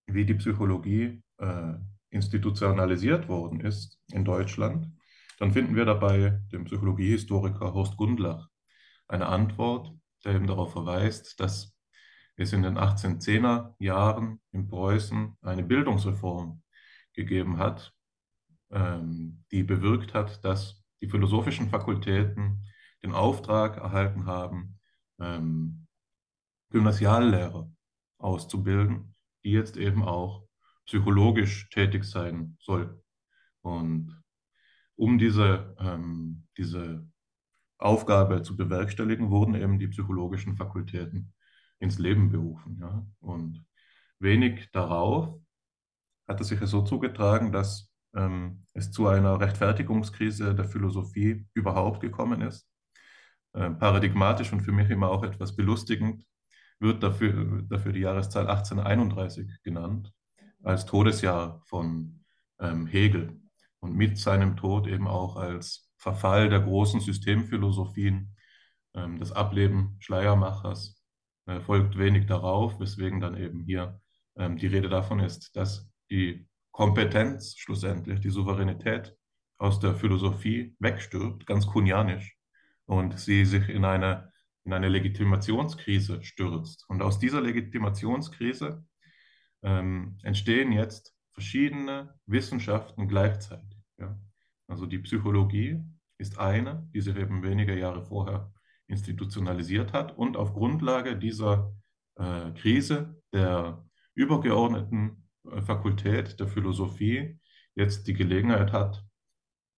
wie 0.08 0.26
die 0.26 0.34
Psychologie 0.34 1.22
äh, 1.38 1.74
institutionalisiert 2.10 3.28
worden 3.28 3.62
ist 3.62 4.00
in 4.12 4.26
Deutschland, 4.26 4.92
dann 5.40 5.52
finden 5.52 5.76
wir 5.76 5.86
dabei 5.86 6.42
den 6.52 6.66
Psychologiehistoriker 6.66 7.74
Horst 7.74 7.98
Gundlach 7.98 8.50
eine 9.08 9.28
Antwort, 9.28 9.94
der 10.24 10.36
eben 10.36 10.48
darauf 10.48 10.72
verweist, 10.72 11.40
dass 11.40 11.74
es 12.42 12.54
in 12.54 12.64
den 12.64 12.78
1810er 12.78 13.74
Jahren 13.80 14.40
in 14.52 14.68
Preußen 14.68 15.38
eine 15.42 15.64
Bildungsreform 15.64 16.62
gegeben 17.14 17.58
hat, 17.58 17.94
ähm, 18.72 19.44
die 19.52 19.64
bewirkt 19.64 20.14
hat, 20.14 20.44
dass 20.46 20.84
die 21.02 21.10
philosophischen 21.10 21.70
Fakultäten 21.70 22.66
den 23.04 23.14
Auftrag 23.14 23.78
erhalten 23.78 24.26
haben, 24.26 24.80
ähm, 25.20 25.88
Gymnasiallehrer 26.70 27.70
auszubilden, 28.18 29.16
die 29.44 29.52
jetzt 29.52 29.78
eben 29.78 30.04
auch 30.04 30.48
psychologisch 30.86 31.70
tätig 31.70 32.04
sein 32.06 32.58
sollten. 32.60 33.02
Und 33.62 34.22
um 34.96 35.18
diese, 35.18 35.76
ähm, 35.80 36.48
diese 36.58 37.08
Aufgabe 37.78 38.44
zu 38.44 38.56
bewerkstelligen, 38.56 39.32
wurden 39.32 39.56
eben 39.56 39.80
die 39.80 39.88
psychologischen 39.88 40.56
Fakultäten 40.56 41.34
ins 41.82 42.00
Leben 42.00 42.32
berufen. 42.32 42.78
Ja? 42.80 43.06
Und 43.20 43.66
wenig 44.20 44.70
darauf 44.72 45.38
hat 46.28 46.40
es 46.40 46.48
sich 46.48 46.60
so 46.62 46.84
zugetragen, 46.84 47.52
dass 47.52 47.92
ähm, 48.16 48.66
es 48.74 48.92
zu 48.92 49.08
einer 49.08 49.40
Rechtfertigungskrise 49.40 50.56
der 50.56 50.66
Philosophie 50.66 51.46
überhaupt 51.54 52.00
gekommen 52.00 52.42
ist. 52.42 52.68
Äh, 53.54 53.72
paradigmatisch 53.72 54.54
und 54.54 54.62
für 54.62 54.72
mich 54.72 54.90
immer 54.90 55.10
auch 55.10 55.24
etwas 55.24 55.56
belustigend 55.56 56.26
wird 56.80 57.04
dafür, 57.04 57.64
dafür 57.64 57.92
die 57.92 58.02
Jahreszahl 58.02 58.48
1831 58.48 59.62
genannt, 59.64 60.12
als 60.64 60.86
Todesjahr 60.86 61.62
von 61.66 62.24
ähm, 62.60 62.88
Hegel 62.88 63.42
und 63.80 63.96
mit 63.96 64.18
seinem 64.18 64.56
Tod 64.56 64.88
eben 64.88 65.08
auch 65.08 65.36
als 65.36 65.92
Verfall 65.98 66.50
der 66.50 66.62
großen 66.62 67.02
Systemphilosophien, 67.02 68.36
ähm, 68.94 69.20
das 69.20 69.32
Ableben 69.32 69.98
Schleiermachers 70.00 71.01
folgt 71.60 71.98
wenig 71.98 72.26
darauf, 72.28 72.80
weswegen 72.80 73.20
dann 73.20 73.36
eben 73.38 73.60
hier 73.60 74.00
ähm, 74.38 74.58
die 74.58 74.68
Rede 74.68 74.90
davon 74.90 75.20
ist, 75.20 75.56
dass 75.56 75.90
die 76.10 76.48
Kompetenz 76.72 77.58
schlussendlich, 77.58 78.20
die 78.22 78.30
Souveränität 78.30 79.16
aus 79.58 79.80
der 79.80 79.94
Philosophie 79.94 80.76
wegstirbt, 80.80 81.46
ganz 81.46 81.68
kunianisch, 81.68 82.38
und 82.86 83.20
sie 83.20 83.46
sich 83.46 83.70
in 83.70 83.86
eine, 83.86 84.32
in 84.64 84.74
eine 84.74 84.90
Legitimationskrise 84.90 86.24
stürzt. 86.24 86.86
Und 86.88 87.02
aus 87.02 87.20
dieser 87.20 87.42
Legitimationskrise 87.42 88.84
ähm, 89.64 90.18
entstehen 90.24 90.72
jetzt 90.72 91.14
verschiedene 91.34 92.16
Wissenschaften 92.26 93.08
gleichzeitig. 93.08 93.78
Ja? 93.98 94.20
Also 94.68 94.86
die 94.86 95.00
Psychologie 95.00 95.84
ist 96.18 96.40
eine, 96.40 96.88
die 96.94 97.02
sich 97.02 97.16
eben 97.16 97.44
wenige 97.44 97.78
Jahre 97.78 98.04
vorher 98.04 98.52
institutionalisiert 98.92 99.94
hat 99.94 100.18
und 100.18 100.38
auf 100.38 100.54
Grundlage 100.54 101.18
dieser 101.18 101.74
äh, 102.16 102.52
Krise 102.52 103.22
der 103.34 103.84
übergeordneten 104.14 105.28
äh, 105.50 105.62
Fakultät 105.62 106.40
der 106.40 106.48
Philosophie 106.48 107.40
jetzt 107.74 108.08
die 108.08 108.14
Gelegenheit 108.14 108.74
hat, 108.74 109.04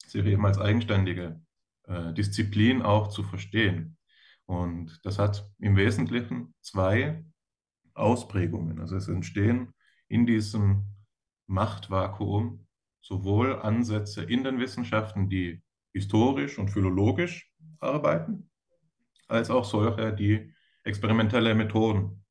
sich 0.06 0.26
eben 0.26 0.46
als 0.46 0.58
eigenständige 0.58 1.42
äh, 1.84 2.14
Disziplin 2.14 2.82
auch 2.82 3.08
zu 3.10 3.24
verstehen. 3.24 3.98
Und 4.46 5.00
das 5.04 5.20
hat 5.20 5.50
im 5.60 5.76
Wesentlichen 5.76 6.54
zwei 6.62 7.24
Ausprägungen. 7.94 8.80
Also 8.80 8.96
es 8.96 9.08
entstehen 9.08 9.74
in 10.08 10.26
diesem 10.26 10.86
Machtvakuum 11.48 12.68
sowohl 13.02 13.60
Ansätze 13.62 14.24
in 14.24 14.44
den 14.44 14.60
Wissenschaften, 14.60 15.30
die 15.30 15.62
historisch 15.94 16.58
und 16.58 16.72
philologisch 16.72 17.52
arbeiten, 17.80 18.50
als 19.34 19.50
auch 19.50 19.66
solche, 19.66 20.14
die 20.14 20.54
experimentelle 20.84 21.56
Methoden 21.56 22.24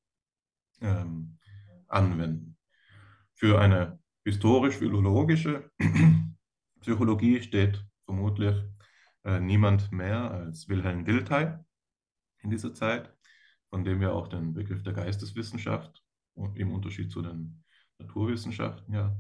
ähm, 0.81 1.39
anwenden. 1.89 2.57
Für 3.35 3.61
eine 3.61 3.99
historisch-philologische 4.25 5.71
Psychologie 6.81 7.43
steht 7.43 7.85
vermutlich 8.05 8.57
äh, 9.25 9.41
niemand 9.41 9.91
mehr 9.93 10.31
als 10.31 10.69
Wilhelm 10.69 11.05
Dilthey 11.05 11.55
in 12.43 12.51
dieser 12.51 12.75
Zeit, 12.75 13.13
von 13.71 13.85
dem 13.85 14.01
wir 14.01 14.13
auch 14.13 14.29
den 14.29 14.55
Begriff 14.55 14.83
der 14.83 14.93
Geisteswissenschaft 14.93 16.03
im 16.55 16.73
Unterschied 16.73 17.11
zu 17.11 17.23
den 17.23 17.65
Naturwissenschaften 17.99 18.95
ja, 18.95 19.17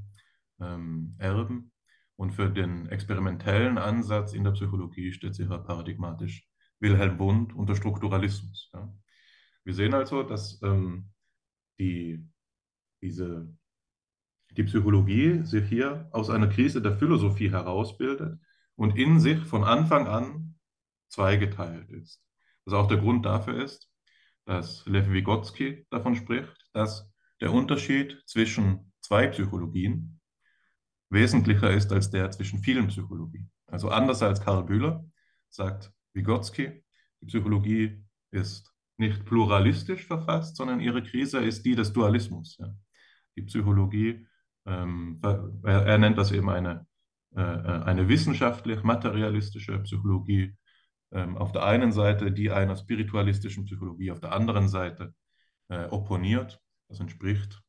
ähm, 0.61 1.15
erben. 1.19 1.73
Und 2.17 2.33
für 2.33 2.51
den 2.51 2.89
experimentellen 2.89 3.79
Ansatz 3.79 4.35
in 4.35 4.45
der 4.45 4.53
Psychologie 4.53 5.13
steht 5.13 5.35
sicher 5.35 5.59
paradigmatisch 5.59 6.47
Wilhelm 6.83 7.19
Wundt 7.19 7.55
und 7.55 7.69
der 7.69 7.77
Strukturalismus. 7.77 8.71
Ja. 8.75 8.93
Wir 9.65 9.75
sehen 9.75 9.95
also, 9.95 10.23
dass 10.25 10.61
ähm, 10.63 11.11
die, 11.79 12.27
diese, 13.01 13.57
die 14.51 14.65
Psychologie 14.65 15.45
sich 15.45 15.69
hier 15.69 16.09
aus 16.11 16.29
einer 16.29 16.49
Krise 16.49 16.83
der 16.83 16.99
Philosophie 16.99 17.51
herausbildet 17.51 18.39
und 18.75 18.99
in 18.99 19.21
sich 19.21 19.39
von 19.39 19.65
Anfang 19.65 20.09
an 20.09 20.57
zweigeteilt 21.09 21.89
ist. 21.91 22.21
Was 22.65 22.75
auch 22.75 22.89
der 22.89 22.99
Grund 22.99 23.25
dafür 23.25 23.63
ist, 23.63 23.89
dass 24.45 24.85
Lev 24.87 25.09
Vygotsky 25.09 25.87
davon 25.91 26.17
spricht, 26.17 26.53
dass 26.73 27.11
der 27.41 27.53
Unterschied 27.53 28.21
zwischen 28.27 28.93
zwei 29.01 29.29
Psychologien 29.29 30.21
wesentlicher 31.11 31.71
ist 31.71 31.93
als 31.93 32.11
der 32.11 32.31
zwischen 32.31 32.61
vielen 32.61 32.89
Psychologien. 32.89 33.51
Also 33.67 33.91
anders 33.91 34.23
als 34.23 34.41
Karl 34.41 34.65
Bühler 34.65 35.05
sagt 35.49 35.93
Vygotsky, 36.15 36.85
die 37.21 37.27
Psychologie 37.27 38.05
ist 38.31 38.73
nicht 38.99 39.25
pluralistisch 39.25 40.07
verfasst, 40.07 40.57
sondern 40.57 40.81
ihre 40.81 41.03
Krise 41.03 41.39
ist 41.39 41.65
die 41.65 41.75
des 41.75 41.93
Dualismus. 41.93 42.57
Ja. 42.59 42.75
Die 43.37 43.43
Psychologie, 43.43 44.27
ähm, 44.67 45.21
er, 45.23 45.87
er, 45.87 45.99
nennt 45.99 46.19
das 46.19 46.33
eben 46.33 46.51
eine, 46.51 46.87
äh, 47.35 47.41
äh 47.41 47.83
eine 47.83 48.09
wissenschaftlich-materialistische 48.09 49.79
Psychologie, 49.81 50.55
ähm, 51.11 51.37
auf 51.37 51.53
der 51.53 51.65
einen 51.65 51.93
Seite 51.93 52.33
die 52.33 52.51
einer 52.51 52.77
spiritualistischen 52.77 53.65
Psychologie, 53.65 54.11
auf 54.11 54.21
der 54.21 54.33
anderen 54.33 54.69
Seite 54.69 55.15
äh, 55.69 55.87
opponiert. 55.87 56.61
Das 56.89 57.01
entspricht 57.01 57.63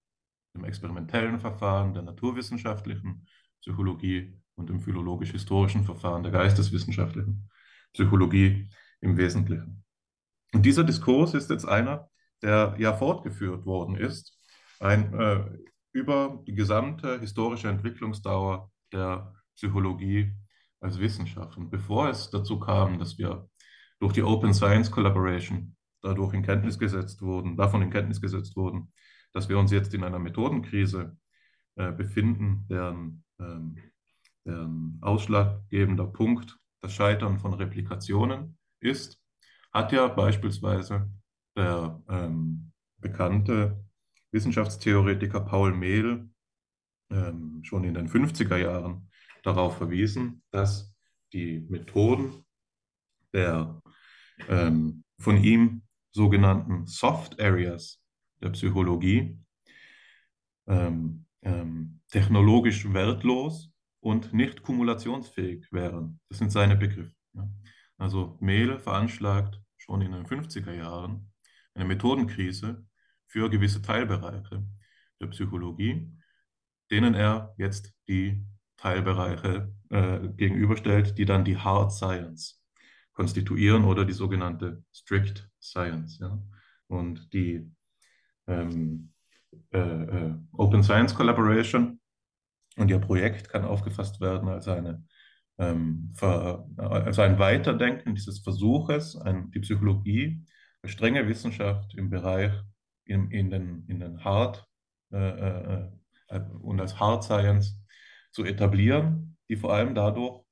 dem 0.55 0.65
experimentellen 0.65 1.39
Verfahren 1.39 1.93
der 1.93 2.03
naturwissenschaftlichen 2.03 3.25
Psychologie 3.61 4.39
und 4.55 4.69
dem 4.69 4.81
philologisch-historischen 4.81 5.83
Verfahren 5.83 6.23
der 6.23 6.31
geisteswissenschaftlichen 6.31 7.49
Psychologie 7.93 8.69
im 9.01 9.17
Wesentlichen. 9.17 9.83
Und 10.53 10.65
dieser 10.65 10.83
Diskurs 10.83 11.33
ist 11.33 11.49
jetzt 11.49 11.65
einer, 11.65 12.09
der 12.41 12.75
ja 12.77 12.93
fortgeführt 12.93 13.65
worden 13.65 13.95
ist, 13.95 14.37
ein, 14.79 15.13
äh, 15.13 15.43
über 15.93 16.43
die 16.47 16.53
gesamte 16.53 17.19
historische 17.19 17.69
Entwicklungsdauer 17.69 18.71
der 18.91 19.33
Psychologie 19.55 20.33
als 20.79 20.99
Wissenschaft. 20.99 21.57
Und 21.57 21.69
bevor 21.69 22.09
es 22.09 22.29
dazu 22.29 22.59
kam, 22.59 22.99
dass 22.99 23.17
wir 23.17 23.49
durch 23.99 24.13
die 24.13 24.23
Open 24.23 24.53
Science 24.53 24.91
Collaboration 24.91 25.75
dadurch 26.01 26.33
in 26.33 26.43
Kenntnis 26.43 26.77
gesetzt 26.77 27.21
wurden, 27.21 27.55
davon 27.55 27.81
in 27.81 27.89
Kenntnis 27.89 28.19
gesetzt 28.19 28.55
wurden, 28.55 28.91
dass 29.31 29.49
wir 29.49 29.57
uns 29.57 29.71
jetzt 29.71 29.93
in 29.93 30.03
einer 30.03 30.19
Methodenkrise 30.19 31.17
äh, 31.75 31.91
befinden, 31.91 32.67
deren, 32.69 33.23
ähm, 33.39 33.77
deren 34.45 34.97
ausschlaggebender 35.01 36.05
Punkt 36.07 36.59
das 36.83 36.93
Scheitern 36.93 37.39
von 37.39 37.53
Replikationen 37.53 38.57
ist, 38.81 39.17
hat 39.71 39.93
ja 39.93 40.07
beispielsweise 40.07 41.09
der 41.55 42.01
ähm, 42.09 42.71
bekannte 42.97 43.81
Wissenschaftstheoretiker 44.31 45.39
Paul 45.39 45.73
Mehl 45.73 46.29
ähm, 47.09 47.61
schon 47.63 47.85
in 47.85 47.93
den 47.93 48.09
50er 48.09 48.57
Jahren 48.57 49.09
darauf 49.43 49.77
verwiesen, 49.77 50.43
dass 50.51 50.93
die 51.31 51.65
Methoden 51.69 52.43
der 53.33 53.81
ähm, 54.49 55.05
von 55.19 55.41
ihm 55.41 55.83
sogenannten 56.11 56.85
Soft 56.85 57.39
Areas 57.41 58.03
der 58.41 58.49
Psychologie 58.49 59.39
ähm, 60.67 61.25
ähm, 61.43 62.01
technologisch 62.09 62.91
wertlos 62.91 63.72
und 64.03 64.33
nicht 64.33 64.63
kumulationsfähig 64.63 65.71
wären. 65.71 66.19
Das 66.27 66.37
sind 66.37 66.51
seine 66.51 66.75
Begriffe. 66.75 67.15
Ja. 67.33 67.49
Also 67.97 68.37
Mehl 68.41 68.77
veranschlagt 68.77 69.61
schon 69.77 70.01
in 70.01 70.11
den 70.11 70.25
50er 70.25 70.73
Jahren 70.73 71.31
eine 71.73 71.85
Methodenkrise 71.85 72.85
für 73.27 73.49
gewisse 73.49 73.81
Teilbereiche 73.81 74.65
der 75.21 75.27
Psychologie, 75.27 76.11
denen 76.91 77.13
er 77.13 77.55
jetzt 77.57 77.93
die 78.09 78.45
Teilbereiche 78.75 79.73
äh, 79.89 80.19
gegenüberstellt, 80.35 81.17
die 81.17 81.25
dann 81.25 81.45
die 81.45 81.57
Hard 81.57 81.93
Science 81.93 82.61
konstituieren 83.13 83.85
oder 83.85 84.03
die 84.03 84.13
sogenannte 84.13 84.83
Strict 84.93 85.49
Science. 85.61 86.19
Ja? 86.19 86.37
Und 86.87 87.31
die 87.33 87.71
ähm, 88.47 89.13
äh, 89.71 89.79
äh, 89.79 90.33
Open 90.51 90.83
Science 90.83 91.15
Collaboration 91.15 92.01
und 92.77 92.89
ihr 92.89 92.99
Projekt 92.99 93.49
kann 93.49 93.65
aufgefasst 93.65 94.21
werden 94.21 94.49
als, 94.49 94.67
eine, 94.67 95.03
ähm, 95.57 96.11
Ver, 96.15 96.67
als 96.77 97.19
ein 97.19 97.39
Weiterdenken 97.39 98.15
dieses 98.15 98.39
Versuches, 98.39 99.15
ein, 99.15 99.51
die 99.51 99.59
Psychologie, 99.59 100.45
eine 100.81 100.91
strenge 100.91 101.27
Wissenschaft 101.27 101.93
im 101.95 102.09
Bereich, 102.09 102.51
in, 103.05 103.31
in 103.31 103.49
den, 103.49 103.85
in 103.87 103.99
den 103.99 104.23
Hard 104.23 104.65
äh, 105.11 105.17
äh, 105.17 105.89
äh 106.29 106.39
und 106.61 106.79
als 106.79 106.99
Hard 106.99 107.23
Science 107.23 107.81
zu 108.31 108.43
etablieren, 108.45 109.37
die 109.49 109.57
vor 109.57 109.73
allem 109.73 109.93
dadurch 109.93 110.43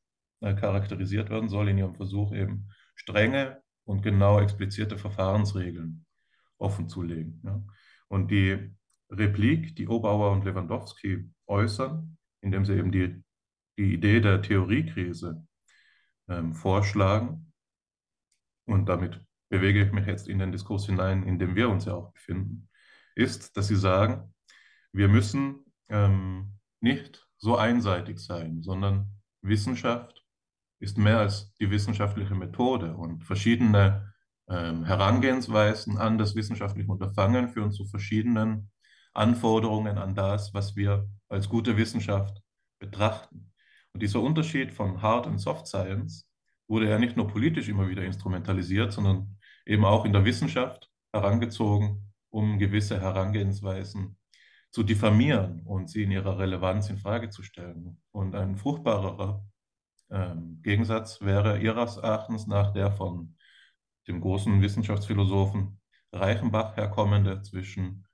äh, 0.42 0.54
charakterisiert 0.54 1.30
werden 1.30 1.50
soll 1.50 1.70
in 1.70 1.78
ihrem 1.78 1.96
Versuch 1.96 2.34
eben 2.34 2.70
strenge 2.96 3.62
und 3.86 4.02
genau 4.02 4.40
explizierte 4.40 4.98
Verfahrensregeln 4.98 6.06
offenzulegen. 6.58 7.42
Ja. 7.44 7.64
Und 8.08 8.30
die 8.30 8.76
Replik, 9.12 9.76
die 9.76 9.88
Obauer 9.88 10.32
und 10.32 10.46
Lewandowski 10.46 11.30
äußern, 11.48 12.18
indem 12.42 12.66
sie 12.66 12.74
eben 12.74 12.92
die, 12.92 13.24
die 13.78 13.94
Idee 13.94 14.22
der 14.22 14.42
Theoriekrise 14.42 15.46
ähm, 16.30 16.54
vorschlagen, 16.54 17.52
und 18.66 18.88
damit 18.88 19.20
bewege 19.50 19.84
ich 19.84 19.92
mich 19.92 20.06
jetzt 20.06 20.30
in 20.30 20.40
den 20.40 20.52
Diskurs 20.52 20.86
hinein, 20.86 21.24
in 21.24 21.40
dem 21.40 21.56
wir 21.56 21.70
uns 21.70 21.86
ja 21.86 21.94
auch 21.94 22.14
befinden, 22.14 22.70
ist, 23.16 23.58
dass 23.58 23.68
sie 23.68 23.76
sagen, 23.76 24.34
wir 24.94 25.10
müssen 25.10 25.66
ähm, 25.90 26.58
nicht 26.80 27.28
so 27.38 27.58
einseitig 27.58 28.20
sein, 28.20 28.62
sondern 28.62 29.08
Wissenschaft 29.42 30.26
ist 30.80 30.98
mehr 30.98 31.20
als 31.20 31.54
die 31.56 31.70
wissenschaftliche 31.70 32.36
Methode 32.36 32.96
und 32.96 33.24
verschiedene 33.24 34.14
ähm, 34.50 34.86
Herangehensweisen 34.86 35.98
an 35.98 36.18
das 36.18 36.36
wissenschaftliche 36.36 36.90
Unterfangen 36.90 37.50
führen 37.50 37.72
zu 37.72 37.86
verschiedenen 37.86 38.72
Anforderungen 39.14 39.98
an 39.98 40.16
das, 40.16 40.54
was 40.54 40.76
wir 40.76 41.10
als 41.30 41.50
gute 41.50 41.78
Wissenschaft 41.78 42.42
betrachten. 42.80 43.52
Und 43.94 44.02
dieser 44.02 44.22
Unterschied 44.22 44.72
von 44.72 45.02
Hard 45.02 45.28
und 45.28 45.40
Soft 45.40 45.68
Science 45.68 46.28
wurde 46.68 46.90
ja 46.90 46.98
nicht 46.98 47.18
nur 47.18 47.28
politisch 47.28 47.68
immer 47.68 47.90
wieder 47.90 48.04
instrumentalisiert, 48.04 48.94
sondern 48.94 49.38
eben 49.66 49.86
auch 49.86 50.06
in 50.06 50.14
der 50.14 50.26
Wissenschaft 50.26 50.90
herangezogen, 51.14 52.14
um 52.30 52.58
gewisse 52.58 53.00
Herangehensweisen 53.00 54.18
zu 54.72 54.84
diffamieren 54.84 55.62
und 55.66 55.90
sie 55.90 56.04
in 56.04 56.12
ihrer 56.12 56.40
Relevanz 56.40 56.90
in 56.90 56.98
Frage 56.98 57.30
zu 57.30 57.44
stellen. 57.44 58.02
Und 58.12 58.36
ein 58.36 58.56
fruchtbarerer 58.56 59.46
ähm, 60.10 60.62
Gegensatz 60.62 61.22
wäre 61.22 61.60
ihres 61.60 61.98
Erachtens 61.98 62.48
nach 62.48 62.72
der 62.72 62.92
von 62.92 63.36
dem 64.08 64.22
großen 64.22 64.62
Wissenschaftsphilosophen 64.62 65.80
Reichenbach 66.14 66.78
herkommende 66.78 67.42
zwischen 67.42 68.06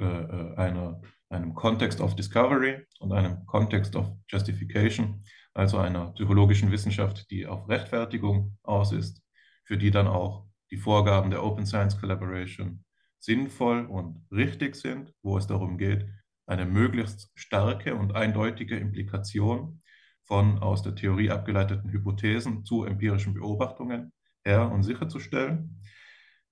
äh, 0.00 0.04
äh 0.04 0.56
einer, 0.56 1.00
einem 1.28 1.54
Context 1.54 2.00
of 2.00 2.16
Discovery 2.16 2.86
und 2.98 3.12
einem 3.12 3.46
Context 3.46 3.94
of 3.96 4.10
Justification, 4.28 5.22
also 5.54 5.78
einer 5.78 6.12
psychologischen 6.12 6.70
Wissenschaft, 6.70 7.30
die 7.30 7.46
auf 7.46 7.68
Rechtfertigung 7.68 8.56
aus 8.62 8.92
ist, 8.92 9.22
für 9.64 9.78
die 9.78 9.90
dann 9.90 10.06
auch 10.06 10.46
die 10.70 10.76
Vorgaben 10.76 11.30
der 11.30 11.44
Open 11.44 11.66
Science 11.66 11.98
Collaboration 11.98 12.84
sinnvoll 13.18 13.86
und 13.86 14.24
richtig 14.30 14.76
sind, 14.76 15.12
wo 15.22 15.36
es 15.36 15.46
darum 15.46 15.78
geht, 15.78 16.08
eine 16.46 16.64
möglichst 16.64 17.30
starke 17.34 17.94
und 17.94 18.16
eindeutige 18.16 18.76
Implikation 18.76 19.82
von 20.24 20.58
aus 20.58 20.82
der 20.82 20.94
Theorie 20.94 21.30
abgeleiteten 21.30 21.90
Hypothesen 21.90 22.64
zu 22.64 22.84
empirischen 22.84 23.34
Beobachtungen 23.34 24.12
her 24.44 24.70
und 24.70 24.82
sicherzustellen. 24.82 25.80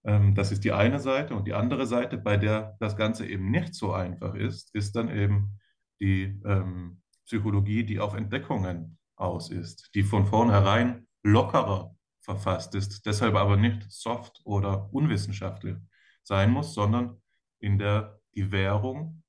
Ähm, 0.08 0.34
das 0.34 0.50
ist 0.50 0.64
die 0.64 0.72
eine 0.72 1.00
Seite. 1.00 1.34
Und 1.34 1.46
die 1.46 1.52
andere 1.52 1.86
Seite, 1.86 2.16
bei 2.16 2.38
der 2.38 2.76
das 2.80 2.96
Ganze 2.96 3.26
eben 3.26 3.50
nicht 3.50 3.74
so 3.74 3.92
einfach 3.92 4.34
ist, 4.34 4.74
ist 4.74 4.96
dann 4.96 5.10
eben 5.10 5.58
die 6.00 6.40
ähm, 6.46 7.02
Psychologie, 7.26 7.84
die 7.84 8.00
auf 8.00 8.14
Entdeckungen 8.14 8.98
aus 9.16 9.50
ist, 9.50 9.90
die 9.94 10.02
von 10.02 10.26
vornherein 10.26 11.06
lockerer 11.22 11.94
verfasst 12.22 12.74
ist, 12.74 13.04
deshalb 13.04 13.34
aber 13.34 13.56
nicht 13.56 13.90
soft 13.90 14.40
oder 14.44 14.92
unwissenschaftlich 14.94 15.76
sein 16.22 16.50
muss, 16.50 16.72
sondern 16.72 17.20
in 17.58 17.78
der 17.78 18.20
die 18.34 18.50
Währung 18.50 19.22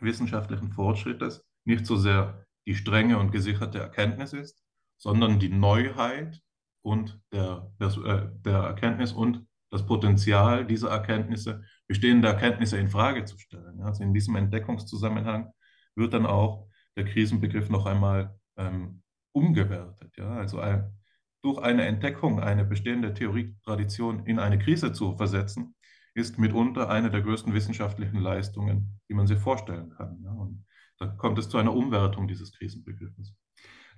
wissenschaftlichen 0.00 0.72
Fortschrittes 0.72 1.44
nicht 1.64 1.86
so 1.86 1.96
sehr 1.96 2.46
die 2.66 2.74
strenge 2.74 3.18
und 3.18 3.30
gesicherte 3.30 3.78
Erkenntnis 3.78 4.32
ist, 4.32 4.62
sondern 4.96 5.38
die 5.38 5.50
Neuheit 5.50 6.40
und 6.82 7.20
der, 7.32 7.70
der, 7.78 7.88
äh, 7.88 8.28
der 8.42 8.58
Erkenntnis 8.58 9.12
und 9.12 9.46
das 9.76 9.84
Potenzial 9.84 10.66
dieser 10.66 10.88
Erkenntnisse, 10.88 11.62
bestehende 11.86 12.28
Erkenntnisse 12.28 12.78
in 12.78 12.88
Frage 12.88 13.26
zu 13.26 13.38
stellen. 13.38 13.82
Also 13.82 14.02
in 14.02 14.14
diesem 14.14 14.34
Entdeckungszusammenhang 14.36 15.52
wird 15.94 16.14
dann 16.14 16.24
auch 16.24 16.68
der 16.96 17.04
Krisenbegriff 17.04 17.68
noch 17.68 17.84
einmal 17.84 18.34
ähm, 18.56 19.02
umgewertet. 19.32 20.16
Ja? 20.16 20.30
Also 20.30 20.60
ein, 20.60 20.98
durch 21.42 21.58
eine 21.58 21.84
Entdeckung 21.84 22.40
eine 22.40 22.64
bestehende 22.64 23.12
Theorietradition 23.12 24.24
in 24.24 24.38
eine 24.38 24.58
Krise 24.58 24.92
zu 24.92 25.14
versetzen, 25.18 25.74
ist 26.14 26.38
mitunter 26.38 26.88
eine 26.88 27.10
der 27.10 27.20
größten 27.20 27.52
wissenschaftlichen 27.52 28.20
Leistungen, 28.20 28.98
die 29.10 29.14
man 29.14 29.26
sich 29.26 29.38
vorstellen 29.38 29.90
kann. 29.90 30.22
Ja? 30.24 30.30
Und 30.30 30.64
da 30.98 31.06
kommt 31.06 31.38
es 31.38 31.50
zu 31.50 31.58
einer 31.58 31.74
Umwertung 31.74 32.28
dieses 32.28 32.50
Krisenbegriffes. 32.52 33.34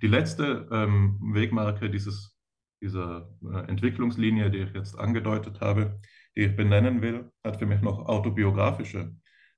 Die 0.03 0.09
letzte 0.09 0.69
ähm, 0.73 1.21
Wegmarke 1.35 1.89
dieses, 1.89 2.37
dieser 2.81 3.29
äh, 3.43 3.69
Entwicklungslinie, 3.69 4.51
die 4.51 4.59
ich 4.59 4.75
jetzt 4.75 4.99
angedeutet 4.99 5.61
habe, 5.61 5.99
die 6.37 6.43
ich 6.43 6.57
benennen 6.57 7.03
will, 7.03 7.31
hat 7.45 7.57
für 7.57 7.67
mich 7.67 7.81
noch 7.81 8.07
autobiografische 8.07 9.15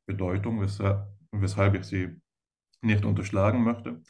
Bedeutung, 0.06 0.60
weshalb, 0.60 1.74
ich 1.74 1.84
sie 1.84 2.20
nicht 2.82 3.04
unterschlagen 3.04 3.62
möchte 3.62 4.02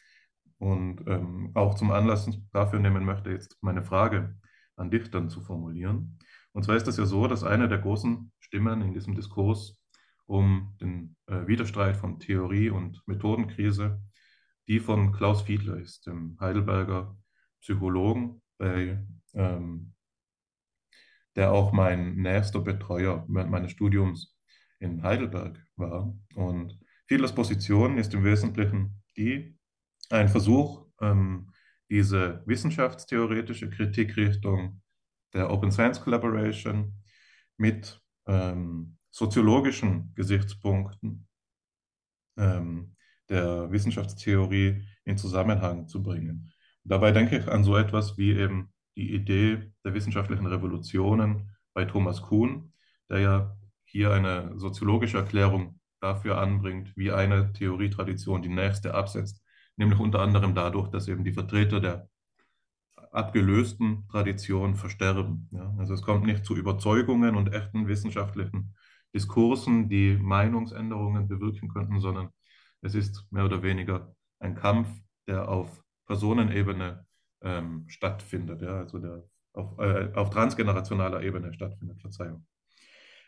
und 0.58 1.06
ähm, 1.06 1.50
auch 1.54 1.74
zum 1.74 1.90
Anlass 1.90 2.30
dafür 2.52 2.78
nehmen 2.78 3.04
möchte, 3.04 3.30
jetzt 3.30 3.56
meine 3.60 3.82
Frage 3.82 4.38
an 4.76 4.90
dich 4.90 5.10
dann 5.10 5.28
zu 5.28 5.40
formulieren. 5.40 6.18
Und 6.52 6.64
zwar 6.64 6.76
ist 6.76 6.88
es 6.88 6.96
ja 6.96 7.06
so, 7.06 7.26
dass 7.26 7.44
eine 7.44 7.68
der 7.68 7.78
großen 7.78 8.32
Stimmen 8.38 8.82
in 8.82 8.92
diesem 8.92 9.14
Diskurs 9.14 9.82
um 10.26 10.76
den 10.80 11.16
äh, 11.26 11.46
Widerstreit 11.46 11.96
von 11.96 12.20
Theorie 12.20 12.70
und 12.70 13.02
Methodenkrise 13.06 14.00
die 14.70 14.78
von 14.78 15.10
Klaus 15.10 15.42
Fiedler 15.42 15.78
ist, 15.78 16.06
dem 16.06 16.36
Heidelberger 16.38 17.18
Psychologen, 17.60 18.40
bei, 18.60 19.02
ähm, 19.34 19.94
der 21.34 21.50
auch 21.50 21.72
mein 21.72 22.16
nächster 22.16 22.60
Betreuer 22.60 23.24
während 23.28 23.50
meines 23.50 23.72
Studiums 23.72 24.36
in 24.78 25.02
Heidelberg 25.02 25.58
war. 25.76 26.14
Und 26.34 26.78
Fiedlers 27.06 27.34
Position 27.34 27.98
ist 27.98 28.14
im 28.14 28.22
Wesentlichen 28.22 29.02
die, 29.16 29.58
ein 30.10 30.28
Versuch, 30.28 30.86
ähm, 31.00 31.50
diese 31.88 32.42
wissenschaftstheoretische 32.46 33.70
Kritikrichtung 33.70 34.80
der 35.32 35.50
Open 35.50 35.72
Science 35.72 36.00
Collaboration 36.00 36.94
mit 37.56 38.00
ähm, 38.26 38.96
soziologischen 39.10 40.12
Gesichtspunkten 40.14 41.26
ähm, 42.36 42.94
der 43.28 43.70
Wissenschaftstheorie 43.70 44.84
in 45.04 45.16
Zusammenhang 45.16 45.88
zu 45.88 46.02
bringen. 46.02 46.52
Dabei 46.84 47.12
denke 47.12 47.38
ich 47.38 47.48
an 47.48 47.64
so 47.64 47.76
etwas 47.76 48.16
wie 48.18 48.32
eben 48.32 48.72
die 48.96 49.14
Idee 49.14 49.72
der 49.84 49.94
wissenschaftlichen 49.94 50.46
Revolutionen 50.46 51.56
bei 51.74 51.84
Thomas 51.84 52.22
Kuhn, 52.22 52.72
der 53.08 53.20
ja 53.20 53.56
hier 53.84 54.12
eine 54.12 54.58
soziologische 54.58 55.18
Erklärung 55.18 55.78
dafür 56.00 56.38
anbringt, 56.38 56.92
wie 56.96 57.12
eine 57.12 57.52
Theorietradition 57.52 58.42
die 58.42 58.48
nächste 58.48 58.94
absetzt, 58.94 59.42
nämlich 59.76 59.98
unter 59.98 60.20
anderem 60.20 60.54
dadurch, 60.54 60.88
dass 60.88 61.08
eben 61.08 61.24
die 61.24 61.32
Vertreter 61.32 61.80
der 61.80 62.08
abgelösten 63.12 64.06
Tradition 64.08 64.76
versterben. 64.76 65.48
Ja, 65.52 65.74
also 65.78 65.94
es 65.94 66.02
kommt 66.02 66.24
nicht 66.24 66.44
zu 66.44 66.56
Überzeugungen 66.56 67.34
und 67.36 67.52
echten 67.52 67.88
wissenschaftlichen 67.88 68.74
Diskursen, 69.14 69.88
die 69.88 70.16
Meinungsänderungen 70.16 71.26
bewirken 71.26 71.68
könnten, 71.68 72.00
sondern 72.00 72.30
es 72.82 72.94
ist 72.94 73.26
mehr 73.30 73.44
oder 73.44 73.62
weniger 73.62 74.14
ein 74.38 74.54
Kampf, 74.54 74.88
der 75.26 75.48
auf 75.48 75.82
Personenebene 76.10 77.06
ähm, 77.40 77.84
stattfindet, 77.86 78.62
ja, 78.62 78.78
also 78.78 78.98
der 78.98 79.22
auf, 79.52 79.78
äh, 79.78 80.10
auf 80.14 80.30
transgenerationaler 80.30 81.22
Ebene 81.22 81.54
stattfindet, 81.54 82.00
Verzeihung. 82.00 82.44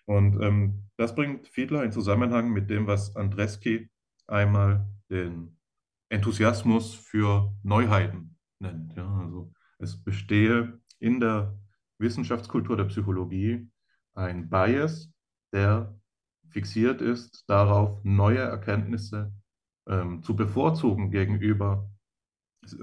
Und 0.05 0.43
ähm, 0.43 0.89
das 0.97 1.15
bringt 1.15 1.47
Fiedler 1.47 1.85
in 1.85 1.93
Zusammenhang 1.93 2.53
mit 2.53 2.71
dem, 2.71 2.89
was 2.89 3.15
Andreski 3.15 3.89
einmal 4.27 4.85
den 5.11 5.57
Enthusiasmus 6.09 6.93
für 6.93 7.55
Neuheiten 7.63 8.37
nennt. 8.59 8.97
Ja, 8.97 9.09
also 9.21 9.53
es 9.79 10.03
bestehe 10.03 10.81
in 10.99 11.21
der 11.21 11.57
Wissenschaftskultur 11.99 12.77
der 12.77 12.87
Psychologie 12.87 13.71
ein 14.15 14.51
Bias, 14.51 15.13
der 15.53 15.97
fixiert 16.49 17.01
ist 17.01 17.45
darauf, 17.49 18.03
neue 18.03 18.41
Erkenntnisse 18.41 19.33
ähm, 19.87 20.25
zu 20.25 20.35
bevorzugen 20.35 21.13
gegenüber 21.13 21.89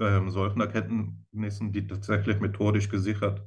ähm, 0.00 0.30
solchen 0.30 0.60
Erkenntnissen, 0.60 1.72
die 1.72 1.86
tatsächlich 1.86 2.40
methodisch 2.40 2.88
gesichert 2.88 3.42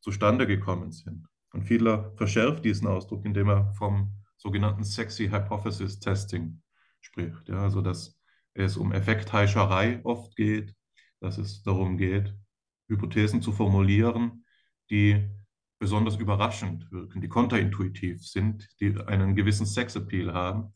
zustande 0.00 0.46
gekommen 0.46 0.92
sind. 0.92 1.26
Und 1.52 1.64
Fiedler 1.64 2.12
verschärft 2.16 2.64
diesen 2.64 2.86
Ausdruck, 2.86 3.24
indem 3.24 3.48
er 3.48 3.72
vom 3.74 4.14
sogenannten 4.36 4.84
Sexy 4.84 5.28
Hypothesis 5.28 6.00
Testing 6.00 6.60
spricht. 7.00 7.48
Ja, 7.48 7.62
also 7.62 7.80
dass 7.80 8.18
es 8.54 8.76
um 8.76 8.92
Effektheischerei 8.92 10.00
oft 10.04 10.34
geht, 10.36 10.74
dass 11.20 11.38
es 11.38 11.62
darum 11.62 11.98
geht, 11.98 12.34
Hypothesen 12.88 13.42
zu 13.42 13.52
formulieren, 13.52 14.44
die 14.90 15.30
besonders 15.78 16.16
überraschend 16.16 16.90
wirken, 16.90 17.20
die 17.20 17.28
kontraintuitiv 17.28 18.26
sind, 18.26 18.68
die 18.80 18.96
einen 19.06 19.34
gewissen 19.34 19.66
Sexappeal 19.66 20.32
haben 20.32 20.72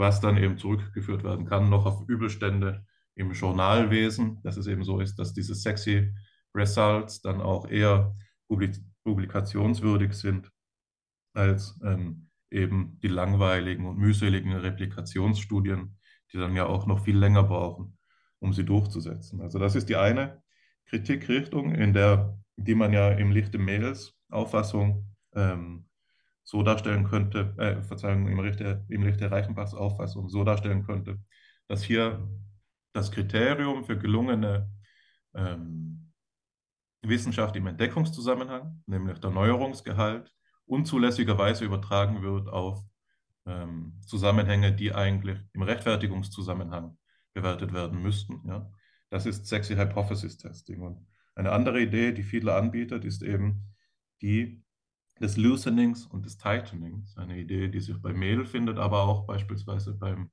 was 0.00 0.20
dann 0.20 0.38
eben 0.38 0.56
zurückgeführt 0.58 1.22
werden 1.22 1.46
kann, 1.46 1.68
noch 1.68 1.86
auf 1.86 2.08
Übelstände 2.08 2.86
im 3.14 3.32
Journalwesen, 3.32 4.40
dass 4.42 4.56
es 4.56 4.66
eben 4.66 4.84
so 4.84 5.00
ist, 5.00 5.16
dass 5.18 5.32
diese 5.32 5.54
sexy 5.54 6.12
Results 6.54 7.20
dann 7.20 7.40
auch 7.40 7.68
eher 7.68 8.14
publikationswürdig 9.04 10.14
sind 10.14 10.50
als 11.34 11.78
ähm, 11.84 12.28
eben 12.50 12.98
die 13.02 13.08
langweiligen 13.08 13.86
und 13.86 13.98
mühseligen 13.98 14.52
Replikationsstudien, 14.52 15.96
die 16.32 16.38
dann 16.38 16.56
ja 16.56 16.66
auch 16.66 16.86
noch 16.86 17.04
viel 17.04 17.16
länger 17.16 17.44
brauchen, 17.44 17.96
um 18.40 18.52
sie 18.52 18.64
durchzusetzen. 18.64 19.40
Also 19.40 19.58
das 19.58 19.74
ist 19.74 19.88
die 19.88 19.96
eine 19.96 20.42
Kritikrichtung, 20.86 21.72
in 21.74 21.92
der, 21.92 22.36
die 22.56 22.74
man 22.74 22.92
ja 22.92 23.10
im 23.10 23.30
Lichte 23.30 23.58
Mails 23.58 24.16
Auffassung 24.28 25.14
ähm, 25.34 25.86
so 26.42 26.62
darstellen 26.62 27.04
könnte, 27.04 27.54
äh, 27.58 27.82
Verzeihung, 27.82 28.26
im 28.26 28.42
Lichte, 28.42 28.84
im 28.88 29.04
Lichte 29.04 29.30
Reichenbachs 29.30 29.74
Auffassung 29.74 30.28
so 30.28 30.42
darstellen 30.42 30.84
könnte, 30.84 31.20
dass 31.68 31.84
hier 31.84 32.28
das 32.92 33.10
Kriterium 33.10 33.84
für 33.84 33.98
gelungene 33.98 34.70
ähm, 35.34 36.12
Wissenschaft 37.02 37.56
im 37.56 37.66
Entdeckungszusammenhang, 37.66 38.82
nämlich 38.86 39.18
der 39.18 39.30
Neuerungsgehalt, 39.30 40.32
unzulässigerweise 40.66 41.64
übertragen 41.64 42.22
wird 42.22 42.48
auf 42.48 42.82
ähm, 43.46 44.00
Zusammenhänge, 44.06 44.72
die 44.72 44.94
eigentlich 44.94 45.38
im 45.52 45.62
Rechtfertigungszusammenhang 45.62 46.96
bewertet 47.32 47.72
werden 47.72 48.02
müssten. 48.02 48.42
Ja? 48.46 48.70
Das 49.08 49.26
ist 49.26 49.46
Sexy 49.46 49.74
Hypothesis 49.74 50.36
Testing. 50.36 50.82
Und 50.82 51.06
eine 51.34 51.52
andere 51.52 51.80
Idee, 51.80 52.12
die 52.12 52.22
Fiedler 52.22 52.56
anbietet, 52.56 53.04
ist 53.04 53.22
eben 53.22 53.74
die 54.22 54.62
des 55.20 55.36
Loosenings 55.36 56.06
und 56.06 56.24
des 56.24 56.38
Tightenings. 56.38 57.16
Eine 57.16 57.38
Idee, 57.38 57.68
die 57.68 57.80
sich 57.80 58.00
bei 58.00 58.12
Mehl 58.12 58.46
findet, 58.46 58.78
aber 58.78 59.02
auch 59.02 59.26
beispielsweise 59.26 59.94
beim 59.94 60.30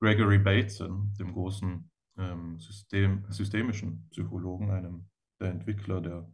Gregory 0.00 0.38
Bateson, 0.38 1.12
dem 1.18 1.32
großen 1.32 1.90
ähm, 2.18 2.58
System, 2.58 3.24
systemischen 3.30 4.08
Psychologen, 4.10 4.70
einem 4.70 5.08
der 5.40 5.50
Entwickler 5.50 6.00
der 6.00 6.28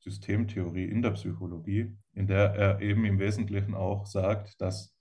Systemtheorie 0.00 0.86
in 0.86 1.02
der 1.02 1.10
Psychologie, 1.12 1.96
in 2.14 2.26
der 2.26 2.54
er 2.54 2.80
eben 2.80 3.04
im 3.04 3.18
Wesentlichen 3.18 3.74
auch 3.74 4.06
sagt, 4.06 4.60
dass 4.60 4.96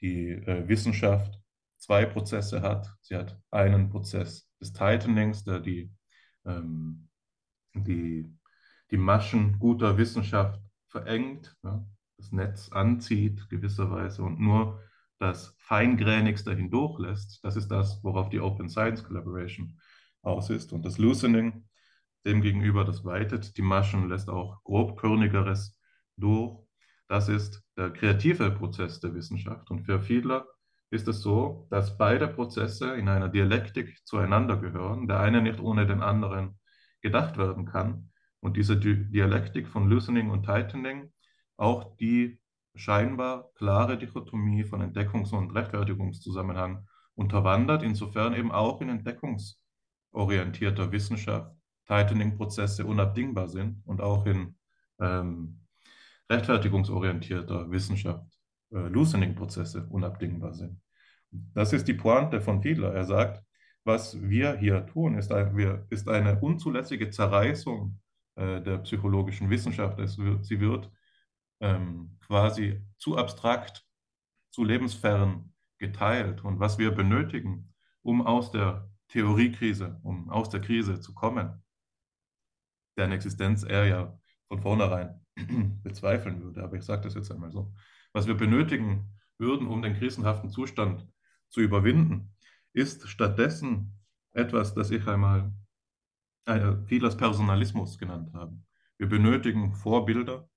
die 0.00 0.30
äh, 0.30 0.66
Wissenschaft 0.68 1.38
zwei 1.78 2.06
Prozesse 2.06 2.62
hat. 2.62 2.92
Sie 3.00 3.16
hat 3.16 3.40
einen 3.50 3.88
Prozess 3.88 4.48
des 4.60 4.72
Tightenings, 4.72 5.44
der 5.44 5.60
die, 5.60 5.92
ähm, 6.44 7.08
die, 7.74 8.32
die 8.90 8.96
Maschen 8.96 9.58
guter 9.58 9.96
Wissenschaft 9.96 10.60
verengt. 10.88 11.56
Ja. 11.62 11.84
das 12.18 12.32
Netz 12.32 12.70
anzieht 12.70 13.48
gewisserweise 13.48 14.22
und 14.22 14.38
nur 14.38 14.80
das 15.22 15.54
Feingränigste 15.60 16.52
hindurchlässt. 16.52 17.44
Das 17.44 17.54
ist 17.56 17.68
das, 17.68 18.02
worauf 18.02 18.28
die 18.28 18.40
Open 18.40 18.68
Science 18.68 19.04
Collaboration 19.04 19.78
aus 20.22 20.50
ist. 20.50 20.72
Und 20.72 20.84
das 20.84 20.98
Loosening 20.98 21.64
demgegenüber, 22.26 22.84
das 22.84 23.04
weitet 23.04 23.56
die 23.56 23.62
Maschen, 23.62 24.08
lässt 24.08 24.28
auch 24.28 24.62
grobkörnigeres 24.64 25.80
durch. 26.16 26.58
Das 27.06 27.28
ist 27.28 27.62
der 27.76 27.90
kreative 27.90 28.50
Prozess 28.50 28.98
der 28.98 29.14
Wissenschaft. 29.14 29.70
Und 29.70 29.84
für 29.84 30.00
Fiedler 30.00 30.46
ist 30.90 31.06
es 31.06 31.20
so, 31.20 31.68
dass 31.70 31.96
beide 31.96 32.26
Prozesse 32.26 32.94
in 32.94 33.08
einer 33.08 33.28
Dialektik 33.28 34.00
zueinander 34.04 34.56
gehören, 34.56 35.06
der 35.06 35.20
eine 35.20 35.40
nicht 35.40 35.60
ohne 35.60 35.86
den 35.86 36.02
anderen 36.02 36.58
gedacht 37.00 37.38
werden 37.38 37.64
kann. 37.64 38.10
Und 38.40 38.56
diese 38.56 38.76
Dialektik 38.76 39.68
von 39.68 39.88
Loosening 39.88 40.30
und 40.30 40.44
Tightening 40.44 41.12
auch 41.56 41.96
die 41.96 42.41
scheinbar 42.74 43.50
klare 43.54 43.98
Dichotomie 43.98 44.64
von 44.64 44.82
Entdeckungs- 44.82 45.32
und 45.32 45.52
Rechtfertigungszusammenhang 45.52 46.86
unterwandert, 47.14 47.82
insofern 47.82 48.34
eben 48.34 48.52
auch 48.52 48.80
in 48.80 48.88
entdeckungsorientierter 48.88 50.92
Wissenschaft 50.92 51.54
Tightening-Prozesse 51.86 52.86
unabdingbar 52.86 53.48
sind 53.48 53.82
und 53.84 54.00
auch 54.00 54.24
in 54.26 54.54
ähm, 55.00 55.60
rechtfertigungsorientierter 56.30 57.70
Wissenschaft 57.70 58.26
äh, 58.70 58.88
Loosening-Prozesse 58.88 59.86
unabdingbar 59.90 60.54
sind. 60.54 60.80
Das 61.30 61.72
ist 61.72 61.88
die 61.88 61.94
Pointe 61.94 62.40
von 62.40 62.62
Fiedler. 62.62 62.94
Er 62.94 63.04
sagt, 63.04 63.42
was 63.84 64.22
wir 64.22 64.56
hier 64.56 64.86
tun, 64.86 65.18
ist, 65.18 65.32
ist 65.90 66.08
eine 66.08 66.38
unzulässige 66.40 67.10
Zerreißung 67.10 67.98
äh, 68.36 68.60
der 68.60 68.78
psychologischen 68.78 69.50
Wissenschaft. 69.50 69.98
Es 69.98 70.16
wird, 70.18 70.44
sie 70.44 70.60
wird 70.60 70.88
ähm, 71.62 72.18
quasi 72.26 72.84
zu 72.98 73.16
abstrakt, 73.16 73.86
zu 74.50 74.64
lebensfern 74.64 75.54
geteilt. 75.78 76.44
Und 76.44 76.60
was 76.60 76.78
wir 76.78 76.90
benötigen, 76.90 77.72
um 78.02 78.20
aus 78.26 78.50
der 78.50 78.90
Theoriekrise, 79.08 79.98
um 80.02 80.28
aus 80.28 80.50
der 80.50 80.60
Krise 80.60 81.00
zu 81.00 81.14
kommen, 81.14 81.62
deren 82.96 83.12
Existenz 83.12 83.62
er 83.62 83.86
ja 83.86 84.18
von 84.48 84.60
vornherein 84.60 85.24
bezweifeln 85.82 86.42
würde. 86.42 86.62
Aber 86.62 86.76
ich 86.76 86.84
sage 86.84 87.02
das 87.02 87.14
jetzt 87.14 87.30
einmal 87.30 87.52
so. 87.52 87.72
Was 88.12 88.26
wir 88.26 88.34
benötigen 88.34 89.18
würden, 89.38 89.66
um 89.66 89.80
den 89.82 89.94
krisenhaften 89.94 90.50
Zustand 90.50 91.06
zu 91.48 91.60
überwinden, 91.60 92.34
ist 92.72 93.08
stattdessen 93.08 93.98
etwas, 94.32 94.74
das 94.74 94.90
ich 94.90 95.06
einmal 95.06 95.52
äh, 96.46 96.74
Fiedlers 96.86 97.16
Personalismus 97.16 97.98
genannt 97.98 98.32
habe. 98.34 98.58
Wir 98.98 99.08
benötigen 99.08 99.74
Vorbilder 99.74 100.48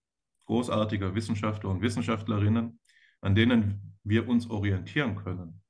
großartiger 0.45 1.15
Wissenschaftler 1.15 1.69
und 1.69 1.81
Wissenschaftlerinnen, 1.81 2.79
an 3.21 3.35
denen 3.35 3.97
wir 4.03 4.27
uns 4.27 4.49
orientieren 4.49 5.15
können. 5.15 5.61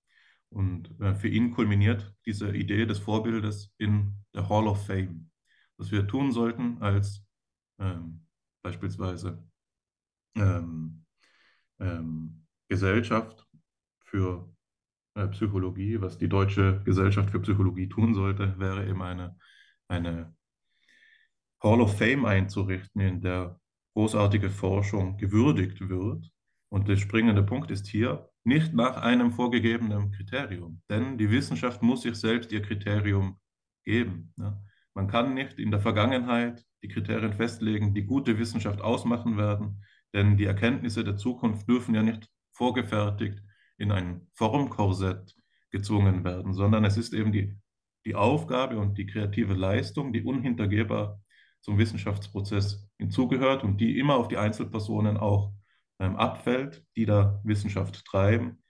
Und 0.49 0.99
äh, 1.01 1.15
für 1.15 1.27
ihn 1.27 1.51
kulminiert 1.51 2.13
diese 2.25 2.55
Idee 2.55 2.85
des 2.85 2.99
Vorbildes 2.99 3.73
in 3.77 4.13
der 4.33 4.47
Hall 4.49 4.67
of 4.67 4.85
Fame. 4.85 5.29
Was 5.77 5.91
wir 5.91 6.07
tun 6.07 6.31
sollten 6.31 6.81
als 6.81 7.25
ähm, 7.79 8.25
beispielsweise 8.61 9.43
ähm, 10.35 11.05
ähm, 11.79 12.45
Gesellschaft 12.69 13.45
für 14.05 14.49
äh, 15.15 15.27
Psychologie, 15.27 15.99
was 16.01 16.17
die 16.17 16.29
Deutsche 16.29 16.81
Gesellschaft 16.83 17.31
für 17.31 17.41
Psychologie 17.41 17.89
tun 17.89 18.13
sollte, 18.13 18.57
wäre 18.59 18.87
eben 18.87 19.01
eine, 19.01 19.37
eine 19.87 20.35
Hall 21.61 21.81
of 21.81 21.97
Fame 21.97 22.25
einzurichten, 22.25 23.01
in 23.01 23.21
der 23.21 23.59
großartige 23.95 24.49
Forschung 24.49 25.17
gewürdigt 25.17 25.89
wird. 25.89 26.29
Und 26.69 26.87
der 26.87 26.97
springende 26.97 27.43
Punkt 27.43 27.71
ist 27.71 27.87
hier, 27.87 28.29
nicht 28.43 28.73
nach 28.73 28.97
einem 28.97 29.31
vorgegebenen 29.31 30.11
Kriterium, 30.11 30.81
denn 30.89 31.17
die 31.17 31.31
Wissenschaft 31.31 31.81
muss 31.81 32.01
sich 32.01 32.15
selbst 32.15 32.51
ihr 32.51 32.61
Kriterium 32.61 33.39
geben. 33.83 34.33
Ne? 34.37 34.61
Man 34.93 35.07
kann 35.07 35.33
nicht 35.33 35.57
in 35.57 35.71
der 35.71 35.79
Vergangenheit 35.79 36.63
die 36.83 36.87
Kriterien 36.87 37.33
festlegen, 37.33 37.93
die 37.95 38.03
gute 38.03 38.37
Wissenschaft 38.37 38.81
ausmachen 38.81 39.37
werden, 39.37 39.83
denn 40.13 40.37
die 40.37 40.45
Erkenntnisse 40.45 41.03
der 41.03 41.17
Zukunft 41.17 41.67
dürfen 41.67 41.95
ja 41.95 42.03
nicht 42.03 42.29
vorgefertigt 42.51 43.41
in 43.77 43.91
ein 43.91 44.27
Formkorsett 44.33 45.35
gezwungen 45.71 46.23
werden, 46.23 46.53
sondern 46.53 46.85
es 46.85 46.97
ist 46.97 47.13
eben 47.13 47.31
die, 47.31 47.57
die 48.05 48.15
Aufgabe 48.15 48.77
und 48.77 48.97
die 48.97 49.07
kreative 49.07 49.53
Leistung, 49.53 50.13
die 50.13 50.23
unhintergehbar 50.23 51.19
zum 51.65 51.79
Wissenschaftsprozess 51.79 52.87
hinzugehört 52.99 53.63
und 53.63 53.81
die 53.81 53.97
immer 53.97 54.17
auf 54.17 54.27
die 54.27 54.37
Einzelpersonen 54.37 55.17
auch 55.17 55.51
ähm, 55.99 56.15
abfällt, 56.15 56.85
die 56.95 57.07
da 57.07 57.41
Wissenschaft 57.43 58.05
treiben, 58.05 58.61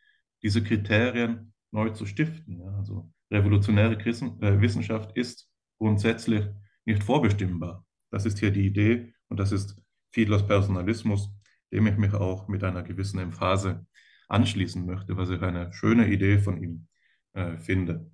diese 0.42 0.64
Kriterien 0.64 1.54
neu 1.72 1.90
zu 1.90 2.06
stiften. 2.06 2.62
Ja. 2.62 2.74
Also 2.78 3.12
revolutionäre 3.30 3.98
Christen, 3.98 4.42
äh, 4.42 4.62
Wissenschaft 4.62 5.12
ist 5.18 5.50
grundsätzlich 5.78 6.46
nicht 6.86 7.04
vorbestimmbar. 7.04 7.86
Das 8.12 8.26
ist 8.26 8.40
hier 8.40 8.52
die 8.52 8.66
Idee 8.66 9.14
und 9.28 9.42
das 9.42 9.52
ist 9.52 9.78
Fiedlers 10.14 10.48
Personalismus, 10.48 11.30
dem 11.74 11.88
ich 11.88 11.98
mich 11.98 12.14
auch 12.14 12.48
mit 12.48 12.64
einer 12.64 12.82
gewissen 12.82 13.20
Emphase 13.20 13.86
anschließen 14.30 14.86
möchte, 14.86 15.18
was 15.18 15.30
ich 15.30 15.42
eine 15.42 15.74
schöne 15.74 16.08
Idee 16.08 16.38
von 16.40 16.64
ihm 16.64 16.88
äh, 17.34 17.58
finde. 17.58 18.10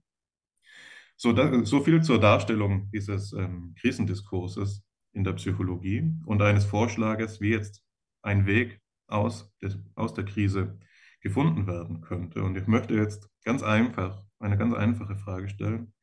So, 1.24 1.34
da, 1.34 1.64
so 1.66 1.84
viel 1.84 2.02
zur 2.02 2.20
Darstellung 2.20 2.90
dieses 2.90 3.32
ähm, 3.34 3.76
Krisendiskurses 3.80 4.84
in 5.14 5.24
der 5.24 5.34
Psychologie 5.34 6.12
und 6.26 6.42
eines 6.42 6.66
Vorschlages, 6.66 7.40
wie 7.40 7.52
jetzt 7.52 7.84
ein 8.24 8.48
Weg 8.48 8.82
aus, 9.06 9.54
des, 9.62 9.78
aus 9.94 10.16
der 10.16 10.26
Krise 10.26 10.80
gefunden 11.22 11.68
werden 11.68 12.02
könnte. 12.02 12.42
Und 12.42 12.58
ich 12.58 12.66
möchte 12.66 12.96
jetzt 12.96 13.30
ganz 13.44 13.62
einfach 13.62 14.26
eine 14.40 14.58
ganz 14.58 14.74
einfache 14.74 15.16
Frage 15.16 15.48
stellen, 15.48 15.94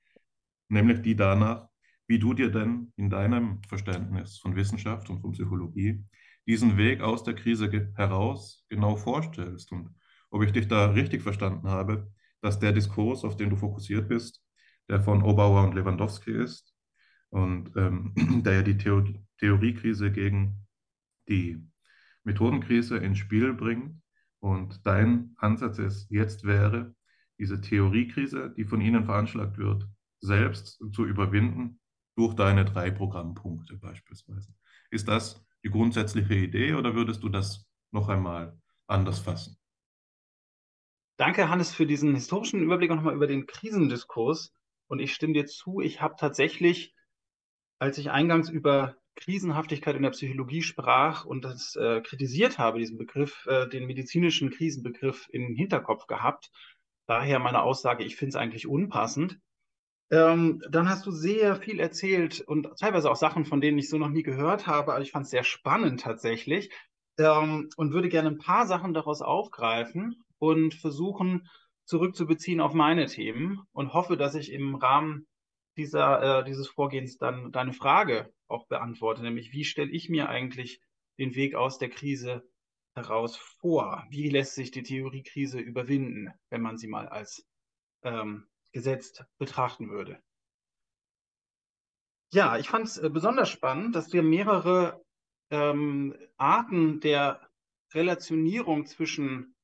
nämlich 0.69 1.03
die 1.03 1.17
danach, 1.17 1.69
wie 2.07 2.21
du 2.21 2.33
dir 2.33 2.53
denn 2.53 2.93
in 2.95 3.11
deinem 3.11 3.61
Verständnis 3.65 4.39
von 4.39 4.55
Wissenschaft 4.55 5.11
und 5.11 5.21
von 5.21 5.33
Psychologie 5.33 6.01
diesen 6.47 6.77
Weg 6.77 7.01
aus 7.01 7.25
der 7.25 7.35
Krise 7.35 7.93
heraus 7.97 8.65
genau 8.69 8.95
vorstellst 8.95 9.73
und 9.73 9.97
ob 10.31 10.45
ich 10.45 10.53
dich 10.53 10.69
da 10.69 10.93
richtig 10.93 11.23
verstanden 11.23 11.67
habe, 11.67 12.09
dass 12.41 12.61
der 12.61 12.71
Diskurs, 12.71 13.25
auf 13.25 13.37
den 13.37 13.51
du 13.51 13.57
fokussiert 13.57 14.09
bist, 14.09 14.45
der 14.89 15.01
von 15.01 15.23
Obauer 15.23 15.65
und 15.65 15.75
Lewandowski 15.75 16.33
ist 16.33 16.75
und 17.31 17.77
ähm, 17.77 18.15
der 18.45 18.55
ja 18.55 18.63
die 18.63 18.79
Theorie 18.79 19.23
Theoriekrise 19.39 20.11
gegen 20.11 20.67
die 21.29 21.63
Methodenkrise 22.25 22.99
ins 22.99 23.19
Spiel 23.19 23.55
bringt. 23.55 24.01
Und 24.41 24.85
dein 24.87 25.35
Ansatz 25.37 25.79
ist, 25.79 26.11
jetzt 26.11 26.45
wäre 26.45 26.95
diese 27.39 27.61
Theoriekrise, 27.61 28.53
die 28.57 28.65
von 28.65 28.81
Ihnen 28.81 29.05
veranschlagt 29.05 29.59
wird, 29.59 29.89
selbst 30.21 30.83
zu 30.93 31.05
überwinden 31.05 31.81
durch 32.17 32.35
deine 32.35 32.65
drei 32.65 32.91
Programmpunkte 32.91 33.77
beispielsweise. 33.77 34.53
Ist 34.91 35.07
das 35.09 35.45
die 35.65 35.71
grundsätzliche 35.71 36.35
Idee 36.35 36.75
oder 36.75 36.95
würdest 36.95 37.23
du 37.23 37.29
das 37.29 37.69
noch 37.93 38.09
einmal 38.09 38.61
anders 38.87 39.21
fassen? 39.21 39.57
Danke, 41.17 41.49
Hannes, 41.49 41.75
für 41.75 41.87
diesen 41.87 42.15
historischen 42.15 42.61
Überblick 42.61 42.91
nochmal 42.91 43.15
über 43.15 43.27
den 43.27 43.47
Krisendiskurs. 43.47 44.53
Und 44.89 44.99
ich 44.99 45.15
stimme 45.15 45.35
dir 45.35 45.47
zu, 45.47 45.81
ich 45.81 46.01
habe 46.01 46.17
tatsächlich, 46.19 46.95
als 47.79 47.99
ich 47.99 48.11
eingangs 48.11 48.49
über 48.49 48.97
Krisenhaftigkeit 49.15 49.97
in 49.97 50.03
der 50.03 50.11
Psychologie 50.11 50.63
sprach 50.63 51.25
und 51.25 51.45
das 51.45 51.77
äh, 51.77 52.01
kritisiert 52.01 52.59
habe, 52.59 52.79
diesen 52.79 52.99
Begriff, 52.99 53.47
äh, 53.47 53.69
den 53.69 53.87
medizinischen 53.87 54.51
Krisenbegriff 54.51 55.29
im 55.31 55.55
Hinterkopf 55.55 56.07
gehabt. 56.07 56.51
Daher 57.07 57.39
meine 57.39 57.63
Aussage, 57.63 58.05
ich 58.05 58.17
finde 58.17 58.31
es 58.31 58.37
eigentlich 58.37 58.67
unpassend. 58.67 59.39
Ähm, 60.11 60.63
dann 60.71 60.89
hast 60.89 61.05
du 61.05 61.11
sehr 61.11 61.57
viel 61.57 61.81
erzählt 61.81 62.41
und 62.41 62.69
teilweise 62.79 63.11
auch 63.11 63.17
Sachen, 63.17 63.45
von 63.45 63.61
denen 63.61 63.79
ich 63.79 63.91
so 63.91 63.99
noch 63.99 64.09
nie 64.09 64.23
gehört 64.23 64.67
habe, 64.67 64.93
aber 64.95 65.03
ich 65.03 65.11
fand 65.11 65.25
es 65.25 65.31
sehr 65.31 65.45
spannend 65.45 66.01
tatsächlich 66.01 66.71
ähm, 67.19 67.69
und 67.77 67.93
würde 67.93 68.09
gerne 68.09 68.31
ein 68.31 68.39
paar 68.39 68.67
Sachen 68.67 68.95
daraus 68.95 69.21
aufgreifen 69.21 70.25
und 70.39 70.75
versuchen 70.75 71.49
zurückzubeziehen 71.89 72.61
auf 72.61 72.75
meine 72.75 73.07
Themen 73.07 73.63
und 73.73 73.95
hoffe, 73.95 74.17
dass 74.17 74.35
ich 74.35 74.53
im 74.53 74.77
Rahmen 74.77 75.27
dieser, 75.77 76.41
äh, 76.41 76.45
dieses 76.45 76.69
Vorgehens 76.69 77.17
dann 77.19 77.51
deine 77.53 77.73
Frage 77.73 78.33
auch 78.49 78.67
beantworte, 78.69 79.23
nämlich 79.23 79.53
wie 79.53 79.65
stelle 79.65 79.91
ich 79.91 80.09
mir 80.09 80.29
eigentlich 80.29 80.81
den 81.19 81.35
Weg 81.35 81.55
aus 81.55 81.79
der 81.79 81.91
Krise 81.91 82.49
heraus 82.95 83.37
vor? 83.37 84.05
Wie 84.11 84.29
lässt 84.29 84.55
sich 84.55 84.71
die 84.71 84.83
Theoriekrise 84.83 85.59
überwinden, 85.59 86.33
wenn 86.51 86.63
man 86.63 86.79
sie 86.79 86.89
mal 86.89 87.09
als 87.09 87.47
ähm, 88.03 88.47
gesetzt 88.73 89.25
betrachten 89.39 89.91
würde. 89.91 90.21
Ja, 92.33 92.59
ich 92.59 92.69
fand 92.69 92.87
es 92.87 92.99
äh, 92.99 93.09
besonders 93.09 93.49
spannend, 93.49 93.97
dass 93.97 94.09
du 94.09 94.23
mehrere 94.23 95.03
ähm, 95.51 96.15
Arten 96.37 97.01
der 97.01 97.49
Relationierung 97.95 98.85
zwischen 98.85 99.55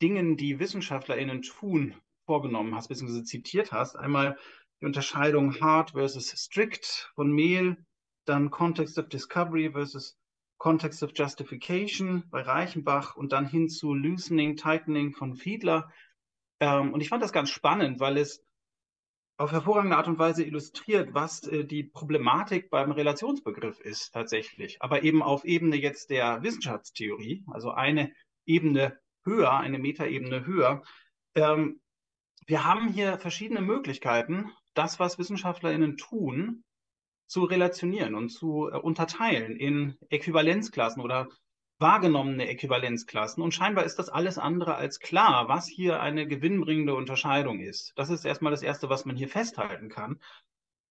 Dingen, 0.00 0.36
die 0.36 0.58
WissenschaftlerInnen 0.58 1.42
tun, 1.42 1.94
vorgenommen 2.26 2.74
hast, 2.74 2.88
beziehungsweise 2.88 3.24
zitiert 3.24 3.72
hast. 3.72 3.96
Einmal 3.96 4.38
die 4.80 4.86
Unterscheidung 4.86 5.60
Hard 5.60 5.92
versus 5.92 6.30
Strict 6.30 7.10
von 7.14 7.32
Mehl, 7.32 7.76
dann 8.24 8.50
Context 8.50 8.98
of 8.98 9.08
Discovery 9.08 9.72
versus 9.72 10.16
Context 10.58 11.02
of 11.02 11.12
Justification 11.14 12.24
bei 12.30 12.42
Reichenbach 12.42 13.16
und 13.16 13.32
dann 13.32 13.46
hin 13.46 13.68
zu 13.68 13.94
Loosening, 13.94 14.56
Tightening 14.56 15.12
von 15.12 15.34
Fiedler. 15.34 15.90
Ähm, 16.60 16.92
und 16.92 17.00
ich 17.00 17.08
fand 17.08 17.22
das 17.22 17.32
ganz 17.32 17.50
spannend, 17.50 17.98
weil 17.98 18.18
es 18.18 18.44
auf 19.38 19.52
hervorragende 19.52 19.96
Art 19.96 20.06
und 20.06 20.18
Weise 20.18 20.44
illustriert, 20.44 21.14
was 21.14 21.44
äh, 21.44 21.64
die 21.64 21.82
Problematik 21.82 22.68
beim 22.68 22.92
Relationsbegriff 22.92 23.80
ist 23.80 24.12
tatsächlich. 24.12 24.82
Aber 24.82 25.02
eben 25.02 25.22
auf 25.22 25.46
Ebene 25.46 25.76
jetzt 25.76 26.10
der 26.10 26.42
Wissenschaftstheorie, 26.42 27.42
also 27.48 27.70
eine 27.70 28.12
Ebene 28.44 28.99
höher, 29.24 29.58
eine 29.58 29.78
Metaebene 29.78 30.46
höher. 30.46 30.82
Ähm, 31.34 31.80
wir 32.46 32.64
haben 32.64 32.88
hier 32.88 33.18
verschiedene 33.18 33.60
Möglichkeiten, 33.60 34.50
das, 34.74 34.98
was 34.98 35.18
WissenschaftlerInnen 35.18 35.96
tun, 35.96 36.64
zu 37.26 37.44
relationieren 37.44 38.14
und 38.14 38.30
zu 38.30 38.68
äh, 38.72 38.76
unterteilen 38.76 39.56
in 39.56 39.96
Äquivalenzklassen 40.08 41.00
oder 41.00 41.28
wahrgenommene 41.78 42.48
Äquivalenzklassen. 42.48 43.42
Und 43.42 43.54
scheinbar 43.54 43.84
ist 43.84 43.96
das 43.96 44.08
alles 44.08 44.36
andere 44.36 44.74
als 44.74 45.00
klar, 45.00 45.48
was 45.48 45.66
hier 45.66 46.00
eine 46.00 46.26
gewinnbringende 46.26 46.94
Unterscheidung 46.94 47.60
ist. 47.60 47.92
Das 47.96 48.10
ist 48.10 48.24
erstmal 48.24 48.50
das 48.50 48.62
Erste, 48.62 48.90
was 48.90 49.04
man 49.04 49.16
hier 49.16 49.28
festhalten 49.28 49.88
kann. 49.88 50.20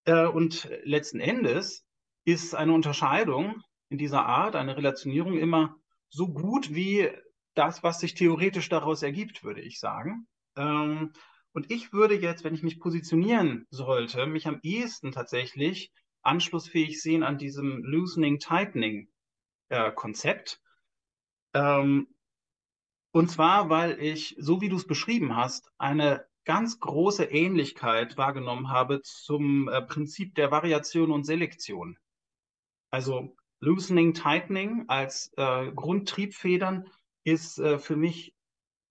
Äh, 0.05 0.25
und 0.25 0.69
letzten 0.83 1.19
Endes 1.19 1.85
ist 2.25 2.55
eine 2.55 2.73
Unterscheidung 2.73 3.61
in 3.89 3.97
dieser 3.97 4.25
Art, 4.25 4.55
eine 4.55 4.77
Relationierung 4.77 5.37
immer 5.37 5.75
so 6.09 6.27
gut 6.27 6.73
wie 6.73 7.09
das, 7.59 7.83
was 7.83 7.99
sich 7.99 8.13
theoretisch 8.13 8.69
daraus 8.69 9.03
ergibt, 9.03 9.43
würde 9.43 9.59
ich 9.61 9.79
sagen. 9.79 10.27
Ähm, 10.55 11.11
und 11.51 11.69
ich 11.69 11.91
würde 11.91 12.15
jetzt, 12.15 12.45
wenn 12.45 12.55
ich 12.55 12.63
mich 12.63 12.79
positionieren 12.79 13.67
sollte, 13.69 14.25
mich 14.25 14.47
am 14.47 14.61
ehesten 14.63 15.11
tatsächlich 15.11 15.91
anschlussfähig 16.21 17.01
sehen 17.01 17.23
an 17.23 17.37
diesem 17.37 17.83
Loosening-Tightening-Konzept. 17.83 20.61
Äh, 21.53 21.59
ähm, 21.59 22.07
und 23.11 23.29
zwar, 23.29 23.69
weil 23.69 23.99
ich, 23.99 24.37
so 24.39 24.61
wie 24.61 24.69
du 24.69 24.77
es 24.77 24.87
beschrieben 24.87 25.35
hast, 25.35 25.69
eine 25.77 26.25
ganz 26.45 26.79
große 26.79 27.25
Ähnlichkeit 27.25 28.15
wahrgenommen 28.17 28.69
habe 28.69 29.01
zum 29.01 29.67
äh, 29.67 29.81
Prinzip 29.81 30.33
der 30.35 30.51
Variation 30.51 31.11
und 31.11 31.25
Selektion. 31.25 31.97
Also 32.89 33.35
Loosening, 33.59 34.13
Tightening 34.13 34.85
als 34.87 35.33
äh, 35.35 35.73
Grundtriebfedern 35.73 36.89
ist 37.29 37.59
äh, 37.59 37.79
für 37.79 37.95
mich, 37.95 38.33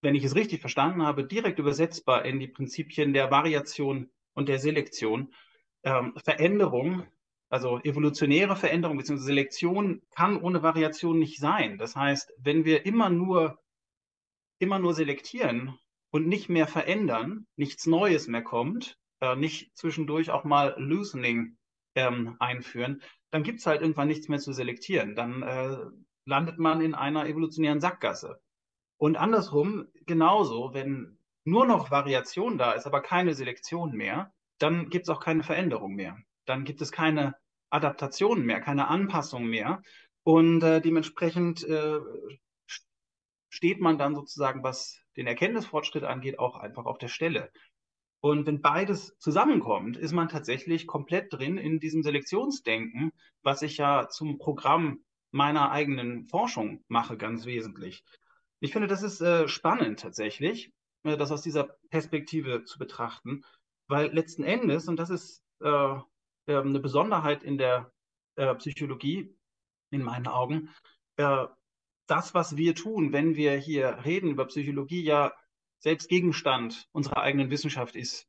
wenn 0.02 0.14
ich 0.14 0.24
es 0.24 0.34
richtig 0.34 0.60
verstanden 0.60 1.02
habe, 1.02 1.24
direkt 1.24 1.58
übersetzbar 1.58 2.24
in 2.24 2.38
die 2.40 2.48
Prinzipien 2.48 3.12
der 3.12 3.30
Variation 3.30 4.10
und 4.34 4.48
der 4.48 4.58
Selektion. 4.58 5.34
Ähm, 5.82 6.14
Veränderung 6.24 7.06
also 7.50 7.80
evolutionäre 7.80 8.56
Veränderung 8.56 8.98
bzw. 8.98 9.16
Selektion 9.18 10.02
kann 10.14 10.40
ohne 10.40 10.62
Variation 10.62 11.18
nicht 11.18 11.38
sein. 11.38 11.78
Das 11.78 11.96
heißt, 11.96 12.32
wenn 12.38 12.64
wir 12.64 12.84
immer 12.84 13.08
nur, 13.08 13.58
immer 14.58 14.78
nur 14.78 14.94
selektieren 14.94 15.78
und 16.10 16.26
nicht 16.26 16.48
mehr 16.48 16.66
verändern, 16.66 17.46
nichts 17.56 17.86
Neues 17.86 18.28
mehr 18.28 18.42
kommt, 18.42 18.98
äh, 19.20 19.34
nicht 19.34 19.76
zwischendurch 19.76 20.30
auch 20.30 20.44
mal 20.44 20.74
Loosening 20.78 21.56
ähm, 21.94 22.36
einführen, 22.38 23.02
dann 23.30 23.42
gibt 23.42 23.60
es 23.60 23.66
halt 23.66 23.80
irgendwann 23.80 24.08
nichts 24.08 24.28
mehr 24.28 24.38
zu 24.38 24.52
selektieren. 24.52 25.14
Dann 25.14 25.42
äh, 25.42 25.78
landet 26.28 26.58
man 26.58 26.80
in 26.80 26.94
einer 26.94 27.26
evolutionären 27.26 27.80
Sackgasse. 27.80 28.40
Und 28.98 29.16
andersrum 29.16 29.86
genauso, 30.06 30.74
wenn 30.74 31.18
nur 31.44 31.66
noch 31.66 31.90
Variation 31.90 32.58
da 32.58 32.72
ist, 32.72 32.86
aber 32.86 33.00
keine 33.00 33.34
Selektion 33.34 33.92
mehr, 33.92 34.32
dann 34.58 34.90
gibt 34.90 35.04
es 35.04 35.08
auch 35.08 35.20
keine 35.20 35.42
Veränderung 35.42 35.94
mehr 35.94 36.16
dann 36.48 36.64
gibt 36.64 36.80
es 36.80 36.90
keine 36.90 37.34
Adaptationen 37.70 38.44
mehr, 38.44 38.60
keine 38.60 38.88
Anpassungen 38.88 39.48
mehr. 39.48 39.82
Und 40.24 40.62
äh, 40.62 40.80
dementsprechend 40.80 41.64
äh, 41.64 41.98
steht 43.48 43.80
man 43.80 43.98
dann 43.98 44.14
sozusagen, 44.14 44.62
was 44.62 45.00
den 45.16 45.26
Erkenntnisfortschritt 45.26 46.04
angeht, 46.04 46.38
auch 46.38 46.56
einfach 46.56 46.86
auf 46.86 46.98
der 46.98 47.08
Stelle. 47.08 47.50
Und 48.20 48.46
wenn 48.46 48.62
beides 48.62 49.16
zusammenkommt, 49.18 49.96
ist 49.96 50.12
man 50.12 50.28
tatsächlich 50.28 50.86
komplett 50.86 51.32
drin 51.32 51.56
in 51.56 51.78
diesem 51.78 52.02
Selektionsdenken, 52.02 53.12
was 53.42 53.62
ich 53.62 53.76
ja 53.76 54.08
zum 54.08 54.38
Programm 54.38 55.04
meiner 55.30 55.70
eigenen 55.70 56.26
Forschung 56.26 56.84
mache, 56.88 57.16
ganz 57.16 57.44
wesentlich. 57.46 58.04
Ich 58.60 58.72
finde, 58.72 58.88
das 58.88 59.02
ist 59.02 59.20
äh, 59.20 59.48
spannend 59.48 60.00
tatsächlich, 60.00 60.72
äh, 61.04 61.16
das 61.16 61.30
aus 61.30 61.42
dieser 61.42 61.64
Perspektive 61.90 62.64
zu 62.64 62.78
betrachten, 62.78 63.44
weil 63.88 64.12
letzten 64.12 64.44
Endes, 64.44 64.88
und 64.88 64.98
das 64.98 65.10
ist 65.10 65.42
äh, 65.60 65.94
äh, 66.46 66.56
eine 66.56 66.80
Besonderheit 66.80 67.42
in 67.42 67.58
der 67.58 67.92
äh, 68.36 68.54
Psychologie, 68.56 69.34
in 69.90 70.02
meinen 70.02 70.26
Augen. 70.26 70.70
Äh, 71.16 71.46
das, 72.06 72.34
was 72.34 72.56
wir 72.56 72.74
tun, 72.74 73.12
wenn 73.12 73.36
wir 73.36 73.52
hier 73.56 74.04
reden 74.04 74.30
über 74.30 74.46
Psychologie, 74.46 75.02
ja 75.02 75.32
selbst 75.80 76.08
Gegenstand 76.08 76.88
unserer 76.92 77.18
eigenen 77.18 77.50
Wissenschaft 77.50 77.94
ist. 77.94 78.26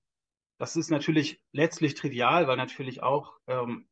Das 0.60 0.76
ist 0.76 0.92
natürlich 0.92 1.42
letztlich 1.52 1.96
trivial, 1.96 2.48
weil 2.48 2.58
natürlich 2.58 3.02
auch 3.02 3.40
ähm, 3.48 3.88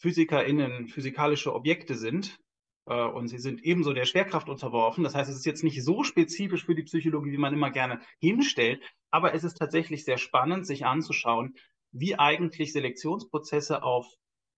PhysikerInnen 0.00 0.88
physikalische 0.88 1.54
Objekte 1.54 1.94
sind. 1.94 2.38
Äh, 2.86 3.04
und 3.04 3.28
sie 3.28 3.38
sind 3.38 3.62
ebenso 3.62 3.92
der 3.92 4.04
Schwerkraft 4.04 4.48
unterworfen. 4.48 5.04
Das 5.04 5.14
heißt, 5.14 5.30
es 5.30 5.36
ist 5.36 5.46
jetzt 5.46 5.64
nicht 5.64 5.82
so 5.84 6.02
spezifisch 6.02 6.64
für 6.64 6.74
die 6.74 6.82
Psychologie, 6.82 7.32
wie 7.32 7.38
man 7.38 7.54
immer 7.54 7.70
gerne 7.70 8.00
hinstellt. 8.18 8.82
Aber 9.10 9.34
es 9.34 9.44
ist 9.44 9.58
tatsächlich 9.58 10.04
sehr 10.04 10.18
spannend, 10.18 10.66
sich 10.66 10.86
anzuschauen, 10.86 11.54
wie 11.92 12.18
eigentlich 12.18 12.72
Selektionsprozesse 12.72 13.82
auf 13.82 14.06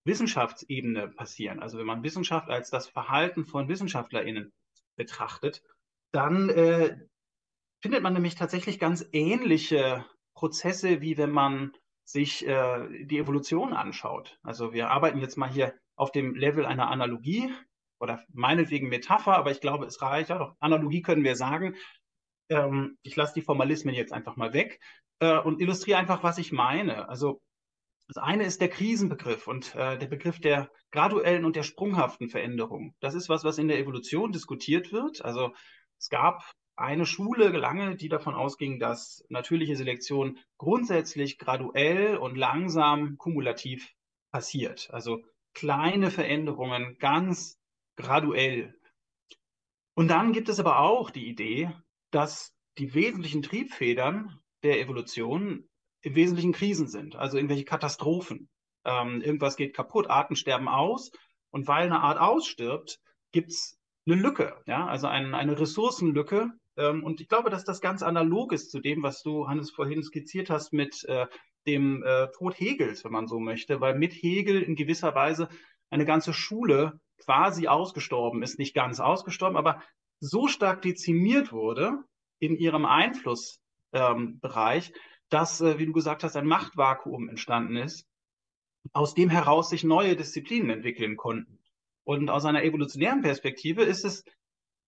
Wissenschaftsebene 0.05 1.09
passieren. 1.09 1.60
Also 1.60 1.78
wenn 1.78 1.86
man 1.86 2.02
Wissenschaft 2.02 2.48
als 2.51 2.70
das 2.70 2.89
Verhalten 2.89 3.44
von 3.44 3.69
WissenschaftlerInnen 3.69 4.52
betrachtet, 4.97 5.62
dann 6.12 6.51
äh, 6.51 6.97
findet 7.81 8.02
man 8.02 8.12
nämlich 8.12 8.35
tatsächlich 8.35 8.78
ganz 8.78 9.06
ähnliche 9.12 10.05
Prozesse, 10.35 11.01
wie 11.01 11.16
wenn 11.16 11.31
man 11.31 11.73
sich 12.12 12.47
äh, 12.47 13.06
die 13.06 13.18
Evolution 13.18 13.72
anschaut. 13.72 14.39
Also 14.43 14.72
wir 14.72 14.90
arbeiten 14.90 15.18
jetzt 15.18 15.36
mal 15.36 15.48
hier 15.48 15.74
auf 15.97 16.12
dem 16.12 16.34
Level 16.34 16.66
einer 16.66 16.90
Analogie 16.90 17.51
oder 17.98 18.22
meinetwegen 18.32 18.89
Metapher, 18.89 19.36
aber 19.36 19.51
ich 19.51 19.60
glaube, 19.60 19.86
es 19.86 20.02
reicht. 20.02 20.28
Ja, 20.28 20.55
Analogie 20.60 21.01
können 21.02 21.24
wir 21.24 21.36
sagen. 21.36 21.74
Ähm, 22.51 22.98
ich 23.02 23.16
lasse 23.16 23.34
die 23.34 23.43
Formalismen 23.43 23.94
jetzt 23.94 24.12
einfach 24.12 24.36
mal 24.36 24.52
weg 24.52 24.78
äh, 25.20 25.39
und 25.39 25.60
illustriere 25.60 25.98
einfach, 25.98 26.22
was 26.22 26.36
ich 26.36 26.52
meine. 26.52 27.09
Also 27.09 27.40
das 28.09 28.22
eine 28.22 28.44
ist 28.44 28.60
der 28.60 28.68
Krisenbegriff 28.68 29.47
und 29.47 29.74
äh, 29.74 29.97
der 29.97 30.09
Begriff 30.09 30.39
der 30.39 30.70
graduellen 30.90 31.47
und 31.47 31.56
der 31.56 31.62
sprunghaften 31.62 32.28
Veränderung. 32.28 32.94
Das 33.01 33.14
ist 33.14 33.30
was, 33.30 33.43
was 33.43 33.56
in 33.56 33.68
der 33.68 33.78
Evolution 33.78 34.32
diskutiert 34.32 34.93
wird. 34.93 35.24
Also 35.24 35.55
es 35.98 36.10
gab 36.10 36.43
eine 36.82 37.06
Schule 37.06 37.48
lange, 37.48 37.96
die 37.96 38.09
davon 38.09 38.34
ausging, 38.34 38.80
dass 38.80 39.24
natürliche 39.28 39.76
Selektion 39.76 40.38
grundsätzlich 40.59 41.38
graduell 41.38 42.16
und 42.16 42.36
langsam 42.36 43.16
kumulativ 43.18 43.94
passiert. 44.32 44.90
Also 44.92 45.22
kleine 45.54 46.10
Veränderungen 46.10 46.98
ganz 46.98 47.59
graduell. 47.96 48.74
Und 49.94 50.09
dann 50.09 50.32
gibt 50.32 50.48
es 50.48 50.59
aber 50.59 50.80
auch 50.80 51.10
die 51.10 51.28
Idee, 51.28 51.70
dass 52.10 52.52
die 52.78 52.94
wesentlichen 52.94 53.42
Triebfedern 53.42 54.40
der 54.62 54.80
Evolution 54.80 55.68
im 56.00 56.14
Wesentlichen 56.14 56.52
Krisen 56.52 56.88
sind, 56.88 57.14
also 57.14 57.36
irgendwelche 57.36 57.64
Katastrophen. 57.64 58.48
Ähm, 58.84 59.20
irgendwas 59.20 59.56
geht 59.56 59.74
kaputt, 59.74 60.10
Arten 60.10 60.34
sterben 60.34 60.68
aus 60.68 61.12
und 61.50 61.68
weil 61.68 61.84
eine 61.84 62.00
Art 62.00 62.18
ausstirbt, 62.18 62.98
gibt 63.30 63.50
es 63.50 63.78
eine 64.06 64.16
Lücke, 64.16 64.60
ja, 64.66 64.86
also 64.86 65.06
ein, 65.06 65.34
eine 65.34 65.59
Ressourcenlücke. 65.60 66.50
Ähm, 66.76 67.04
und 67.04 67.20
ich 67.20 67.28
glaube, 67.28 67.50
dass 67.50 67.64
das 67.64 67.80
ganz 67.80 68.02
analog 68.02 68.52
ist 68.52 68.70
zu 68.70 68.80
dem, 68.80 69.02
was 69.02 69.22
du, 69.22 69.48
Hannes, 69.48 69.70
vorhin 69.70 70.02
skizziert 70.02 70.50
hast 70.50 70.72
mit 70.72 71.04
äh, 71.04 71.26
dem 71.66 72.02
äh, 72.02 72.28
Tod 72.32 72.58
Hegels, 72.58 73.04
wenn 73.04 73.12
man 73.12 73.26
so 73.26 73.38
möchte, 73.38 73.80
weil 73.80 73.98
mit 73.98 74.12
Hegel 74.12 74.62
in 74.62 74.74
gewisser 74.74 75.14
Weise 75.14 75.48
eine 75.90 76.04
ganze 76.04 76.32
Schule 76.32 77.00
quasi 77.18 77.68
ausgestorben 77.68 78.42
ist, 78.42 78.58
nicht 78.58 78.74
ganz 78.74 78.98
ausgestorben, 79.00 79.56
aber 79.56 79.82
so 80.20 80.48
stark 80.48 80.82
dezimiert 80.82 81.52
wurde 81.52 81.98
in 82.38 82.56
ihrem 82.56 82.84
Einfluss 82.84 83.60
ähm, 83.92 84.40
dass, 85.28 85.60
äh, 85.60 85.78
wie 85.78 85.86
du 85.86 85.92
gesagt 85.92 86.24
hast, 86.24 86.36
ein 86.36 86.46
Machtvakuum 86.46 87.28
entstanden 87.28 87.76
ist, 87.76 88.06
aus 88.92 89.14
dem 89.14 89.30
heraus 89.30 89.70
sich 89.70 89.84
neue 89.84 90.16
Disziplinen 90.16 90.70
entwickeln 90.70 91.16
konnten. 91.16 91.58
Und 92.04 92.30
aus 92.30 92.44
einer 92.44 92.64
evolutionären 92.64 93.22
Perspektive 93.22 93.82
ist 93.82 94.04
es 94.04 94.24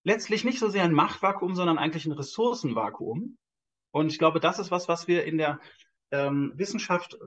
letztlich 0.05 0.45
nicht 0.45 0.59
so 0.59 0.69
sehr 0.69 0.83
ein 0.83 0.93
Machtvakuum, 0.93 1.55
sondern 1.55 1.77
eigentlich 1.77 2.05
ein 2.05 2.13
Ressourcenvakuum. 2.13 3.37
Und 3.91 4.11
ich 4.11 4.19
glaube, 4.19 4.39
das 4.39 4.59
ist 4.59 4.71
was, 4.71 4.87
was 4.87 5.07
wir 5.07 5.25
in 5.25 5.37
der 5.37 5.59
ähm, 6.11 6.53
Wissenschaft 6.55 7.17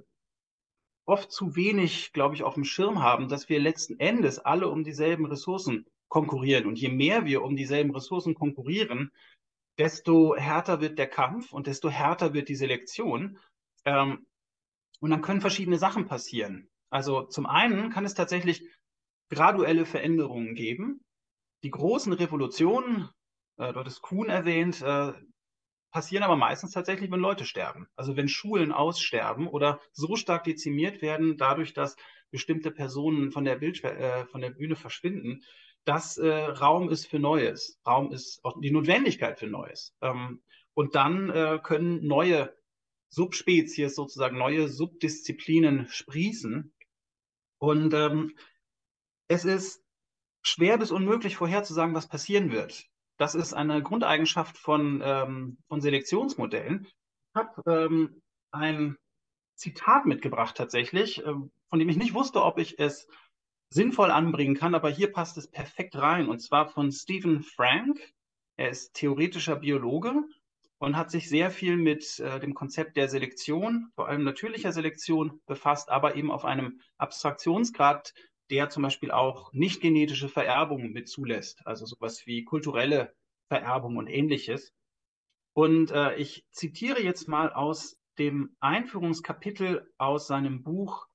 oft 1.04 1.32
zu 1.32 1.56
wenig, 1.56 2.12
glaube 2.12 2.34
ich, 2.34 2.42
auf 2.42 2.54
dem 2.54 2.64
Schirm 2.64 3.02
haben, 3.02 3.28
dass 3.28 3.48
wir 3.48 3.58
letzten 3.58 3.98
Endes 3.98 4.38
alle 4.38 4.68
um 4.68 4.84
dieselben 4.84 5.26
Ressourcen 5.26 5.86
konkurrieren. 6.08 6.66
Und 6.66 6.78
je 6.78 6.90
mehr 6.90 7.24
wir 7.24 7.42
um 7.42 7.56
dieselben 7.56 7.94
Ressourcen 7.94 8.34
konkurrieren, 8.34 9.10
desto 9.78 10.36
härter 10.36 10.80
wird 10.80 10.98
der 10.98 11.08
Kampf 11.08 11.52
und 11.52 11.66
desto 11.66 11.88
härter 11.88 12.32
wird 12.34 12.48
die 12.48 12.56
Selektion. 12.56 13.38
Ähm, 13.84 14.26
und 15.00 15.10
dann 15.10 15.22
können 15.22 15.40
verschiedene 15.40 15.78
Sachen 15.78 16.06
passieren. 16.06 16.68
Also 16.90 17.22
zum 17.22 17.46
einen 17.46 17.90
kann 17.90 18.04
es 18.04 18.14
tatsächlich 18.14 18.62
graduelle 19.30 19.84
Veränderungen 19.84 20.54
geben. 20.54 21.00
Die 21.62 21.70
großen 21.70 22.12
Revolutionen, 22.12 23.08
äh, 23.56 23.72
dort 23.72 23.86
ist 23.86 24.02
Kuhn 24.02 24.28
erwähnt, 24.28 24.82
äh, 24.82 25.12
passieren 25.90 26.22
aber 26.22 26.36
meistens 26.36 26.72
tatsächlich, 26.72 27.10
wenn 27.10 27.20
Leute 27.20 27.44
sterben. 27.44 27.88
Also 27.96 28.16
wenn 28.16 28.28
Schulen 28.28 28.72
aussterben 28.72 29.48
oder 29.48 29.80
so 29.92 30.16
stark 30.16 30.44
dezimiert 30.44 31.02
werden, 31.02 31.36
dadurch, 31.36 31.72
dass 31.72 31.96
bestimmte 32.30 32.70
Personen 32.70 33.32
von 33.32 33.44
der, 33.44 33.56
Bild, 33.56 33.82
äh, 33.84 34.26
von 34.26 34.40
der 34.40 34.50
Bühne 34.50 34.76
verschwinden, 34.76 35.42
dass 35.84 36.18
äh, 36.18 36.28
Raum 36.28 36.90
ist 36.90 37.06
für 37.06 37.18
Neues. 37.18 37.80
Raum 37.86 38.12
ist 38.12 38.44
auch 38.44 38.60
die 38.60 38.70
Notwendigkeit 38.70 39.38
für 39.38 39.46
Neues. 39.46 39.94
Ähm, 40.02 40.42
und 40.74 40.94
dann 40.94 41.30
äh, 41.30 41.58
können 41.62 42.06
neue 42.06 42.54
Subspezies, 43.08 43.94
sozusagen 43.94 44.36
neue 44.36 44.68
Subdisziplinen 44.68 45.88
sprießen. 45.88 46.72
Und 47.58 47.94
ähm, 47.94 48.36
es 49.28 49.44
ist 49.44 49.82
schwer 50.42 50.78
bis 50.78 50.90
unmöglich 50.90 51.36
vorherzusagen, 51.36 51.94
was 51.94 52.08
passieren 52.08 52.50
wird. 52.50 52.86
Das 53.18 53.34
ist 53.34 53.52
eine 53.52 53.82
Grundeigenschaft 53.82 54.56
von, 54.56 55.02
ähm, 55.04 55.58
von 55.68 55.80
Selektionsmodellen. 55.80 56.86
Ich 56.86 57.34
habe 57.34 57.62
ähm, 57.66 58.22
ein 58.52 58.96
Zitat 59.56 60.06
mitgebracht 60.06 60.56
tatsächlich, 60.56 61.24
äh, 61.24 61.34
von 61.68 61.78
dem 61.78 61.88
ich 61.88 61.96
nicht 61.96 62.14
wusste, 62.14 62.42
ob 62.42 62.58
ich 62.58 62.78
es 62.78 63.08
sinnvoll 63.70 64.10
anbringen 64.10 64.54
kann, 64.54 64.74
aber 64.74 64.88
hier 64.88 65.12
passt 65.12 65.36
es 65.36 65.50
perfekt 65.50 65.96
rein. 65.96 66.28
Und 66.28 66.40
zwar 66.40 66.68
von 66.68 66.92
Stephen 66.92 67.42
Frank. 67.42 68.00
Er 68.56 68.70
ist 68.70 68.94
theoretischer 68.94 69.56
Biologe 69.56 70.22
und 70.78 70.96
hat 70.96 71.10
sich 71.10 71.28
sehr 71.28 71.50
viel 71.50 71.76
mit 71.76 72.18
äh, 72.20 72.40
dem 72.40 72.54
Konzept 72.54 72.96
der 72.96 73.08
Selektion, 73.08 73.90
vor 73.94 74.08
allem 74.08 74.24
natürlicher 74.24 74.72
Selektion, 74.72 75.40
befasst, 75.46 75.90
aber 75.90 76.14
eben 76.14 76.30
auf 76.30 76.44
einem 76.44 76.80
Abstraktionsgrad, 76.96 78.14
der 78.50 78.70
zum 78.70 78.82
Beispiel 78.82 79.10
auch 79.10 79.52
nicht 79.52 79.80
genetische 79.80 80.28
Vererbung 80.28 80.90
mit 80.90 81.08
zulässt, 81.08 81.66
also 81.66 81.86
sowas 81.86 82.26
wie 82.26 82.44
kulturelle 82.44 83.14
Vererbung 83.48 83.96
und 83.96 84.06
ähnliches. 84.06 84.74
Und 85.54 85.90
äh, 85.90 86.14
ich 86.16 86.44
zitiere 86.50 87.02
jetzt 87.02 87.28
mal 87.28 87.52
aus 87.52 87.98
dem 88.18 88.56
Einführungskapitel 88.60 89.92
aus 89.96 90.26
seinem 90.26 90.62
Buch 90.62 91.06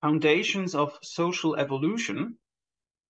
Foundations 0.00 0.74
of 0.74 0.98
Social 1.02 1.58
Evolution. 1.58 2.38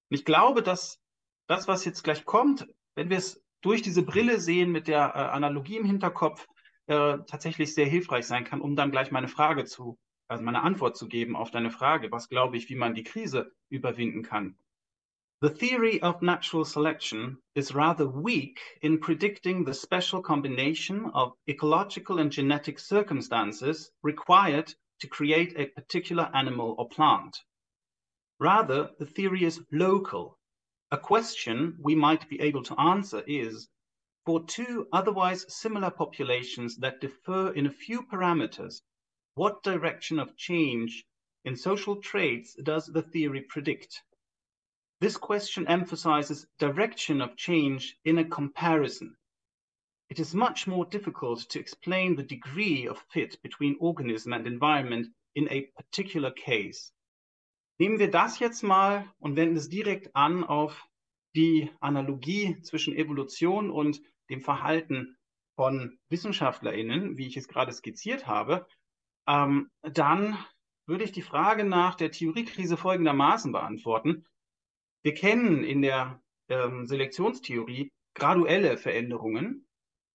ich 0.08 0.24
glaube, 0.24 0.62
dass 0.62 1.00
das, 1.46 1.68
was 1.68 1.84
jetzt 1.84 2.02
gleich 2.02 2.24
kommt, 2.24 2.66
wenn 2.94 3.10
wir 3.10 3.18
es 3.18 3.42
durch 3.60 3.82
diese 3.82 4.02
Brille 4.02 4.40
sehen 4.40 4.70
mit 4.70 4.88
der 4.88 5.08
äh, 5.14 5.18
Analogie 5.18 5.76
im 5.76 5.84
Hinterkopf, 5.84 6.46
äh, 6.86 7.18
tatsächlich 7.26 7.74
sehr 7.74 7.86
hilfreich 7.86 8.26
sein 8.26 8.44
kann, 8.44 8.60
um 8.60 8.76
dann 8.76 8.92
gleich 8.92 9.10
meine 9.10 9.28
Frage 9.28 9.64
zu 9.64 9.98
also 10.28 10.42
meine 10.42 10.62
Antwort 10.62 10.96
zu 10.96 11.08
geben 11.08 11.36
auf 11.36 11.50
deine 11.50 11.70
Frage, 11.70 12.10
was 12.10 12.28
glaube 12.28 12.56
ich, 12.56 12.68
wie 12.68 12.74
man 12.74 12.94
die 12.94 13.04
Krise 13.04 13.52
überwinden 13.68 14.22
kann. 14.22 14.56
The 15.42 15.50
theory 15.50 16.00
of 16.02 16.22
natural 16.22 16.64
selection 16.64 17.42
is 17.54 17.74
rather 17.74 18.06
weak 18.06 18.58
in 18.80 19.00
predicting 19.00 19.66
the 19.66 19.74
special 19.74 20.22
combination 20.22 21.10
of 21.10 21.36
ecological 21.46 22.18
and 22.18 22.32
genetic 22.32 22.78
circumstances 22.78 23.92
required 24.02 24.74
to 25.00 25.08
create 25.08 25.54
a 25.58 25.66
particular 25.66 26.30
animal 26.34 26.74
or 26.78 26.88
plant. 26.88 27.44
Rather, 28.38 28.90
the 28.98 29.06
theory 29.06 29.44
is 29.44 29.62
local. 29.70 30.38
A 30.90 30.96
question 30.96 31.76
we 31.80 31.94
might 31.94 32.28
be 32.28 32.40
able 32.40 32.62
to 32.62 32.80
answer 32.80 33.22
is 33.26 33.68
for 34.24 34.42
two 34.44 34.88
otherwise 34.92 35.44
similar 35.54 35.90
populations 35.90 36.76
that 36.78 37.00
differ 37.00 37.52
in 37.52 37.66
a 37.66 37.70
few 37.70 38.02
parameters, 38.02 38.80
what 39.36 39.62
direction 39.62 40.18
of 40.18 40.34
change 40.36 41.04
in 41.44 41.56
social 41.56 41.96
traits 41.96 42.54
does 42.54 42.86
the 42.86 43.02
theory 43.02 43.42
predict? 43.42 44.02
This 45.00 45.18
question 45.18 45.68
emphasizes 45.68 46.46
direction 46.58 47.20
of 47.20 47.36
change 47.36 47.96
in 48.04 48.16
a 48.16 48.24
comparison. 48.24 49.14
It 50.08 50.20
is 50.20 50.34
much 50.34 50.66
more 50.66 50.86
difficult 50.86 51.40
to 51.50 51.60
explain 51.60 52.16
the 52.16 52.22
degree 52.22 52.88
of 52.88 53.04
fit 53.10 53.36
between 53.42 53.76
organism 53.78 54.32
and 54.32 54.46
environment 54.46 55.08
in 55.34 55.48
a 55.50 55.68
particular 55.76 56.30
case. 56.30 56.90
Nehmen 57.78 57.98
wir 57.98 58.10
das 58.10 58.38
jetzt 58.38 58.62
mal 58.62 59.04
und 59.18 59.36
wenden 59.36 59.56
es 59.56 59.68
direkt 59.68 60.16
an 60.16 60.44
auf 60.44 60.82
die 61.34 61.70
Analogie 61.80 62.58
zwischen 62.62 62.96
Evolution 62.96 63.70
und 63.70 64.00
dem 64.30 64.40
Verhalten 64.40 65.18
von 65.56 65.98
WissenschaftlerInnen, 66.08 67.18
wie 67.18 67.26
ich 67.26 67.36
es 67.36 67.48
gerade 67.48 67.72
skizziert 67.72 68.26
habe, 68.26 68.66
ähm, 69.26 69.70
dann 69.82 70.38
würde 70.86 71.04
ich 71.04 71.12
die 71.12 71.22
Frage 71.22 71.64
nach 71.64 71.94
der 71.94 72.10
Theoriekrise 72.10 72.76
folgendermaßen 72.76 73.52
beantworten. 73.52 74.24
Wir 75.02 75.14
kennen 75.14 75.64
in 75.64 75.82
der 75.82 76.22
ähm, 76.48 76.86
Selektionstheorie 76.86 77.90
graduelle 78.14 78.78
Veränderungen 78.78 79.66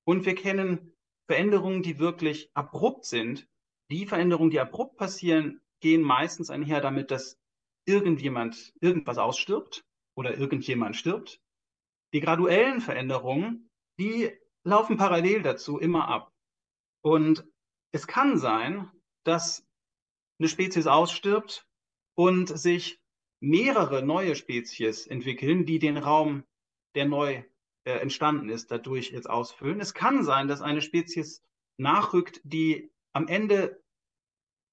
und 0.06 0.26
wir 0.26 0.36
kennen 0.36 0.94
Veränderungen, 1.28 1.84
die 1.84 2.00
wirklich 2.00 2.50
abrupt 2.54 3.06
sind. 3.06 3.48
Die 3.90 4.06
Veränderungen, 4.06 4.50
die 4.50 4.60
abrupt 4.60 4.98
passieren, 4.98 5.62
gehen 5.82 6.02
meistens 6.02 6.50
einher 6.50 6.82
damit, 6.82 7.12
dass 7.12 7.38
irgendjemand 7.86 8.74
irgendwas 8.80 9.18
ausstirbt 9.18 9.84
oder 10.16 10.38
irgendjemand 10.38 10.96
stirbt. 10.96 11.40
Die 12.14 12.20
graduellen 12.20 12.82
Veränderungen, 12.82 13.70
die 14.00 14.32
laufen 14.64 14.98
parallel 14.98 15.42
dazu 15.42 15.80
immer 15.80 16.08
ab. 16.08 16.32
Und 17.02 17.48
es 17.92 18.08
kann 18.08 18.38
sein, 18.38 18.92
dass 19.24 19.66
eine 20.40 20.48
Spezies 20.48 20.88
ausstirbt 20.88 21.68
und 22.16 22.48
sich 22.48 23.00
mehrere 23.40 24.04
neue 24.04 24.36
Spezies 24.36 25.08
entwickeln, 25.08 25.66
die 25.66 25.80
den 25.80 25.98
Raum, 25.98 26.44
der 26.96 27.06
neu 27.06 27.44
äh, 27.84 27.94
entstanden 27.94 28.50
ist, 28.50 28.72
dadurch 28.72 29.12
jetzt 29.12 29.30
ausfüllen. 29.30 29.80
Es 29.80 29.94
kann 29.94 30.24
sein, 30.24 30.48
dass 30.48 30.62
eine 30.62 30.82
Spezies 30.82 31.44
nachrückt, 31.78 32.42
die 32.44 32.92
am 33.14 33.28
Ende 33.28 33.82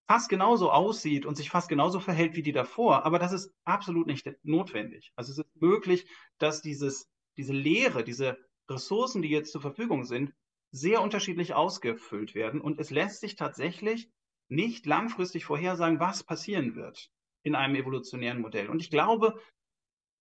fast 0.07 0.29
genauso 0.29 0.71
aussieht 0.71 1.27
und 1.27 1.37
sich 1.37 1.51
fast 1.51 1.69
genauso 1.69 2.01
verhält 2.01 2.35
wie 2.35 2.43
die 2.43 2.53
davor, 2.53 3.05
aber 3.05 3.19
das 3.19 3.33
ist 3.33 3.53
absolut 3.65 4.07
nicht 4.07 4.31
notwendig. 4.43 5.13
Also 5.17 5.33
es 5.33 5.39
ist 5.39 5.61
möglich, 5.61 6.07
dass 6.39 6.63
dieses, 6.63 7.09
diese 7.37 7.53
Leere, 7.53 8.05
diese 8.05 8.39
Ressourcen, 8.71 9.21
die 9.23 9.29
jetzt 9.29 9.53
zur 9.53 9.61
Verfügung 9.61 10.05
sind, 10.05 10.33
sehr 10.71 11.03
unterschiedlich 11.03 11.55
ausgefüllt 11.55 12.35
werden 12.35 12.61
und 12.61 12.79
es 12.79 12.91
lässt 12.91 13.21
sich 13.21 13.37
tatsächlich 13.37 14.11
nicht 14.49 14.87
langfristig 14.87 15.45
vorhersagen, 15.45 16.01
was 16.01 16.25
passieren 16.25 16.75
wird 16.75 17.11
in 17.43 17.55
einem 17.55 17.75
evolutionären 17.75 18.41
Modell. 18.41 18.69
Und 18.69 18.81
ich 18.81 18.91
glaube, 18.91 19.41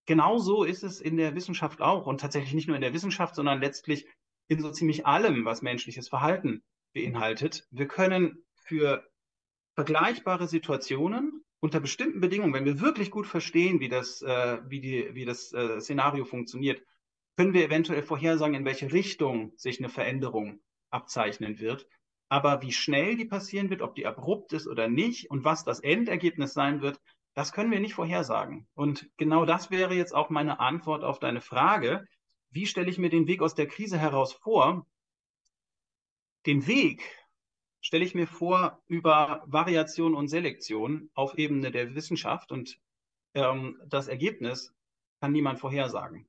genau 0.06 0.38
so 0.38 0.64
ist 0.64 0.84
es 0.84 1.02
in 1.02 1.18
der 1.18 1.36
Wissenschaft 1.36 1.82
auch 1.82 2.08
und 2.08 2.22
tatsächlich 2.22 2.54
nicht 2.54 2.68
nur 2.68 2.76
in 2.76 2.82
der 2.82 2.94
Wissenschaft, 2.94 3.36
sondern 3.36 3.62
letztlich 3.62 4.08
in 4.48 4.62
so 4.62 4.72
ziemlich 4.72 5.06
allem, 5.06 5.46
was 5.46 5.62
menschliches 5.62 6.10
Verhalten 6.10 6.64
beinhaltet. 6.94 7.68
Wir 7.72 7.88
können 7.88 8.44
für 8.56 9.06
vergleichbare 9.76 10.48
Situationen 10.48 11.44
unter 11.60 11.80
bestimmten 11.80 12.22
Bedingungen, 12.22 12.54
wenn 12.54 12.66
wir 12.66 12.82
wirklich 12.82 13.12
gut 13.12 13.28
verstehen, 13.28 13.80
wie 13.80 13.90
das, 13.90 14.22
äh, 14.22 14.60
wie 14.68 14.80
die, 14.80 15.14
wie 15.14 15.26
das 15.26 15.54
äh, 15.54 15.80
Szenario 15.82 16.26
funktioniert, 16.26 16.82
können 17.36 17.54
wir 17.54 17.66
eventuell 17.66 18.04
vorhersagen, 18.04 18.56
in 18.56 18.66
welche 18.66 18.92
Richtung 18.92 19.54
sich 19.58 19.80
eine 19.80 19.90
Veränderung 19.90 20.60
abzeichnen 20.90 21.60
wird. 21.60 21.88
Aber 22.30 22.62
wie 22.62 22.72
schnell 22.72 23.16
die 23.16 23.26
passieren 23.26 23.70
wird, 23.70 23.82
ob 23.82 23.96
die 23.96 24.06
abrupt 24.06 24.54
ist 24.54 24.68
oder 24.68 24.88
nicht 24.88 25.30
und 25.32 25.44
was 25.46 25.64
das 25.64 25.80
Endergebnis 25.80 26.54
sein 26.54 26.82
wird, 26.82 27.00
das 27.34 27.54
können 27.54 27.72
wir 27.72 27.80
nicht 27.80 27.94
vorhersagen. 27.94 28.68
Und 28.74 29.10
genau 29.18 29.46
das 29.46 29.72
wäre 29.72 29.94
jetzt 29.94 30.14
auch 30.14 30.30
meine 30.30 30.60
Antwort 30.60 31.04
auf 31.04 31.20
deine 31.20 31.40
Frage. 31.40 32.06
Wie 32.50 32.66
stelle 32.66 32.90
ich 32.90 32.98
mir 32.98 33.10
den 33.10 33.28
Weg 33.28 33.42
aus 33.42 33.56
der 33.56 33.68
Krise 33.68 33.98
heraus 33.98 34.34
vor? 34.34 34.86
Den 36.46 36.66
Weg 36.68 37.04
stelle 37.80 38.04
ich 38.04 38.16
mir 38.16 38.28
vor 38.28 38.82
über 38.88 39.44
Variation 39.46 40.16
und 40.16 40.28
Selektion 40.28 41.10
auf 41.14 41.38
Ebene 41.38 41.72
der 41.72 41.96
Wissenschaft 41.96 42.52
und 42.52 42.80
ähm, 43.36 43.80
das 43.86 44.08
Ergebnis 44.08 44.74
kann 45.22 45.32
niemand 45.32 45.60
vorhersagen. 45.60 46.28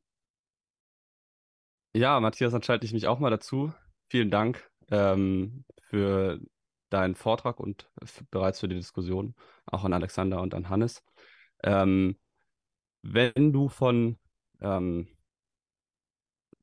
Ja, 1.94 2.20
Matthias, 2.20 2.52
dann 2.52 2.62
schalte 2.62 2.84
ich 2.84 2.92
mich 2.92 3.06
auch 3.06 3.18
mal 3.18 3.30
dazu. 3.30 3.72
Vielen 4.08 4.30
Dank 4.30 4.70
ähm, 4.90 5.64
für 5.90 6.40
deinen 6.90 7.14
Vortrag 7.14 7.60
und 7.60 7.90
bereits 8.30 8.60
für 8.60 8.68
die 8.68 8.76
Diskussion, 8.76 9.34
auch 9.66 9.84
an 9.84 9.92
Alexander 9.92 10.40
und 10.40 10.54
an 10.54 10.68
Hannes. 10.68 11.02
Ähm, 11.62 12.16
wenn 13.02 13.52
du 13.52 13.68
von, 13.68 14.18
ähm, 14.60 15.08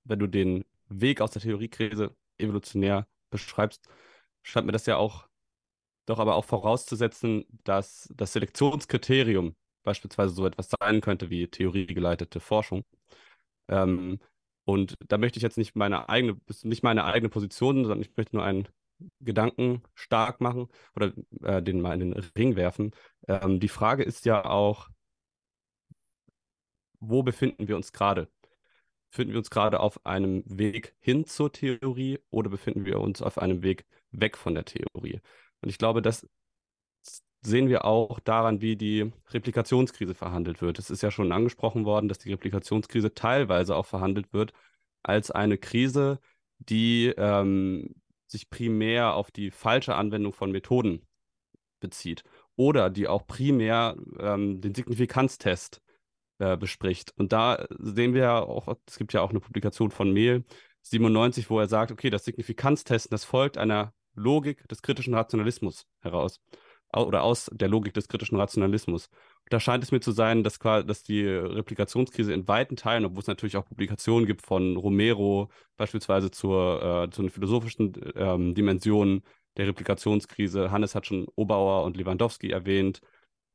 wenn 0.03 0.19
du 0.19 0.27
den 0.27 0.65
Weg 0.89 1.21
aus 1.21 1.31
der 1.31 1.41
Theoriekrise 1.41 2.15
evolutionär 2.37 3.07
beschreibst, 3.29 3.87
scheint 4.43 4.65
mir 4.65 4.71
das 4.71 4.85
ja 4.85 4.97
auch 4.97 5.27
doch 6.05 6.19
aber 6.19 6.35
auch 6.35 6.45
vorauszusetzen, 6.45 7.45
dass 7.63 8.09
das 8.15 8.33
Selektionskriterium 8.33 9.55
beispielsweise 9.83 10.33
so 10.33 10.45
etwas 10.45 10.69
sein 10.79 11.01
könnte 11.01 11.29
wie 11.29 11.47
theoriegeleitete 11.47 12.39
Forschung. 12.39 12.83
Ähm, 13.67 14.19
und 14.65 14.95
da 15.07 15.17
möchte 15.17 15.37
ich 15.37 15.43
jetzt 15.43 15.57
nicht 15.57 15.75
meine 15.75 16.09
eigene, 16.09 16.39
nicht 16.63 16.83
meine 16.83 17.05
eigene 17.05 17.29
Position, 17.29 17.83
sondern 17.83 18.01
ich 18.01 18.15
möchte 18.15 18.35
nur 18.35 18.45
einen 18.45 18.67
Gedanken 19.19 19.83
stark 19.93 20.41
machen 20.41 20.67
oder 20.95 21.13
äh, 21.43 21.61
den 21.61 21.81
mal 21.81 21.99
in 22.01 22.11
den 22.11 22.13
Ring 22.37 22.55
werfen. 22.55 22.91
Ähm, 23.27 23.59
die 23.59 23.67
Frage 23.67 24.03
ist 24.03 24.25
ja 24.25 24.45
auch, 24.45 24.89
wo 26.99 27.23
befinden 27.23 27.67
wir 27.67 27.75
uns 27.75 27.91
gerade? 27.91 28.29
befinden 29.15 29.31
wir 29.31 29.39
uns 29.39 29.49
gerade 29.49 29.79
auf 29.79 30.05
einem 30.05 30.43
Weg 30.45 30.93
hin 30.99 31.25
zur 31.25 31.49
Theorie 31.49 32.19
oder 32.31 32.49
befinden 32.49 32.83
wir 32.83 32.99
uns 32.99 33.21
auf 33.21 33.37
einem 33.37 33.63
Weg 33.63 33.85
weg 34.11 34.35
von 34.35 34.55
der 34.55 34.65
Theorie? 34.65 35.21
Und 35.61 35.69
ich 35.69 35.77
glaube, 35.77 36.01
das 36.01 36.27
sehen 37.41 37.69
wir 37.69 37.85
auch 37.85 38.19
daran, 38.19 38.59
wie 38.59 38.75
die 38.75 39.13
Replikationskrise 39.29 40.15
verhandelt 40.15 40.61
wird. 40.61 40.79
Es 40.79 40.89
ist 40.89 41.01
ja 41.01 41.11
schon 41.11 41.31
angesprochen 41.31 41.85
worden, 41.85 42.09
dass 42.09 42.17
die 42.17 42.31
Replikationskrise 42.31 43.13
teilweise 43.13 43.77
auch 43.77 43.85
verhandelt 43.85 44.33
wird 44.33 44.51
als 45.01 45.31
eine 45.31 45.57
Krise, 45.57 46.19
die 46.59 47.13
ähm, 47.15 47.95
sich 48.35 48.49
primär 48.49 49.15
auf 49.15 49.31
die 49.31 49.51
falsche 49.51 49.95
Anwendung 49.95 50.33
von 50.33 50.51
Methoden 50.51 51.01
bezieht 51.79 52.23
oder 52.55 52.89
die 52.89 53.07
auch 53.07 53.27
primär 53.27 53.95
ähm, 54.19 54.61
den 54.61 54.75
Signifikanztest 54.75 55.81
äh, 56.39 56.57
bespricht. 56.57 57.13
Und 57.17 57.33
da 57.33 57.65
sehen 57.79 58.13
wir 58.13 58.21
ja 58.21 58.39
auch, 58.39 58.75
es 58.87 58.97
gibt 58.97 59.13
ja 59.13 59.21
auch 59.21 59.29
eine 59.29 59.39
Publikation 59.39 59.91
von 59.91 60.11
Mehl 60.11 60.43
97, 60.81 61.49
wo 61.49 61.59
er 61.59 61.67
sagt, 61.67 61.91
okay, 61.91 62.09
das 62.09 62.25
Signifikanztesten, 62.25 63.11
das 63.11 63.25
folgt 63.25 63.57
einer 63.57 63.93
Logik 64.13 64.67
des 64.67 64.81
kritischen 64.81 65.13
Rationalismus 65.13 65.87
heraus 66.01 66.39
oder 66.93 67.23
aus 67.23 67.49
der 67.53 67.67
Logik 67.67 67.93
des 67.93 68.07
kritischen 68.07 68.37
Rationalismus. 68.37 69.09
Da 69.49 69.59
scheint 69.59 69.83
es 69.83 69.91
mir 69.91 69.99
zu 69.99 70.11
sein, 70.11 70.43
dass, 70.43 70.59
dass 70.59 71.03
die 71.03 71.25
Replikationskrise 71.27 72.33
in 72.33 72.47
weiten 72.47 72.75
Teilen, 72.75 73.05
obwohl 73.05 73.19
es 73.19 73.27
natürlich 73.27 73.57
auch 73.57 73.65
Publikationen 73.65 74.25
gibt 74.25 74.41
von 74.41 74.75
Romero, 74.77 75.49
beispielsweise 75.77 76.31
zur, 76.31 77.05
äh, 77.05 77.09
zu 77.11 77.21
den 77.21 77.31
philosophischen 77.31 77.93
ähm, 78.15 78.55
Dimensionen 78.55 79.23
der 79.57 79.67
Replikationskrise. 79.67 80.71
Hannes 80.71 80.95
hat 80.95 81.05
schon 81.05 81.27
Obauer 81.35 81.83
und 81.83 81.97
Lewandowski 81.97 82.49
erwähnt. 82.51 83.01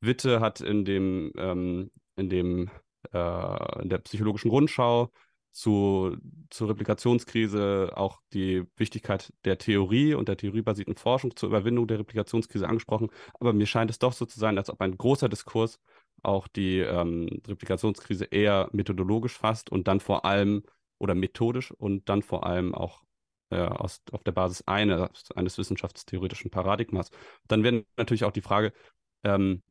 Witte 0.01 0.41
hat 0.41 0.61
in 0.61 0.85
dem, 0.85 1.33
ähm, 1.37 1.91
in 2.17 2.29
dem 2.29 2.71
äh, 3.13 3.83
in 3.83 3.89
der 3.89 3.99
psychologischen 3.99 4.51
Rundschau 4.51 5.11
zu, 5.53 6.17
zur 6.51 6.69
Replikationskrise 6.71 7.93
auch 7.97 8.21
die 8.33 8.65
Wichtigkeit 8.77 9.33
der 9.45 9.59
Theorie 9.59 10.15
und 10.15 10.29
der 10.29 10.37
theoriebasierten 10.37 10.95
Forschung 10.97 11.35
zur 11.37 11.49
Überwindung 11.49 11.87
der 11.87 11.99
Replikationskrise 11.99 12.69
angesprochen. 12.69 13.11
Aber 13.41 13.53
mir 13.53 13.67
scheint 13.67 13.91
es 13.91 13.99
doch 13.99 14.13
so 14.13 14.27
zu 14.27 14.39
sein, 14.39 14.59
als 14.59 14.71
ob 14.71 14.81
ein 14.81 14.97
großer 14.97 15.29
Diskurs 15.29 15.81
auch 16.23 16.49
die 16.49 16.79
ähm, 16.79 17.29
Replikationskrise 17.47 18.27
eher 18.27 18.69
methodologisch 18.73 19.37
fasst 19.37 19.71
und 19.71 19.89
dann 19.89 20.01
vor 20.01 20.25
allem 20.25 20.63
oder 20.99 21.15
methodisch 21.15 21.73
und 21.73 22.09
dann 22.09 22.23
vor 22.23 22.47
allem 22.47 22.75
auch 22.75 23.03
äh, 23.51 23.57
aus, 23.61 24.03
auf 24.13 24.23
der 24.23 24.33
Basis 24.33 24.63
eines, 24.67 25.31
eines 25.33 25.59
wissenschaftstheoretischen 25.59 26.51
Paradigmas. 26.51 27.11
Dann 27.49 27.65
wäre 27.65 27.85
natürlich 27.97 28.25
auch 28.25 28.33
die 28.33 28.43
Frage, 28.43 28.73
ähm, 29.25 29.63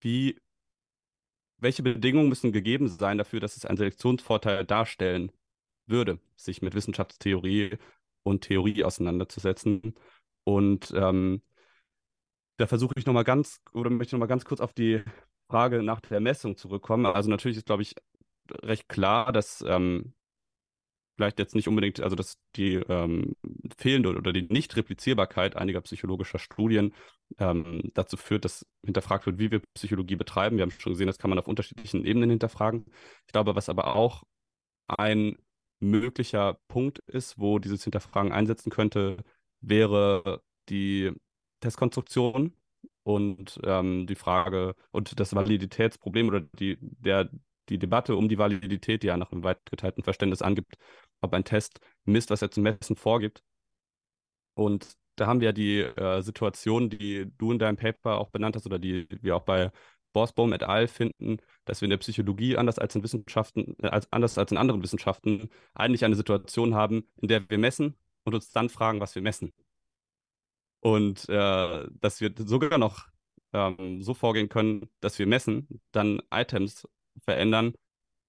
wie 0.00 0.38
welche 1.58 1.82
Bedingungen 1.82 2.28
müssen 2.28 2.52
gegeben 2.52 2.88
sein 2.88 3.18
dafür, 3.18 3.40
dass 3.40 3.56
es 3.56 3.64
einen 3.64 3.78
Selektionsvorteil 3.78 4.64
darstellen 4.64 5.32
würde, 5.86 6.18
sich 6.36 6.62
mit 6.62 6.74
Wissenschaftstheorie 6.74 7.78
und 8.22 8.42
Theorie 8.42 8.84
auseinanderzusetzen. 8.84 9.94
Und 10.44 10.92
ähm, 10.94 11.42
da 12.56 12.66
versuche 12.66 12.94
ich 12.96 13.06
nochmal 13.06 13.24
ganz, 13.24 13.60
oder 13.72 13.90
möchte 13.90 14.14
nochmal 14.14 14.28
ganz 14.28 14.44
kurz 14.44 14.60
auf 14.60 14.72
die 14.72 15.02
Frage 15.48 15.82
nach 15.82 16.00
der 16.00 16.20
Messung 16.20 16.56
zurückkommen. 16.56 17.06
Also 17.06 17.30
natürlich 17.30 17.58
ist, 17.58 17.66
glaube 17.66 17.82
ich, 17.82 17.94
recht 18.62 18.88
klar, 18.88 19.32
dass 19.32 19.64
ähm, 19.66 20.14
vielleicht 21.16 21.38
jetzt 21.38 21.54
nicht 21.54 21.68
unbedingt, 21.68 22.00
also 22.00 22.14
dass 22.14 22.38
die 22.56 22.74
ähm, 22.74 23.34
fehlende 23.76 24.14
oder 24.14 24.32
die 24.32 24.42
Nicht-Replizierbarkeit 24.42 25.56
einiger 25.56 25.80
psychologischer 25.80 26.38
Studien 26.38 26.94
ähm, 27.38 27.90
dazu 27.94 28.16
führt, 28.16 28.44
dass 28.44 28.66
hinterfragt 28.84 29.26
wird, 29.26 29.38
wie 29.38 29.50
wir 29.50 29.60
Psychologie 29.74 30.16
betreiben. 30.16 30.56
Wir 30.56 30.62
haben 30.62 30.70
schon 30.70 30.92
gesehen, 30.92 31.06
das 31.06 31.18
kann 31.18 31.30
man 31.30 31.38
auf 31.38 31.48
unterschiedlichen 31.48 32.04
Ebenen 32.04 32.30
hinterfragen. 32.30 32.84
Ich 33.26 33.32
glaube, 33.32 33.56
was 33.56 33.68
aber 33.68 33.96
auch 33.96 34.24
ein 34.88 35.36
möglicher 35.80 36.58
Punkt 36.68 37.00
ist, 37.06 37.38
wo 37.38 37.58
dieses 37.58 37.84
Hinterfragen 37.84 38.32
einsetzen 38.32 38.70
könnte, 38.70 39.18
wäre 39.60 40.42
die 40.68 41.12
Testkonstruktion 41.60 42.54
und 43.02 43.60
ähm, 43.64 44.06
die 44.06 44.14
Frage 44.14 44.74
und 44.90 45.18
das 45.20 45.34
Validitätsproblem 45.34 46.28
oder 46.28 46.40
die, 46.40 46.78
der, 46.80 47.30
die 47.68 47.78
Debatte 47.78 48.16
um 48.16 48.28
die 48.28 48.38
Validität, 48.38 49.02
die 49.02 49.08
ja 49.08 49.16
nach 49.16 49.32
einem 49.32 49.44
weit 49.44 49.64
geteilten 49.66 50.02
Verständnis 50.02 50.42
angibt, 50.42 50.76
ob 51.20 51.34
ein 51.34 51.44
Test 51.44 51.80
misst, 52.04 52.30
was 52.30 52.42
er 52.42 52.50
zum 52.50 52.64
Messen 52.64 52.96
vorgibt. 52.96 53.42
Und 54.54 54.96
da 55.16 55.26
haben 55.26 55.40
wir 55.40 55.46
ja 55.46 55.52
die 55.52 55.80
äh, 55.80 56.22
Situation, 56.22 56.90
die 56.90 57.26
du 57.38 57.52
in 57.52 57.58
deinem 57.58 57.76
Paper 57.76 58.18
auch 58.18 58.30
benannt 58.30 58.56
hast 58.56 58.66
oder 58.66 58.78
die 58.78 59.08
wir 59.22 59.36
auch 59.36 59.42
bei 59.42 59.70
Borsbaum 60.12 60.52
et 60.52 60.62
al. 60.62 60.88
finden, 60.88 61.38
dass 61.64 61.80
wir 61.80 61.86
in 61.86 61.90
der 61.90 61.98
Psychologie 61.98 62.56
anders 62.56 62.78
als 62.78 62.94
in 62.94 63.02
Wissenschaften, 63.02 63.76
äh, 63.82 63.88
als, 63.88 64.12
anders 64.12 64.38
als 64.38 64.50
in 64.50 64.58
anderen 64.58 64.82
Wissenschaften 64.82 65.50
eigentlich 65.74 66.04
eine 66.04 66.16
Situation 66.16 66.74
haben, 66.74 67.08
in 67.16 67.28
der 67.28 67.48
wir 67.50 67.58
messen 67.58 67.96
und 68.24 68.34
uns 68.34 68.50
dann 68.50 68.68
fragen, 68.68 69.00
was 69.00 69.14
wir 69.14 69.22
messen. 69.22 69.52
Und 70.80 71.28
äh, 71.28 71.86
dass 72.00 72.20
wir 72.20 72.32
sogar 72.36 72.78
noch 72.78 73.08
ähm, 73.52 74.02
so 74.02 74.14
vorgehen 74.14 74.48
können, 74.48 74.88
dass 75.00 75.18
wir 75.18 75.26
messen, 75.26 75.82
dann 75.92 76.22
Items 76.30 76.88
verändern 77.24 77.74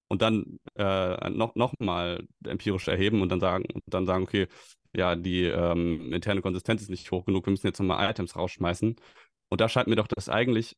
und 0.08 0.22
dann 0.22 0.58
äh, 0.76 1.30
noch, 1.30 1.54
noch 1.54 1.74
mal 1.78 2.26
empirisch 2.44 2.88
erheben 2.88 3.22
und 3.22 3.28
dann 3.30 3.40
sagen, 3.40 3.66
und 3.72 3.82
dann 3.86 4.06
sagen, 4.06 4.24
okay, 4.24 4.48
ja, 4.94 5.16
die 5.16 5.44
ähm, 5.44 6.12
interne 6.12 6.42
Konsistenz 6.42 6.82
ist 6.82 6.90
nicht 6.90 7.10
hoch 7.10 7.26
genug, 7.26 7.46
wir 7.46 7.50
müssen 7.50 7.66
jetzt 7.66 7.78
nochmal 7.78 8.10
Items 8.10 8.36
rausschmeißen. 8.36 8.96
Und 9.50 9.60
da 9.60 9.68
scheint 9.68 9.88
mir 9.88 9.96
doch 9.96 10.06
das 10.06 10.28
eigentlich, 10.28 10.76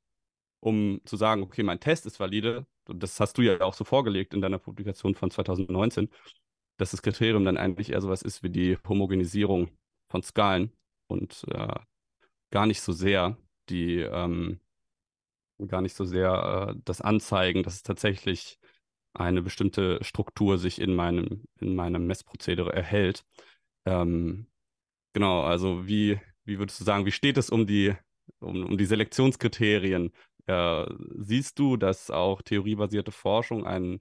um 0.60 1.00
zu 1.04 1.16
sagen, 1.16 1.42
okay, 1.42 1.62
mein 1.62 1.80
Test 1.80 2.06
ist 2.06 2.20
valide, 2.20 2.66
das 2.86 3.20
hast 3.20 3.38
du 3.38 3.42
ja 3.42 3.60
auch 3.60 3.74
so 3.74 3.84
vorgelegt 3.84 4.34
in 4.34 4.40
deiner 4.40 4.58
Publikation 4.58 5.14
von 5.14 5.30
2019, 5.30 6.08
dass 6.78 6.92
das 6.92 7.02
Kriterium 7.02 7.44
dann 7.44 7.56
eigentlich 7.56 7.90
eher 7.92 8.00
sowas 8.00 8.22
ist 8.22 8.42
wie 8.42 8.50
die 8.50 8.78
Homogenisierung 8.88 9.70
von 10.10 10.22
Skalen 10.22 10.72
und 11.08 11.44
äh, 11.50 11.74
gar 12.50 12.66
nicht 12.66 12.80
so 12.80 12.92
sehr 12.92 13.36
die, 13.68 13.98
ähm, 14.00 14.60
gar 15.68 15.80
nicht 15.82 15.94
so 15.94 16.04
sehr 16.04 16.74
äh, 16.76 16.80
das 16.84 17.00
Anzeigen, 17.00 17.62
dass 17.62 17.74
es 17.74 17.82
tatsächlich 17.82 18.59
eine 19.14 19.42
bestimmte 19.42 20.02
Struktur 20.02 20.58
sich 20.58 20.80
in 20.80 20.94
meinem, 20.94 21.44
in 21.60 21.74
meinem 21.74 22.06
Messprozedere 22.06 22.72
erhält. 22.72 23.24
Ähm, 23.86 24.46
genau, 25.12 25.42
also 25.42 25.86
wie, 25.86 26.20
wie 26.44 26.58
würdest 26.58 26.80
du 26.80 26.84
sagen, 26.84 27.06
wie 27.06 27.12
steht 27.12 27.38
es 27.38 27.50
um 27.50 27.66
die, 27.66 27.94
um, 28.40 28.64
um 28.64 28.78
die 28.78 28.86
Selektionskriterien? 28.86 30.12
Äh, 30.46 30.86
siehst 31.18 31.58
du, 31.58 31.76
dass 31.76 32.10
auch 32.10 32.42
theoriebasierte 32.42 33.12
Forschung 33.12 33.66
einen 33.66 34.00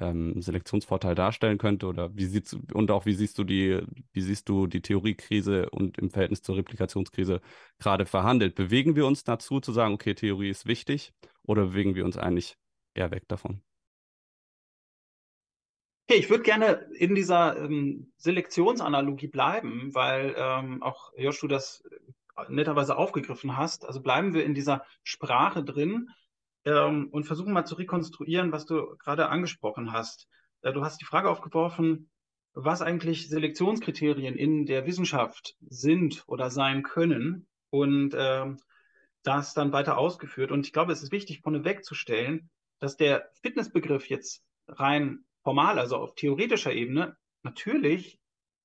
ähm, 0.00 0.40
Selektionsvorteil 0.42 1.14
darstellen 1.14 1.58
könnte? 1.58 1.86
Oder 1.86 2.14
wie 2.16 2.26
siehst 2.26 2.56
und 2.74 2.90
auch 2.90 3.06
wie 3.06 3.14
siehst 3.14 3.38
du 3.38 3.44
die, 3.44 3.80
wie 4.12 4.20
siehst 4.20 4.48
du 4.48 4.66
die 4.66 4.82
Theoriekrise 4.82 5.70
und 5.70 5.98
im 5.98 6.10
Verhältnis 6.10 6.42
zur 6.42 6.56
Replikationskrise 6.56 7.40
gerade 7.78 8.06
verhandelt? 8.06 8.54
Bewegen 8.54 8.96
wir 8.96 9.06
uns 9.06 9.24
dazu 9.24 9.60
zu 9.60 9.72
sagen, 9.72 9.94
okay, 9.94 10.14
Theorie 10.14 10.50
ist 10.50 10.66
wichtig, 10.66 11.12
oder 11.42 11.66
bewegen 11.66 11.94
wir 11.94 12.04
uns 12.04 12.16
eigentlich 12.16 12.56
eher 12.94 13.10
weg 13.10 13.26
davon? 13.28 13.62
Okay, 16.10 16.20
ich 16.20 16.30
würde 16.30 16.42
gerne 16.42 16.88
in 16.94 17.14
dieser 17.14 17.58
ähm, 17.58 18.10
Selektionsanalogie 18.16 19.26
bleiben, 19.26 19.94
weil 19.94 20.34
ähm, 20.38 20.82
auch 20.82 21.12
Josh, 21.18 21.38
du 21.40 21.48
das 21.48 21.84
äh, 21.84 22.50
netterweise 22.50 22.96
aufgegriffen 22.96 23.58
hast. 23.58 23.84
Also 23.84 24.00
bleiben 24.00 24.32
wir 24.32 24.42
in 24.46 24.54
dieser 24.54 24.86
Sprache 25.02 25.62
drin 25.62 26.08
ähm, 26.64 27.08
und 27.10 27.24
versuchen 27.24 27.52
mal 27.52 27.66
zu 27.66 27.74
rekonstruieren, 27.74 28.52
was 28.52 28.64
du 28.64 28.96
gerade 28.96 29.28
angesprochen 29.28 29.92
hast. 29.92 30.28
Äh, 30.62 30.72
du 30.72 30.82
hast 30.82 30.98
die 31.02 31.04
Frage 31.04 31.28
aufgeworfen, 31.28 32.08
was 32.54 32.80
eigentlich 32.80 33.28
Selektionskriterien 33.28 34.34
in 34.34 34.64
der 34.64 34.86
Wissenschaft 34.86 35.56
sind 35.60 36.24
oder 36.26 36.48
sein 36.48 36.82
können 36.82 37.46
und 37.68 38.14
ähm, 38.16 38.56
das 39.24 39.52
dann 39.52 39.72
weiter 39.72 39.98
ausgeführt. 39.98 40.52
Und 40.52 40.64
ich 40.64 40.72
glaube, 40.72 40.90
es 40.90 41.02
ist 41.02 41.12
wichtig, 41.12 41.42
vorneweg 41.42 41.84
zu 41.84 41.94
stellen, 41.94 42.48
dass 42.78 42.96
der 42.96 43.28
Fitnessbegriff 43.42 44.08
jetzt 44.08 44.42
rein 44.68 45.26
formal, 45.48 45.78
also 45.78 45.96
auf 45.96 46.14
theoretischer 46.14 46.74
Ebene, 46.74 47.16
natürlich 47.42 48.18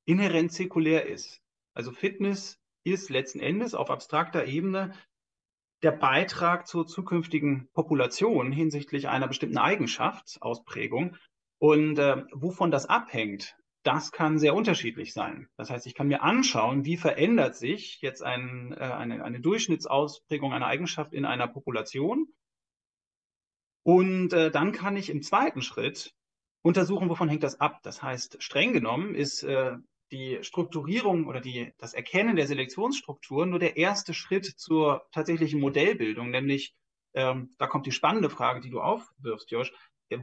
inhärent 0.03 0.51
säkulär 0.51 1.05
ist. 1.05 1.41
Also 1.73 1.93
Fitness 1.93 2.59
ist 2.83 3.09
letzten 3.09 3.39
Endes 3.39 3.73
auf 3.73 3.89
abstrakter 3.89 4.43
Ebene 4.43 4.93
der 5.81 5.93
Beitrag 5.93 6.67
zur 6.67 6.85
zukünftigen 6.85 7.69
Population 7.71 8.51
hinsichtlich 8.51 9.07
einer 9.07 9.29
bestimmten 9.29 9.59
Eigenschaftsausprägung. 9.59 11.15
Und 11.57 11.99
äh, 11.99 12.25
wovon 12.33 12.69
das 12.69 12.85
abhängt, 12.85 13.55
das 13.83 14.11
kann 14.11 14.37
sehr 14.37 14.53
unterschiedlich 14.53 15.13
sein. 15.13 15.47
Das 15.55 15.69
heißt, 15.69 15.87
ich 15.87 15.95
kann 15.95 16.09
mir 16.09 16.21
anschauen, 16.21 16.83
wie 16.83 16.97
verändert 16.97 17.55
sich 17.55 18.01
jetzt 18.01 18.21
ein, 18.23 18.73
äh, 18.73 18.83
eine, 18.83 19.23
eine 19.23 19.39
Durchschnittsausprägung 19.39 20.51
einer 20.51 20.67
Eigenschaft 20.67 21.13
in 21.13 21.23
einer 21.23 21.47
Population. 21.47 22.27
Und 23.83 24.33
äh, 24.33 24.51
dann 24.51 24.73
kann 24.73 24.97
ich 24.97 25.09
im 25.09 25.21
zweiten 25.21 25.61
Schritt 25.61 26.13
untersuchen, 26.63 27.09
wovon 27.09 27.29
hängt 27.29 27.43
das 27.43 27.59
ab. 27.59 27.81
Das 27.83 28.01
heißt, 28.01 28.41
streng 28.41 28.73
genommen 28.73 29.13
ist 29.13 29.43
äh, 29.43 29.73
die 30.11 30.39
Strukturierung 30.41 31.27
oder 31.27 31.41
die, 31.41 31.73
das 31.77 31.93
Erkennen 31.93 32.35
der 32.35 32.47
Selektionsstrukturen 32.47 33.49
nur 33.49 33.59
der 33.59 33.77
erste 33.77 34.13
Schritt 34.13 34.45
zur 34.45 35.05
tatsächlichen 35.11 35.59
Modellbildung, 35.59 36.31
nämlich, 36.31 36.73
ähm, 37.13 37.53
da 37.57 37.67
kommt 37.67 37.85
die 37.85 37.91
spannende 37.91 38.29
Frage, 38.29 38.61
die 38.61 38.69
du 38.69 38.81
aufwirfst, 38.81 39.51
Josh, 39.51 39.71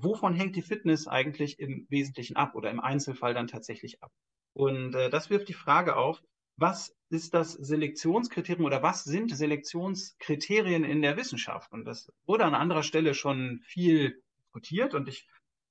wovon 0.00 0.34
hängt 0.34 0.56
die 0.56 0.62
Fitness 0.62 1.06
eigentlich 1.06 1.58
im 1.58 1.86
Wesentlichen 1.90 2.36
ab 2.36 2.54
oder 2.54 2.70
im 2.70 2.80
Einzelfall 2.80 3.34
dann 3.34 3.48
tatsächlich 3.48 4.02
ab? 4.02 4.12
Und 4.52 4.94
äh, 4.94 5.10
das 5.10 5.30
wirft 5.30 5.48
die 5.48 5.54
Frage 5.54 5.96
auf, 5.96 6.22
was 6.56 6.94
ist 7.10 7.34
das 7.34 7.52
Selektionskriterium 7.52 8.66
oder 8.66 8.82
was 8.82 9.04
sind 9.04 9.34
Selektionskriterien 9.34 10.84
in 10.84 11.02
der 11.02 11.16
Wissenschaft? 11.16 11.72
Und 11.72 11.84
das 11.84 12.12
wurde 12.26 12.44
an 12.44 12.54
anderer 12.54 12.82
Stelle 12.82 13.14
schon 13.14 13.60
viel 13.64 14.22
diskutiert 14.38 14.94
und 14.94 15.08
ich 15.08 15.26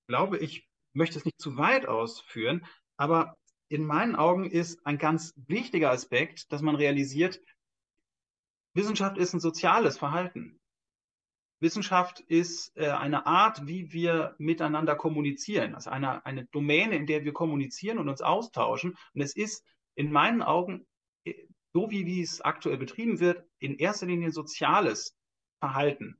glaube, 0.09 0.39
ich 0.39 0.67
möchte 0.91 1.17
es 1.17 1.23
nicht 1.23 1.39
zu 1.39 1.55
weit 1.55 1.87
ausführen, 1.87 2.65
aber 2.97 3.37
in 3.69 3.85
meinen 3.85 4.15
Augen 4.15 4.49
ist 4.49 4.85
ein 4.85 4.97
ganz 4.97 5.33
wichtiger 5.47 5.91
Aspekt, 5.91 6.51
dass 6.51 6.61
man 6.61 6.75
realisiert, 6.75 7.39
Wissenschaft 8.73 9.17
ist 9.17 9.33
ein 9.33 9.39
soziales 9.39 9.97
Verhalten. 9.97 10.59
Wissenschaft 11.61 12.21
ist 12.21 12.75
äh, 12.75 12.89
eine 12.89 13.25
Art, 13.25 13.67
wie 13.67 13.93
wir 13.93 14.35
miteinander 14.39 14.95
kommunizieren, 14.95 15.75
also 15.75 15.89
eine, 15.89 16.25
eine 16.25 16.45
Domäne, 16.45 16.95
in 16.95 17.05
der 17.05 17.23
wir 17.23 17.33
kommunizieren 17.33 17.99
und 17.99 18.09
uns 18.09 18.21
austauschen. 18.21 18.97
Und 19.13 19.21
es 19.21 19.35
ist 19.35 19.63
in 19.95 20.11
meinen 20.11 20.41
Augen, 20.41 20.87
äh, 21.25 21.33
so 21.73 21.91
wie, 21.91 22.05
wie 22.05 22.21
es 22.21 22.41
aktuell 22.41 22.77
betrieben 22.77 23.19
wird, 23.19 23.45
in 23.59 23.77
erster 23.77 24.07
Linie 24.07 24.31
soziales 24.31 25.15
Verhalten. 25.59 26.17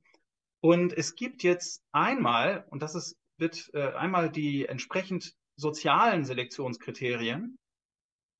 Und 0.60 0.92
es 0.92 1.16
gibt 1.16 1.42
jetzt 1.42 1.82
einmal, 1.90 2.66
und 2.70 2.82
das 2.82 2.94
ist, 2.94 3.16
wird 3.40 3.70
äh, 3.74 3.92
einmal 3.94 4.30
die 4.30 4.66
entsprechend 4.66 5.34
sozialen 5.56 6.24
Selektionskriterien 6.24 7.58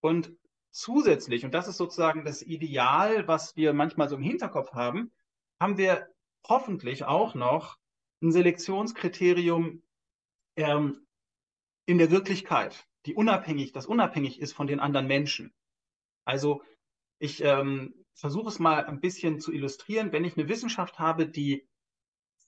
und 0.01 0.32
zusätzlich, 0.70 1.44
und 1.44 1.52
das 1.52 1.68
ist 1.68 1.77
sozusagen 1.77 2.24
das 2.24 2.43
Ideal, 2.43 3.27
was 3.28 3.56
wir 3.56 3.72
manchmal 3.72 4.09
so 4.09 4.16
im 4.16 4.22
Hinterkopf 4.22 4.72
haben, 4.72 5.12
haben 5.60 5.78
wir 5.78 6.09
hoffentlich 6.48 7.05
auch 7.05 7.35
noch 7.35 7.77
ein 8.22 8.32
Selektionskriterium 8.32 9.82
ähm, 10.56 11.06
in 11.86 11.98
der 11.98 12.10
Wirklichkeit, 12.10 12.86
die 13.06 13.14
unabhängig, 13.14 13.72
das 13.72 13.86
unabhängig 13.86 14.40
ist 14.40 14.52
von 14.52 14.66
den 14.66 14.81
anderen 14.81 15.06
Menschen. 15.06 15.52
Also 16.24 16.62
ich 17.18 17.43
ähm, 17.43 17.94
versuche 18.14 18.48
es 18.48 18.59
mal 18.59 18.85
ein 18.85 19.01
bisschen 19.01 19.40
zu 19.40 19.52
illustrieren. 19.52 20.12
Wenn 20.12 20.24
ich 20.24 20.36
eine 20.36 20.48
Wissenschaft 20.48 20.98
habe, 20.98 21.27
die 21.27 21.68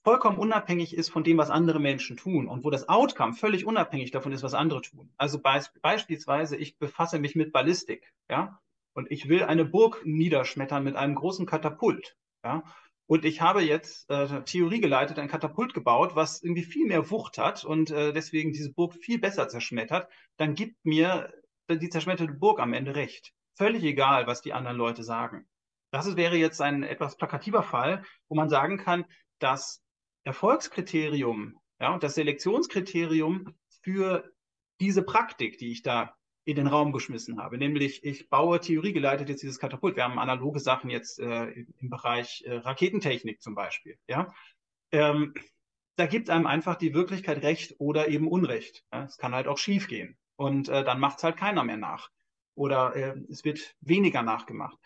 vollkommen 0.03 0.37
unabhängig 0.37 0.95
ist 0.95 1.09
von 1.09 1.23
dem, 1.23 1.37
was 1.37 1.49
andere 1.49 1.79
Menschen 1.79 2.17
tun 2.17 2.47
und 2.47 2.63
wo 2.63 2.69
das 2.69 2.89
Outcome 2.89 3.33
völlig 3.33 3.65
unabhängig 3.65 4.11
davon 4.11 4.31
ist, 4.31 4.43
was 4.43 4.53
andere 4.53 4.81
tun. 4.81 5.11
Also 5.17 5.39
be 5.39 5.61
beispielsweise, 5.81 6.57
ich 6.57 6.77
befasse 6.77 7.19
mich 7.19 7.35
mit 7.35 7.53
Ballistik, 7.53 8.13
ja, 8.29 8.59
und 8.93 9.09
ich 9.11 9.29
will 9.29 9.43
eine 9.43 9.65
Burg 9.65 10.05
niederschmettern 10.05 10.83
mit 10.83 10.95
einem 10.95 11.15
großen 11.15 11.45
Katapult, 11.45 12.15
ja, 12.43 12.63
und 13.05 13.25
ich 13.25 13.41
habe 13.41 13.61
jetzt 13.61 14.09
äh, 14.09 14.43
Theorie 14.43 14.79
geleitet, 14.79 15.19
ein 15.19 15.27
Katapult 15.27 15.73
gebaut, 15.73 16.15
was 16.15 16.41
irgendwie 16.41 16.63
viel 16.63 16.87
mehr 16.87 17.09
Wucht 17.11 17.37
hat 17.37 17.65
und 17.65 17.91
äh, 17.91 18.13
deswegen 18.13 18.53
diese 18.53 18.73
Burg 18.73 18.93
viel 18.95 19.19
besser 19.19 19.49
zerschmettert. 19.49 20.09
Dann 20.37 20.55
gibt 20.55 20.85
mir 20.85 21.31
die 21.69 21.89
zerschmetterte 21.89 22.33
Burg 22.33 22.59
am 22.59 22.73
Ende 22.73 22.95
recht. 22.95 23.33
Völlig 23.55 23.83
egal, 23.83 24.25
was 24.25 24.41
die 24.41 24.53
anderen 24.53 24.77
Leute 24.77 25.03
sagen. 25.03 25.45
Das 25.91 26.15
wäre 26.15 26.37
jetzt 26.37 26.61
ein 26.61 26.81
etwas 26.81 27.17
plakativer 27.17 27.61
Fall, 27.61 28.03
wo 28.29 28.35
man 28.35 28.49
sagen 28.49 28.77
kann, 28.77 29.05
das 29.39 29.82
Erfolgskriterium 30.23 31.59
ja, 31.79 31.93
und 31.93 32.03
das 32.03 32.15
Selektionskriterium 32.15 33.53
für 33.81 34.31
diese 34.79 35.03
Praktik, 35.03 35.57
die 35.57 35.71
ich 35.71 35.81
da 35.81 36.15
in 36.45 36.55
den 36.55 36.67
Raum 36.67 36.91
geschmissen 36.91 37.41
habe. 37.41 37.57
Nämlich, 37.57 38.03
ich 38.03 38.29
baue 38.29 38.59
theoriegeleitet 38.59 39.29
jetzt 39.29 39.43
dieses 39.43 39.59
Katapult. 39.59 39.95
Wir 39.95 40.03
haben 40.03 40.19
analoge 40.19 40.59
Sachen 40.59 40.89
jetzt 40.89 41.19
äh, 41.19 41.45
im 41.45 41.89
Bereich 41.89 42.43
äh, 42.45 42.55
Raketentechnik 42.55 43.41
zum 43.41 43.55
Beispiel. 43.55 43.97
Ja? 44.07 44.33
Ähm, 44.91 45.33
da 45.95 46.05
gibt 46.05 46.29
einem 46.29 46.47
einfach 46.47 46.75
die 46.75 46.93
Wirklichkeit 46.93 47.43
Recht 47.43 47.75
oder 47.79 48.09
eben 48.09 48.27
Unrecht. 48.27 48.83
Ja? 48.91 49.05
Es 49.05 49.17
kann 49.17 49.33
halt 49.33 49.47
auch 49.47 49.57
schief 49.57 49.87
gehen. 49.87 50.17
Und 50.35 50.67
äh, 50.67 50.83
dann 50.83 50.99
macht 50.99 51.19
es 51.19 51.23
halt 51.23 51.37
keiner 51.37 51.63
mehr 51.63 51.77
nach. 51.77 52.09
Oder 52.55 52.95
äh, 52.95 53.15
es 53.29 53.45
wird 53.45 53.75
weniger 53.79 54.21
nachgemacht. 54.21 54.77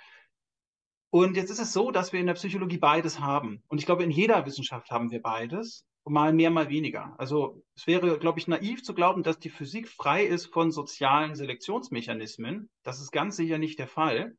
Und 1.18 1.36
jetzt 1.36 1.50
ist 1.50 1.58
es 1.58 1.74
so, 1.74 1.90
dass 1.90 2.14
wir 2.14 2.20
in 2.20 2.28
der 2.28 2.36
Psychologie 2.36 2.78
beides 2.78 3.20
haben. 3.20 3.64
Und 3.70 3.80
ich 3.80 3.88
glaube, 3.88 4.04
in 4.04 4.12
jeder 4.12 4.46
Wissenschaft 4.46 4.92
haben 4.92 5.10
wir 5.10 5.20
beides 5.20 5.84
mal 6.06 6.32
mehr, 6.32 6.52
mal 6.52 6.70
weniger. 6.70 7.16
Also 7.18 7.64
es 7.76 7.88
wäre, 7.88 8.20
glaube 8.20 8.38
ich, 8.38 8.48
naiv 8.48 8.84
zu 8.84 8.94
glauben, 8.94 9.24
dass 9.24 9.40
die 9.40 9.50
Physik 9.50 9.90
frei 9.90 10.24
ist 10.24 10.46
von 10.46 10.70
sozialen 10.70 11.34
Selektionsmechanismen. 11.34 12.70
Das 12.84 13.02
ist 13.02 13.10
ganz 13.12 13.36
sicher 13.36 13.58
nicht 13.58 13.80
der 13.80 13.88
Fall. 13.88 14.38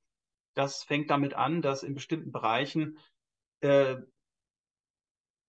Das 0.55 0.85
fängt 0.85 1.11
damit 1.11 1.35
an, 1.35 1.63
dass 1.63 1.83
in 1.83 1.95
bestimmten 1.95 2.31
Bereichen, 2.31 2.99
äh, 3.59 3.97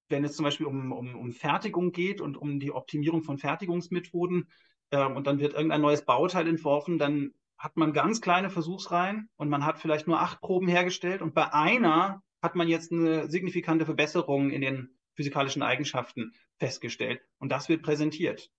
wenn 0.07 0.23
es 0.23 0.35
zum 0.35 0.45
Beispiel 0.45 0.65
um, 0.65 0.91
um, 0.91 1.15
um 1.15 1.31
Fertigung 1.31 1.91
geht 1.91 2.21
und 2.21 2.37
um 2.37 2.59
die 2.59 2.71
Optimierung 2.71 3.21
von 3.21 3.37
Fertigungsmethoden, 3.37 4.49
äh, 4.89 5.05
und 5.05 5.27
dann 5.27 5.37
wird 5.37 5.53
irgendein 5.53 5.81
neues 5.81 6.03
Bauteil 6.05 6.47
entworfen, 6.47 6.97
dann 6.97 7.35
hat 7.59 7.75
man 7.77 7.93
ganz 7.93 8.21
kleine 8.21 8.49
Versuchsreihen 8.49 9.29
und 9.35 9.49
man 9.49 9.65
hat 9.65 9.79
vielleicht 9.79 10.07
nur 10.07 10.19
acht 10.21 10.39
Proben 10.39 10.67
hergestellt 10.67 11.21
und 11.21 11.35
bei 11.35 11.53
einer 11.53 12.23
hat 12.41 12.55
man 12.55 12.69
jetzt 12.69 12.91
eine 12.91 13.29
signifikante 13.29 13.85
Verbesserung 13.85 14.49
in 14.49 14.61
den 14.61 14.97
physikalischen 15.15 15.61
Eigenschaften 15.61 16.31
festgestellt. 16.57 17.21
Und 17.39 17.51
das 17.51 17.67
wird 17.67 17.83
präsentiert. 17.83 18.49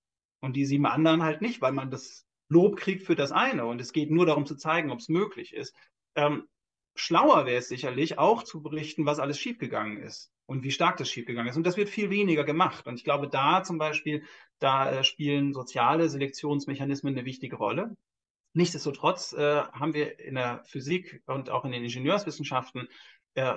Und 0.41 0.55
die 0.55 0.67
sieben 0.67 0.85
anderen 0.85 1.23
halt 1.23 1.41
nicht, 1.41 1.63
weil 1.63 1.73
man 1.73 1.91
das 1.91 2.27
Lob 2.49 2.77
kriegt 2.77 3.03
für 3.05 3.15
das 3.15 3.33
eine. 3.33 3.65
Und 3.65 3.81
es 3.81 3.93
geht 3.93 4.11
nur 4.11 4.27
darum 4.27 4.45
zu 4.45 4.57
zeigen, 4.57 4.91
ob 4.91 4.99
es 4.99 5.09
möglich 5.09 5.55
ist. 5.55 5.75
Ähm, 6.15 6.47
schlauer 6.95 7.47
wäre 7.47 7.59
es 7.59 7.69
sicherlich 7.69 8.19
auch 8.19 8.43
zu 8.43 8.63
berichten, 8.63 9.07
was 9.07 9.21
alles 9.21 9.39
schiefgegangen 9.39 10.03
ist 10.03 10.31
und 10.45 10.63
wie 10.63 10.71
stark 10.71 10.99
das 10.99 11.11
schiefgegangen 11.11 11.49
ist. 11.49 11.57
Und 11.57 11.67
das 11.67 11.79
wird 11.79 11.89
viel 11.89 12.11
weniger 12.11 12.45
gemacht. 12.45 12.87
Und 12.87 12.97
ich 12.97 13.05
glaube, 13.05 13.29
da 13.29 13.63
zum 13.63 13.79
Beispiel, 13.79 14.25
da 14.59 14.91
äh, 14.91 15.05
spielen 15.05 15.55
soziale 15.55 16.11
Selektionsmechanismen 16.11 17.15
eine 17.15 17.25
wichtige 17.25 17.57
Rolle. 17.57 17.97
Nichtsdestotrotz 18.53 19.33
äh, 19.33 19.63
haben 19.63 19.95
wir 19.95 20.19
in 20.19 20.35
der 20.35 20.65
Physik 20.65 21.23
und 21.27 21.51
auch 21.51 21.65
in 21.65 21.73
den 21.73 21.85
Ingenieurswissenschaften 21.85 22.89
äh, 23.35 23.57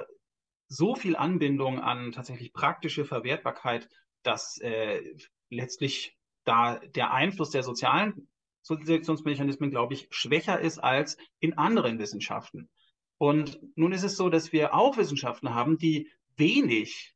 so 0.67 0.95
viel 0.95 1.15
Anbindung 1.15 1.79
an 1.79 2.11
tatsächlich 2.11 2.53
praktische 2.53 3.05
Verwertbarkeit, 3.05 3.89
dass 4.23 4.59
äh, 4.59 5.01
letztlich 5.49 6.17
da 6.43 6.79
der 6.79 7.11
Einfluss 7.11 7.51
der 7.51 7.63
sozialen 7.63 8.27
Selektionsmechanismen, 8.61 9.71
glaube 9.71 9.93
ich, 9.93 10.07
schwächer 10.11 10.59
ist 10.59 10.79
als 10.79 11.17
in 11.39 11.57
anderen 11.57 11.99
Wissenschaften. 11.99 12.69
Und 13.17 13.59
nun 13.75 13.91
ist 13.91 14.03
es 14.03 14.15
so, 14.15 14.29
dass 14.29 14.51
wir 14.51 14.73
auch 14.73 14.97
Wissenschaften 14.97 15.53
haben, 15.53 15.77
die 15.77 16.11
wenig 16.35 17.13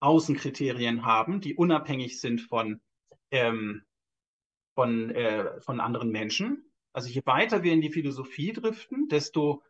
Außenkriterien 0.00 1.04
haben, 1.04 1.40
die 1.40 1.54
unabhängig 1.54 2.20
sind 2.20 2.40
von, 2.42 2.80
ähm, 3.30 3.82
von, 4.74 5.10
äh, 5.10 5.60
von 5.60 5.80
anderen 5.80 6.10
Menschen. 6.10 6.70
Also 6.94 7.08
je 7.08 7.22
weiter 7.26 7.62
wir 7.64 7.72
in 7.72 7.80
die 7.80 7.90
Philosophie 7.90 8.52
driften, 8.52 9.08
desto 9.08 9.62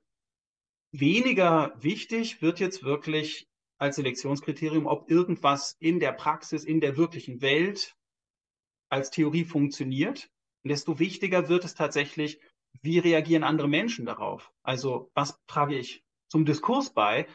weniger 0.93 1.75
wichtig 1.83 2.43
wird 2.43 2.61
jetzt 2.61 2.85
wirklich 2.85 3.49
als 3.79 3.97
Selektionskriterium, 3.97 4.87
ob 4.87 5.11
irgendwas 5.11 5.77
in 5.81 6.01
der 6.01 6.13
Praxis, 6.13 6.65
in 6.65 6.81
der 6.81 6.97
wirklichen 6.97 7.41
Welt 7.41 7.97
als 8.91 9.11
Theorie 9.11 9.45
funktioniert. 9.45 10.31
Und 10.63 10.69
desto 10.69 10.99
wichtiger 10.99 11.49
wird 11.49 11.65
es 11.65 11.75
tatsächlich, 11.75 12.41
wie 12.83 12.99
reagieren 12.99 13.43
andere 13.43 13.69
Menschen 13.69 14.05
darauf? 14.05 14.53
Also 14.63 15.11
was 15.15 15.43
trage 15.47 15.77
ich 15.79 16.05
zum 16.29 16.45
Diskurs 16.45 16.93
bei? 16.93 17.27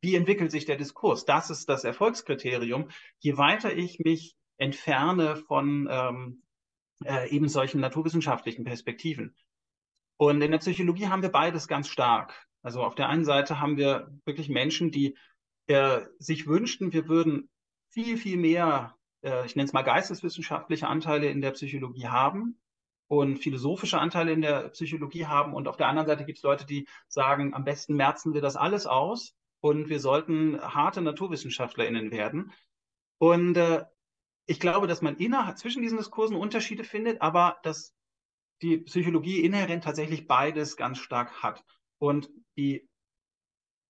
Wie 0.00 0.14
entwickelt 0.14 0.52
sich 0.52 0.66
der 0.66 0.76
Diskurs? 0.76 1.24
Das 1.24 1.50
ist 1.50 1.68
das 1.68 1.82
Erfolgskriterium. 1.82 2.90
Je 3.18 3.36
weiter 3.36 3.76
ich 3.76 3.98
mich 3.98 4.36
entferne 4.56 5.36
von 5.36 5.88
ähm, 5.90 6.42
äh, 7.04 7.28
eben 7.28 7.48
solchen 7.48 7.80
naturwissenschaftlichen 7.80 8.64
Perspektiven. 8.64 9.34
Und 10.16 10.40
in 10.42 10.50
der 10.50 10.58
Psychologie 10.58 11.08
haben 11.08 11.22
wir 11.22 11.30
beides 11.30 11.68
ganz 11.68 11.88
stark. 11.88 12.46
Also 12.62 12.82
auf 12.82 12.94
der 12.94 13.08
einen 13.08 13.24
Seite 13.24 13.60
haben 13.60 13.76
wir 13.76 14.12
wirklich 14.24 14.48
Menschen, 14.48 14.90
die 14.90 15.16
äh, 15.66 16.02
sich 16.18 16.46
wünschten, 16.46 16.92
wir 16.92 17.08
würden 17.08 17.48
viel, 17.88 18.16
viel 18.16 18.36
mehr, 18.36 18.96
äh, 19.22 19.44
ich 19.46 19.56
nenne 19.56 19.66
es 19.66 19.72
mal 19.72 19.82
geisteswissenschaftliche 19.82 20.86
Anteile 20.86 21.28
in 21.28 21.40
der 21.40 21.50
Psychologie 21.52 22.06
haben 22.06 22.60
und 23.08 23.38
philosophische 23.38 23.98
Anteile 23.98 24.32
in 24.32 24.42
der 24.42 24.68
Psychologie 24.70 25.26
haben. 25.26 25.54
Und 25.54 25.68
auf 25.68 25.76
der 25.76 25.88
anderen 25.88 26.06
Seite 26.06 26.24
gibt 26.24 26.38
es 26.38 26.44
Leute, 26.44 26.66
die 26.66 26.88
sagen, 27.08 27.52
am 27.52 27.64
besten 27.64 27.94
merzen 27.94 28.32
wir 28.32 28.40
das 28.40 28.56
alles 28.56 28.86
aus 28.86 29.34
und 29.60 29.88
wir 29.88 30.00
sollten 30.00 30.60
harte 30.60 31.02
NaturwissenschaftlerInnen 31.02 32.10
werden. 32.10 32.52
Und 33.18 33.56
äh, 33.56 33.84
ich 34.46 34.60
glaube, 34.60 34.86
dass 34.86 35.02
man 35.02 35.16
innerhalb 35.16 35.58
zwischen 35.58 35.82
diesen 35.82 35.98
Diskursen 35.98 36.36
Unterschiede 36.36 36.84
findet, 36.84 37.22
aber 37.22 37.60
dass 37.62 37.94
die 38.60 38.78
Psychologie 38.78 39.44
inhärent 39.44 39.84
tatsächlich 39.84 40.26
beides 40.26 40.76
ganz 40.76 40.98
stark 40.98 41.42
hat. 41.42 41.64
Und 41.98 42.30
die 42.56 42.88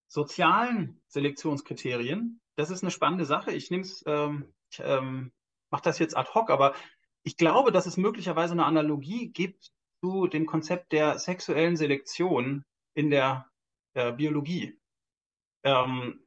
sozialen 0.09 1.01
Selektionskriterien, 1.09 2.41
das 2.57 2.70
ist 2.70 2.83
eine 2.83 2.91
spannende 2.91 3.24
Sache. 3.24 3.53
Ich 3.53 3.70
nehme 3.70 3.83
es, 3.83 4.03
ähm, 4.07 4.53
ich 4.70 4.81
ähm, 4.83 5.33
mache 5.70 5.83
das 5.83 5.99
jetzt 5.99 6.16
ad 6.16 6.31
hoc, 6.35 6.51
aber 6.51 6.74
ich 7.23 7.37
glaube, 7.37 7.73
dass 7.73 7.87
es 7.87 7.97
möglicherweise 7.97 8.53
eine 8.53 8.65
Analogie 8.65 9.29
gibt 9.29 9.73
zu 10.01 10.27
dem 10.27 10.47
Konzept 10.47 10.93
der 10.93 11.19
sexuellen 11.19 11.77
Selektion 11.77 12.65
in 12.95 13.11
der, 13.11 13.49
der 13.95 14.12
Biologie. 14.12 14.79
Ähm, 15.65 16.27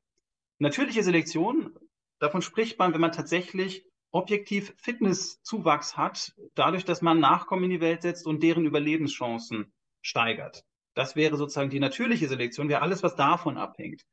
natürliche 0.60 1.04
Selektion, 1.04 1.78
davon 2.20 2.42
spricht 2.42 2.80
man, 2.80 2.94
wenn 2.94 3.02
man 3.02 3.12
tatsächlich 3.12 3.86
objektiv 4.16 4.74
Fitnesszuwachs 4.78 5.98
hat, 5.98 6.34
dadurch, 6.56 6.86
dass 6.86 7.02
man 7.02 7.20
Nachkommen 7.20 7.66
in 7.66 7.70
die 7.70 7.82
Welt 7.82 8.02
setzt 8.02 8.26
und 8.26 8.42
deren 8.42 8.66
Überlebenschancen 8.66 9.74
steigert. 10.02 10.64
Das 10.94 11.18
wäre 11.18 11.36
sozusagen 11.36 11.70
die 11.70 11.82
natürliche 11.82 12.30
Selektion, 12.30 12.70
wäre 12.70 12.82
alles, 12.82 13.04
was 13.04 13.18
davon 13.18 13.58
abhängt. 13.58 14.04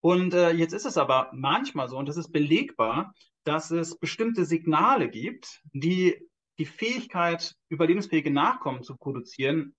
Und 0.00 0.34
äh, 0.34 0.50
jetzt 0.50 0.72
ist 0.72 0.84
es 0.84 0.98
aber 0.98 1.30
manchmal 1.32 1.88
so, 1.88 1.96
und 1.96 2.08
das 2.08 2.16
ist 2.16 2.32
belegbar, 2.32 3.14
dass 3.44 3.70
es 3.70 3.96
bestimmte 3.96 4.44
Signale 4.44 5.08
gibt, 5.08 5.62
die 5.72 6.28
die 6.58 6.66
Fähigkeit, 6.66 7.54
überlebensfähige 7.68 8.32
Nachkommen 8.32 8.82
zu 8.82 8.96
produzieren, 8.96 9.76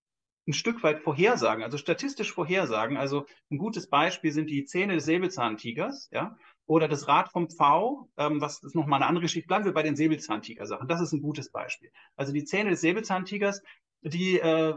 ein 0.48 0.54
Stück 0.54 0.82
weit 0.82 1.02
vorhersagen, 1.02 1.64
also 1.64 1.78
statistisch 1.78 2.32
vorhersagen. 2.32 2.96
Also 2.96 3.26
ein 3.52 3.58
gutes 3.58 3.90
Beispiel 3.90 4.32
sind 4.32 4.50
die 4.50 4.64
Zähne 4.64 4.94
des 4.94 5.06
Säbelzahntigers, 5.06 6.08
ja, 6.12 6.38
oder 6.68 6.88
das 6.90 7.08
Rad 7.08 7.32
vom 7.32 7.50
Pfau, 7.50 8.10
ähm, 8.18 8.42
was 8.42 8.62
ist 8.62 8.76
nochmal 8.76 9.02
eine 9.02 9.08
andere 9.08 9.24
Geschichte. 9.24 9.48
Bleiben 9.48 9.66
wir 9.66 9.74
bei 9.74 9.84
den 9.84 9.96
Säbelzahntiger-Sachen. 9.96 10.88
Das 10.88 11.02
ist 11.02 11.14
ein 11.14 11.22
gutes 11.22 11.50
Beispiel. 11.50 11.92
Also 12.16 12.34
die 12.34 12.44
Zähne 12.44 12.70
des 12.70 12.82
Säbelzahntigers, 12.82 13.64
die, 14.02 14.40
äh, 14.40 14.76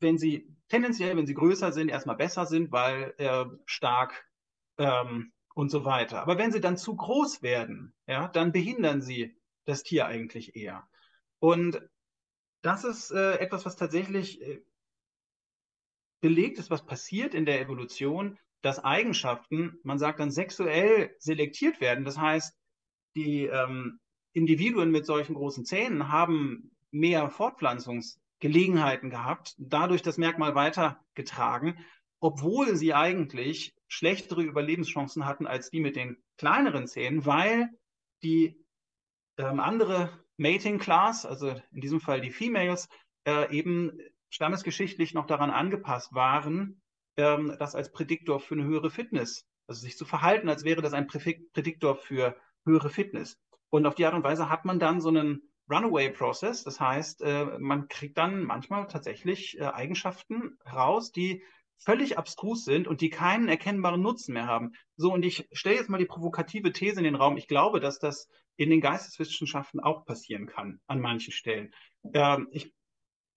wenn 0.00 0.18
sie 0.18 0.52
tendenziell, 0.68 1.16
wenn 1.16 1.26
sie 1.26 1.34
größer 1.34 1.72
sind, 1.72 1.88
erstmal 1.88 2.16
besser 2.16 2.44
sind, 2.44 2.72
weil 2.72 3.14
äh, 3.18 3.46
stark 3.64 4.28
ähm, 4.78 5.32
und 5.54 5.70
so 5.70 5.84
weiter. 5.84 6.20
Aber 6.22 6.38
wenn 6.38 6.52
sie 6.52 6.60
dann 6.60 6.76
zu 6.76 6.96
groß 6.96 7.40
werden, 7.40 7.94
ja, 8.08 8.26
dann 8.28 8.50
behindern 8.50 9.00
sie 9.00 9.36
das 9.64 9.84
Tier 9.84 10.06
eigentlich 10.06 10.56
eher. 10.56 10.88
Und 11.38 11.80
das 12.62 12.84
ist 12.84 13.12
äh, 13.12 13.38
etwas, 13.38 13.64
was 13.64 13.76
tatsächlich 13.76 14.42
äh, 14.42 14.60
belegt 16.20 16.58
ist, 16.58 16.70
was 16.70 16.84
passiert 16.84 17.32
in 17.34 17.46
der 17.46 17.60
Evolution, 17.60 18.38
dass 18.62 18.82
Eigenschaften, 18.82 19.78
man 19.82 19.98
sagt 19.98 20.20
dann 20.20 20.30
sexuell 20.30 21.14
selektiert 21.18 21.80
werden. 21.80 22.04
Das 22.04 22.18
heißt, 22.18 22.54
die 23.14 23.44
ähm, 23.44 24.00
Individuen 24.32 24.90
mit 24.90 25.06
solchen 25.06 25.34
großen 25.34 25.64
Zähnen 25.64 26.10
haben 26.10 26.70
mehr 26.90 27.30
Fortpflanzungsgelegenheiten 27.30 29.10
gehabt, 29.10 29.54
dadurch 29.58 30.02
das 30.02 30.18
Merkmal 30.18 30.54
weitergetragen, 30.54 31.78
obwohl 32.20 32.76
sie 32.76 32.94
eigentlich 32.94 33.74
schlechtere 33.88 34.42
Überlebenschancen 34.42 35.26
hatten 35.26 35.46
als 35.46 35.70
die 35.70 35.80
mit 35.80 35.96
den 35.96 36.16
kleineren 36.38 36.86
Zähnen, 36.86 37.24
weil 37.24 37.68
die 38.22 38.58
ähm, 39.38 39.60
andere 39.60 40.10
Mating 40.36 40.78
Class, 40.78 41.24
also 41.24 41.54
in 41.72 41.80
diesem 41.80 42.00
Fall 42.00 42.20
die 42.20 42.30
Females, 42.30 42.88
äh, 43.26 43.54
eben 43.56 43.98
stammesgeschichtlich 44.28 45.14
noch 45.14 45.26
daran 45.26 45.50
angepasst 45.50 46.12
waren, 46.14 46.82
ähm, 47.16 47.56
das 47.58 47.74
als 47.74 47.92
Prädiktor 47.92 48.40
für 48.40 48.54
eine 48.54 48.64
höhere 48.64 48.90
Fitness, 48.90 49.46
also 49.66 49.80
sich 49.80 49.96
zu 49.96 50.04
verhalten, 50.04 50.48
als 50.48 50.64
wäre 50.64 50.82
das 50.82 50.92
ein 50.92 51.06
Prädiktor 51.06 51.96
für 51.96 52.36
höhere 52.64 52.90
Fitness. 52.90 53.38
Und 53.70 53.86
auf 53.86 53.94
die 53.94 54.06
Art 54.06 54.14
und 54.14 54.24
Weise 54.24 54.48
hat 54.48 54.64
man 54.64 54.78
dann 54.78 55.00
so 55.00 55.08
einen 55.08 55.42
Runaway-Process, 55.68 56.62
das 56.62 56.78
heißt, 56.78 57.22
äh, 57.22 57.58
man 57.58 57.88
kriegt 57.88 58.16
dann 58.18 58.44
manchmal 58.44 58.86
tatsächlich 58.86 59.58
äh, 59.58 59.64
Eigenschaften 59.64 60.58
raus, 60.72 61.10
die 61.10 61.42
völlig 61.78 62.18
abstrus 62.18 62.64
sind 62.64 62.86
und 62.88 63.00
die 63.00 63.10
keinen 63.10 63.48
erkennbaren 63.48 64.00
Nutzen 64.00 64.32
mehr 64.32 64.46
haben. 64.46 64.72
So, 64.96 65.12
und 65.12 65.24
ich 65.24 65.48
stelle 65.52 65.76
jetzt 65.76 65.90
mal 65.90 65.98
die 65.98 66.06
provokative 66.06 66.72
These 66.72 66.98
in 66.98 67.04
den 67.04 67.16
Raum. 67.16 67.36
Ich 67.36 67.48
glaube, 67.48 67.80
dass 67.80 67.98
das 67.98 68.28
in 68.56 68.70
den 68.70 68.80
Geisteswissenschaften 68.80 69.80
auch 69.80 70.06
passieren 70.06 70.46
kann, 70.46 70.80
an 70.86 71.00
manchen 71.00 71.32
Stellen. 71.32 71.74
Ähm, 72.14 72.48
ich 72.50 72.72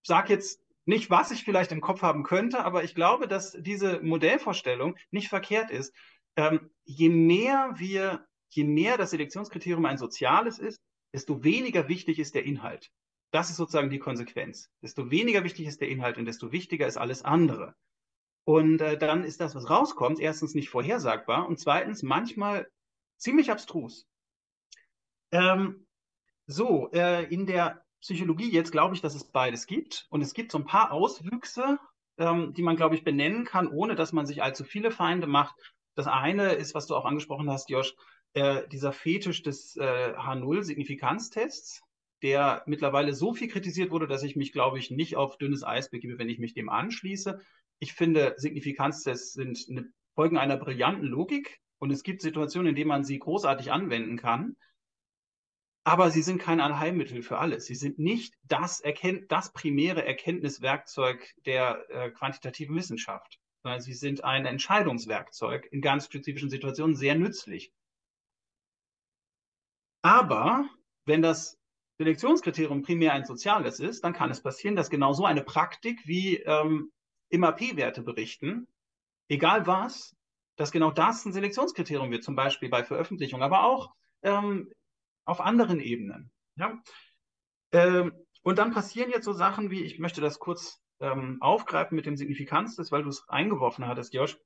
sage 0.03 0.33
jetzt 0.33 0.61
nicht, 0.89 1.11
was 1.11 1.29
ich 1.29 1.43
vielleicht 1.43 1.71
im 1.71 1.81
Kopf 1.81 2.01
haben 2.01 2.23
könnte, 2.23 2.65
aber 2.65 2.83
ich 2.83 2.95
glaube, 2.95 3.27
dass 3.27 3.51
diese 3.51 4.01
Modellvorstellung 4.01 4.97
nicht 5.11 5.29
verkehrt 5.29 5.69
ist. 5.69 5.93
Ähm, 6.35 6.71
je 6.83 7.09
mehr 7.09 7.73
wir, 7.75 8.25
je 8.49 8.63
mehr 8.63 8.97
das 8.97 9.11
Selektionskriterium 9.11 9.85
ein 9.85 9.99
soziales 9.99 10.57
ist, 10.57 10.81
desto 11.13 11.43
weniger 11.43 11.87
wichtig 11.87 12.17
ist 12.17 12.33
der 12.33 12.43
Inhalt. 12.43 12.89
Das 13.31 13.51
ist 13.51 13.57
sozusagen 13.57 13.91
die 13.91 13.99
Konsequenz. 13.99 14.71
Desto 14.81 15.11
weniger 15.11 15.43
wichtig 15.43 15.67
ist 15.67 15.79
der 15.79 15.89
Inhalt 15.89 16.17
und 16.17 16.25
desto 16.25 16.51
wichtiger 16.51 16.87
ist 16.87 16.97
alles 16.97 17.21
andere. 17.21 17.75
Und 18.43 18.81
äh, 18.81 18.97
dann 18.97 19.23
ist 19.23 19.41
das, 19.41 19.53
was 19.53 19.69
rauskommt, 19.69 20.19
erstens 20.19 20.55
nicht 20.55 20.69
vorhersagbar 20.69 21.47
und 21.47 21.59
zweitens 21.59 22.01
manchmal 22.01 22.67
ziemlich 23.17 23.51
abstrus. 23.51 24.07
Ähm, 25.31 25.85
so, 26.47 26.89
äh, 26.93 27.31
in 27.31 27.45
der 27.45 27.85
Psychologie 28.01 28.49
jetzt 28.49 28.71
glaube 28.71 28.95
ich, 28.95 29.01
dass 29.01 29.15
es 29.15 29.25
beides 29.25 29.67
gibt. 29.67 30.07
Und 30.09 30.21
es 30.21 30.33
gibt 30.33 30.51
so 30.51 30.57
ein 30.57 30.65
paar 30.65 30.91
Auswüchse, 30.91 31.79
ähm, 32.17 32.53
die 32.53 32.61
man, 32.61 32.75
glaube 32.75 32.95
ich, 32.95 33.03
benennen 33.03 33.45
kann, 33.45 33.67
ohne 33.67 33.95
dass 33.95 34.13
man 34.13 34.25
sich 34.25 34.43
allzu 34.43 34.63
viele 34.63 34.91
Feinde 34.91 35.27
macht. 35.27 35.55
Das 35.95 36.07
eine 36.07 36.53
ist, 36.53 36.75
was 36.75 36.87
du 36.87 36.95
auch 36.95 37.05
angesprochen 37.05 37.49
hast, 37.49 37.69
Josh, 37.69 37.95
äh, 38.33 38.67
dieser 38.67 38.91
Fetisch 38.93 39.41
des 39.41 39.75
äh, 39.77 40.13
H0-Signifikanztests, 40.15 41.81
der 42.21 42.63
mittlerweile 42.65 43.13
so 43.13 43.33
viel 43.33 43.47
kritisiert 43.47 43.91
wurde, 43.91 44.07
dass 44.07 44.23
ich 44.23 44.35
mich, 44.35 44.51
glaube 44.51 44.77
ich, 44.77 44.91
nicht 44.91 45.15
auf 45.15 45.37
dünnes 45.37 45.63
Eis 45.63 45.89
begebe, 45.89 46.19
wenn 46.19 46.29
ich 46.29 46.39
mich 46.39 46.53
dem 46.53 46.69
anschließe. 46.69 47.39
Ich 47.79 47.93
finde, 47.93 48.35
Signifikanztests 48.37 49.33
sind 49.33 49.65
eine, 49.69 49.91
folgen 50.15 50.37
einer 50.37 50.57
brillanten 50.57 51.07
Logik 51.07 51.59
und 51.79 51.91
es 51.91 52.03
gibt 52.03 52.21
Situationen, 52.21 52.69
in 52.69 52.75
denen 52.75 52.89
man 52.89 53.03
sie 53.03 53.19
großartig 53.19 53.71
anwenden 53.71 54.17
kann. 54.17 54.57
Aber 55.89 56.11
sie 56.11 56.21
sind 56.21 56.39
kein 56.39 56.59
Allheilmittel 56.59 57.23
für 57.23 57.39
alles. 57.39 57.65
Sie 57.65 57.73
sind 57.73 57.97
nicht 57.97 58.35
das, 58.43 58.79
Erkennt 58.79 59.31
das 59.31 59.51
primäre 59.53 60.05
Erkenntniswerkzeug 60.05 61.33
der 61.47 61.83
äh, 61.89 62.11
quantitativen 62.11 62.75
Wissenschaft, 62.75 63.39
sondern 63.63 63.81
sie 63.81 63.95
sind 63.95 64.23
ein 64.23 64.45
Entscheidungswerkzeug 64.45 65.67
in 65.71 65.81
ganz 65.81 66.05
spezifischen 66.05 66.51
Situationen 66.51 66.95
sehr 66.95 67.15
nützlich. 67.15 67.73
Aber 70.03 70.69
wenn 71.05 71.23
das 71.23 71.57
Selektionskriterium 71.97 72.83
primär 72.83 73.13
ein 73.13 73.25
soziales 73.25 73.79
ist, 73.79 74.03
dann 74.03 74.13
kann 74.13 74.29
es 74.29 74.43
passieren, 74.43 74.75
dass 74.75 74.91
genau 74.91 75.13
so 75.13 75.25
eine 75.25 75.41
Praktik 75.41 76.05
wie 76.05 76.35
ähm, 76.37 76.91
P-Werte 77.31 78.03
berichten, 78.03 78.67
egal 79.27 79.65
was, 79.65 80.15
dass 80.55 80.71
genau 80.71 80.91
das 80.91 81.25
ein 81.25 81.33
Selektionskriterium 81.33 82.11
wird, 82.11 82.23
zum 82.23 82.35
Beispiel 82.35 82.69
bei 82.69 82.83
Veröffentlichung, 82.83 83.41
aber 83.41 83.63
auch 83.63 83.95
ähm, 84.21 84.71
auf 85.29 85.41
anderen 85.41 85.79
Ebenen. 85.79 86.31
Ja? 86.55 86.81
Ähm, 87.71 88.13
und 88.41 88.57
dann 88.57 88.71
passieren 88.71 89.11
jetzt 89.11 89.25
so 89.25 89.33
Sachen 89.33 89.69
wie, 89.69 89.83
ich 89.83 89.99
möchte 89.99 90.21
das 90.21 90.39
kurz 90.39 90.81
ähm, 90.99 91.37
aufgreifen 91.41 91.95
mit 91.95 92.05
dem 92.05 92.17
Signifikanztest, 92.17 92.91
weil 92.91 93.03
du 93.03 93.09
es 93.09 93.27
eingeworfen 93.29 93.87
hattest, 93.87 94.13
Josh. 94.13 94.37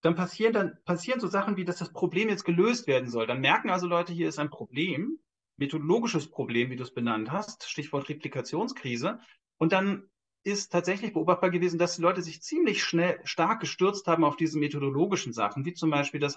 Dann 0.00 0.14
passieren, 0.16 0.52
dann 0.52 0.78
passieren 0.84 1.20
so 1.20 1.28
Sachen 1.28 1.56
wie, 1.56 1.64
dass 1.64 1.76
das 1.76 1.92
Problem 1.92 2.28
jetzt 2.28 2.44
gelöst 2.44 2.86
werden 2.86 3.08
soll. 3.08 3.26
Dann 3.26 3.40
merken 3.40 3.70
also 3.70 3.86
Leute, 3.86 4.12
hier 4.12 4.28
ist 4.28 4.38
ein 4.38 4.50
Problem, 4.50 5.18
methodologisches 5.56 6.28
Problem, 6.28 6.70
wie 6.70 6.76
du 6.76 6.82
es 6.82 6.92
benannt 6.92 7.30
hast, 7.30 7.68
Stichwort 7.68 8.08
Replikationskrise. 8.08 9.20
Und 9.58 9.72
dann 9.72 10.08
ist 10.44 10.72
tatsächlich 10.72 11.12
beobachtbar 11.12 11.50
gewesen, 11.50 11.78
dass 11.78 11.96
die 11.96 12.02
Leute 12.02 12.20
sich 12.20 12.42
ziemlich 12.42 12.82
schnell 12.82 13.20
stark 13.22 13.60
gestürzt 13.60 14.08
haben 14.08 14.24
auf 14.24 14.36
diese 14.36 14.58
methodologischen 14.58 15.32
Sachen, 15.32 15.64
wie 15.64 15.72
zum 15.72 15.90
Beispiel 15.90 16.18
das 16.18 16.36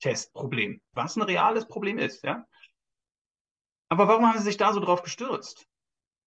H0-Signifikanz-Testproblem, 0.00 0.80
was 0.92 1.16
ein 1.16 1.22
reales 1.22 1.66
Problem 1.66 1.98
ist, 1.98 2.22
ja. 2.22 2.46
Aber 3.88 4.08
warum 4.08 4.26
haben 4.26 4.38
sie 4.38 4.44
sich 4.44 4.56
da 4.56 4.72
so 4.72 4.80
drauf 4.80 5.02
gestürzt? 5.02 5.66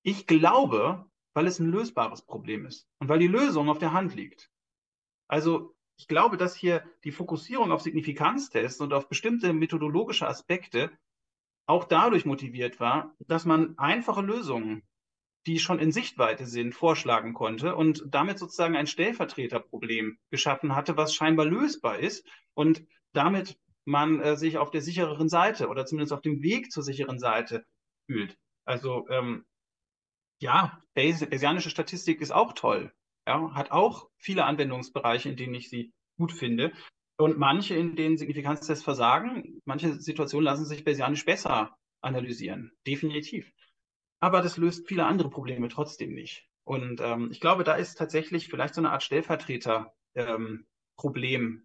Ich 0.03 0.25
glaube, 0.27 1.05
weil 1.33 1.47
es 1.47 1.59
ein 1.59 1.69
lösbares 1.69 2.23
Problem 2.23 2.65
ist 2.65 2.87
und 2.99 3.07
weil 3.07 3.19
die 3.19 3.27
Lösung 3.27 3.69
auf 3.69 3.79
der 3.79 3.93
Hand 3.93 4.15
liegt. 4.15 4.49
Also 5.27 5.75
ich 5.97 6.07
glaube, 6.07 6.37
dass 6.37 6.55
hier 6.55 6.83
die 7.03 7.11
Fokussierung 7.11 7.71
auf 7.71 7.81
Signifikanztests 7.81 8.81
und 8.81 8.93
auf 8.93 9.07
bestimmte 9.07 9.53
methodologische 9.53 10.27
Aspekte 10.27 10.91
auch 11.67 11.85
dadurch 11.85 12.25
motiviert 12.25 12.79
war, 12.79 13.15
dass 13.19 13.45
man 13.45 13.77
einfache 13.77 14.21
Lösungen 14.21 14.83
die 15.47 15.59
schon 15.59 15.79
in 15.79 15.91
Sichtweite 15.91 16.45
sind, 16.45 16.75
vorschlagen 16.75 17.33
konnte 17.33 17.75
und 17.75 18.03
damit 18.07 18.37
sozusagen 18.37 18.75
ein 18.75 18.87
Stellvertreterproblem 18.87 20.19
geschaffen 20.29 20.75
hatte, 20.75 20.97
was 20.97 21.15
scheinbar 21.15 21.45
lösbar 21.45 21.99
ist 21.99 22.27
und 22.53 22.85
damit 23.13 23.57
man 23.85 24.19
äh, 24.19 24.35
sich 24.35 24.57
auf 24.57 24.71
der 24.71 24.81
sichereren 24.81 25.29
Seite 25.29 25.67
oder 25.67 25.85
zumindest 25.85 26.13
auf 26.13 26.21
dem 26.21 26.41
Weg 26.41 26.71
zur 26.71 26.83
sicheren 26.83 27.19
Seite 27.19 27.65
fühlt. 28.07 28.37
Also 28.65 29.07
ähm, 29.09 29.45
ja, 30.39 30.81
Bayesianische 30.95 31.69
Statistik 31.69 32.21
ist 32.21 32.31
auch 32.31 32.53
toll, 32.53 32.91
ja, 33.27 33.53
hat 33.53 33.71
auch 33.71 34.09
viele 34.17 34.45
Anwendungsbereiche, 34.45 35.29
in 35.29 35.35
denen 35.35 35.53
ich 35.53 35.69
sie 35.69 35.93
gut 36.17 36.31
finde. 36.31 36.73
Und 37.17 37.37
manche, 37.37 37.75
in 37.75 37.95
denen 37.95 38.17
Signifikanztests 38.17 38.83
versagen, 38.83 39.61
manche 39.65 39.93
Situationen 39.93 40.45
lassen 40.45 40.65
sich 40.65 40.83
Bayesianisch 40.83 41.25
besser 41.25 41.77
analysieren. 42.01 42.71
Definitiv. 42.87 43.51
Aber 44.19 44.41
das 44.41 44.57
löst 44.57 44.87
viele 44.87 45.05
andere 45.05 45.29
Probleme 45.29 45.67
trotzdem 45.67 46.13
nicht. 46.13 46.47
Und 46.63 47.01
ähm, 47.01 47.29
ich 47.31 47.39
glaube, 47.39 47.63
da 47.63 47.75
ist 47.75 47.95
tatsächlich 47.95 48.47
vielleicht 48.47 48.73
so 48.73 48.81
eine 48.81 48.91
Art 48.91 49.03
Stellvertreter-Problem 49.03 49.93
ähm, 50.15 50.65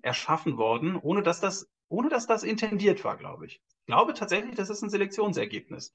erschaffen 0.02 0.56
worden, 0.56 0.96
ohne 0.96 1.22
dass 1.22 1.40
das, 1.40 1.70
ohne 1.88 2.08
dass 2.08 2.26
das 2.26 2.42
intendiert 2.42 3.04
war, 3.04 3.16
glaube 3.16 3.46
ich. 3.46 3.60
Ich 3.80 3.86
glaube 3.86 4.14
tatsächlich, 4.14 4.54
das 4.54 4.70
ist 4.70 4.82
ein 4.82 4.90
Selektionsergebnis. 4.90 5.92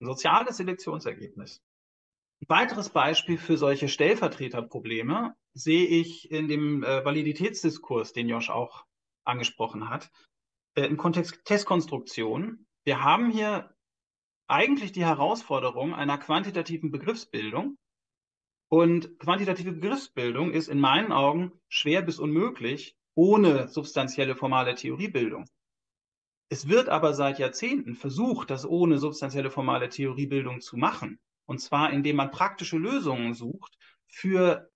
Ein 0.00 0.06
soziales 0.06 0.56
Selektionsergebnis. 0.56 1.62
Ein 2.40 2.48
weiteres 2.48 2.90
Beispiel 2.90 3.36
für 3.36 3.56
solche 3.56 3.88
Stellvertreterprobleme 3.88 5.34
sehe 5.54 5.86
ich 5.86 6.30
in 6.30 6.48
dem 6.48 6.84
äh, 6.84 7.04
Validitätsdiskurs, 7.04 8.12
den 8.12 8.28
Josh 8.28 8.50
auch 8.50 8.84
angesprochen 9.24 9.88
hat, 9.90 10.10
äh, 10.74 10.86
im 10.86 10.96
Kontext 10.96 11.44
Testkonstruktion 11.44 12.66
wir 12.88 13.04
haben 13.04 13.30
hier 13.30 13.74
eigentlich 14.46 14.92
die 14.92 15.04
Herausforderung 15.04 15.94
einer 15.94 16.16
quantitativen 16.16 16.90
Begriffsbildung. 16.90 17.76
Und 18.68 19.18
quantitative 19.18 19.72
Begriffsbildung 19.72 20.52
ist 20.52 20.68
in 20.68 20.78
meinen 20.78 21.12
Augen 21.12 21.52
schwer 21.68 22.02
bis 22.02 22.18
unmöglich 22.18 22.96
ohne 23.14 23.68
substanzielle 23.68 24.36
formale 24.36 24.74
Theoriebildung. 24.74 25.46
Es 26.50 26.68
wird 26.68 26.88
aber 26.88 27.14
seit 27.14 27.38
Jahrzehnten 27.38 27.94
versucht, 27.94 28.50
das 28.50 28.66
ohne 28.66 28.98
substanzielle 28.98 29.50
formale 29.50 29.88
Theoriebildung 29.88 30.60
zu 30.60 30.76
machen. 30.76 31.18
Und 31.46 31.58
zwar, 31.58 31.92
indem 31.92 32.16
man 32.16 32.30
praktische 32.30 32.78
Lösungen 32.78 33.34
sucht 33.34 33.76
für 34.06 34.70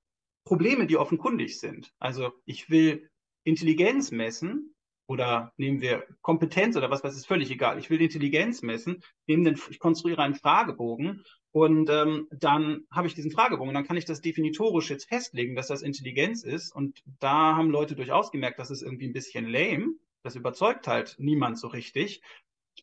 Probleme, 0.44 0.86
die 0.86 0.96
offenkundig 0.96 1.60
sind. 1.60 1.92
Also 1.98 2.32
ich 2.44 2.68
will 2.68 3.10
Intelligenz 3.44 4.10
messen 4.10 4.74
oder 5.06 5.52
nehmen 5.56 5.80
wir 5.80 6.06
Kompetenz 6.20 6.76
oder 6.76 6.90
was, 6.90 7.04
was 7.04 7.16
ist 7.16 7.26
völlig 7.26 7.50
egal. 7.50 7.78
Ich 7.78 7.90
will 7.90 8.00
Intelligenz 8.00 8.62
messen, 8.62 9.02
nehme 9.26 9.44
den, 9.44 9.60
ich 9.70 9.78
konstruiere 9.78 10.22
einen 10.22 10.34
Fragebogen 10.34 11.24
und 11.52 11.90
ähm, 11.90 12.28
dann 12.30 12.86
habe 12.90 13.06
ich 13.06 13.14
diesen 13.14 13.30
Fragebogen, 13.30 13.74
dann 13.74 13.86
kann 13.86 13.98
ich 13.98 14.06
das 14.06 14.22
definitorisch 14.22 14.88
jetzt 14.88 15.08
festlegen, 15.08 15.54
dass 15.54 15.68
das 15.68 15.82
Intelligenz 15.82 16.44
ist. 16.44 16.74
Und 16.74 17.02
da 17.20 17.56
haben 17.56 17.70
Leute 17.70 17.94
durchaus 17.94 18.30
gemerkt, 18.30 18.58
das 18.58 18.70
ist 18.70 18.82
irgendwie 18.82 19.06
ein 19.06 19.12
bisschen 19.12 19.46
lame. 19.46 19.94
Das 20.22 20.34
überzeugt 20.34 20.88
halt 20.88 21.16
niemand 21.18 21.58
so 21.58 21.68
richtig. 21.68 22.22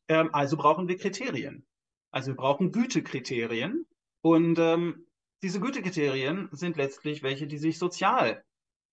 Ähm, 0.07 0.29
also 0.33 0.55
brauchen 0.55 0.87
wir 0.87 0.97
Kriterien. 0.97 1.65
Also 2.11 2.27
wir 2.27 2.35
brauchen 2.35 2.71
Gütekriterien. 2.71 3.87
Und 4.21 4.59
ähm, 4.59 5.07
diese 5.41 5.59
Gütekriterien 5.59 6.49
sind 6.51 6.77
letztlich 6.77 7.23
welche, 7.23 7.47
die 7.47 7.57
sich 7.57 7.79
sozial 7.79 8.43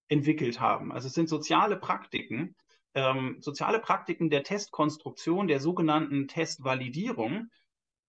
entwickelt 0.09 0.59
haben. 0.59 0.91
Also 0.91 1.09
es 1.09 1.15
sind 1.15 1.29
soziale 1.29 1.77
Praktiken, 1.77 2.55
ähm, 2.95 3.37
soziale 3.41 3.81
Praktiken 3.81 4.31
der 4.31 4.43
Testkonstruktion, 4.43 5.49
der 5.49 5.61
sogenannten 5.61 6.29
Testvalidierung, 6.29 7.51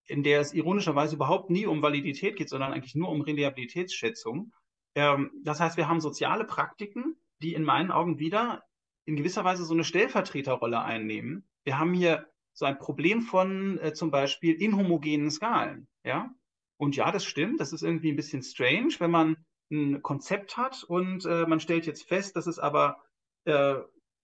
in 0.08 0.24
der 0.24 0.40
es 0.42 0.54
ironischerweise 0.54 1.16
überhaupt 1.16 1.50
nie 1.50 1.66
um 1.66 1.82
Validität 1.82 2.36
geht, 2.36 2.50
sondern 2.50 2.74
eigentlich 2.74 2.96
nur 2.96 3.10
um 3.10 3.22
Reliabilitätsschätzung. 3.22 4.54
Ähm, 4.96 5.32
das 5.44 5.60
heißt, 5.60 5.78
wir 5.78 5.88
haben 5.88 6.02
soziale 6.02 6.46
Praktiken, 6.46 7.18
die 7.42 7.54
in 7.54 7.64
meinen 7.64 7.92
Augen 7.92 8.20
wieder 8.20 8.64
in 9.06 9.16
gewisser 9.16 9.44
Weise 9.44 9.64
so 9.64 9.74
eine 9.74 9.84
Stellvertreterrolle 9.84 10.82
einnehmen. 10.82 11.48
Wir 11.64 11.80
haben 11.80 11.94
hier 11.94 12.28
so 12.54 12.66
ein 12.66 12.80
Problem 12.80 13.22
von 13.22 13.80
äh, 13.80 13.94
zum 13.94 14.12
Beispiel 14.12 14.56
inhomogenen 14.56 15.30
Skalen. 15.30 15.88
Ja? 16.04 16.32
Und 16.78 16.96
ja, 16.96 17.12
das 17.12 17.24
stimmt, 17.24 17.60
das 17.60 17.74
ist 17.74 17.84
irgendwie 17.84 18.12
ein 18.12 18.16
bisschen 18.16 18.42
strange, 18.42 18.96
wenn 19.00 19.12
man 19.12 19.38
ein 19.72 20.02
Konzept 20.02 20.58
hat 20.58 20.84
und 20.84 21.26
äh, 21.26 21.46
man 21.46 21.60
stellt 21.60 21.86
jetzt 21.86 22.08
fest, 22.08 22.36
dass 22.36 22.48
es 22.48 22.58
aber 22.58 23.04
äh, 23.46 23.76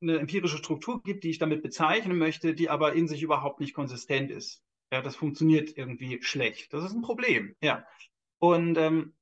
eine 0.02 0.20
empirische 0.20 0.58
Struktur 0.58 1.02
gibt, 1.04 1.24
die 1.24 1.30
ich 1.30 1.38
damit 1.38 1.64
bezeichnen 1.64 2.18
möchte, 2.18 2.54
die 2.54 2.70
aber 2.70 2.94
in 2.94 3.08
sich 3.08 3.24
überhaupt 3.24 3.60
nicht 3.60 3.74
konsistent 3.74 4.32
ist. 4.32 4.64
Ja, 4.92 5.02
das 5.02 5.16
funktioniert 5.16 5.78
irgendwie 5.78 6.22
schlecht. 6.22 6.74
Das 6.74 6.84
ist 6.84 6.94
ein 6.94 7.02
Problem. 7.02 7.56
Ja. 7.62 7.86
Und 8.40 8.78
ähm, 8.78 9.14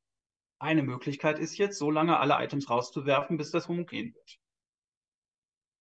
eine 0.59 0.83
Möglichkeit 0.83 1.39
ist 1.39 1.57
jetzt, 1.57 1.77
so 1.77 1.91
lange 1.91 2.19
alle 2.19 2.43
Items 2.43 2.69
rauszuwerfen, 2.69 3.37
bis 3.37 3.51
das 3.51 3.67
homogen 3.67 4.13
wird. 4.13 4.39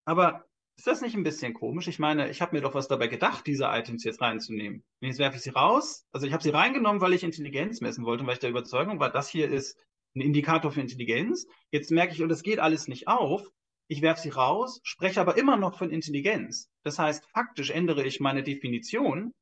Aber 0.05 0.45
ist 0.77 0.87
das 0.87 1.01
nicht 1.01 1.15
ein 1.15 1.23
bisschen 1.23 1.53
komisch? 1.53 1.87
Ich 1.87 1.99
meine, 1.99 2.29
ich 2.29 2.41
habe 2.41 2.55
mir 2.55 2.61
doch 2.61 2.73
was 2.73 2.87
dabei 2.87 3.07
gedacht, 3.07 3.45
diese 3.45 3.65
Items 3.65 4.03
jetzt 4.03 4.21
reinzunehmen. 4.21 4.83
Und 4.99 5.07
jetzt 5.07 5.19
werfe 5.19 5.37
ich 5.37 5.43
sie 5.43 5.51
raus. 5.51 6.07
Also 6.11 6.25
ich 6.25 6.33
habe 6.33 6.41
sie 6.41 6.49
reingenommen, 6.49 7.01
weil 7.01 7.13
ich 7.13 7.23
Intelligenz 7.23 7.81
messen 7.81 8.05
wollte 8.05 8.21
und 8.21 8.27
weil 8.27 8.33
ich 8.33 8.39
der 8.39 8.49
Überzeugung 8.49 8.99
war, 8.99 9.11
das 9.11 9.29
hier 9.29 9.49
ist 9.49 9.77
ein 10.15 10.21
Indikator 10.21 10.71
für 10.71 10.81
Intelligenz. 10.81 11.45
Jetzt 11.69 11.91
merke 11.91 12.13
ich, 12.13 12.21
und 12.23 12.29
das 12.29 12.41
geht 12.41 12.59
alles 12.59 12.87
nicht 12.87 13.07
auf. 13.07 13.47
Ich 13.87 14.01
werfe 14.01 14.21
sie 14.21 14.29
raus, 14.29 14.79
spreche 14.83 15.21
aber 15.21 15.37
immer 15.37 15.57
noch 15.57 15.77
von 15.77 15.91
Intelligenz. 15.91 16.71
Das 16.83 16.97
heißt, 16.97 17.25
faktisch 17.29 17.69
ändere 17.69 18.03
ich 18.03 18.19
meine 18.19 18.41
Definition, 18.41 19.33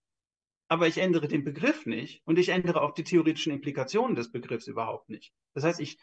aber 0.70 0.88
ich 0.88 1.00
ändere 1.00 1.28
den 1.28 1.44
Begriff 1.44 1.86
nicht 1.86 2.22
und 2.26 2.38
ich 2.38 2.50
ändere 2.50 2.82
auch 2.82 2.94
die 2.94 3.04
theoretischen 3.04 3.52
Implikationen 3.52 4.16
des 4.16 4.32
Begriffs 4.32 4.68
überhaupt 4.68 5.10
nicht. 5.10 5.34
Das 5.56 5.64
heißt, 5.64 5.80
ich 5.80 5.98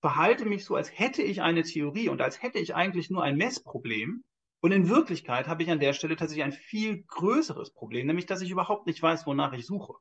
verhalte 0.00 0.46
mich 0.46 0.64
so, 0.64 0.76
als 0.76 0.96
hätte 0.96 1.22
ich 1.22 1.42
eine 1.42 1.62
Theorie 1.62 2.08
und 2.08 2.20
als 2.20 2.40
hätte 2.40 2.58
ich 2.58 2.74
eigentlich 2.74 3.10
nur 3.10 3.22
ein 3.22 3.36
Messproblem 3.36 4.24
und 4.60 4.70
in 4.72 4.88
Wirklichkeit 4.88 5.48
habe 5.48 5.64
ich 5.64 5.70
an 5.70 5.80
der 5.80 5.92
Stelle 5.92 6.16
tatsächlich 6.16 6.44
ein 6.44 6.52
viel 6.52 7.02
größeres 7.02 7.72
Problem, 7.72 8.06
nämlich 8.06 8.26
dass 8.26 8.42
ich 8.42 8.50
überhaupt 8.50 8.86
nicht 8.86 9.02
weiß, 9.02 9.26
wonach 9.26 9.52
ich 9.52 9.66
suche. 9.66 9.94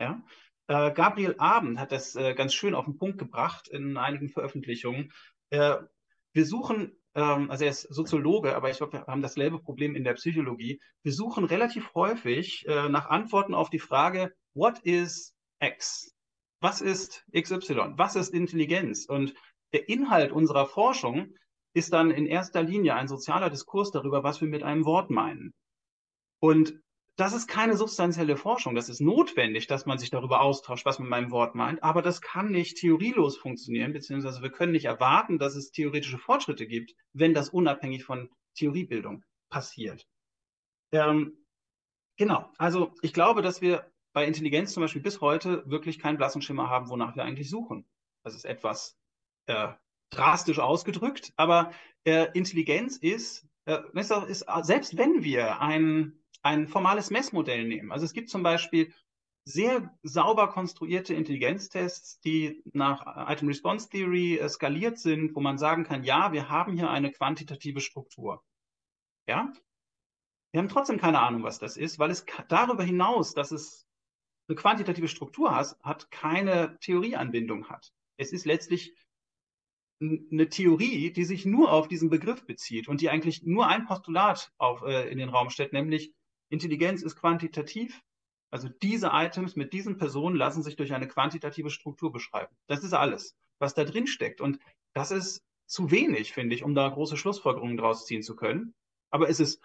Ja? 0.00 0.22
Äh, 0.66 0.92
Gabriel 0.92 1.36
Abend 1.38 1.78
hat 1.78 1.92
das 1.92 2.16
äh, 2.16 2.34
ganz 2.34 2.54
schön 2.54 2.74
auf 2.74 2.84
den 2.84 2.96
Punkt 2.96 3.18
gebracht 3.18 3.68
in 3.68 3.96
einigen 3.96 4.28
Veröffentlichungen. 4.28 5.12
Äh, 5.50 5.76
wir 6.32 6.46
suchen, 6.46 7.00
ähm, 7.14 7.50
also 7.50 7.64
er 7.64 7.70
ist 7.70 7.82
Soziologe, 7.82 8.56
aber 8.56 8.70
ich 8.70 8.78
glaube, 8.78 8.94
wir 8.94 9.06
haben 9.06 9.22
dasselbe 9.22 9.58
Problem 9.58 9.94
in 9.94 10.04
der 10.04 10.14
Psychologie. 10.14 10.80
Wir 11.02 11.12
suchen 11.12 11.44
relativ 11.44 11.94
häufig 11.94 12.66
äh, 12.66 12.88
nach 12.88 13.08
Antworten 13.10 13.54
auf 13.54 13.70
die 13.70 13.78
Frage, 13.78 14.32
what 14.54 14.78
is 14.80 15.34
X? 15.60 16.14
Was 16.60 16.80
ist 16.80 17.24
XY? 17.32 17.94
Was 17.96 18.16
ist 18.16 18.32
Intelligenz? 18.32 19.06
Und 19.06 19.34
der 19.72 19.88
Inhalt 19.88 20.32
unserer 20.32 20.66
Forschung 20.66 21.34
ist 21.74 21.92
dann 21.92 22.10
in 22.10 22.26
erster 22.26 22.62
Linie 22.62 22.94
ein 22.94 23.08
sozialer 23.08 23.50
Diskurs 23.50 23.90
darüber, 23.90 24.22
was 24.22 24.40
wir 24.40 24.48
mit 24.48 24.62
einem 24.62 24.84
Wort 24.84 25.10
meinen. 25.10 25.54
Und 26.40 26.81
das 27.16 27.34
ist 27.34 27.46
keine 27.46 27.76
substanzielle 27.76 28.36
Forschung. 28.36 28.74
Das 28.74 28.88
ist 28.88 29.00
notwendig, 29.00 29.66
dass 29.66 29.86
man 29.86 29.98
sich 29.98 30.10
darüber 30.10 30.40
austauscht, 30.40 30.86
was 30.86 30.98
man 30.98 31.08
mit 31.08 31.10
meinem 31.10 31.30
Wort 31.30 31.54
meint. 31.54 31.82
Aber 31.82 32.00
das 32.00 32.20
kann 32.20 32.50
nicht 32.50 32.78
theorielos 32.78 33.36
funktionieren, 33.36 33.92
beziehungsweise 33.92 34.42
wir 34.42 34.50
können 34.50 34.72
nicht 34.72 34.86
erwarten, 34.86 35.38
dass 35.38 35.54
es 35.54 35.72
theoretische 35.72 36.18
Fortschritte 36.18 36.66
gibt, 36.66 36.94
wenn 37.12 37.34
das 37.34 37.50
unabhängig 37.50 38.04
von 38.04 38.30
Theoriebildung 38.54 39.24
passiert. 39.50 40.06
Ähm, 40.92 41.36
genau. 42.16 42.50
Also 42.58 42.94
ich 43.02 43.12
glaube, 43.12 43.42
dass 43.42 43.60
wir 43.60 43.90
bei 44.12 44.26
Intelligenz 44.26 44.72
zum 44.72 44.82
Beispiel 44.82 45.02
bis 45.02 45.20
heute 45.20 45.68
wirklich 45.68 45.98
keinen 45.98 46.18
blassen 46.18 46.42
Schimmer 46.42 46.68
haben, 46.68 46.88
wonach 46.88 47.16
wir 47.16 47.24
eigentlich 47.24 47.50
suchen. 47.50 47.86
Das 48.24 48.34
ist 48.34 48.44
etwas 48.44 48.96
äh, 49.46 49.68
drastisch 50.10 50.58
ausgedrückt, 50.58 51.32
aber 51.36 51.72
äh, 52.04 52.28
Intelligenz 52.34 52.96
ist, 52.96 53.46
äh, 53.64 53.80
ist, 54.28 54.46
selbst 54.62 54.96
wenn 54.96 55.24
wir 55.24 55.60
ein, 55.60 56.21
ein 56.42 56.68
formales 56.68 57.10
Messmodell 57.10 57.64
nehmen, 57.64 57.92
also 57.92 58.04
es 58.04 58.12
gibt 58.12 58.30
zum 58.30 58.42
Beispiel 58.42 58.92
sehr 59.44 59.92
sauber 60.02 60.48
konstruierte 60.48 61.14
Intelligenztests, 61.14 62.20
die 62.20 62.62
nach 62.72 63.28
Item 63.28 63.48
Response 63.48 63.88
Theory 63.88 64.38
äh, 64.38 64.48
skaliert 64.48 64.98
sind, 64.98 65.34
wo 65.34 65.40
man 65.40 65.58
sagen 65.58 65.84
kann, 65.84 66.04
ja, 66.04 66.32
wir 66.32 66.48
haben 66.48 66.76
hier 66.76 66.90
eine 66.90 67.10
quantitative 67.10 67.80
Struktur. 67.80 68.44
Ja? 69.26 69.52
Wir 70.52 70.60
haben 70.60 70.68
trotzdem 70.68 70.98
keine 70.98 71.20
Ahnung, 71.20 71.42
was 71.42 71.58
das 71.58 71.76
ist, 71.76 71.98
weil 71.98 72.10
es 72.10 72.24
darüber 72.48 72.84
hinaus, 72.84 73.34
dass 73.34 73.50
es 73.50 73.86
eine 74.48 74.56
quantitative 74.56 75.08
Struktur 75.08 75.54
hat, 75.54 75.76
hat 75.82 76.10
keine 76.10 76.78
Theorieanbindung 76.80 77.68
hat. 77.68 77.92
Es 78.16 78.32
ist 78.32 78.44
letztlich 78.44 78.94
eine 80.00 80.48
Theorie, 80.48 81.12
die 81.12 81.24
sich 81.24 81.46
nur 81.46 81.72
auf 81.72 81.88
diesen 81.88 82.10
Begriff 82.10 82.44
bezieht 82.44 82.88
und 82.88 83.00
die 83.00 83.08
eigentlich 83.08 83.44
nur 83.44 83.66
ein 83.66 83.86
Postulat 83.86 84.52
auf, 84.58 84.82
äh, 84.82 85.08
in 85.10 85.18
den 85.18 85.28
Raum 85.28 85.48
stellt, 85.48 85.72
nämlich 85.72 86.12
Intelligenz 86.52 87.02
ist 87.02 87.16
quantitativ. 87.16 88.02
Also 88.50 88.68
diese 88.68 89.10
Items 89.12 89.56
mit 89.56 89.72
diesen 89.72 89.96
Personen 89.96 90.36
lassen 90.36 90.62
sich 90.62 90.76
durch 90.76 90.92
eine 90.92 91.08
quantitative 91.08 91.70
Struktur 91.70 92.12
beschreiben. 92.12 92.54
Das 92.66 92.84
ist 92.84 92.92
alles, 92.92 93.34
was 93.58 93.74
da 93.74 93.84
drin 93.84 94.06
steckt. 94.06 94.40
Und 94.40 94.58
das 94.92 95.10
ist 95.10 95.42
zu 95.66 95.90
wenig, 95.90 96.32
finde 96.32 96.54
ich, 96.54 96.62
um 96.62 96.74
da 96.74 96.88
große 96.88 97.16
Schlussfolgerungen 97.16 97.78
draus 97.78 98.04
ziehen 98.04 98.22
zu 98.22 98.36
können. 98.36 98.74
Aber 99.10 99.30
es 99.30 99.40
ist 99.40 99.62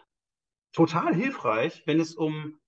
total 0.71 1.13
hilfreich, 1.13 1.83
wenn 1.85 1.99
es 1.99 2.15
um 2.15 2.59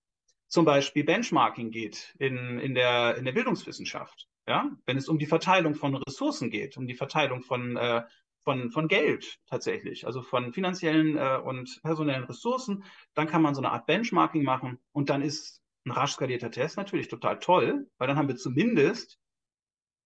zum 0.48 0.66
Beispiel 0.66 1.06
Benchmarking 1.06 1.72
geht 1.72 2.14
in, 2.20 2.60
in, 2.60 2.74
der, 2.74 3.16
in 3.16 3.24
der 3.24 3.32
Bildungswissenschaft. 3.32 4.28
Ja? 4.48 4.70
Wenn 4.86 4.98
es 4.98 5.08
um 5.08 5.20
die 5.20 5.28
Verteilung 5.28 5.76
von 5.76 5.96
Ressourcen 5.96 6.50
geht, 6.50 6.76
um 6.76 6.88
die 6.88 6.96
Verteilung 6.96 7.44
von, 7.44 7.78
äh, 7.78 8.04
von, 8.50 8.72
von 8.72 8.88
Geld 8.88 9.40
tatsächlich, 9.46 10.08
also 10.08 10.24
von 10.24 10.54
finanziellen 10.54 11.18
äh, 11.18 11.38
und 11.38 11.80
personellen 11.84 12.24
Ressourcen, 12.24 12.84
dann 13.14 13.28
kann 13.28 13.44
man 13.44 13.54
so 13.54 13.62
eine 13.62 13.70
Art 13.70 13.86
Benchmarking 13.86 14.42
machen 14.42 14.80
und 14.92 15.12
dann 15.12 15.22
ist 15.22 15.62
ein 15.86 15.92
rasch 15.92 16.14
skalierter 16.14 16.50
Test 16.50 16.76
natürlich 16.76 17.10
total 17.10 17.38
toll, 17.38 17.88
weil 18.00 18.08
dann 18.08 18.18
haben 18.18 18.28
wir 18.28 18.38
zumindest 18.38 19.20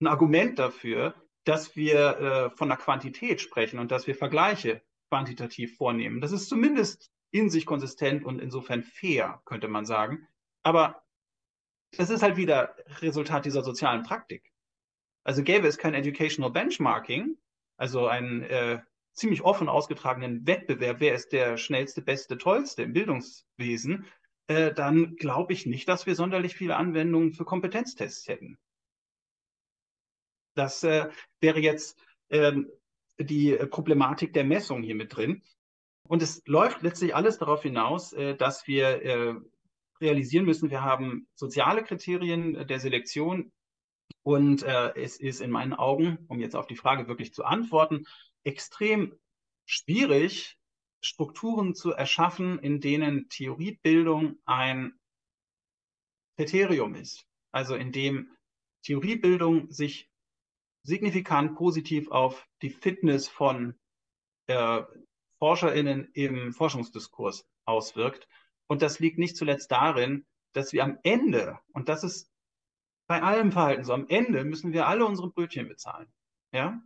ein 0.02 0.08
Argument 0.08 0.60
dafür, 0.60 1.16
dass 1.46 1.78
wir 1.78 2.20
äh, 2.20 2.50
von 2.58 2.68
der 2.68 2.78
Quantität 2.78 3.40
sprechen 3.40 3.80
und 3.80 3.92
dass 3.92 4.08
wir 4.08 4.16
Vergleiche 4.16 4.82
quantitativ 5.08 5.78
vornehmen. 5.78 6.20
Das 6.20 6.34
ist 6.34 6.50
zumindest 6.50 7.14
in 7.32 7.50
sich 7.50 7.66
konsistent 7.66 8.26
und 8.26 8.42
insofern 8.42 8.84
fair, 8.84 9.42
könnte 9.46 9.70
man 9.70 9.86
sagen. 9.86 10.28
Aber 10.64 11.02
das 11.96 12.10
ist 12.10 12.22
halt 12.22 12.36
wieder 12.36 12.76
Resultat 13.00 13.46
dieser 13.46 13.64
sozialen 13.64 14.04
Praktik. 14.04 14.52
Also 15.24 15.44
gäbe 15.44 15.66
es 15.66 15.78
kein 15.78 15.94
Educational 15.94 16.52
Benchmarking, 16.52 17.38
also 17.78 18.08
einen 18.08 18.44
äh, 18.44 18.80
ziemlich 19.14 19.42
offen 19.42 19.70
ausgetragenen 19.70 20.46
Wettbewerb, 20.48 21.00
wer 21.00 21.14
ist 21.14 21.32
der 21.32 21.58
schnellste, 21.58 22.02
beste, 22.02 22.38
tollste 22.38 22.84
im 22.84 22.94
Bildungswesen, 22.94 24.06
äh, 24.48 24.74
dann 24.74 25.16
glaube 25.16 25.54
ich 25.54 25.66
nicht, 25.66 25.88
dass 25.88 26.06
wir 26.06 26.16
sonderlich 26.16 26.56
viele 26.56 26.76
Anwendungen 26.76 27.32
für 27.32 27.46
Kompetenztests 27.46 28.28
hätten. 28.28 28.58
Das 30.56 30.84
äh, 30.84 31.10
wäre 31.40 31.60
jetzt 31.60 32.00
ähm, 32.30 32.70
die 33.20 33.56
Problematik 33.70 34.34
der 34.34 34.44
Messung 34.44 34.84
hier 34.84 34.96
mit 34.96 35.16
drin. 35.16 35.44
Und 36.08 36.22
es 36.22 36.42
läuft 36.46 36.82
letztlich 36.82 37.16
alles 37.16 37.38
darauf 37.38 37.64
hinaus, 37.64 38.14
äh, 38.14 38.36
dass 38.36 38.68
wir 38.68 39.02
äh, 39.04 39.36
realisieren 40.02 40.46
müssen, 40.46 40.70
wir 40.70 40.84
haben 40.84 41.28
soziale 41.34 41.84
Kriterien 41.84 42.68
der 42.68 42.80
Selektion 42.80 43.52
und 44.24 44.64
äh, 44.64 44.94
es 44.96 45.18
ist 45.18 45.42
in 45.42 45.52
meinen 45.52 45.74
Augen, 45.74 46.18
um 46.28 46.40
jetzt 46.40 46.56
auf 46.56 46.68
die 46.68 46.78
Frage 46.78 47.08
wirklich 47.08 47.34
zu 47.34 47.44
antworten, 47.44 48.06
extrem 48.44 49.14
schwierig, 49.66 50.58
Strukturen 51.02 51.76
zu 51.76 51.92
erschaffen, 51.92 52.60
in 52.60 52.80
denen 52.80 53.28
Theoriebildung 53.28 54.38
ein 54.46 54.94
Kriterium 56.38 56.96
ist. 56.96 57.28
Also 57.52 57.76
in 57.76 57.92
dem 57.92 58.30
Theoriebildung 58.84 59.70
sich 59.70 60.10
signifikant 60.84 61.56
positiv 61.56 62.10
auf 62.10 62.48
die 62.62 62.70
Fitness 62.70 63.28
von 63.28 63.76
äh, 64.48 64.84
ForscherInnen 65.40 66.10
im 66.14 66.54
Forschungsdiskurs 66.54 67.46
auswirkt. 67.66 68.28
Und 68.68 68.82
das 68.82 69.00
liegt 69.00 69.18
nicht 69.18 69.36
zuletzt 69.36 69.72
darin, 69.72 70.26
dass 70.54 70.72
wir 70.72 70.84
am 70.84 70.98
Ende, 71.04 71.60
und 71.74 71.90
das 71.90 72.04
ist 72.04 72.33
bei 73.14 73.22
allem 73.22 73.52
Verhalten 73.52 73.84
so, 73.84 73.94
am 73.94 74.08
Ende 74.10 74.44
müssen 74.44 74.74
wir 74.74 74.88
alle 74.88 75.06
unsere 75.06 75.30
Brötchen 75.30 75.68
bezahlen. 75.68 76.12
Ja? 76.52 76.82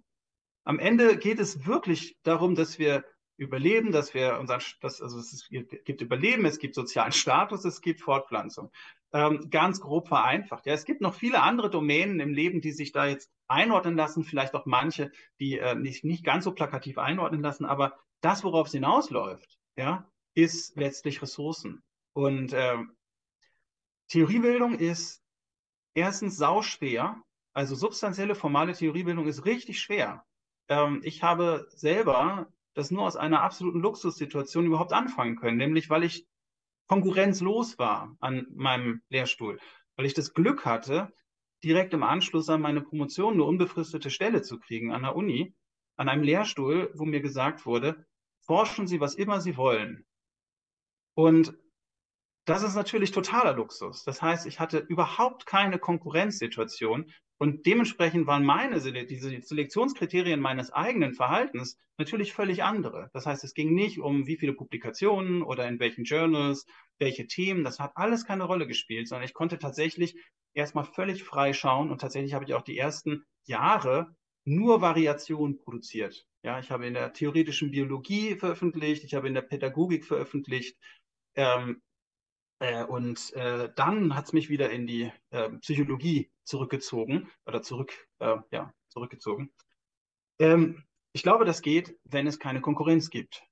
Am 0.66 0.78
Ende 0.78 1.16
geht 1.18 1.40
es 1.40 1.66
wirklich 1.66 2.18
darum, 2.24 2.54
dass 2.54 2.80
wir 2.80 3.06
überleben, 3.38 3.94
dass 3.94 4.14
wir 4.14 4.38
unseren, 4.38 4.62
dass, 4.82 5.02
also 5.02 5.20
es 5.20 5.48
gibt 5.86 6.02
Überleben, 6.02 6.44
es 6.44 6.60
gibt 6.60 6.76
sozialen 6.76 7.14
Status, 7.14 7.64
es 7.64 7.80
gibt 7.80 8.02
Fortpflanzung. 8.02 8.74
Ähm, 9.14 9.49
ganz 9.49 9.80
grob 9.80 10.10
vereinfacht. 10.10 10.66
Ja, 10.66 10.74
es 10.74 10.84
gibt 10.84 10.99
noch 10.99 11.14
viele 11.14 11.41
andere 11.44 11.70
Domänen 11.70 12.20
im 12.20 12.34
Leben, 12.34 12.60
die 12.60 12.74
sich 12.74 12.91
da 12.91 13.06
jetzt 13.06 13.32
einordnen 13.48 13.95
lassen, 13.95 14.26
vielleicht 14.26 14.54
auch 14.54 14.66
manche, 14.66 15.14
die 15.40 15.58
äh, 15.60 15.76
nicht, 15.76 16.04
nicht 16.04 16.26
ganz 16.26 16.44
so 16.44 16.52
plakativ 16.52 16.98
einordnen 16.98 17.41
lassen, 17.41 17.64
aber 17.64 17.98
das, 18.20 18.44
worauf 18.44 18.68
es 18.68 18.74
hinausläuft, 18.74 19.58
ja, 19.78 20.12
ist 20.34 20.76
letztlich 20.76 21.22
Ressourcen. 21.22 21.82
Und 22.12 22.52
ähm, 22.54 22.98
Theoriebildung 24.10 24.78
ist 24.78 25.24
erstens 25.98 26.38
sauschwer, 26.38 27.22
also 27.53 27.74
substanzielle 27.74 28.36
formale 28.36 28.74
Theoriebildung 28.74 29.26
ist 29.26 29.45
richtig 29.45 29.82
schwer. 29.82 30.24
Ähm, 30.69 31.02
ich 31.03 31.24
habe 31.24 31.68
selber 31.72 32.48
das 32.76 32.91
nur 32.91 33.03
aus 33.03 33.15
einer 33.15 33.41
absoluten 33.41 33.80
Luxussituation 33.80 34.68
überhaupt 34.68 34.94
anfangen 34.94 35.36
können, 35.38 35.57
nämlich 35.57 35.90
weil 35.90 36.03
ich 36.03 36.28
konkurrenzlos 36.88 37.80
war 37.80 38.15
an 38.19 38.45
meinem 38.53 39.02
Lehrstuhl, 39.10 39.60
weil 39.95 40.06
ich 40.06 40.14
das 40.14 40.36
Glück 40.36 40.65
hatte, 40.65 41.11
direkt 41.64 41.95
im 41.95 42.03
Anschluss 42.03 42.48
an 42.49 42.61
meine 42.61 42.82
Promotion 42.82 43.34
eine 43.34 43.44
unbefristete 43.44 44.11
Stelle 44.11 44.44
zu 44.44 44.60
kriegen 44.60 44.91
an 44.91 45.02
der 45.02 45.15
Uni, 45.15 45.56
an 45.95 46.10
einem 46.10 46.22
Lehrstuhl, 46.22 46.91
wo 46.94 47.06
mir 47.06 47.22
gesagt 47.22 47.65
wurde, 47.65 48.06
forschen 48.41 48.86
Sie, 48.86 48.99
was 48.99 49.15
immer 49.15 49.41
Sie 49.41 49.57
wollen. 49.57 50.06
Und 51.15 51.57
das 52.48 52.64
ist 52.64 52.76
natürlich 52.76 53.11
totaler 53.11 53.53
Luxus. 53.53 54.06
Das 54.06 54.22
heißt, 54.22 54.45
ich 54.45 54.60
hatte 54.60 54.78
überhaupt 54.80 55.45
keine 55.45 55.80
Konkurrenzsituation 55.80 57.11
und 57.38 57.65
dementsprechend 57.65 58.26
waren 58.26 58.45
meine 58.45 58.80
diese 58.80 59.41
Selektionskriterien 59.41 60.40
meines 60.40 60.72
eigenen 60.72 61.14
Verhaltens 61.14 61.78
natürlich 61.98 62.32
völlig 62.34 62.64
andere. 62.64 63.10
Das 63.14 63.26
heißt, 63.26 63.44
es 63.44 63.53
ging 63.53 63.74
nicht 63.74 63.99
um 63.99 64.28
wie 64.28 64.38
viele 64.38 64.53
Publikationen 64.53 65.44
oder 65.44 65.68
in 65.68 65.80
welchen 65.80 66.06
Journals, 66.06 66.65
welche 66.99 67.28
Themen, 67.28 67.65
das 67.65 67.80
hat 67.80 67.91
alles 67.95 68.26
keine 68.26 68.45
Rolle 68.45 68.65
gespielt, 68.65 69.10
sondern 69.10 69.26
ich 69.26 69.34
konnte 69.34 69.60
tatsächlich 69.60 70.15
erstmal 70.53 70.86
völlig 70.86 71.26
frei 71.26 71.52
schauen 71.52 71.91
und 71.91 71.99
tatsächlich 71.99 72.34
habe 72.34 72.45
ich 72.45 72.53
auch 72.53 72.64
die 72.64 72.78
ersten 72.78 73.26
Jahre 73.45 74.15
nur 74.45 74.80
Variationen 74.80 75.57
produziert. 75.57 76.26
Ja, 76.44 76.60
ich 76.60 76.72
habe 76.72 76.88
in 76.88 76.94
der 76.94 77.11
theoretischen 77.11 77.72
Biologie 77.72 78.36
veröffentlicht, 78.36 79.03
ich 79.03 79.15
habe 79.15 79.28
in 79.28 79.34
der 79.34 79.41
Pädagogik 79.41 80.06
veröffentlicht, 80.06 80.78
ähm, 81.36 81.82
äh, 82.60 82.84
und 82.84 83.34
äh, 83.34 83.70
dann 83.76 84.16
hat 84.16 84.26
es 84.26 84.34
mich 84.34 84.50
wieder 84.50 84.70
in 84.70 84.88
die 84.88 85.12
äh, 85.30 85.50
Psychologie 85.60 86.32
zurückgezogen 86.44 87.30
oder 87.46 87.62
zurück, 87.62 87.94
äh, 88.20 88.38
ja, 88.52 88.74
zurückgezogen. 88.90 89.52
Ähm, 90.40 90.84
ich 91.14 91.24
glaube, 91.24 91.46
das 91.46 91.62
geht, 91.62 91.98
wenn 92.04 92.28
es 92.28 92.40
keine 92.40 92.62
Konkurrenz 92.62 93.10
gibt. 93.10 93.44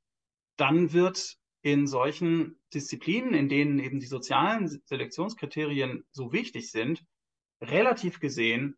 Dann 0.57 0.93
wird 0.93 1.37
in 1.61 1.87
solchen 1.87 2.59
Disziplinen, 2.73 3.33
in 3.33 3.49
denen 3.49 3.79
eben 3.79 3.99
die 3.99 4.05
sozialen 4.05 4.67
Selektionskriterien 4.85 6.05
so 6.11 6.31
wichtig 6.31 6.71
sind, 6.71 7.03
relativ 7.61 8.19
gesehen 8.19 8.75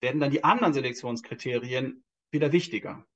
werden 0.00 0.20
dann 0.20 0.30
die 0.30 0.44
anderen 0.44 0.72
Selektionskriterien 0.72 2.04
wieder 2.30 2.52
wichtiger. 2.52 3.06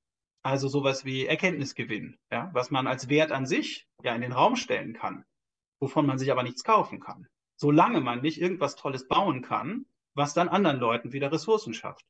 Also 0.43 0.69
sowas 0.69 1.05
wie 1.05 1.27
Erkenntnisgewinn, 1.27 2.19
ja, 2.31 2.51
was 2.55 2.71
man 2.71 2.87
als 2.87 3.09
Wert 3.11 3.33
an 3.33 3.45
sich 3.45 3.87
ja 4.03 4.15
in 4.15 4.23
den 4.23 4.33
Raum 4.33 4.57
stellen 4.57 4.95
kann 4.95 5.25
wovon 5.81 6.07
man 6.07 6.19
sich 6.19 6.31
aber 6.31 6.43
nichts 6.43 6.63
kaufen 6.63 7.01
kann. 7.01 7.27
Solange 7.57 8.01
man 8.01 8.23
nicht 8.23 8.41
irgendwas 8.41 8.77
Tolles 8.77 9.09
bauen 9.09 9.43
kann, 9.43 9.87
was 10.15 10.35
dann 10.35 10.49
anderen 10.49 10.79
Leuten 10.79 11.13
wieder 11.13 11.33
Ressourcen 11.33 11.75
schafft. 11.75 12.05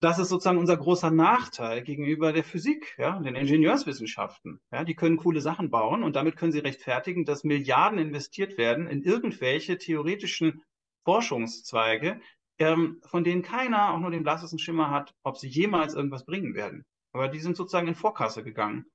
Das 0.00 0.18
ist 0.18 0.30
sozusagen 0.30 0.58
unser 0.58 0.76
großer 0.76 1.12
Nachteil 1.12 1.82
gegenüber 1.82 2.32
der 2.32 2.42
Physik, 2.42 2.96
ja, 2.98 3.20
den 3.20 3.36
Ingenieurswissenschaften. 3.36 4.60
Ja, 4.72 4.82
die 4.82 4.96
können 4.96 5.16
coole 5.16 5.40
Sachen 5.40 5.70
bauen 5.70 6.02
und 6.02 6.16
damit 6.16 6.36
können 6.36 6.50
sie 6.50 6.58
rechtfertigen, 6.58 7.24
dass 7.24 7.44
Milliarden 7.44 8.00
investiert 8.00 8.58
werden 8.58 8.88
in 8.88 9.02
irgendwelche 9.02 9.78
theoretischen 9.78 10.62
Forschungszweige, 11.04 12.20
ähm, 12.58 13.00
von 13.04 13.22
denen 13.22 13.42
keiner 13.42 13.92
auch 13.92 14.00
nur 14.00 14.10
den 14.10 14.24
blassesten 14.24 14.58
Schimmer 14.58 14.90
hat, 14.90 15.14
ob 15.22 15.36
sie 15.36 15.48
jemals 15.48 15.94
irgendwas 15.94 16.24
bringen 16.24 16.54
werden. 16.54 16.84
Aber 17.12 17.28
die 17.28 17.38
sind 17.38 17.56
sozusagen 17.56 17.88
in 17.88 17.94
Vorkasse 17.94 18.42
gegangen. 18.42 18.86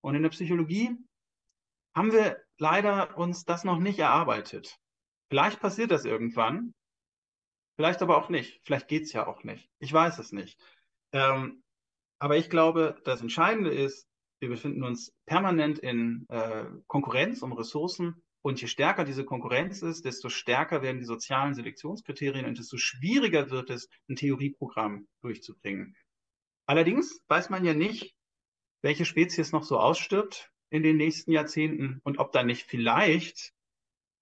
Und 0.00 0.14
in 0.14 0.22
der 0.22 0.30
Psychologie 0.30 0.96
haben 1.94 2.12
wir 2.12 2.43
leider 2.58 3.16
uns 3.16 3.44
das 3.44 3.64
noch 3.64 3.78
nicht 3.78 3.98
erarbeitet. 3.98 4.78
Vielleicht 5.28 5.60
passiert 5.60 5.90
das 5.90 6.04
irgendwann, 6.04 6.74
vielleicht 7.76 8.02
aber 8.02 8.16
auch 8.16 8.28
nicht. 8.28 8.60
Vielleicht 8.64 8.88
geht 8.88 9.04
es 9.04 9.12
ja 9.12 9.26
auch 9.26 9.42
nicht. 9.44 9.68
Ich 9.78 9.92
weiß 9.92 10.18
es 10.18 10.32
nicht. 10.32 10.58
Ähm, 11.12 11.62
aber 12.18 12.36
ich 12.36 12.50
glaube, 12.50 13.00
das 13.04 13.20
Entscheidende 13.20 13.70
ist, 13.70 14.06
wir 14.40 14.48
befinden 14.48 14.84
uns 14.84 15.12
permanent 15.26 15.78
in 15.78 16.26
äh, 16.28 16.66
Konkurrenz 16.86 17.42
um 17.42 17.52
Ressourcen. 17.52 18.22
Und 18.42 18.60
je 18.60 18.66
stärker 18.66 19.04
diese 19.04 19.24
Konkurrenz 19.24 19.80
ist, 19.80 20.04
desto 20.04 20.28
stärker 20.28 20.82
werden 20.82 20.98
die 20.98 21.06
sozialen 21.06 21.54
Selektionskriterien 21.54 22.44
und 22.44 22.58
desto 22.58 22.76
schwieriger 22.76 23.50
wird 23.50 23.70
es, 23.70 23.88
ein 24.08 24.16
Theorieprogramm 24.16 25.08
durchzubringen. 25.22 25.96
Allerdings 26.66 27.22
weiß 27.28 27.48
man 27.48 27.64
ja 27.64 27.72
nicht, 27.72 28.14
welche 28.82 29.06
Spezies 29.06 29.52
noch 29.52 29.64
so 29.64 29.78
ausstirbt 29.78 30.52
in 30.74 30.82
den 30.82 30.96
nächsten 30.96 31.30
Jahrzehnten 31.30 32.00
und 32.02 32.18
ob 32.18 32.32
da 32.32 32.42
nicht 32.42 32.64
vielleicht 32.64 33.52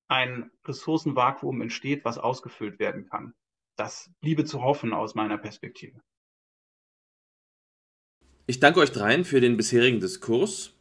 ein 0.08 0.50
Ressourcenvakuum 0.66 1.62
entsteht, 1.62 2.04
was 2.04 2.18
ausgefüllt 2.18 2.78
werden 2.78 3.08
kann. 3.08 3.32
Das 3.76 4.10
bliebe 4.20 4.44
zu 4.44 4.62
hoffen 4.62 4.92
aus 4.92 5.14
meiner 5.14 5.38
Perspektive. 5.38 5.98
Ich 8.46 8.60
danke 8.60 8.80
euch 8.80 8.92
dreien 8.92 9.24
für 9.24 9.40
den 9.40 9.56
bisherigen 9.56 10.00
Diskurs. 10.00 10.74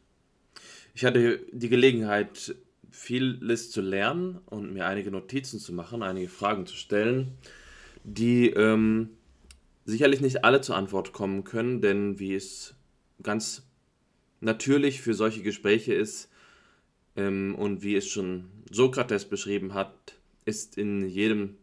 Ich 0.92 1.06
hatte 1.06 1.40
die 1.52 1.70
Gelegenheit, 1.70 2.54
vieles 2.90 3.70
zu 3.70 3.80
lernen 3.80 4.42
und 4.44 4.74
mir 4.74 4.84
einige 4.84 5.10
Notizen 5.10 5.58
zu 5.58 5.72
machen, 5.72 6.02
einige 6.02 6.28
Fragen 6.28 6.66
zu 6.66 6.76
stellen, 6.76 7.38
die 8.04 8.50
ähm, 8.50 9.08
sicherlich 9.86 10.20
nicht 10.20 10.44
alle 10.44 10.60
zur 10.60 10.76
Antwort 10.76 11.14
kommen 11.14 11.44
können, 11.44 11.80
denn 11.80 12.18
wie 12.18 12.34
es 12.34 12.74
ganz 13.22 13.71
natürlich 14.42 15.00
für 15.00 15.14
solche 15.14 15.42
Gespräche 15.42 15.94
ist 15.94 16.28
ähm, 17.16 17.54
und 17.54 17.82
wie 17.82 17.96
es 17.96 18.08
schon 18.08 18.50
Sokrates 18.70 19.24
beschrieben 19.24 19.74
hat, 19.74 19.94
ist 20.44 20.76
in 20.76 21.08
jedem 21.08 21.56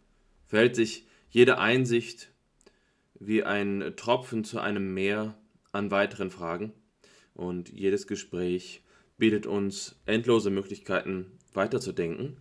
verhält 0.47 0.75
sich 0.75 1.05
jede 1.29 1.59
Einsicht 1.59 2.31
wie 3.19 3.43
ein 3.43 3.93
Tropfen 3.95 4.43
zu 4.43 4.59
einem 4.59 4.93
Meer 4.93 5.37
an 5.71 5.91
weiteren 5.91 6.31
Fragen 6.31 6.73
und 7.35 7.69
jedes 7.69 8.07
Gespräch 8.07 8.81
bietet 9.17 9.45
uns 9.45 9.95
endlose 10.05 10.49
Möglichkeiten 10.49 11.27
weiterzudenken. 11.53 12.37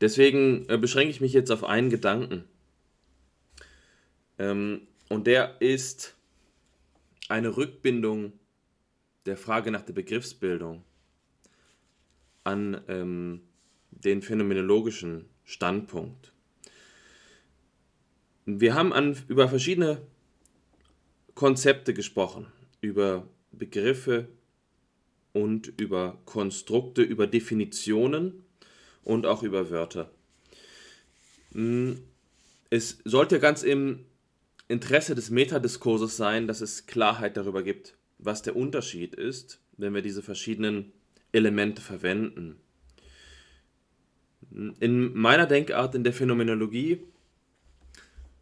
Deswegen 0.00 0.68
äh, 0.68 0.76
beschränke 0.76 1.10
ich 1.10 1.20
mich 1.20 1.32
jetzt 1.32 1.50
auf 1.50 1.64
einen 1.64 1.90
Gedanken. 1.90 2.44
Ähm, 4.38 4.82
und 5.08 5.26
der 5.26 5.60
ist 5.60 6.14
eine 7.28 7.56
Rückbindung 7.56 8.32
der 9.28 9.36
Frage 9.36 9.70
nach 9.70 9.82
der 9.82 9.92
Begriffsbildung 9.92 10.82
an 12.44 12.80
ähm, 12.88 13.42
den 13.90 14.22
phänomenologischen 14.22 15.26
Standpunkt. 15.44 16.32
Wir 18.46 18.74
haben 18.74 18.92
an, 18.92 19.16
über 19.28 19.48
verschiedene 19.48 20.00
Konzepte 21.34 21.92
gesprochen, 21.92 22.46
über 22.80 23.28
Begriffe 23.52 24.28
und 25.34 25.68
über 25.78 26.18
Konstrukte, 26.24 27.02
über 27.02 27.26
Definitionen 27.26 28.44
und 29.04 29.26
auch 29.26 29.42
über 29.42 29.70
Wörter. 29.70 30.10
Hm, 31.52 32.00
es 32.70 32.98
sollte 33.04 33.40
ganz 33.40 33.62
im 33.62 34.06
Interesse 34.68 35.14
des 35.14 35.30
Metadiskurses 35.30 36.16
sein, 36.16 36.46
dass 36.46 36.60
es 36.60 36.86
Klarheit 36.86 37.36
darüber 37.36 37.62
gibt, 37.62 37.94
was 38.18 38.42
der 38.42 38.56
Unterschied 38.56 39.14
ist, 39.14 39.60
wenn 39.76 39.94
wir 39.94 40.02
diese 40.02 40.22
verschiedenen 40.22 40.92
Elemente 41.32 41.82
verwenden. 41.82 42.56
In 44.50 45.14
meiner 45.14 45.46
Denkart 45.46 45.94
in 45.94 46.04
der 46.04 46.12
Phänomenologie 46.12 47.02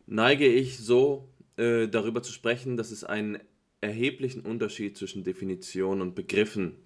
neige 0.06 0.46
ich 0.46 0.78
so 0.78 1.28
äh, 1.56 1.88
darüber 1.88 2.22
zu 2.22 2.32
sprechen, 2.32 2.76
dass 2.76 2.90
es 2.90 3.04
einen 3.04 3.38
erheblichen 3.80 4.40
Unterschied 4.40 4.96
zwischen 4.96 5.24
Definition 5.24 6.00
und 6.00 6.14
Begriffen 6.14 6.76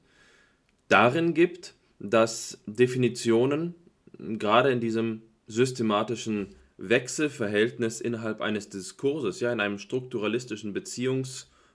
darin 0.88 1.34
gibt, 1.34 1.74
dass 1.98 2.62
Definitionen 2.66 3.74
gerade 4.18 4.70
in 4.70 4.80
diesem 4.80 5.22
systematischen 5.46 6.54
Wechselverhältnis 6.78 8.00
innerhalb 8.00 8.40
eines 8.40 8.68
Diskurses, 8.68 9.40
ja, 9.40 9.52
in 9.52 9.60
einem 9.60 9.78
strukturalistischen 9.78 10.72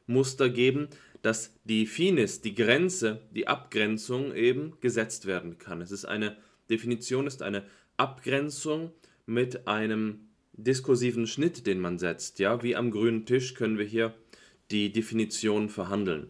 Beziehungsmuster 0.06 0.49
geben, 0.49 0.88
dass 1.22 1.53
die 1.64 1.86
Finis, 1.86 2.41
die 2.41 2.56
Grenze, 2.56 3.22
die 3.32 3.48
Abgrenzung 3.48 4.34
eben 4.34 4.73
gesetzt 4.80 5.26
werden 5.26 5.57
kann. 5.57 5.82
Es 5.82 5.91
ist 5.91 6.06
eine 6.06 6.38
Definition, 6.69 7.27
ist 7.27 7.41
eine 7.41 7.64
Abgrenzung 7.98 8.91
mit 9.26 9.68
einem 9.68 10.30
diskursiven 10.53 11.27
Schnitt, 11.27 11.65
den 11.68 11.80
man 11.80 11.98
setzt. 11.98 12.40
Ja, 12.40 12.61
wie 12.64 12.76
am 12.76 12.91
grünen 12.91 13.26
Tisch 13.26 13.56
können 13.56 13.77
wir 13.77 13.86
hier 13.86 14.14
die 14.72 14.91
Definition 14.91 15.69
verhandeln. 15.69 16.30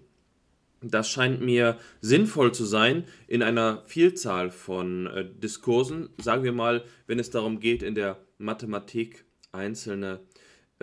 Das 0.82 1.10
scheint 1.10 1.42
mir 1.42 1.78
sinnvoll 2.02 2.54
zu 2.54 2.64
sein 2.64 3.06
in 3.28 3.42
einer 3.42 3.84
Vielzahl 3.86 4.52
von 4.52 5.08
äh, 5.08 5.26
Diskursen. 5.26 6.10
Sagen 6.22 6.44
wir 6.44 6.52
mal, 6.52 6.84
wenn 7.08 7.18
es 7.18 7.32
darum 7.32 7.60
geht, 7.60 7.82
in 7.82 7.96
der 7.96 8.20
Mathematik 8.38 9.26
einzelne 9.52 10.20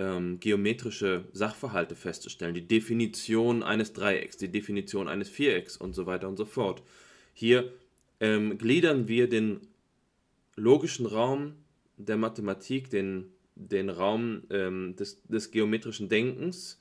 ähm, 0.03 0.41
geometrische 0.41 1.25
Sachverhalte 1.33 1.95
festzustellen, 1.95 2.55
die 2.55 2.67
Definition 2.67 3.63
eines 3.63 3.93
Dreiecks, 3.93 4.37
die 4.37 4.51
Definition 4.51 5.07
eines 5.07 5.29
Vierecks 5.29 5.77
und 5.77 5.95
so 5.95 6.07
weiter 6.07 6.29
und 6.29 6.37
so 6.37 6.45
fort. 6.45 6.83
Hier 7.33 7.73
ähm, 8.21 8.59
gliedern 8.59 9.07
wir 9.07 9.29
den 9.29 9.61
logischen 10.57 11.07
Raum 11.07 11.55
der 11.97 12.17
Mathematik, 12.17 12.91
den, 12.91 13.29
den 13.55 13.91
Raum 13.91 14.43
ähm, 14.51 14.97
des, 14.97 15.23
des 15.23 15.51
geometrischen 15.53 16.09
Denkens 16.09 16.81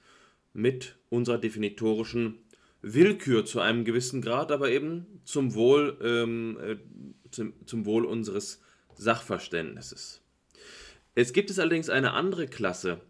mit 0.53 0.97
unserer 1.09 1.37
definitorischen 1.37 2.39
Willkür 2.81 3.45
zu 3.45 3.59
einem 3.59 3.85
gewissen 3.85 4.21
Grad, 4.21 4.51
aber 4.51 4.71
eben 4.71 5.05
zum 5.25 5.53
Wohl, 5.53 5.97
ähm, 6.01 6.57
äh, 6.59 6.77
zum, 7.29 7.53
zum 7.67 7.85
Wohl 7.85 8.05
unseres 8.05 8.61
Sachverständnisses. 8.95 10.21
Es 11.13 11.33
gibt 11.33 11.49
es 11.51 11.59
allerdings 11.59 11.89
eine 11.89 12.13
andere 12.13 12.47
Klasse 12.47 13.01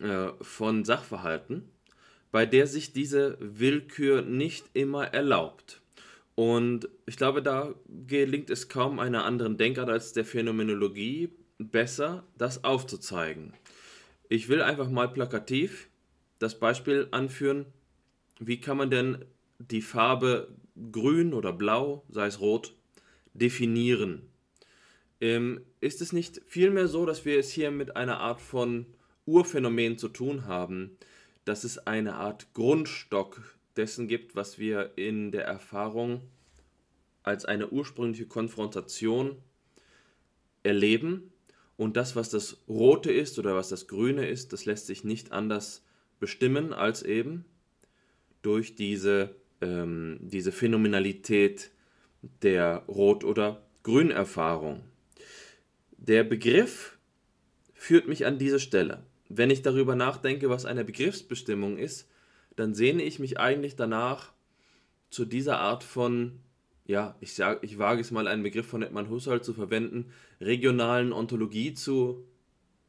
äh, 0.00 0.28
von 0.40 0.84
Sachverhalten, 0.84 1.68
bei 2.30 2.46
der 2.46 2.66
sich 2.66 2.92
diese 2.92 3.36
Willkür 3.40 4.22
nicht 4.22 4.66
immer 4.74 5.06
erlaubt. 5.06 5.80
Und 6.34 6.88
ich 7.06 7.16
glaube, 7.16 7.42
da 7.42 7.74
gelingt 8.06 8.50
es 8.50 8.68
kaum 8.68 9.00
einer 9.00 9.24
anderen 9.24 9.56
Denkart 9.56 9.88
als 9.88 10.12
der 10.12 10.24
Phänomenologie 10.24 11.30
besser, 11.58 12.22
das 12.36 12.62
aufzuzeigen. 12.62 13.54
Ich 14.28 14.48
will 14.48 14.62
einfach 14.62 14.88
mal 14.88 15.08
plakativ 15.08 15.88
das 16.38 16.58
Beispiel 16.58 17.08
anführen, 17.10 17.66
wie 18.38 18.60
kann 18.60 18.76
man 18.76 18.90
denn 18.90 19.24
die 19.58 19.82
Farbe 19.82 20.54
grün 20.92 21.34
oder 21.34 21.52
blau, 21.52 22.04
sei 22.08 22.26
es 22.26 22.40
rot, 22.40 22.74
definieren? 23.34 24.22
Ähm, 25.20 25.62
ist 25.80 26.00
es 26.00 26.12
nicht 26.12 26.40
vielmehr 26.46 26.86
so, 26.86 27.04
dass 27.04 27.24
wir 27.24 27.38
es 27.38 27.50
hier 27.50 27.72
mit 27.72 27.96
einer 27.96 28.20
Art 28.20 28.40
von 28.40 28.86
Urphänomen 29.28 29.98
zu 29.98 30.08
tun 30.08 30.46
haben, 30.46 30.96
dass 31.44 31.64
es 31.64 31.78
eine 31.86 32.14
Art 32.14 32.52
Grundstock 32.54 33.56
dessen 33.76 34.08
gibt, 34.08 34.34
was 34.34 34.58
wir 34.58 34.92
in 34.96 35.30
der 35.30 35.44
Erfahrung 35.44 36.22
als 37.22 37.44
eine 37.44 37.68
ursprüngliche 37.70 38.26
Konfrontation 38.26 39.36
erleben 40.62 41.30
und 41.76 41.96
das, 41.96 42.16
was 42.16 42.30
das 42.30 42.58
Rote 42.68 43.12
ist 43.12 43.38
oder 43.38 43.54
was 43.54 43.68
das 43.68 43.86
Grüne 43.86 44.26
ist, 44.26 44.52
das 44.52 44.64
lässt 44.64 44.86
sich 44.86 45.04
nicht 45.04 45.30
anders 45.30 45.84
bestimmen 46.18 46.72
als 46.72 47.02
eben 47.02 47.44
durch 48.42 48.74
diese, 48.74 49.36
ähm, 49.60 50.18
diese 50.20 50.52
Phänomenalität 50.52 51.70
der 52.42 52.84
Rot- 52.88 53.24
oder 53.24 53.62
Grünerfahrung. 53.84 54.82
Der 55.98 56.24
Begriff 56.24 56.98
führt 57.74 58.08
mich 58.08 58.26
an 58.26 58.38
diese 58.38 58.58
Stelle. 58.58 59.04
Wenn 59.28 59.50
ich 59.50 59.62
darüber 59.62 59.94
nachdenke, 59.94 60.48
was 60.48 60.64
eine 60.64 60.84
Begriffsbestimmung 60.84 61.78
ist, 61.78 62.08
dann 62.56 62.74
sehne 62.74 63.02
ich 63.02 63.18
mich 63.18 63.38
eigentlich 63.38 63.76
danach 63.76 64.32
zu 65.10 65.24
dieser 65.24 65.58
Art 65.58 65.84
von, 65.84 66.40
ja, 66.86 67.14
ich, 67.20 67.34
sag, 67.34 67.62
ich 67.62 67.78
wage 67.78 68.00
es 68.00 68.10
mal 68.10 68.26
einen 68.26 68.42
Begriff 68.42 68.66
von 68.66 68.82
Edmund 68.82 69.10
Husserl 69.10 69.42
zu 69.42 69.54
verwenden, 69.54 70.10
regionalen 70.40 71.12
Ontologie 71.12 71.74
zu 71.74 72.24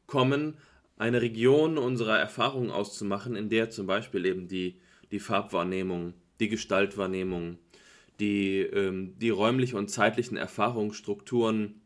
kommen, 0.08 0.58
eine 0.98 1.22
Region 1.22 1.78
unserer 1.78 2.18
Erfahrung 2.18 2.72
auszumachen, 2.72 3.36
in 3.36 3.50
der 3.50 3.70
zum 3.70 3.86
Beispiel 3.86 4.26
eben 4.26 4.48
die 4.48 4.80
die 5.12 5.20
Farbwahrnehmung, 5.20 6.14
die 6.40 6.50
Gestaltwahrnehmung, 6.50 7.58
die, 8.20 8.60
ähm, 8.60 9.18
die 9.18 9.30
räumlichen 9.30 9.78
und 9.78 9.90
zeitlichen 9.90 10.38
Erfahrungsstrukturen 10.38 11.82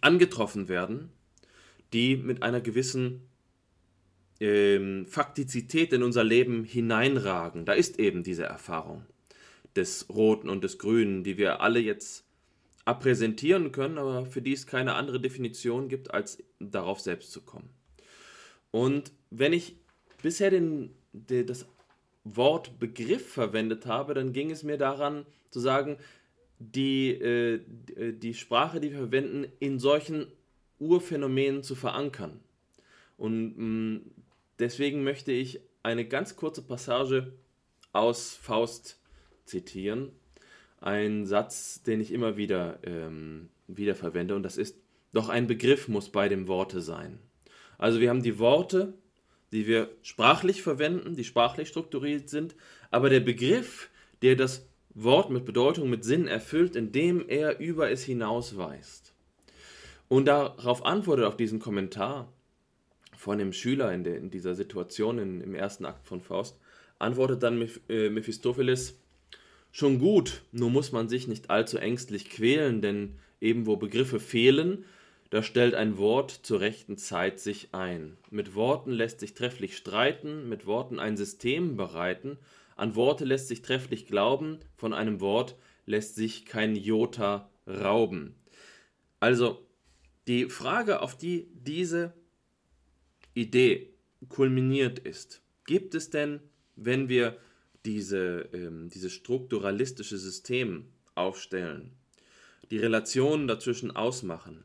angetroffen 0.00 0.68
werden, 0.68 1.10
die 1.92 2.16
mit 2.16 2.42
einer 2.42 2.60
gewissen 2.60 3.22
ähm, 4.42 5.06
Faktizität 5.06 5.92
in 5.92 6.02
unser 6.02 6.24
Leben 6.24 6.64
hineinragen. 6.64 7.64
Da 7.64 7.74
ist 7.74 8.00
eben 8.00 8.24
diese 8.24 8.42
Erfahrung 8.42 9.06
des 9.76 10.08
Roten 10.08 10.48
und 10.48 10.64
des 10.64 10.78
Grünen, 10.78 11.22
die 11.22 11.38
wir 11.38 11.60
alle 11.60 11.78
jetzt 11.78 12.24
appräsentieren 12.84 13.70
können, 13.70 13.98
aber 13.98 14.26
für 14.26 14.42
die 14.42 14.52
es 14.52 14.66
keine 14.66 14.94
andere 14.94 15.20
Definition 15.20 15.88
gibt, 15.88 16.12
als 16.12 16.42
darauf 16.58 17.00
selbst 17.00 17.30
zu 17.30 17.42
kommen. 17.42 17.70
Und 18.72 19.12
wenn 19.30 19.52
ich 19.52 19.76
bisher 20.20 20.50
den, 20.50 20.90
den, 21.12 21.46
das 21.46 21.64
Wort 22.24 22.80
Begriff 22.80 23.32
verwendet 23.32 23.86
habe, 23.86 24.12
dann 24.12 24.32
ging 24.32 24.50
es 24.50 24.64
mir 24.64 24.76
daran 24.76 25.24
zu 25.50 25.60
sagen, 25.60 25.98
die, 26.58 27.10
äh, 27.10 27.60
die 28.12 28.34
Sprache, 28.34 28.80
die 28.80 28.90
wir 28.90 28.98
verwenden, 28.98 29.46
in 29.60 29.78
solchen 29.78 30.26
Urphänomenen 30.80 31.62
zu 31.62 31.76
verankern. 31.76 32.40
Und 33.16 33.56
mh, 33.56 33.64
mm, 33.64 34.00
deswegen 34.62 35.04
möchte 35.04 35.32
ich 35.32 35.60
eine 35.82 36.06
ganz 36.06 36.36
kurze 36.36 36.62
Passage 36.62 37.32
aus 37.92 38.34
Faust 38.34 39.00
zitieren. 39.44 40.12
Ein 40.80 41.26
Satz, 41.26 41.82
den 41.82 42.00
ich 42.00 42.12
immer 42.12 42.36
wieder, 42.36 42.78
ähm, 42.84 43.50
wieder 43.68 43.94
verwende, 43.94 44.34
und 44.34 44.42
das 44.42 44.56
ist, 44.56 44.76
doch 45.12 45.28
ein 45.28 45.46
Begriff 45.46 45.88
muss 45.88 46.08
bei 46.08 46.28
dem 46.28 46.48
Worte 46.48 46.80
sein. 46.80 47.18
Also 47.78 48.00
wir 48.00 48.08
haben 48.08 48.22
die 48.22 48.38
Worte, 48.38 48.94
die 49.52 49.66
wir 49.66 49.90
sprachlich 50.02 50.62
verwenden, 50.62 51.14
die 51.14 51.24
sprachlich 51.24 51.68
strukturiert 51.68 52.30
sind, 52.30 52.56
aber 52.90 53.10
der 53.10 53.20
Begriff, 53.20 53.90
der 54.22 54.36
das 54.36 54.66
Wort 54.94 55.30
mit 55.30 55.44
Bedeutung, 55.44 55.90
mit 55.90 56.04
Sinn 56.04 56.26
erfüllt, 56.26 56.76
indem 56.76 57.28
er 57.28 57.60
über 57.60 57.90
es 57.90 58.04
hinausweist. 58.04 59.14
Und 60.08 60.26
darauf 60.26 60.84
antwortet 60.84 61.24
auf 61.24 61.36
diesen 61.36 61.58
Kommentar 61.58 62.32
von 63.22 63.38
dem 63.38 63.52
Schüler 63.52 63.92
in, 63.92 64.02
der, 64.02 64.16
in 64.16 64.30
dieser 64.32 64.56
Situation 64.56 65.18
in, 65.18 65.40
im 65.42 65.54
ersten 65.54 65.86
Akt 65.86 66.08
von 66.08 66.20
Faust, 66.20 66.58
antwortet 66.98 67.44
dann 67.44 67.68
äh, 67.88 68.08
Mephistopheles, 68.08 68.98
schon 69.70 70.00
gut, 70.00 70.42
nur 70.50 70.70
muss 70.70 70.90
man 70.90 71.08
sich 71.08 71.28
nicht 71.28 71.48
allzu 71.48 71.78
ängstlich 71.78 72.30
quälen, 72.30 72.82
denn 72.82 73.14
eben 73.40 73.66
wo 73.66 73.76
Begriffe 73.76 74.18
fehlen, 74.18 74.84
da 75.30 75.44
stellt 75.44 75.74
ein 75.74 75.98
Wort 75.98 76.32
zur 76.32 76.58
rechten 76.58 76.96
Zeit 76.96 77.38
sich 77.38 77.68
ein. 77.70 78.16
Mit 78.30 78.56
Worten 78.56 78.90
lässt 78.90 79.20
sich 79.20 79.34
trefflich 79.34 79.76
streiten, 79.76 80.48
mit 80.48 80.66
Worten 80.66 80.98
ein 80.98 81.16
System 81.16 81.76
bereiten, 81.76 82.38
an 82.74 82.96
Worte 82.96 83.24
lässt 83.24 83.46
sich 83.46 83.62
trefflich 83.62 84.08
glauben, 84.08 84.58
von 84.74 84.92
einem 84.92 85.20
Wort 85.20 85.54
lässt 85.86 86.16
sich 86.16 86.44
kein 86.44 86.74
Jota 86.74 87.48
rauben. 87.68 88.34
Also 89.20 89.64
die 90.26 90.46
Frage, 90.46 91.02
auf 91.02 91.16
die 91.16 91.46
diese 91.54 92.14
Idee 93.34 93.92
kulminiert 94.28 94.98
ist, 94.98 95.40
gibt 95.66 95.94
es 95.94 96.10
denn, 96.10 96.40
wenn 96.76 97.08
wir 97.08 97.38
diese, 97.84 98.48
ähm, 98.52 98.90
dieses 98.90 99.12
strukturalistische 99.12 100.18
System 100.18 100.86
aufstellen, 101.14 101.92
die 102.70 102.78
Relationen 102.78 103.48
dazwischen 103.48 103.90
ausmachen, 103.90 104.62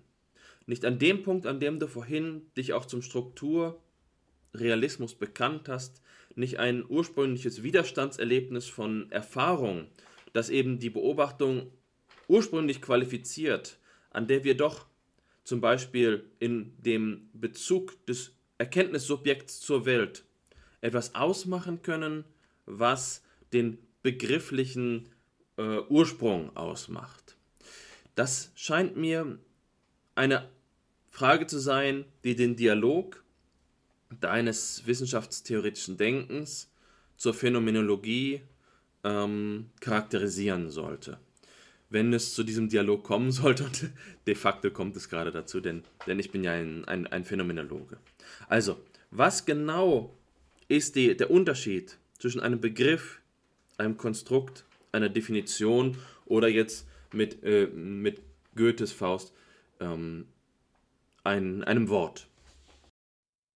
nicht 0.65 0.85
an 0.85 0.99
dem 0.99 1.23
Punkt, 1.23 1.48
an 1.48 1.60
dem 1.60 1.80
du 1.80 1.88
vorhin 1.88 2.44
dich 2.56 2.73
auch 2.73 2.85
zum 2.85 3.02
Strukturrealismus 3.02 5.15
bekannt 5.15 5.68
hast, 5.69 6.02
nicht 6.35 6.60
ein 6.60 6.85
ursprüngliches 6.88 7.64
Widerstandserlebnis 7.64 8.68
von 8.68 9.11
Erfahrung, 9.11 9.88
das 10.34 10.49
eben 10.49 10.77
die 10.77 10.89
Beobachtung 10.89 11.72
ursprünglich 12.27 12.81
qualifiziert, 12.81 13.80
an 14.11 14.27
der 14.27 14.44
wir 14.44 14.57
doch 14.57 14.88
zum 15.44 15.61
Beispiel 15.61 16.26
in 16.39 16.73
dem 16.77 17.30
Bezug 17.34 18.06
des 18.06 18.36
Erkenntnissubjekts 18.57 19.59
zur 19.59 19.85
Welt 19.85 20.25
etwas 20.81 21.15
ausmachen 21.15 21.81
können, 21.81 22.23
was 22.65 23.23
den 23.53 23.77
begrifflichen 24.03 25.09
äh, 25.57 25.79
Ursprung 25.89 26.55
ausmacht. 26.55 27.35
Das 28.15 28.51
scheint 28.55 28.95
mir 28.95 29.39
eine 30.15 30.49
Frage 31.09 31.47
zu 31.47 31.59
sein, 31.59 32.05
die 32.23 32.35
den 32.35 32.55
Dialog 32.55 33.23
deines 34.19 34.85
wissenschaftstheoretischen 34.85 35.97
Denkens 35.97 36.71
zur 37.17 37.34
Phänomenologie 37.34 38.41
ähm, 39.03 39.69
charakterisieren 39.79 40.69
sollte. 40.69 41.19
Wenn 41.89 42.14
es 42.14 42.34
zu 42.34 42.43
diesem 42.43 42.69
Dialog 42.69 43.03
kommen 43.03 43.31
sollte, 43.31 43.64
und 43.65 43.91
de 44.26 44.35
facto 44.35 44.72
kommt 44.72 44.95
es 44.95 45.09
gerade 45.09 45.31
dazu, 45.31 45.61
denn, 45.61 45.84
denn 46.05 46.19
ich 46.19 46.31
bin 46.31 46.43
ja 46.43 46.53
ein, 46.53 46.85
ein, 46.85 47.07
ein 47.07 47.23
Phänomenologe. 47.23 47.97
Also, 48.47 48.77
was 49.11 49.45
genau 49.45 50.14
ist 50.68 50.95
die, 50.95 51.15
der 51.15 51.31
Unterschied 51.31 51.97
zwischen 52.19 52.41
einem 52.41 52.59
Begriff, 52.59 53.22
einem 53.77 53.97
Konstrukt, 53.97 54.65
einer 54.91 55.09
Definition 55.09 55.97
oder 56.26 56.47
jetzt 56.47 56.88
mit, 57.14 57.43
äh, 57.43 57.68
mit 57.68 58.22
Goethes 58.55 58.91
Faust 58.91 59.34
ähm, 59.80 60.26
ein, 61.23 61.64
einem 61.64 61.89
Wort? 61.89 62.27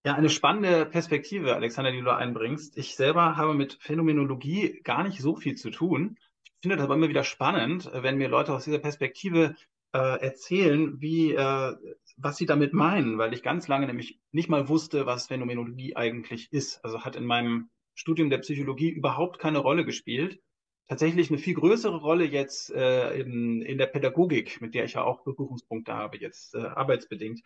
Ja, 0.03 0.15
eine 0.15 0.29
spannende 0.29 0.85
Perspektive, 0.87 1.55
Alexander, 1.55 1.91
die 1.91 2.01
du 2.01 2.15
einbringst. 2.15 2.75
Ich 2.75 2.95
selber 2.95 3.37
habe 3.37 3.53
mit 3.53 3.77
Phänomenologie 3.81 4.81
gar 4.83 5.03
nicht 5.03 5.21
so 5.21 5.35
viel 5.35 5.55
zu 5.55 5.69
tun. 5.69 6.17
Finde 6.61 6.77
das 6.77 6.85
aber 6.85 6.95
immer 6.95 7.09
wieder 7.09 7.23
spannend, 7.23 7.89
wenn 7.91 8.17
mir 8.17 8.29
Leute 8.29 8.53
aus 8.53 8.65
dieser 8.65 8.79
Perspektive 8.79 9.55
äh, 9.93 10.21
erzählen, 10.21 11.01
wie, 11.01 11.33
äh, 11.33 11.75
was 12.17 12.37
sie 12.37 12.45
damit 12.45 12.73
meinen, 12.73 13.17
weil 13.17 13.33
ich 13.33 13.43
ganz 13.43 13.67
lange 13.67 13.87
nämlich 13.87 14.19
nicht 14.31 14.49
mal 14.49 14.69
wusste, 14.69 15.05
was 15.05 15.27
Phänomenologie 15.27 15.95
eigentlich 15.95 16.51
ist. 16.51 16.83
Also 16.85 17.03
hat 17.03 17.15
in 17.15 17.25
meinem 17.25 17.69
Studium 17.95 18.29
der 18.29 18.37
Psychologie 18.39 18.89
überhaupt 18.89 19.39
keine 19.39 19.59
Rolle 19.59 19.85
gespielt. 19.85 20.39
Tatsächlich 20.87 21.29
eine 21.29 21.39
viel 21.39 21.55
größere 21.55 21.97
Rolle 21.97 22.25
jetzt 22.25 22.69
äh, 22.71 23.19
in, 23.19 23.61
in 23.61 23.77
der 23.77 23.87
Pädagogik, 23.87 24.61
mit 24.61 24.75
der 24.75 24.85
ich 24.85 24.93
ja 24.93 25.03
auch 25.03 25.23
Berührungspunkte 25.23 25.93
habe, 25.93 26.17
jetzt 26.17 26.53
äh, 26.53 26.59
arbeitsbedingt. 26.59 27.41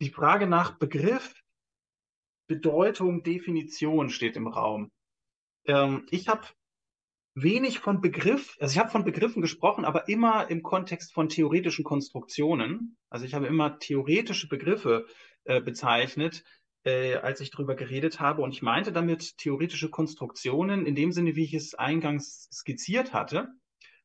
Die 0.00 0.10
Frage 0.10 0.46
nach 0.46 0.78
Begriff 0.78 1.34
Bedeutung, 2.48 3.22
Definition 3.22 4.10
steht 4.10 4.36
im 4.36 4.48
Raum. 4.48 4.90
Ähm, 5.66 6.06
ich 6.10 6.28
habe 6.28 6.46
wenig 7.42 7.78
von 7.78 8.00
Begriff, 8.00 8.56
also 8.60 8.72
ich 8.72 8.78
habe 8.78 8.90
von 8.90 9.04
Begriffen 9.04 9.42
gesprochen, 9.42 9.84
aber 9.84 10.08
immer 10.08 10.50
im 10.50 10.62
Kontext 10.62 11.12
von 11.12 11.28
theoretischen 11.28 11.84
Konstruktionen. 11.84 12.96
Also 13.08 13.24
ich 13.24 13.34
habe 13.34 13.46
immer 13.46 13.78
theoretische 13.78 14.48
Begriffe 14.48 15.06
äh, 15.44 15.60
bezeichnet, 15.60 16.44
äh, 16.84 17.16
als 17.16 17.40
ich 17.40 17.50
darüber 17.50 17.74
geredet 17.74 18.20
habe. 18.20 18.42
Und 18.42 18.52
ich 18.52 18.62
meinte 18.62 18.92
damit 18.92 19.38
theoretische 19.38 19.90
Konstruktionen 19.90 20.86
in 20.86 20.94
dem 20.94 21.12
Sinne, 21.12 21.36
wie 21.36 21.44
ich 21.44 21.54
es 21.54 21.74
eingangs 21.74 22.48
skizziert 22.52 23.12
hatte. 23.12 23.48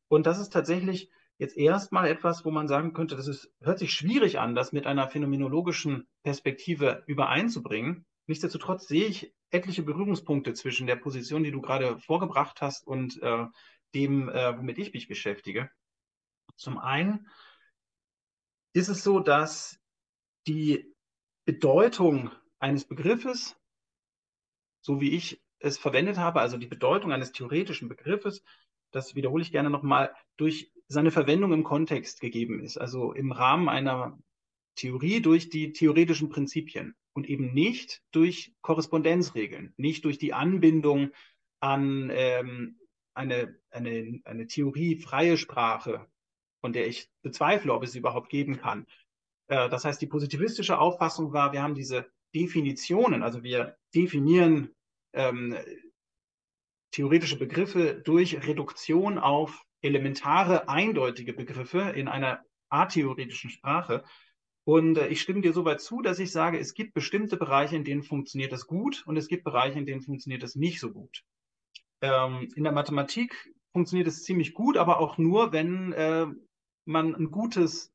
Und 0.07 0.25
das 0.25 0.39
ist 0.39 0.53
tatsächlich 0.53 1.09
jetzt 1.37 1.57
erstmal 1.57 2.07
etwas, 2.07 2.45
wo 2.45 2.51
man 2.51 2.67
sagen 2.67 2.93
könnte, 2.93 3.15
das 3.15 3.27
ist, 3.27 3.51
hört 3.61 3.79
sich 3.79 3.93
schwierig 3.93 4.39
an, 4.39 4.55
das 4.55 4.71
mit 4.71 4.85
einer 4.85 5.07
phänomenologischen 5.07 6.07
Perspektive 6.23 7.03
übereinzubringen. 7.07 8.05
Nichtsdestotrotz 8.27 8.87
sehe 8.87 9.05
ich 9.05 9.33
etliche 9.53 9.83
Berührungspunkte 9.83 10.53
zwischen 10.53 10.87
der 10.87 10.95
Position, 10.95 11.43
die 11.43 11.51
du 11.51 11.61
gerade 11.61 11.99
vorgebracht 11.99 12.61
hast, 12.61 12.85
und 12.85 13.21
äh, 13.21 13.45
dem, 13.93 14.29
äh, 14.29 14.57
womit 14.57 14.79
ich 14.79 14.93
mich 14.93 15.07
beschäftige. 15.07 15.69
Zum 16.55 16.77
einen 16.77 17.27
ist 18.73 18.89
es 18.89 19.03
so, 19.03 19.19
dass 19.19 19.79
die 20.47 20.93
Bedeutung 21.45 22.31
eines 22.59 22.85
Begriffes, 22.85 23.55
so 24.81 24.99
wie 24.99 25.11
ich 25.11 25.41
es 25.59 25.77
verwendet 25.77 26.17
habe, 26.17 26.41
also 26.41 26.57
die 26.57 26.67
Bedeutung 26.67 27.11
eines 27.11 27.31
theoretischen 27.31 27.87
Begriffes, 27.87 28.43
das 28.91 29.15
wiederhole 29.15 29.43
ich 29.43 29.51
gerne 29.51 29.69
nochmal, 29.69 30.13
durch 30.37 30.71
seine 30.87 31.11
Verwendung 31.11 31.53
im 31.53 31.63
Kontext 31.63 32.19
gegeben 32.19 32.59
ist. 32.59 32.77
Also 32.77 33.13
im 33.13 33.31
Rahmen 33.31 33.69
einer 33.69 34.19
Theorie 34.75 35.21
durch 35.21 35.49
die 35.49 35.71
theoretischen 35.71 36.29
Prinzipien 36.29 36.95
und 37.13 37.29
eben 37.29 37.53
nicht 37.53 38.01
durch 38.11 38.53
Korrespondenzregeln, 38.61 39.73
nicht 39.77 40.05
durch 40.05 40.17
die 40.17 40.33
Anbindung 40.33 41.11
an 41.59 42.09
ähm, 42.11 42.79
eine, 43.13 43.55
eine, 43.69 44.21
eine 44.25 44.47
theoriefreie 44.47 45.37
Sprache, 45.37 46.07
von 46.61 46.73
der 46.73 46.87
ich 46.87 47.09
bezweifle, 47.21 47.73
ob 47.73 47.83
es 47.83 47.91
sie 47.91 47.99
überhaupt 47.99 48.29
geben 48.29 48.57
kann. 48.57 48.87
Äh, 49.47 49.69
das 49.69 49.85
heißt, 49.85 50.01
die 50.01 50.07
positivistische 50.07 50.79
Auffassung 50.79 51.33
war, 51.33 51.53
wir 51.53 51.61
haben 51.61 51.75
diese 51.75 52.11
Definitionen, 52.35 53.21
also 53.21 53.43
wir 53.43 53.77
definieren 53.93 54.73
ähm, 55.13 55.55
theoretische 56.91 57.37
Begriffe 57.37 57.95
durch 57.95 58.45
Reduktion 58.47 59.17
auf 59.17 59.65
elementare, 59.81 60.69
eindeutige 60.69 61.33
Begriffe 61.33 61.81
in 61.95 62.07
einer 62.07 62.43
atheoretischen 62.69 63.49
Sprache. 63.49 64.03
Und 64.65 64.97
äh, 64.97 65.07
ich 65.07 65.21
stimme 65.21 65.41
dir 65.41 65.53
soweit 65.53 65.81
zu, 65.81 66.01
dass 66.01 66.19
ich 66.19 66.31
sage, 66.31 66.57
es 66.57 66.73
gibt 66.73 66.93
bestimmte 66.93 67.37
Bereiche, 67.37 67.75
in 67.75 67.83
denen 67.83 68.03
funktioniert 68.03 68.51
das 68.51 68.67
gut 68.67 69.03
und 69.05 69.17
es 69.17 69.27
gibt 69.27 69.43
Bereiche, 69.43 69.77
in 69.77 69.85
denen 69.85 70.01
funktioniert 70.01 70.43
das 70.43 70.55
nicht 70.55 70.79
so 70.79 70.91
gut. 70.91 71.23
Ähm, 72.01 72.49
in 72.55 72.63
der 72.63 72.73
Mathematik 72.73 73.53
funktioniert 73.71 74.07
es 74.07 74.23
ziemlich 74.23 74.53
gut, 74.53 74.77
aber 74.77 74.99
auch 74.99 75.17
nur, 75.17 75.51
wenn 75.51 75.93
äh, 75.93 76.27
man 76.85 77.15
ein 77.15 77.31
gutes 77.31 77.91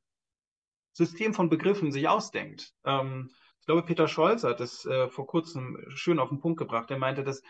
System 0.92 1.32
von 1.32 1.48
Begriffen 1.48 1.92
sich 1.92 2.08
ausdenkt. 2.08 2.74
Ähm, 2.84 3.30
ich 3.60 3.66
glaube, 3.66 3.84
Peter 3.84 4.08
Scholz 4.08 4.44
hat 4.44 4.60
das 4.60 4.84
äh, 4.86 5.08
vor 5.08 5.26
kurzem 5.26 5.78
schön 5.88 6.18
auf 6.18 6.30
den 6.30 6.40
Punkt 6.40 6.58
gebracht. 6.58 6.90
Er 6.90 6.98
meinte, 6.98 7.22
das 7.22 7.42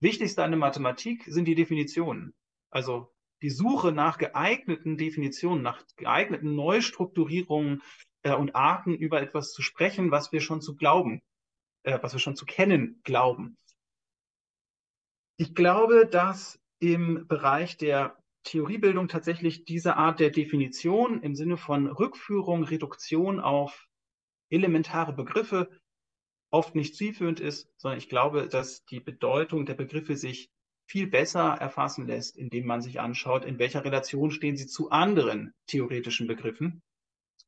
Wichtigste 0.00 0.42
an 0.42 0.50
der 0.50 0.58
Mathematik 0.58 1.24
sind 1.26 1.46
die 1.46 1.54
Definitionen. 1.54 2.34
Also 2.70 3.12
die 3.42 3.50
Suche 3.50 3.92
nach 3.92 4.18
geeigneten 4.18 4.96
Definitionen, 4.96 5.62
nach 5.62 5.84
geeigneten 5.96 6.54
Neustrukturierungen 6.54 7.82
äh, 8.22 8.34
und 8.34 8.54
Arten 8.54 8.94
über 8.94 9.20
etwas 9.20 9.52
zu 9.52 9.62
sprechen, 9.62 10.10
was 10.10 10.32
wir 10.32 10.40
schon 10.40 10.60
zu 10.60 10.76
glauben, 10.76 11.22
äh, 11.84 11.98
was 12.02 12.12
wir 12.12 12.20
schon 12.20 12.36
zu 12.36 12.46
kennen 12.46 13.00
glauben. 13.04 13.56
Ich 15.36 15.54
glaube, 15.54 16.06
dass 16.06 16.60
im 16.80 17.26
Bereich 17.26 17.76
der 17.76 18.16
Theoriebildung 18.44 19.08
tatsächlich 19.08 19.64
diese 19.64 19.96
Art 19.96 20.20
der 20.20 20.30
Definition 20.30 21.22
im 21.22 21.34
Sinne 21.34 21.56
von 21.56 21.86
Rückführung, 21.86 22.64
Reduktion 22.64 23.40
auf 23.40 23.86
elementare 24.50 25.12
Begriffe 25.12 25.70
oft 26.50 26.74
nicht 26.74 26.96
zielführend 26.96 27.38
ist, 27.40 27.70
sondern 27.76 27.98
ich 27.98 28.08
glaube, 28.08 28.48
dass 28.48 28.84
die 28.86 29.00
Bedeutung 29.00 29.66
der 29.66 29.74
Begriffe 29.74 30.16
sich 30.16 30.50
viel 30.88 31.06
besser 31.06 31.54
erfassen 31.54 32.06
lässt, 32.06 32.36
indem 32.36 32.66
man 32.66 32.80
sich 32.82 32.98
anschaut, 32.98 33.44
in 33.44 33.60
welcher 33.60 33.84
Relation 33.84 34.32
stehen 34.32 34.56
sie 34.56 34.66
zu 34.66 34.90
anderen 34.90 35.52
theoretischen 35.66 36.26
Begriffen 36.26 36.82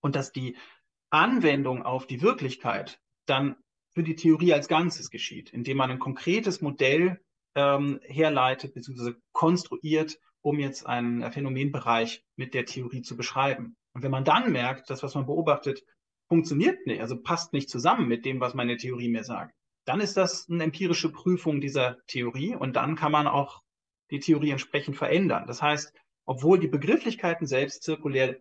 und 0.03 0.15
dass 0.15 0.33
die 0.33 0.57
Anwendung 1.11 1.83
auf 1.83 2.07
die 2.07 2.21
Wirklichkeit 2.21 3.01
dann 3.27 3.57
für 3.95 4.03
die 4.03 4.17
Theorie 4.17 4.53
als 4.53 4.69
Ganzes 4.69 5.11
geschieht, 5.11 5.51
indem 5.51 5.79
man 5.79 5.91
ein 5.91 5.99
konkretes 5.99 6.61
Modell 6.61 7.21
ähm, 7.55 8.01
herleitet 8.05 8.75
bzw. 8.75 9.15
konstruiert, 9.33 10.19
um 10.41 10.59
jetzt 10.59 10.87
einen 10.87 11.31
Phänomenbereich 11.31 12.25
mit 12.37 12.55
der 12.55 12.65
Theorie 12.65 13.03
zu 13.03 13.17
beschreiben. 13.17 13.77
Und 13.95 14.03
wenn 14.03 14.11
man 14.11 14.25
dann 14.25 14.53
merkt, 14.53 14.91
dass 14.91 15.03
was 15.03 15.15
man 15.15 15.27
beobachtet 15.27 15.83
funktioniert 16.29 16.87
nicht, 16.87 17.01
also 17.01 17.21
passt 17.21 17.53
nicht 17.53 17.69
zusammen 17.69 18.09
mit 18.09 18.25
dem, 18.25 18.41
was 18.41 18.55
meine 18.55 18.79
Theorie 18.79 19.09
mir 19.09 19.25
sagt, 19.25 19.55
dann 19.85 20.01
ist 20.01 20.17
das 20.17 20.49
eine 20.49 20.65
empirische 20.65 21.13
Prüfung 21.13 21.61
dieser 21.61 21.99
Theorie 22.07 22.55
und 22.55 22.75
dann 22.77 22.97
kann 22.97 23.13
man 23.13 23.27
auch 23.27 23.63
die 24.11 24.21
Theorie 24.21 24.51
entsprechend 24.51 24.97
verändern. 24.97 25.47
Das 25.47 25.61
heißt, 25.61 25.93
obwohl 26.25 26.59
die 26.59 26.69
Begrifflichkeiten 26.69 27.47
selbst 27.47 27.83
zirkulär 27.83 28.41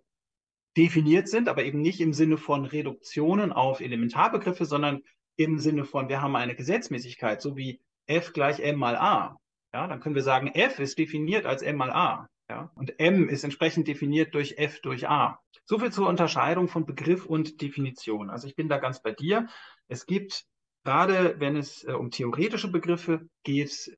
definiert 0.77 1.27
sind, 1.27 1.49
aber 1.49 1.63
eben 1.63 1.81
nicht 1.81 1.99
im 1.99 2.13
Sinne 2.13 2.37
von 2.37 2.65
Reduktionen 2.65 3.51
auf 3.51 3.81
Elementarbegriffe, 3.81 4.65
sondern 4.65 5.01
im 5.35 5.59
Sinne 5.59 5.85
von, 5.85 6.09
wir 6.09 6.21
haben 6.21 6.35
eine 6.35 6.55
Gesetzmäßigkeit, 6.55 7.41
so 7.41 7.57
wie 7.57 7.81
F 8.07 8.33
gleich 8.33 8.59
M 8.59 8.77
mal 8.77 8.95
A. 8.95 9.37
Ja, 9.73 9.87
dann 9.87 9.99
können 9.99 10.15
wir 10.15 10.23
sagen, 10.23 10.47
F 10.47 10.79
ist 10.79 10.97
definiert 10.97 11.45
als 11.45 11.61
M 11.61 11.77
mal 11.77 11.91
A. 11.91 12.27
Ja, 12.49 12.71
und 12.75 12.99
M 12.99 13.29
ist 13.29 13.45
entsprechend 13.45 13.87
definiert 13.87 14.35
durch 14.35 14.57
F 14.57 14.81
durch 14.81 15.07
A. 15.07 15.39
So 15.63 15.79
viel 15.79 15.91
zur 15.91 16.09
Unterscheidung 16.09 16.67
von 16.67 16.85
Begriff 16.85 17.25
und 17.25 17.61
Definition. 17.61 18.29
Also 18.29 18.47
ich 18.47 18.55
bin 18.55 18.67
da 18.67 18.77
ganz 18.77 19.01
bei 19.01 19.13
dir. 19.13 19.47
Es 19.87 20.05
gibt, 20.05 20.45
gerade 20.83 21.39
wenn 21.39 21.55
es 21.55 21.85
äh, 21.85 21.93
um 21.93 22.11
theoretische 22.11 22.69
Begriffe 22.69 23.29
geht, 23.43 23.97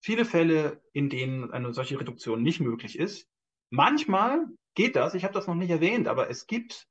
viele 0.00 0.24
Fälle, 0.24 0.82
in 0.92 1.08
denen 1.08 1.52
eine 1.52 1.72
solche 1.72 2.00
Reduktion 2.00 2.42
nicht 2.42 2.58
möglich 2.60 2.98
ist. 2.98 3.28
Manchmal 3.70 4.46
geht 4.80 4.96
das. 4.96 5.14
Ich 5.14 5.24
habe 5.24 5.34
das 5.34 5.46
noch 5.46 5.54
nicht 5.54 5.70
erwähnt, 5.70 6.08
aber 6.08 6.30
es 6.30 6.46
gibt 6.46 6.88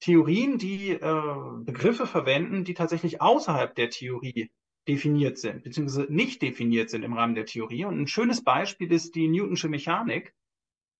Theorien, 0.00 0.58
die 0.58 0.90
äh, 0.90 1.34
Begriffe 1.60 2.06
verwenden, 2.06 2.64
die 2.64 2.74
tatsächlich 2.74 3.20
außerhalb 3.22 3.76
der 3.76 3.90
Theorie 3.90 4.50
definiert 4.88 5.38
sind, 5.38 5.62
beziehungsweise 5.62 6.12
nicht 6.12 6.42
definiert 6.42 6.90
sind 6.90 7.04
im 7.04 7.12
Rahmen 7.12 7.36
der 7.36 7.46
Theorie. 7.46 7.84
Und 7.84 8.00
ein 8.00 8.08
schönes 8.08 8.42
Beispiel 8.42 8.90
ist 8.92 9.14
die 9.14 9.28
Newtonsche 9.28 9.68
Mechanik. 9.68 10.34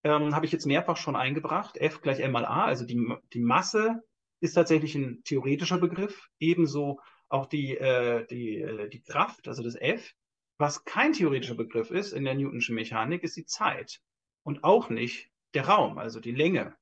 Ähm, 0.05 0.33
habe 0.33 0.47
ich 0.47 0.52
jetzt 0.52 0.67
mehrfach 0.67 0.97
schon 0.97 1.17
eingebracht. 1.17 1.76
F 1.76 2.02
gleich 2.02 2.20
m 2.20 2.31
mal 2.31 2.44
a, 2.44 2.67
also 2.67 2.86
die, 2.86 3.05
die 3.33 3.41
Masse 3.41 4.05
ist 4.41 4.55
tatsächlich 4.55 4.94
ein 4.94 5.23
theoretischer 5.25 5.78
Begriff. 5.78 6.28
Ebenso 6.39 7.00
auch 7.28 7.47
die, 7.47 7.76
äh, 7.76 8.26
die, 8.28 8.60
äh, 8.60 8.89
die 8.89 9.02
Kraft, 9.02 9.49
also 9.49 9.65
das 9.65 9.75
F. 9.75 10.15
Was 10.57 10.84
kein 10.84 11.15
theoretischer 11.15 11.57
Begriff 11.57 11.91
ist 11.91 12.12
in 12.12 12.25
der 12.25 12.34
Newtonschen 12.34 12.76
Mechanik, 12.76 13.25
ist 13.25 13.36
die 13.36 13.47
Zeit. 13.47 14.00
Und 14.44 14.62
auch 14.62 14.89
nicht 14.89 15.31
der 15.55 15.67
Raum, 15.67 15.99
also 15.99 16.20
die 16.20 16.33
Länge. 16.33 16.77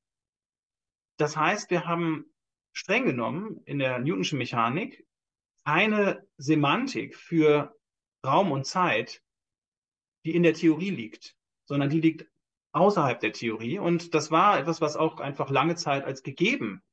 Das 1.17 1.35
heißt, 1.35 1.69
wir 1.71 1.85
haben 1.85 2.25
streng 2.73 3.05
genommen 3.05 3.61
in 3.65 3.79
der 3.79 3.99
Newtonschen 3.99 4.37
Mechanik 4.37 5.05
keine 5.65 6.25
Semantik 6.37 7.15
für 7.15 7.75
Raum 8.25 8.51
und 8.51 8.65
Zeit, 8.65 9.21
die 10.25 10.35
in 10.35 10.43
der 10.43 10.53
Theorie 10.53 10.91
liegt, 10.91 11.35
sondern 11.65 11.89
die 11.89 12.01
liegt 12.01 12.27
außerhalb 12.71 13.19
der 13.19 13.33
Theorie. 13.33 13.79
Und 13.79 14.13
das 14.13 14.31
war 14.31 14.59
etwas, 14.59 14.81
was 14.81 14.95
auch 14.95 15.19
einfach 15.19 15.49
lange 15.49 15.75
Zeit 15.75 16.05
als 16.05 16.23
gegeben 16.23 16.83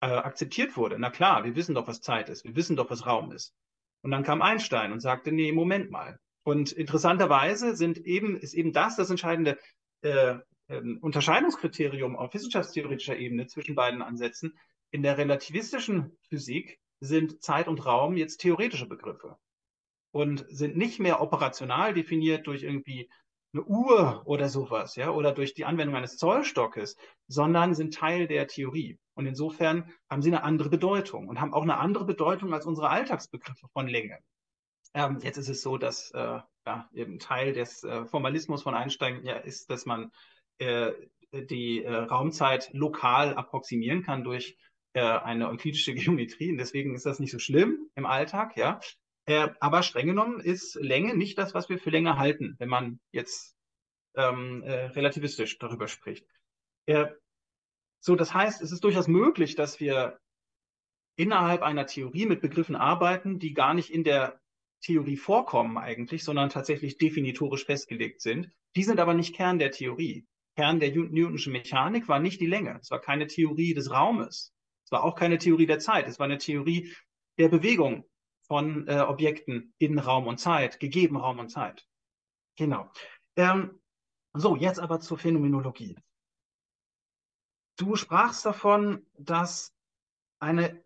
äh, 0.00 0.06
akzeptiert 0.06 0.76
wurde. 0.76 0.98
Na 0.98 1.10
klar, 1.10 1.44
wir 1.44 1.56
wissen 1.56 1.74
doch, 1.74 1.88
was 1.88 2.00
Zeit 2.00 2.28
ist, 2.28 2.44
wir 2.44 2.56
wissen 2.56 2.76
doch, 2.76 2.90
was 2.90 3.06
Raum 3.06 3.32
ist. 3.32 3.54
Und 4.02 4.10
dann 4.10 4.24
kam 4.24 4.42
Einstein 4.42 4.92
und 4.92 5.00
sagte, 5.00 5.32
nee, 5.32 5.52
Moment 5.52 5.90
mal. 5.90 6.18
Und 6.44 6.72
interessanterweise 6.72 7.76
sind 7.76 7.98
eben, 7.98 8.36
ist 8.36 8.54
eben 8.54 8.72
das 8.72 8.96
das 8.96 9.10
entscheidende 9.10 9.58
äh, 10.02 10.36
äh, 10.72 10.80
Unterscheidungskriterium 11.00 12.16
auf 12.16 12.34
wissenschaftstheoretischer 12.34 13.16
Ebene 13.16 13.46
zwischen 13.46 13.74
beiden 13.74 14.02
Ansätzen. 14.02 14.58
In 14.90 15.02
der 15.02 15.18
relativistischen 15.18 16.16
Physik 16.28 16.78
sind 17.00 17.42
Zeit 17.42 17.68
und 17.68 17.84
Raum 17.84 18.16
jetzt 18.16 18.38
theoretische 18.38 18.86
Begriffe 18.86 19.36
und 20.12 20.44
sind 20.48 20.76
nicht 20.76 21.00
mehr 21.00 21.20
operational 21.20 21.94
definiert 21.94 22.46
durch 22.46 22.62
irgendwie 22.62 23.10
eine 23.54 23.64
Uhr 23.64 24.22
oder 24.24 24.48
sowas, 24.48 24.96
ja, 24.96 25.10
oder 25.10 25.32
durch 25.32 25.54
die 25.54 25.64
Anwendung 25.64 25.96
eines 25.96 26.16
Zollstockes, 26.16 26.96
sondern 27.28 27.74
sind 27.74 27.94
Teil 27.94 28.26
der 28.26 28.46
Theorie. 28.46 28.98
Und 29.14 29.26
insofern 29.26 29.92
haben 30.08 30.22
sie 30.22 30.30
eine 30.30 30.42
andere 30.42 30.70
Bedeutung 30.70 31.28
und 31.28 31.40
haben 31.40 31.52
auch 31.52 31.62
eine 31.62 31.78
andere 31.78 32.06
Bedeutung 32.06 32.54
als 32.54 32.64
unsere 32.64 32.88
Alltagsbegriffe 32.88 33.68
von 33.72 33.88
Länge. 33.88 34.18
Ähm, 34.94 35.18
jetzt 35.22 35.36
ist 35.36 35.48
es 35.48 35.62
so, 35.62 35.76
dass 35.76 36.10
äh, 36.12 36.40
ja, 36.66 36.88
eben 36.92 37.18
Teil 37.18 37.52
des 37.52 37.82
äh, 37.84 38.06
Formalismus 38.06 38.62
von 38.62 38.74
Einstein 38.74 39.24
ja 39.24 39.36
ist, 39.36 39.70
dass 39.70 39.86
man 39.86 40.12
äh, 40.58 40.92
die 41.32 41.82
äh, 41.82 41.94
Raumzeit 41.94 42.70
lokal 42.72 43.34
approximieren 43.34 44.02
kann 44.02 44.24
durch 44.24 44.56
äh, 44.92 45.00
eine 45.00 45.48
euklidische 45.48 45.94
Geometrie. 45.94 46.50
Und 46.50 46.58
deswegen 46.58 46.94
ist 46.94 47.06
das 47.06 47.18
nicht 47.20 47.32
so 47.32 47.38
schlimm 47.38 47.90
im 47.94 48.06
Alltag, 48.06 48.56
ja. 48.56 48.80
Äh, 49.26 49.48
aber 49.60 49.82
streng 49.82 50.06
genommen 50.06 50.40
ist 50.40 50.74
Länge 50.74 51.16
nicht 51.16 51.38
das, 51.38 51.54
was 51.54 51.68
wir 51.68 51.78
für 51.78 51.90
Länge 51.90 52.18
halten, 52.18 52.56
wenn 52.58 52.68
man 52.68 53.00
jetzt 53.12 53.56
ähm, 54.16 54.62
äh, 54.62 54.86
relativistisch 54.86 55.58
darüber 55.58 55.88
spricht. 55.88 56.26
Äh, 56.86 57.06
so, 58.00 58.16
das 58.16 58.34
heißt, 58.34 58.62
es 58.62 58.72
ist 58.72 58.82
durchaus 58.82 59.06
möglich, 59.06 59.54
dass 59.54 59.78
wir 59.78 60.18
innerhalb 61.16 61.62
einer 61.62 61.86
Theorie 61.86 62.26
mit 62.26 62.40
Begriffen 62.40 62.74
arbeiten, 62.74 63.38
die 63.38 63.54
gar 63.54 63.74
nicht 63.74 63.90
in 63.90 64.02
der 64.02 64.40
Theorie 64.80 65.16
vorkommen 65.16 65.78
eigentlich, 65.78 66.24
sondern 66.24 66.50
tatsächlich 66.50 66.98
definitorisch 66.98 67.64
festgelegt 67.64 68.20
sind. 68.20 68.50
Die 68.74 68.82
sind 68.82 68.98
aber 68.98 69.14
nicht 69.14 69.36
Kern 69.36 69.60
der 69.60 69.70
Theorie. 69.70 70.26
Kern 70.56 70.80
der 70.80 70.90
Newtonschen 70.90 71.52
Mechanik 71.52 72.08
war 72.08 72.20
nicht 72.20 72.40
die 72.40 72.46
Länge. 72.46 72.78
Es 72.80 72.90
war 72.90 73.00
keine 73.00 73.26
Theorie 73.26 73.74
des 73.74 73.90
Raumes. 73.90 74.52
Es 74.84 74.92
war 74.92 75.04
auch 75.04 75.14
keine 75.14 75.38
Theorie 75.38 75.66
der 75.66 75.78
Zeit. 75.78 76.06
Es 76.06 76.18
war 76.18 76.26
eine 76.26 76.38
Theorie 76.38 76.94
der 77.38 77.48
Bewegung 77.48 78.04
von 78.46 78.86
äh, 78.86 79.00
Objekten 79.00 79.72
in 79.78 79.98
Raum 79.98 80.26
und 80.26 80.38
Zeit, 80.38 80.78
gegeben 80.78 81.16
Raum 81.16 81.38
und 81.38 81.48
Zeit. 81.48 81.86
Genau. 82.56 82.90
Ähm, 83.36 83.80
so, 84.34 84.56
jetzt 84.56 84.78
aber 84.78 85.00
zur 85.00 85.18
Phänomenologie. 85.18 85.96
Du 87.78 87.96
sprachst 87.96 88.44
davon, 88.44 89.06
dass 89.14 89.74
eine 90.38 90.84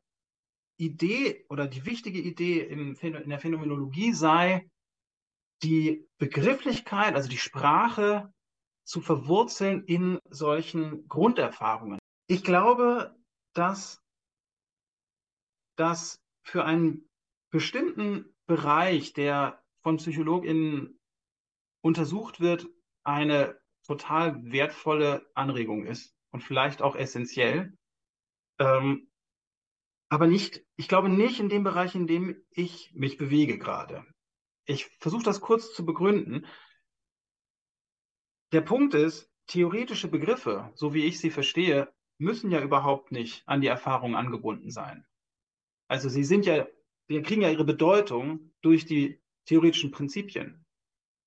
Idee 0.77 1.45
oder 1.49 1.67
die 1.67 1.85
wichtige 1.87 2.21
Idee 2.21 2.61
in 2.61 2.95
der 3.29 3.41
Phänomenologie 3.41 4.13
sei, 4.13 4.71
die 5.63 6.07
Begrifflichkeit, 6.19 7.15
also 7.15 7.29
die 7.29 7.39
Sprache 7.39 8.33
zu 8.87 9.01
verwurzeln 9.01 9.85
in 9.85 10.19
solchen 10.31 11.09
Grunderfahrungen. 11.09 11.99
Ich 12.29 12.45
glaube, 12.45 13.15
dass 13.53 14.01
das 15.77 16.19
für 16.43 16.65
einen 16.65 17.09
bestimmten 17.51 18.35
Bereich, 18.47 19.13
der 19.13 19.63
von 19.83 19.97
PsychologInnen 19.97 20.99
untersucht 21.83 22.41
wird, 22.41 22.69
eine 23.05 23.61
total 23.87 24.43
wertvolle 24.51 25.29
Anregung 25.35 25.85
ist 25.85 26.15
und 26.33 26.43
vielleicht 26.43 26.83
auch 26.83 26.97
essentiell. 26.97 27.77
Ähm, 28.59 29.09
aber 30.09 30.27
nicht, 30.27 30.65
ich 30.77 30.89
glaube 30.89 31.09
nicht 31.09 31.41
in 31.41 31.49
dem 31.49 31.65
Bereich, 31.65 31.95
in 31.95 32.07
dem 32.07 32.45
ich 32.51 32.93
mich 32.95 33.17
bewege 33.17 33.59
gerade. 33.59 34.05
Ich 34.65 34.87
versuche 35.01 35.25
das 35.25 35.41
kurz 35.41 35.75
zu 35.75 35.85
begründen. 35.85 36.47
Der 38.53 38.61
Punkt 38.61 38.95
ist, 38.95 39.31
theoretische 39.47 40.09
Begriffe, 40.09 40.73
so 40.75 40.95
wie 40.95 41.05
ich 41.05 41.19
sie 41.19 41.31
verstehe, 41.31 41.93
müssen 42.19 42.51
ja 42.51 42.63
überhaupt 42.63 43.13
nicht 43.13 43.43
an 43.47 43.61
die 43.61 43.67
Erfahrung 43.67 44.17
angebunden 44.17 44.71
sein. 44.71 45.07
Also 45.89 46.09
sie 46.09 46.25
sind 46.25 46.47
ja 46.47 46.67
wir 47.09 47.23
kriegen 47.23 47.43
ja 47.43 47.51
ihre 47.51 47.65
Bedeutung 47.65 48.53
durch 48.63 48.85
die 48.85 49.21
theoretischen 49.47 49.91
Prinzipien. 49.91 50.65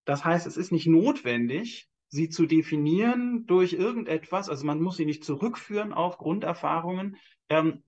Das 0.06 0.26
heißt, 0.26 0.48
es 0.48 0.58
ist 0.58 0.72
nicht 0.72 0.88
notwendig, 0.88 1.90
sie 2.10 2.30
zu 2.30 2.46
definieren 2.46 3.46
durch 3.46 3.74
irgendetwas. 3.74 4.50
Also 4.50 4.66
man 4.66 4.82
muss 4.82 4.98
sie 4.98 5.06
nicht 5.06 5.24
zurückführen 5.24 5.94
auf 5.94 6.18
Grunderfahrungen. 6.18 7.18
Ähm, 7.50 7.68
äh, 7.68 7.82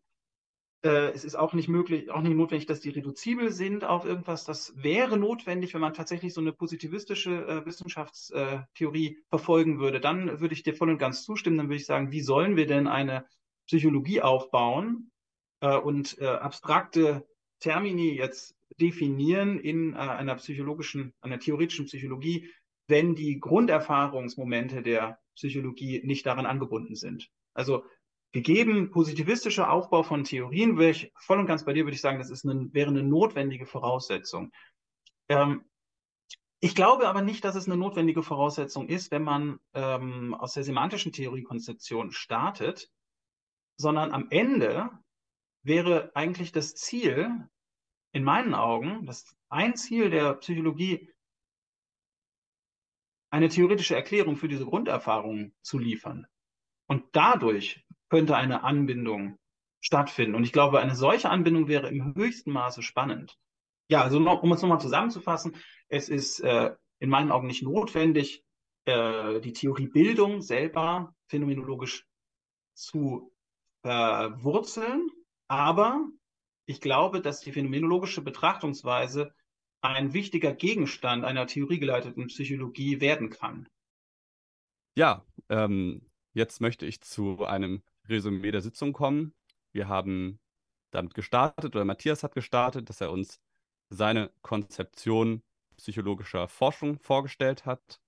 es 0.84 1.24
ist 1.24 1.36
auch 1.36 1.54
nicht 1.54 1.68
möglich, 1.68 2.10
auch 2.10 2.22
nicht 2.22 2.36
notwendig, 2.36 2.66
dass 2.66 2.80
die 2.80 2.90
reduzibel 2.90 3.52
sind 3.52 3.84
auf 3.84 4.04
irgendwas. 4.04 4.46
Das 4.46 4.74
wäre 4.76 5.16
notwendig, 5.16 5.76
wenn 5.76 5.82
man 5.82 5.94
tatsächlich 5.94 6.34
so 6.34 6.42
eine 6.42 6.54
positivistische 6.54 7.46
äh, 7.46 7.66
Wissenschaftstheorie 7.66 9.20
verfolgen 9.30 9.80
würde. 9.80 10.00
Dann 10.00 10.40
würde 10.40 10.54
ich 10.56 10.64
dir 10.64 10.74
voll 10.74 10.90
und 10.90 10.98
ganz 10.98 11.24
zustimmen. 11.24 11.58
Dann 11.58 11.68
würde 11.68 11.76
ich 11.76 11.86
sagen, 11.86 12.12
wie 12.12 12.22
sollen 12.22 12.56
wir 12.56 12.66
denn 12.66 12.88
eine 12.88 13.26
Psychologie 13.68 14.22
aufbauen 14.22 15.12
äh, 15.62 15.78
und 15.78 16.18
äh, 16.20 16.26
abstrakte 16.26 17.28
Termini 17.60 18.16
jetzt 18.16 18.56
definieren 18.80 19.60
in 19.60 19.94
äh, 19.94 19.98
einer 19.98 20.36
psychologischen, 20.36 21.14
einer 21.22 21.40
theoretischen 21.40 21.86
Psychologie, 21.86 22.50
wenn 22.88 23.16
die 23.16 23.40
Grunderfahrungsmomente 23.40 24.82
der 24.82 25.20
Psychologie 25.36 26.02
nicht 26.04 26.26
daran 26.26 26.46
angebunden 26.46 26.96
sind. 26.96 27.30
Also 27.54 27.86
gegeben 28.32 28.92
positivistischer 28.92 29.72
Aufbau 29.72 30.04
von 30.04 30.24
Theorien, 30.24 30.78
wäre 30.78 30.92
ich 30.92 31.12
voll 31.16 31.40
und 31.40 31.48
ganz 31.48 31.66
bei 31.66 31.74
dir, 31.74 31.86
würde 31.86 31.96
ich 31.96 32.02
sagen, 32.02 32.20
das 32.20 32.30
ist 32.30 32.46
eine, 32.46 32.74
wäre 32.74 32.90
eine 32.90 33.04
notwendige 33.04 33.66
Voraussetzung. 33.66 34.52
Ähm, 35.28 35.66
ich 36.60 36.76
glaube 36.76 37.08
aber 37.08 37.22
nicht, 37.22 37.44
dass 37.44 37.56
es 37.56 37.66
eine 37.68 37.78
notwendige 37.78 38.24
Voraussetzung 38.24 38.88
ist, 38.88 39.12
wenn 39.12 39.24
man 39.24 39.60
ähm, 39.74 40.34
aus 40.36 40.54
der 40.54 40.64
semantischen 40.64 41.12
Theoriekonzeption 41.12 42.12
startet, 42.12 42.90
sondern 43.78 44.12
am 44.12 44.28
Ende 44.30 44.90
wäre 45.64 46.12
eigentlich 46.16 46.52
das 46.52 46.76
Ziel, 46.76 47.48
in 48.14 48.24
meinen 48.24 48.54
Augen, 48.54 49.06
das 49.06 49.36
ein 49.50 49.76
Ziel 49.76 50.10
der 50.10 50.34
Psychologie, 50.36 51.10
eine 53.30 53.48
theoretische 53.48 53.96
Erklärung 53.96 54.36
für 54.36 54.50
diese 54.50 54.66
Grunderfahrungen 54.66 55.56
zu 55.62 55.80
liefern. 55.80 56.28
Und 56.88 57.06
dadurch 57.14 57.86
könnte 58.12 58.36
eine 58.36 58.64
Anbindung 58.64 59.40
stattfinden. 59.80 60.36
Und 60.36 60.44
ich 60.44 60.52
glaube, 60.52 60.82
eine 60.82 60.96
solche 60.96 61.30
Anbindung 61.30 61.70
wäre 61.70 61.88
im 61.88 62.14
höchsten 62.14 62.52
Maße 62.52 62.82
spannend. 62.84 63.38
Ja, 63.90 64.04
also 64.04 64.20
noch, 64.20 64.44
um 64.44 64.52
es 64.52 64.62
nochmal 64.62 64.82
zusammenzufassen, 64.82 65.56
es 65.88 66.10
ist 66.10 66.42
äh, 66.42 66.76
in 67.00 67.10
meinen 67.10 67.32
Augen 67.32 67.48
nicht 67.48 67.64
notwendig, 67.64 68.44
äh, 68.86 69.40
die 69.40 69.54
Theoriebildung 69.54 70.42
selber 70.42 71.16
phänomenologisch 71.28 72.06
zu 72.74 73.34
verwurzeln, 73.82 75.10
aber 75.48 76.06
ich 76.66 76.82
glaube, 76.82 77.22
dass 77.22 77.40
die 77.40 77.54
phänomenologische 77.54 78.22
Betrachtungsweise 78.22 79.34
ein 79.82 80.14
wichtiger 80.14 80.54
Gegenstand 80.54 81.24
einer 81.24 81.48
theoriegeleiteten 81.48 82.28
Psychologie 82.28 83.00
werden 83.00 83.30
kann. 83.30 83.70
Ja, 84.96 85.26
ähm, 85.48 86.10
jetzt 86.34 86.60
möchte 86.60 86.86
ich 86.86 87.00
zu 87.02 87.46
einem 87.46 87.82
Resümee 88.10 88.52
der 88.52 88.62
Sitzung 88.62 88.94
kommen. 88.94 89.34
Wir 89.72 89.88
haben 89.88 90.40
damit 90.92 91.14
gestartet, 91.14 91.76
oder 91.76 91.86
Matthias 91.86 92.24
hat 92.24 92.36
gestartet, 92.36 92.90
dass 92.90 93.02
er 93.02 93.12
uns 93.12 93.40
seine 93.90 94.32
Konzeption 94.42 95.44
psychologischer 95.78 96.48
Forschung 96.48 97.00
vorgestellt 97.00 97.66
hat. 97.66 98.00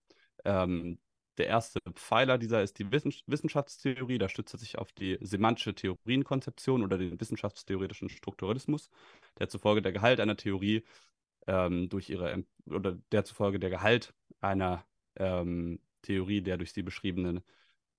Ähm, 0.45 0.99
der 1.37 1.47
erste 1.47 1.79
Pfeiler 1.95 2.37
dieser 2.37 2.61
ist 2.61 2.77
die 2.77 2.91
Wissenschaftstheorie. 2.91 4.19
Da 4.19 4.29
stützt 4.29 4.53
er 4.53 4.59
sich 4.59 4.77
auf 4.77 4.91
die 4.91 5.17
semantische 5.21 5.73
Theorienkonzeption 5.73 6.83
oder 6.83 6.97
den 6.97 7.19
wissenschaftstheoretischen 7.19 8.09
Strukturalismus, 8.09 8.89
der 9.39 9.49
zufolge 9.49 9.81
der 9.81 9.93
Gehalt 9.93 10.19
einer 10.19 10.37
Theorie 10.37 10.83
ähm, 11.47 11.89
durch 11.89 12.09
ihre 12.09 12.45
oder 12.67 12.97
der 13.11 13.25
zufolge 13.25 13.59
der 13.59 13.69
Gehalt 13.71 14.13
einer 14.41 14.85
ähm, 15.15 15.79
Theorie 16.03 16.41
der 16.41 16.57
durch 16.57 16.73
sie 16.73 16.83
beschriebenen, 16.83 17.41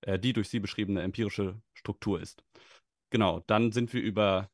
äh, 0.01 0.19
die 0.19 0.33
durch 0.33 0.49
sie 0.49 0.59
beschriebene 0.59 1.01
empirische 1.01 1.61
Struktur 1.73 2.21
ist. 2.21 2.43
Genau, 3.09 3.41
dann 3.47 3.71
sind 3.71 3.93
wir 3.93 4.01
über, 4.01 4.49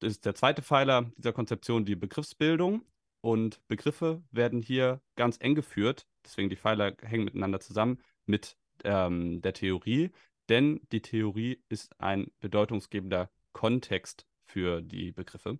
das 0.00 0.12
ist 0.12 0.26
der 0.26 0.34
zweite 0.34 0.62
Pfeiler 0.62 1.10
dieser 1.16 1.32
Konzeption, 1.32 1.84
die 1.84 1.96
Begriffsbildung. 1.96 2.84
Und 3.24 3.60
Begriffe 3.68 4.20
werden 4.32 4.60
hier 4.60 5.00
ganz 5.14 5.36
eng 5.40 5.54
geführt, 5.54 6.08
deswegen 6.24 6.48
die 6.48 6.56
Pfeiler 6.56 6.96
hängen 7.02 7.24
miteinander 7.24 7.60
zusammen, 7.60 8.02
mit 8.26 8.56
ähm, 8.82 9.40
der 9.42 9.52
Theorie, 9.52 10.10
denn 10.48 10.80
die 10.90 11.02
Theorie 11.02 11.62
ist 11.68 11.98
ein 12.00 12.30
bedeutungsgebender 12.40 13.30
Kontext 13.52 14.26
für 14.44 14.82
die 14.82 15.12
Begriffe. 15.12 15.58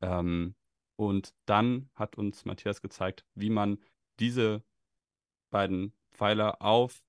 Ähm, 0.00 0.54
und 0.96 1.34
dann 1.46 1.90
hat 1.94 2.18
uns 2.18 2.44
Matthias 2.44 2.80
gezeigt, 2.80 3.24
wie 3.34 3.50
man 3.50 3.78
diese 4.18 4.62
beiden 5.50 5.92
Pfeiler 6.12 6.60
auf 6.62 7.02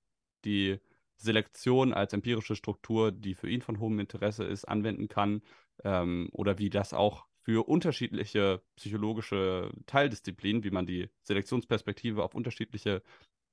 die 0.45 0.79
Selektion 1.17 1.93
als 1.93 2.13
empirische 2.13 2.55
Struktur, 2.55 3.11
die 3.11 3.35
für 3.35 3.49
ihn 3.49 3.61
von 3.61 3.79
hohem 3.79 3.99
Interesse 3.99 4.43
ist, 4.43 4.65
anwenden 4.65 5.07
kann 5.07 5.41
ähm, 5.83 6.29
oder 6.31 6.57
wie 6.59 6.69
das 6.69 6.93
auch 6.93 7.25
für 7.41 7.67
unterschiedliche 7.67 8.61
psychologische 8.75 9.71
Teildisziplinen, 9.85 10.63
wie 10.63 10.71
man 10.71 10.85
die 10.85 11.09
Selektionsperspektive 11.23 12.23
auf 12.23 12.35
unterschiedliche 12.35 13.01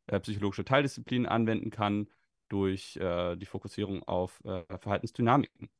äh, 0.07 0.21
psychologische 0.21 0.65
Teildisziplinen 0.65 1.27
anwenden 1.27 1.71
kann 1.71 2.09
durch 2.49 2.97
äh, 2.97 3.37
die 3.37 3.47
Fokussierung 3.47 4.03
auf 4.03 4.43
äh, 4.45 4.65
Verhaltensdynamiken. 4.79 5.71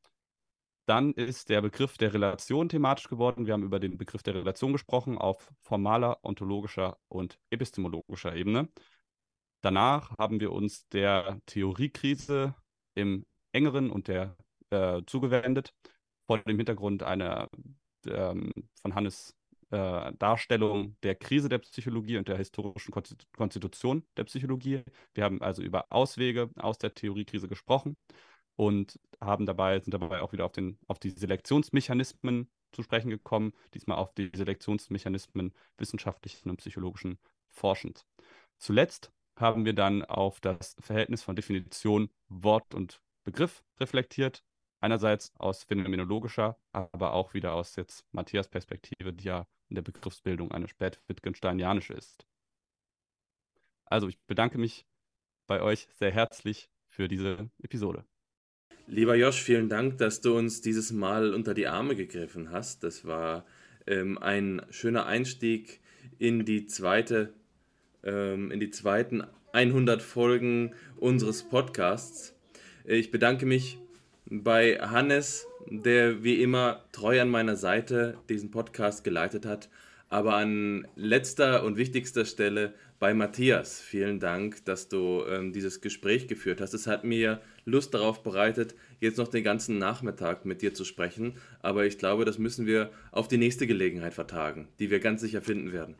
Dann 0.85 1.13
ist 1.13 1.49
der 1.49 1.61
Begriff 1.61 1.97
der 1.97 2.13
Relation 2.13 2.69
thematisch 2.69 3.09
geworden. 3.09 3.47
Wir 3.47 3.53
haben 3.53 3.63
über 3.63 3.79
den 3.79 3.97
Begriff 3.97 4.21
der 4.23 4.35
Relation 4.35 4.71
gesprochen 4.71 5.17
auf 5.17 5.51
formaler, 5.61 6.19
ontologischer 6.23 6.97
und 7.07 7.39
epistemologischer 7.49 8.35
Ebene. 8.35 8.69
Danach 9.65 10.15
haben 10.19 10.39
wir 10.39 10.51
uns 10.51 10.87
der 10.89 11.39
Theoriekrise 11.47 12.53
im 12.93 13.25
engeren 13.51 13.89
und 13.89 14.07
der 14.07 14.37
äh, 14.69 15.01
zugewendet, 15.07 15.73
vor 16.27 16.37
dem 16.37 16.57
Hintergrund 16.57 17.01
einer 17.01 17.49
ähm, 18.05 18.51
von 18.83 18.93
Hannes 18.93 19.35
äh, 19.71 20.13
Darstellung 20.19 20.95
der 21.01 21.15
Krise 21.15 21.49
der 21.49 21.57
Psychologie 21.57 22.17
und 22.17 22.27
der 22.27 22.37
historischen 22.37 22.93
Konstitution 23.35 24.05
der 24.15 24.25
Psychologie. 24.25 24.83
Wir 25.15 25.23
haben 25.23 25.41
also 25.41 25.63
über 25.63 25.91
Auswege 25.91 26.51
aus 26.57 26.77
der 26.77 26.93
Theoriekrise 26.93 27.47
gesprochen 27.47 27.97
und 28.57 28.99
haben 29.19 29.47
dabei, 29.47 29.79
sind 29.79 29.95
dabei 29.95 30.21
auch 30.21 30.31
wieder 30.31 30.45
auf, 30.45 30.51
den, 30.51 30.77
auf 30.85 30.99
die 30.99 31.09
Selektionsmechanismen 31.09 32.51
zu 32.71 32.83
sprechen 32.83 33.09
gekommen, 33.09 33.51
diesmal 33.73 33.97
auf 33.97 34.13
die 34.13 34.29
Selektionsmechanismen 34.31 35.55
wissenschaftlichen 35.79 36.51
und 36.51 36.57
psychologischen 36.57 37.17
Forschens. 37.49 38.05
Zuletzt 38.59 39.11
haben 39.37 39.65
wir 39.65 39.73
dann 39.73 40.03
auf 40.03 40.39
das 40.39 40.75
Verhältnis 40.79 41.23
von 41.23 41.35
Definition, 41.35 42.09
Wort 42.29 42.73
und 42.73 43.01
Begriff 43.23 43.63
reflektiert. 43.79 44.43
Einerseits 44.81 45.31
aus 45.37 45.63
phänomenologischer, 45.63 46.57
aber 46.71 47.13
auch 47.13 47.33
wieder 47.33 47.53
aus 47.53 47.75
jetzt 47.75 48.05
Matthias 48.11 48.47
Perspektive, 48.47 49.13
die 49.13 49.25
ja 49.25 49.47
in 49.69 49.75
der 49.75 49.81
Begriffsbildung 49.81 50.51
eine 50.51 50.67
spät-wittgensteinianische 50.67 51.93
ist. 51.93 52.27
Also 53.85 54.07
ich 54.07 54.19
bedanke 54.27 54.57
mich 54.57 54.85
bei 55.47 55.61
euch 55.61 55.87
sehr 55.93 56.11
herzlich 56.11 56.69
für 56.87 57.07
diese 57.07 57.49
Episode. 57.61 58.05
Lieber 58.87 59.15
Josh, 59.15 59.41
vielen 59.41 59.69
Dank, 59.69 59.97
dass 59.97 60.21
du 60.21 60.37
uns 60.37 60.61
dieses 60.61 60.91
Mal 60.91 61.33
unter 61.33 61.53
die 61.53 61.67
Arme 61.67 61.95
gegriffen 61.95 62.51
hast. 62.51 62.83
Das 62.83 63.05
war 63.05 63.45
ähm, 63.87 64.17
ein 64.19 64.61
schöner 64.69 65.07
Einstieg 65.07 65.81
in 66.19 66.45
die 66.45 66.67
zweite, 66.67 67.33
ähm, 68.05 68.51
in 68.51 68.59
die 68.59 68.71
zweiten 68.71 69.23
100 69.53 70.01
Folgen 70.01 70.73
unseres 70.97 71.43
Podcasts. 71.43 72.35
Ich 72.83 73.11
bedanke 73.11 73.45
mich 73.45 73.79
bei 74.25 74.77
Hannes, 74.79 75.47
der 75.67 76.23
wie 76.23 76.41
immer 76.41 76.83
treu 76.91 77.21
an 77.21 77.29
meiner 77.29 77.55
Seite 77.55 78.17
diesen 78.29 78.51
Podcast 78.51 79.03
geleitet 79.03 79.45
hat, 79.45 79.69
aber 80.09 80.35
an 80.35 80.87
letzter 80.95 81.63
und 81.63 81.77
wichtigster 81.77 82.25
Stelle 82.25 82.73
bei 82.99 83.13
Matthias. 83.13 83.81
Vielen 83.81 84.19
Dank, 84.19 84.63
dass 84.65 84.87
du 84.87 85.23
ähm, 85.27 85.51
dieses 85.51 85.81
Gespräch 85.81 86.27
geführt 86.27 86.61
hast. 86.61 86.73
Es 86.73 86.87
hat 86.87 87.03
mir 87.03 87.41
Lust 87.65 87.93
darauf 87.93 88.23
bereitet, 88.23 88.75
jetzt 88.99 89.17
noch 89.17 89.27
den 89.27 89.43
ganzen 89.43 89.77
Nachmittag 89.77 90.45
mit 90.45 90.61
dir 90.61 90.73
zu 90.73 90.85
sprechen. 90.85 91.33
Aber 91.61 91.85
ich 91.85 91.97
glaube, 91.97 92.25
das 92.25 92.37
müssen 92.37 92.65
wir 92.65 92.91
auf 93.11 93.27
die 93.27 93.37
nächste 93.37 93.67
Gelegenheit 93.67 94.13
vertagen, 94.13 94.67
die 94.79 94.91
wir 94.91 94.99
ganz 94.99 95.21
sicher 95.21 95.41
finden 95.41 95.73
werden. 95.73 95.95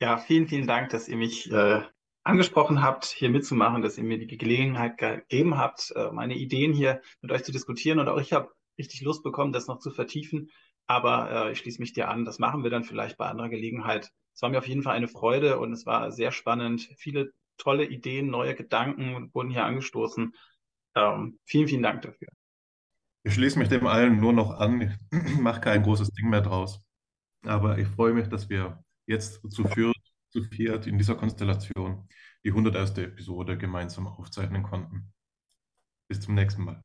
Ja, 0.00 0.16
vielen, 0.16 0.46
vielen 0.46 0.66
Dank, 0.66 0.90
dass 0.90 1.08
ihr 1.08 1.16
mich 1.16 1.50
äh, 1.50 1.82
angesprochen 2.22 2.82
habt, 2.82 3.06
hier 3.06 3.30
mitzumachen, 3.30 3.82
dass 3.82 3.98
ihr 3.98 4.04
mir 4.04 4.18
die 4.18 4.38
Gelegenheit 4.38 4.96
gegeben 4.96 5.58
habt, 5.58 5.92
äh, 5.96 6.12
meine 6.12 6.34
Ideen 6.36 6.72
hier 6.72 7.00
mit 7.20 7.32
euch 7.32 7.42
zu 7.42 7.50
diskutieren. 7.50 7.98
Und 7.98 8.08
auch 8.08 8.20
ich 8.20 8.32
habe 8.32 8.52
richtig 8.78 9.00
Lust 9.00 9.24
bekommen, 9.24 9.52
das 9.52 9.66
noch 9.66 9.80
zu 9.80 9.90
vertiefen. 9.90 10.50
Aber 10.86 11.30
äh, 11.48 11.52
ich 11.52 11.58
schließe 11.58 11.80
mich 11.80 11.94
dir 11.94 12.08
an. 12.08 12.24
Das 12.24 12.38
machen 12.38 12.62
wir 12.62 12.70
dann 12.70 12.84
vielleicht 12.84 13.18
bei 13.18 13.26
anderer 13.26 13.48
Gelegenheit. 13.48 14.12
Es 14.34 14.42
war 14.42 14.50
mir 14.50 14.58
auf 14.58 14.68
jeden 14.68 14.82
Fall 14.82 14.94
eine 14.94 15.08
Freude 15.08 15.58
und 15.58 15.72
es 15.72 15.84
war 15.84 16.12
sehr 16.12 16.30
spannend. 16.30 16.88
Viele 16.96 17.32
tolle 17.56 17.84
Ideen, 17.84 18.28
neue 18.28 18.54
Gedanken 18.54 19.30
wurden 19.34 19.50
hier 19.50 19.64
angestoßen. 19.64 20.32
Ähm, 20.94 21.38
vielen, 21.44 21.66
vielen 21.66 21.82
Dank 21.82 22.02
dafür. 22.02 22.28
Ich 23.24 23.34
schließe 23.34 23.58
mich 23.58 23.68
dem 23.68 23.86
allen 23.86 24.20
nur 24.20 24.32
noch 24.32 24.52
an. 24.52 24.96
Ich 25.26 25.38
mache 25.40 25.60
kein 25.60 25.82
großes 25.82 26.10
Ding 26.10 26.30
mehr 26.30 26.40
draus. 26.40 26.80
Aber 27.44 27.78
ich 27.78 27.88
freue 27.88 28.12
mich, 28.12 28.28
dass 28.28 28.48
wir 28.48 28.82
jetzt 29.08 29.40
zu 29.50 29.64
viert, 29.64 29.96
zu 30.30 30.42
viert 30.44 30.86
in 30.86 30.98
dieser 30.98 31.16
Konstellation 31.16 32.08
die 32.44 32.52
101. 32.52 32.98
Episode 32.98 33.58
gemeinsam 33.58 34.06
aufzeichnen 34.06 34.62
konnten. 34.62 35.12
Bis 36.08 36.20
zum 36.20 36.34
nächsten 36.34 36.64
Mal. 36.64 36.84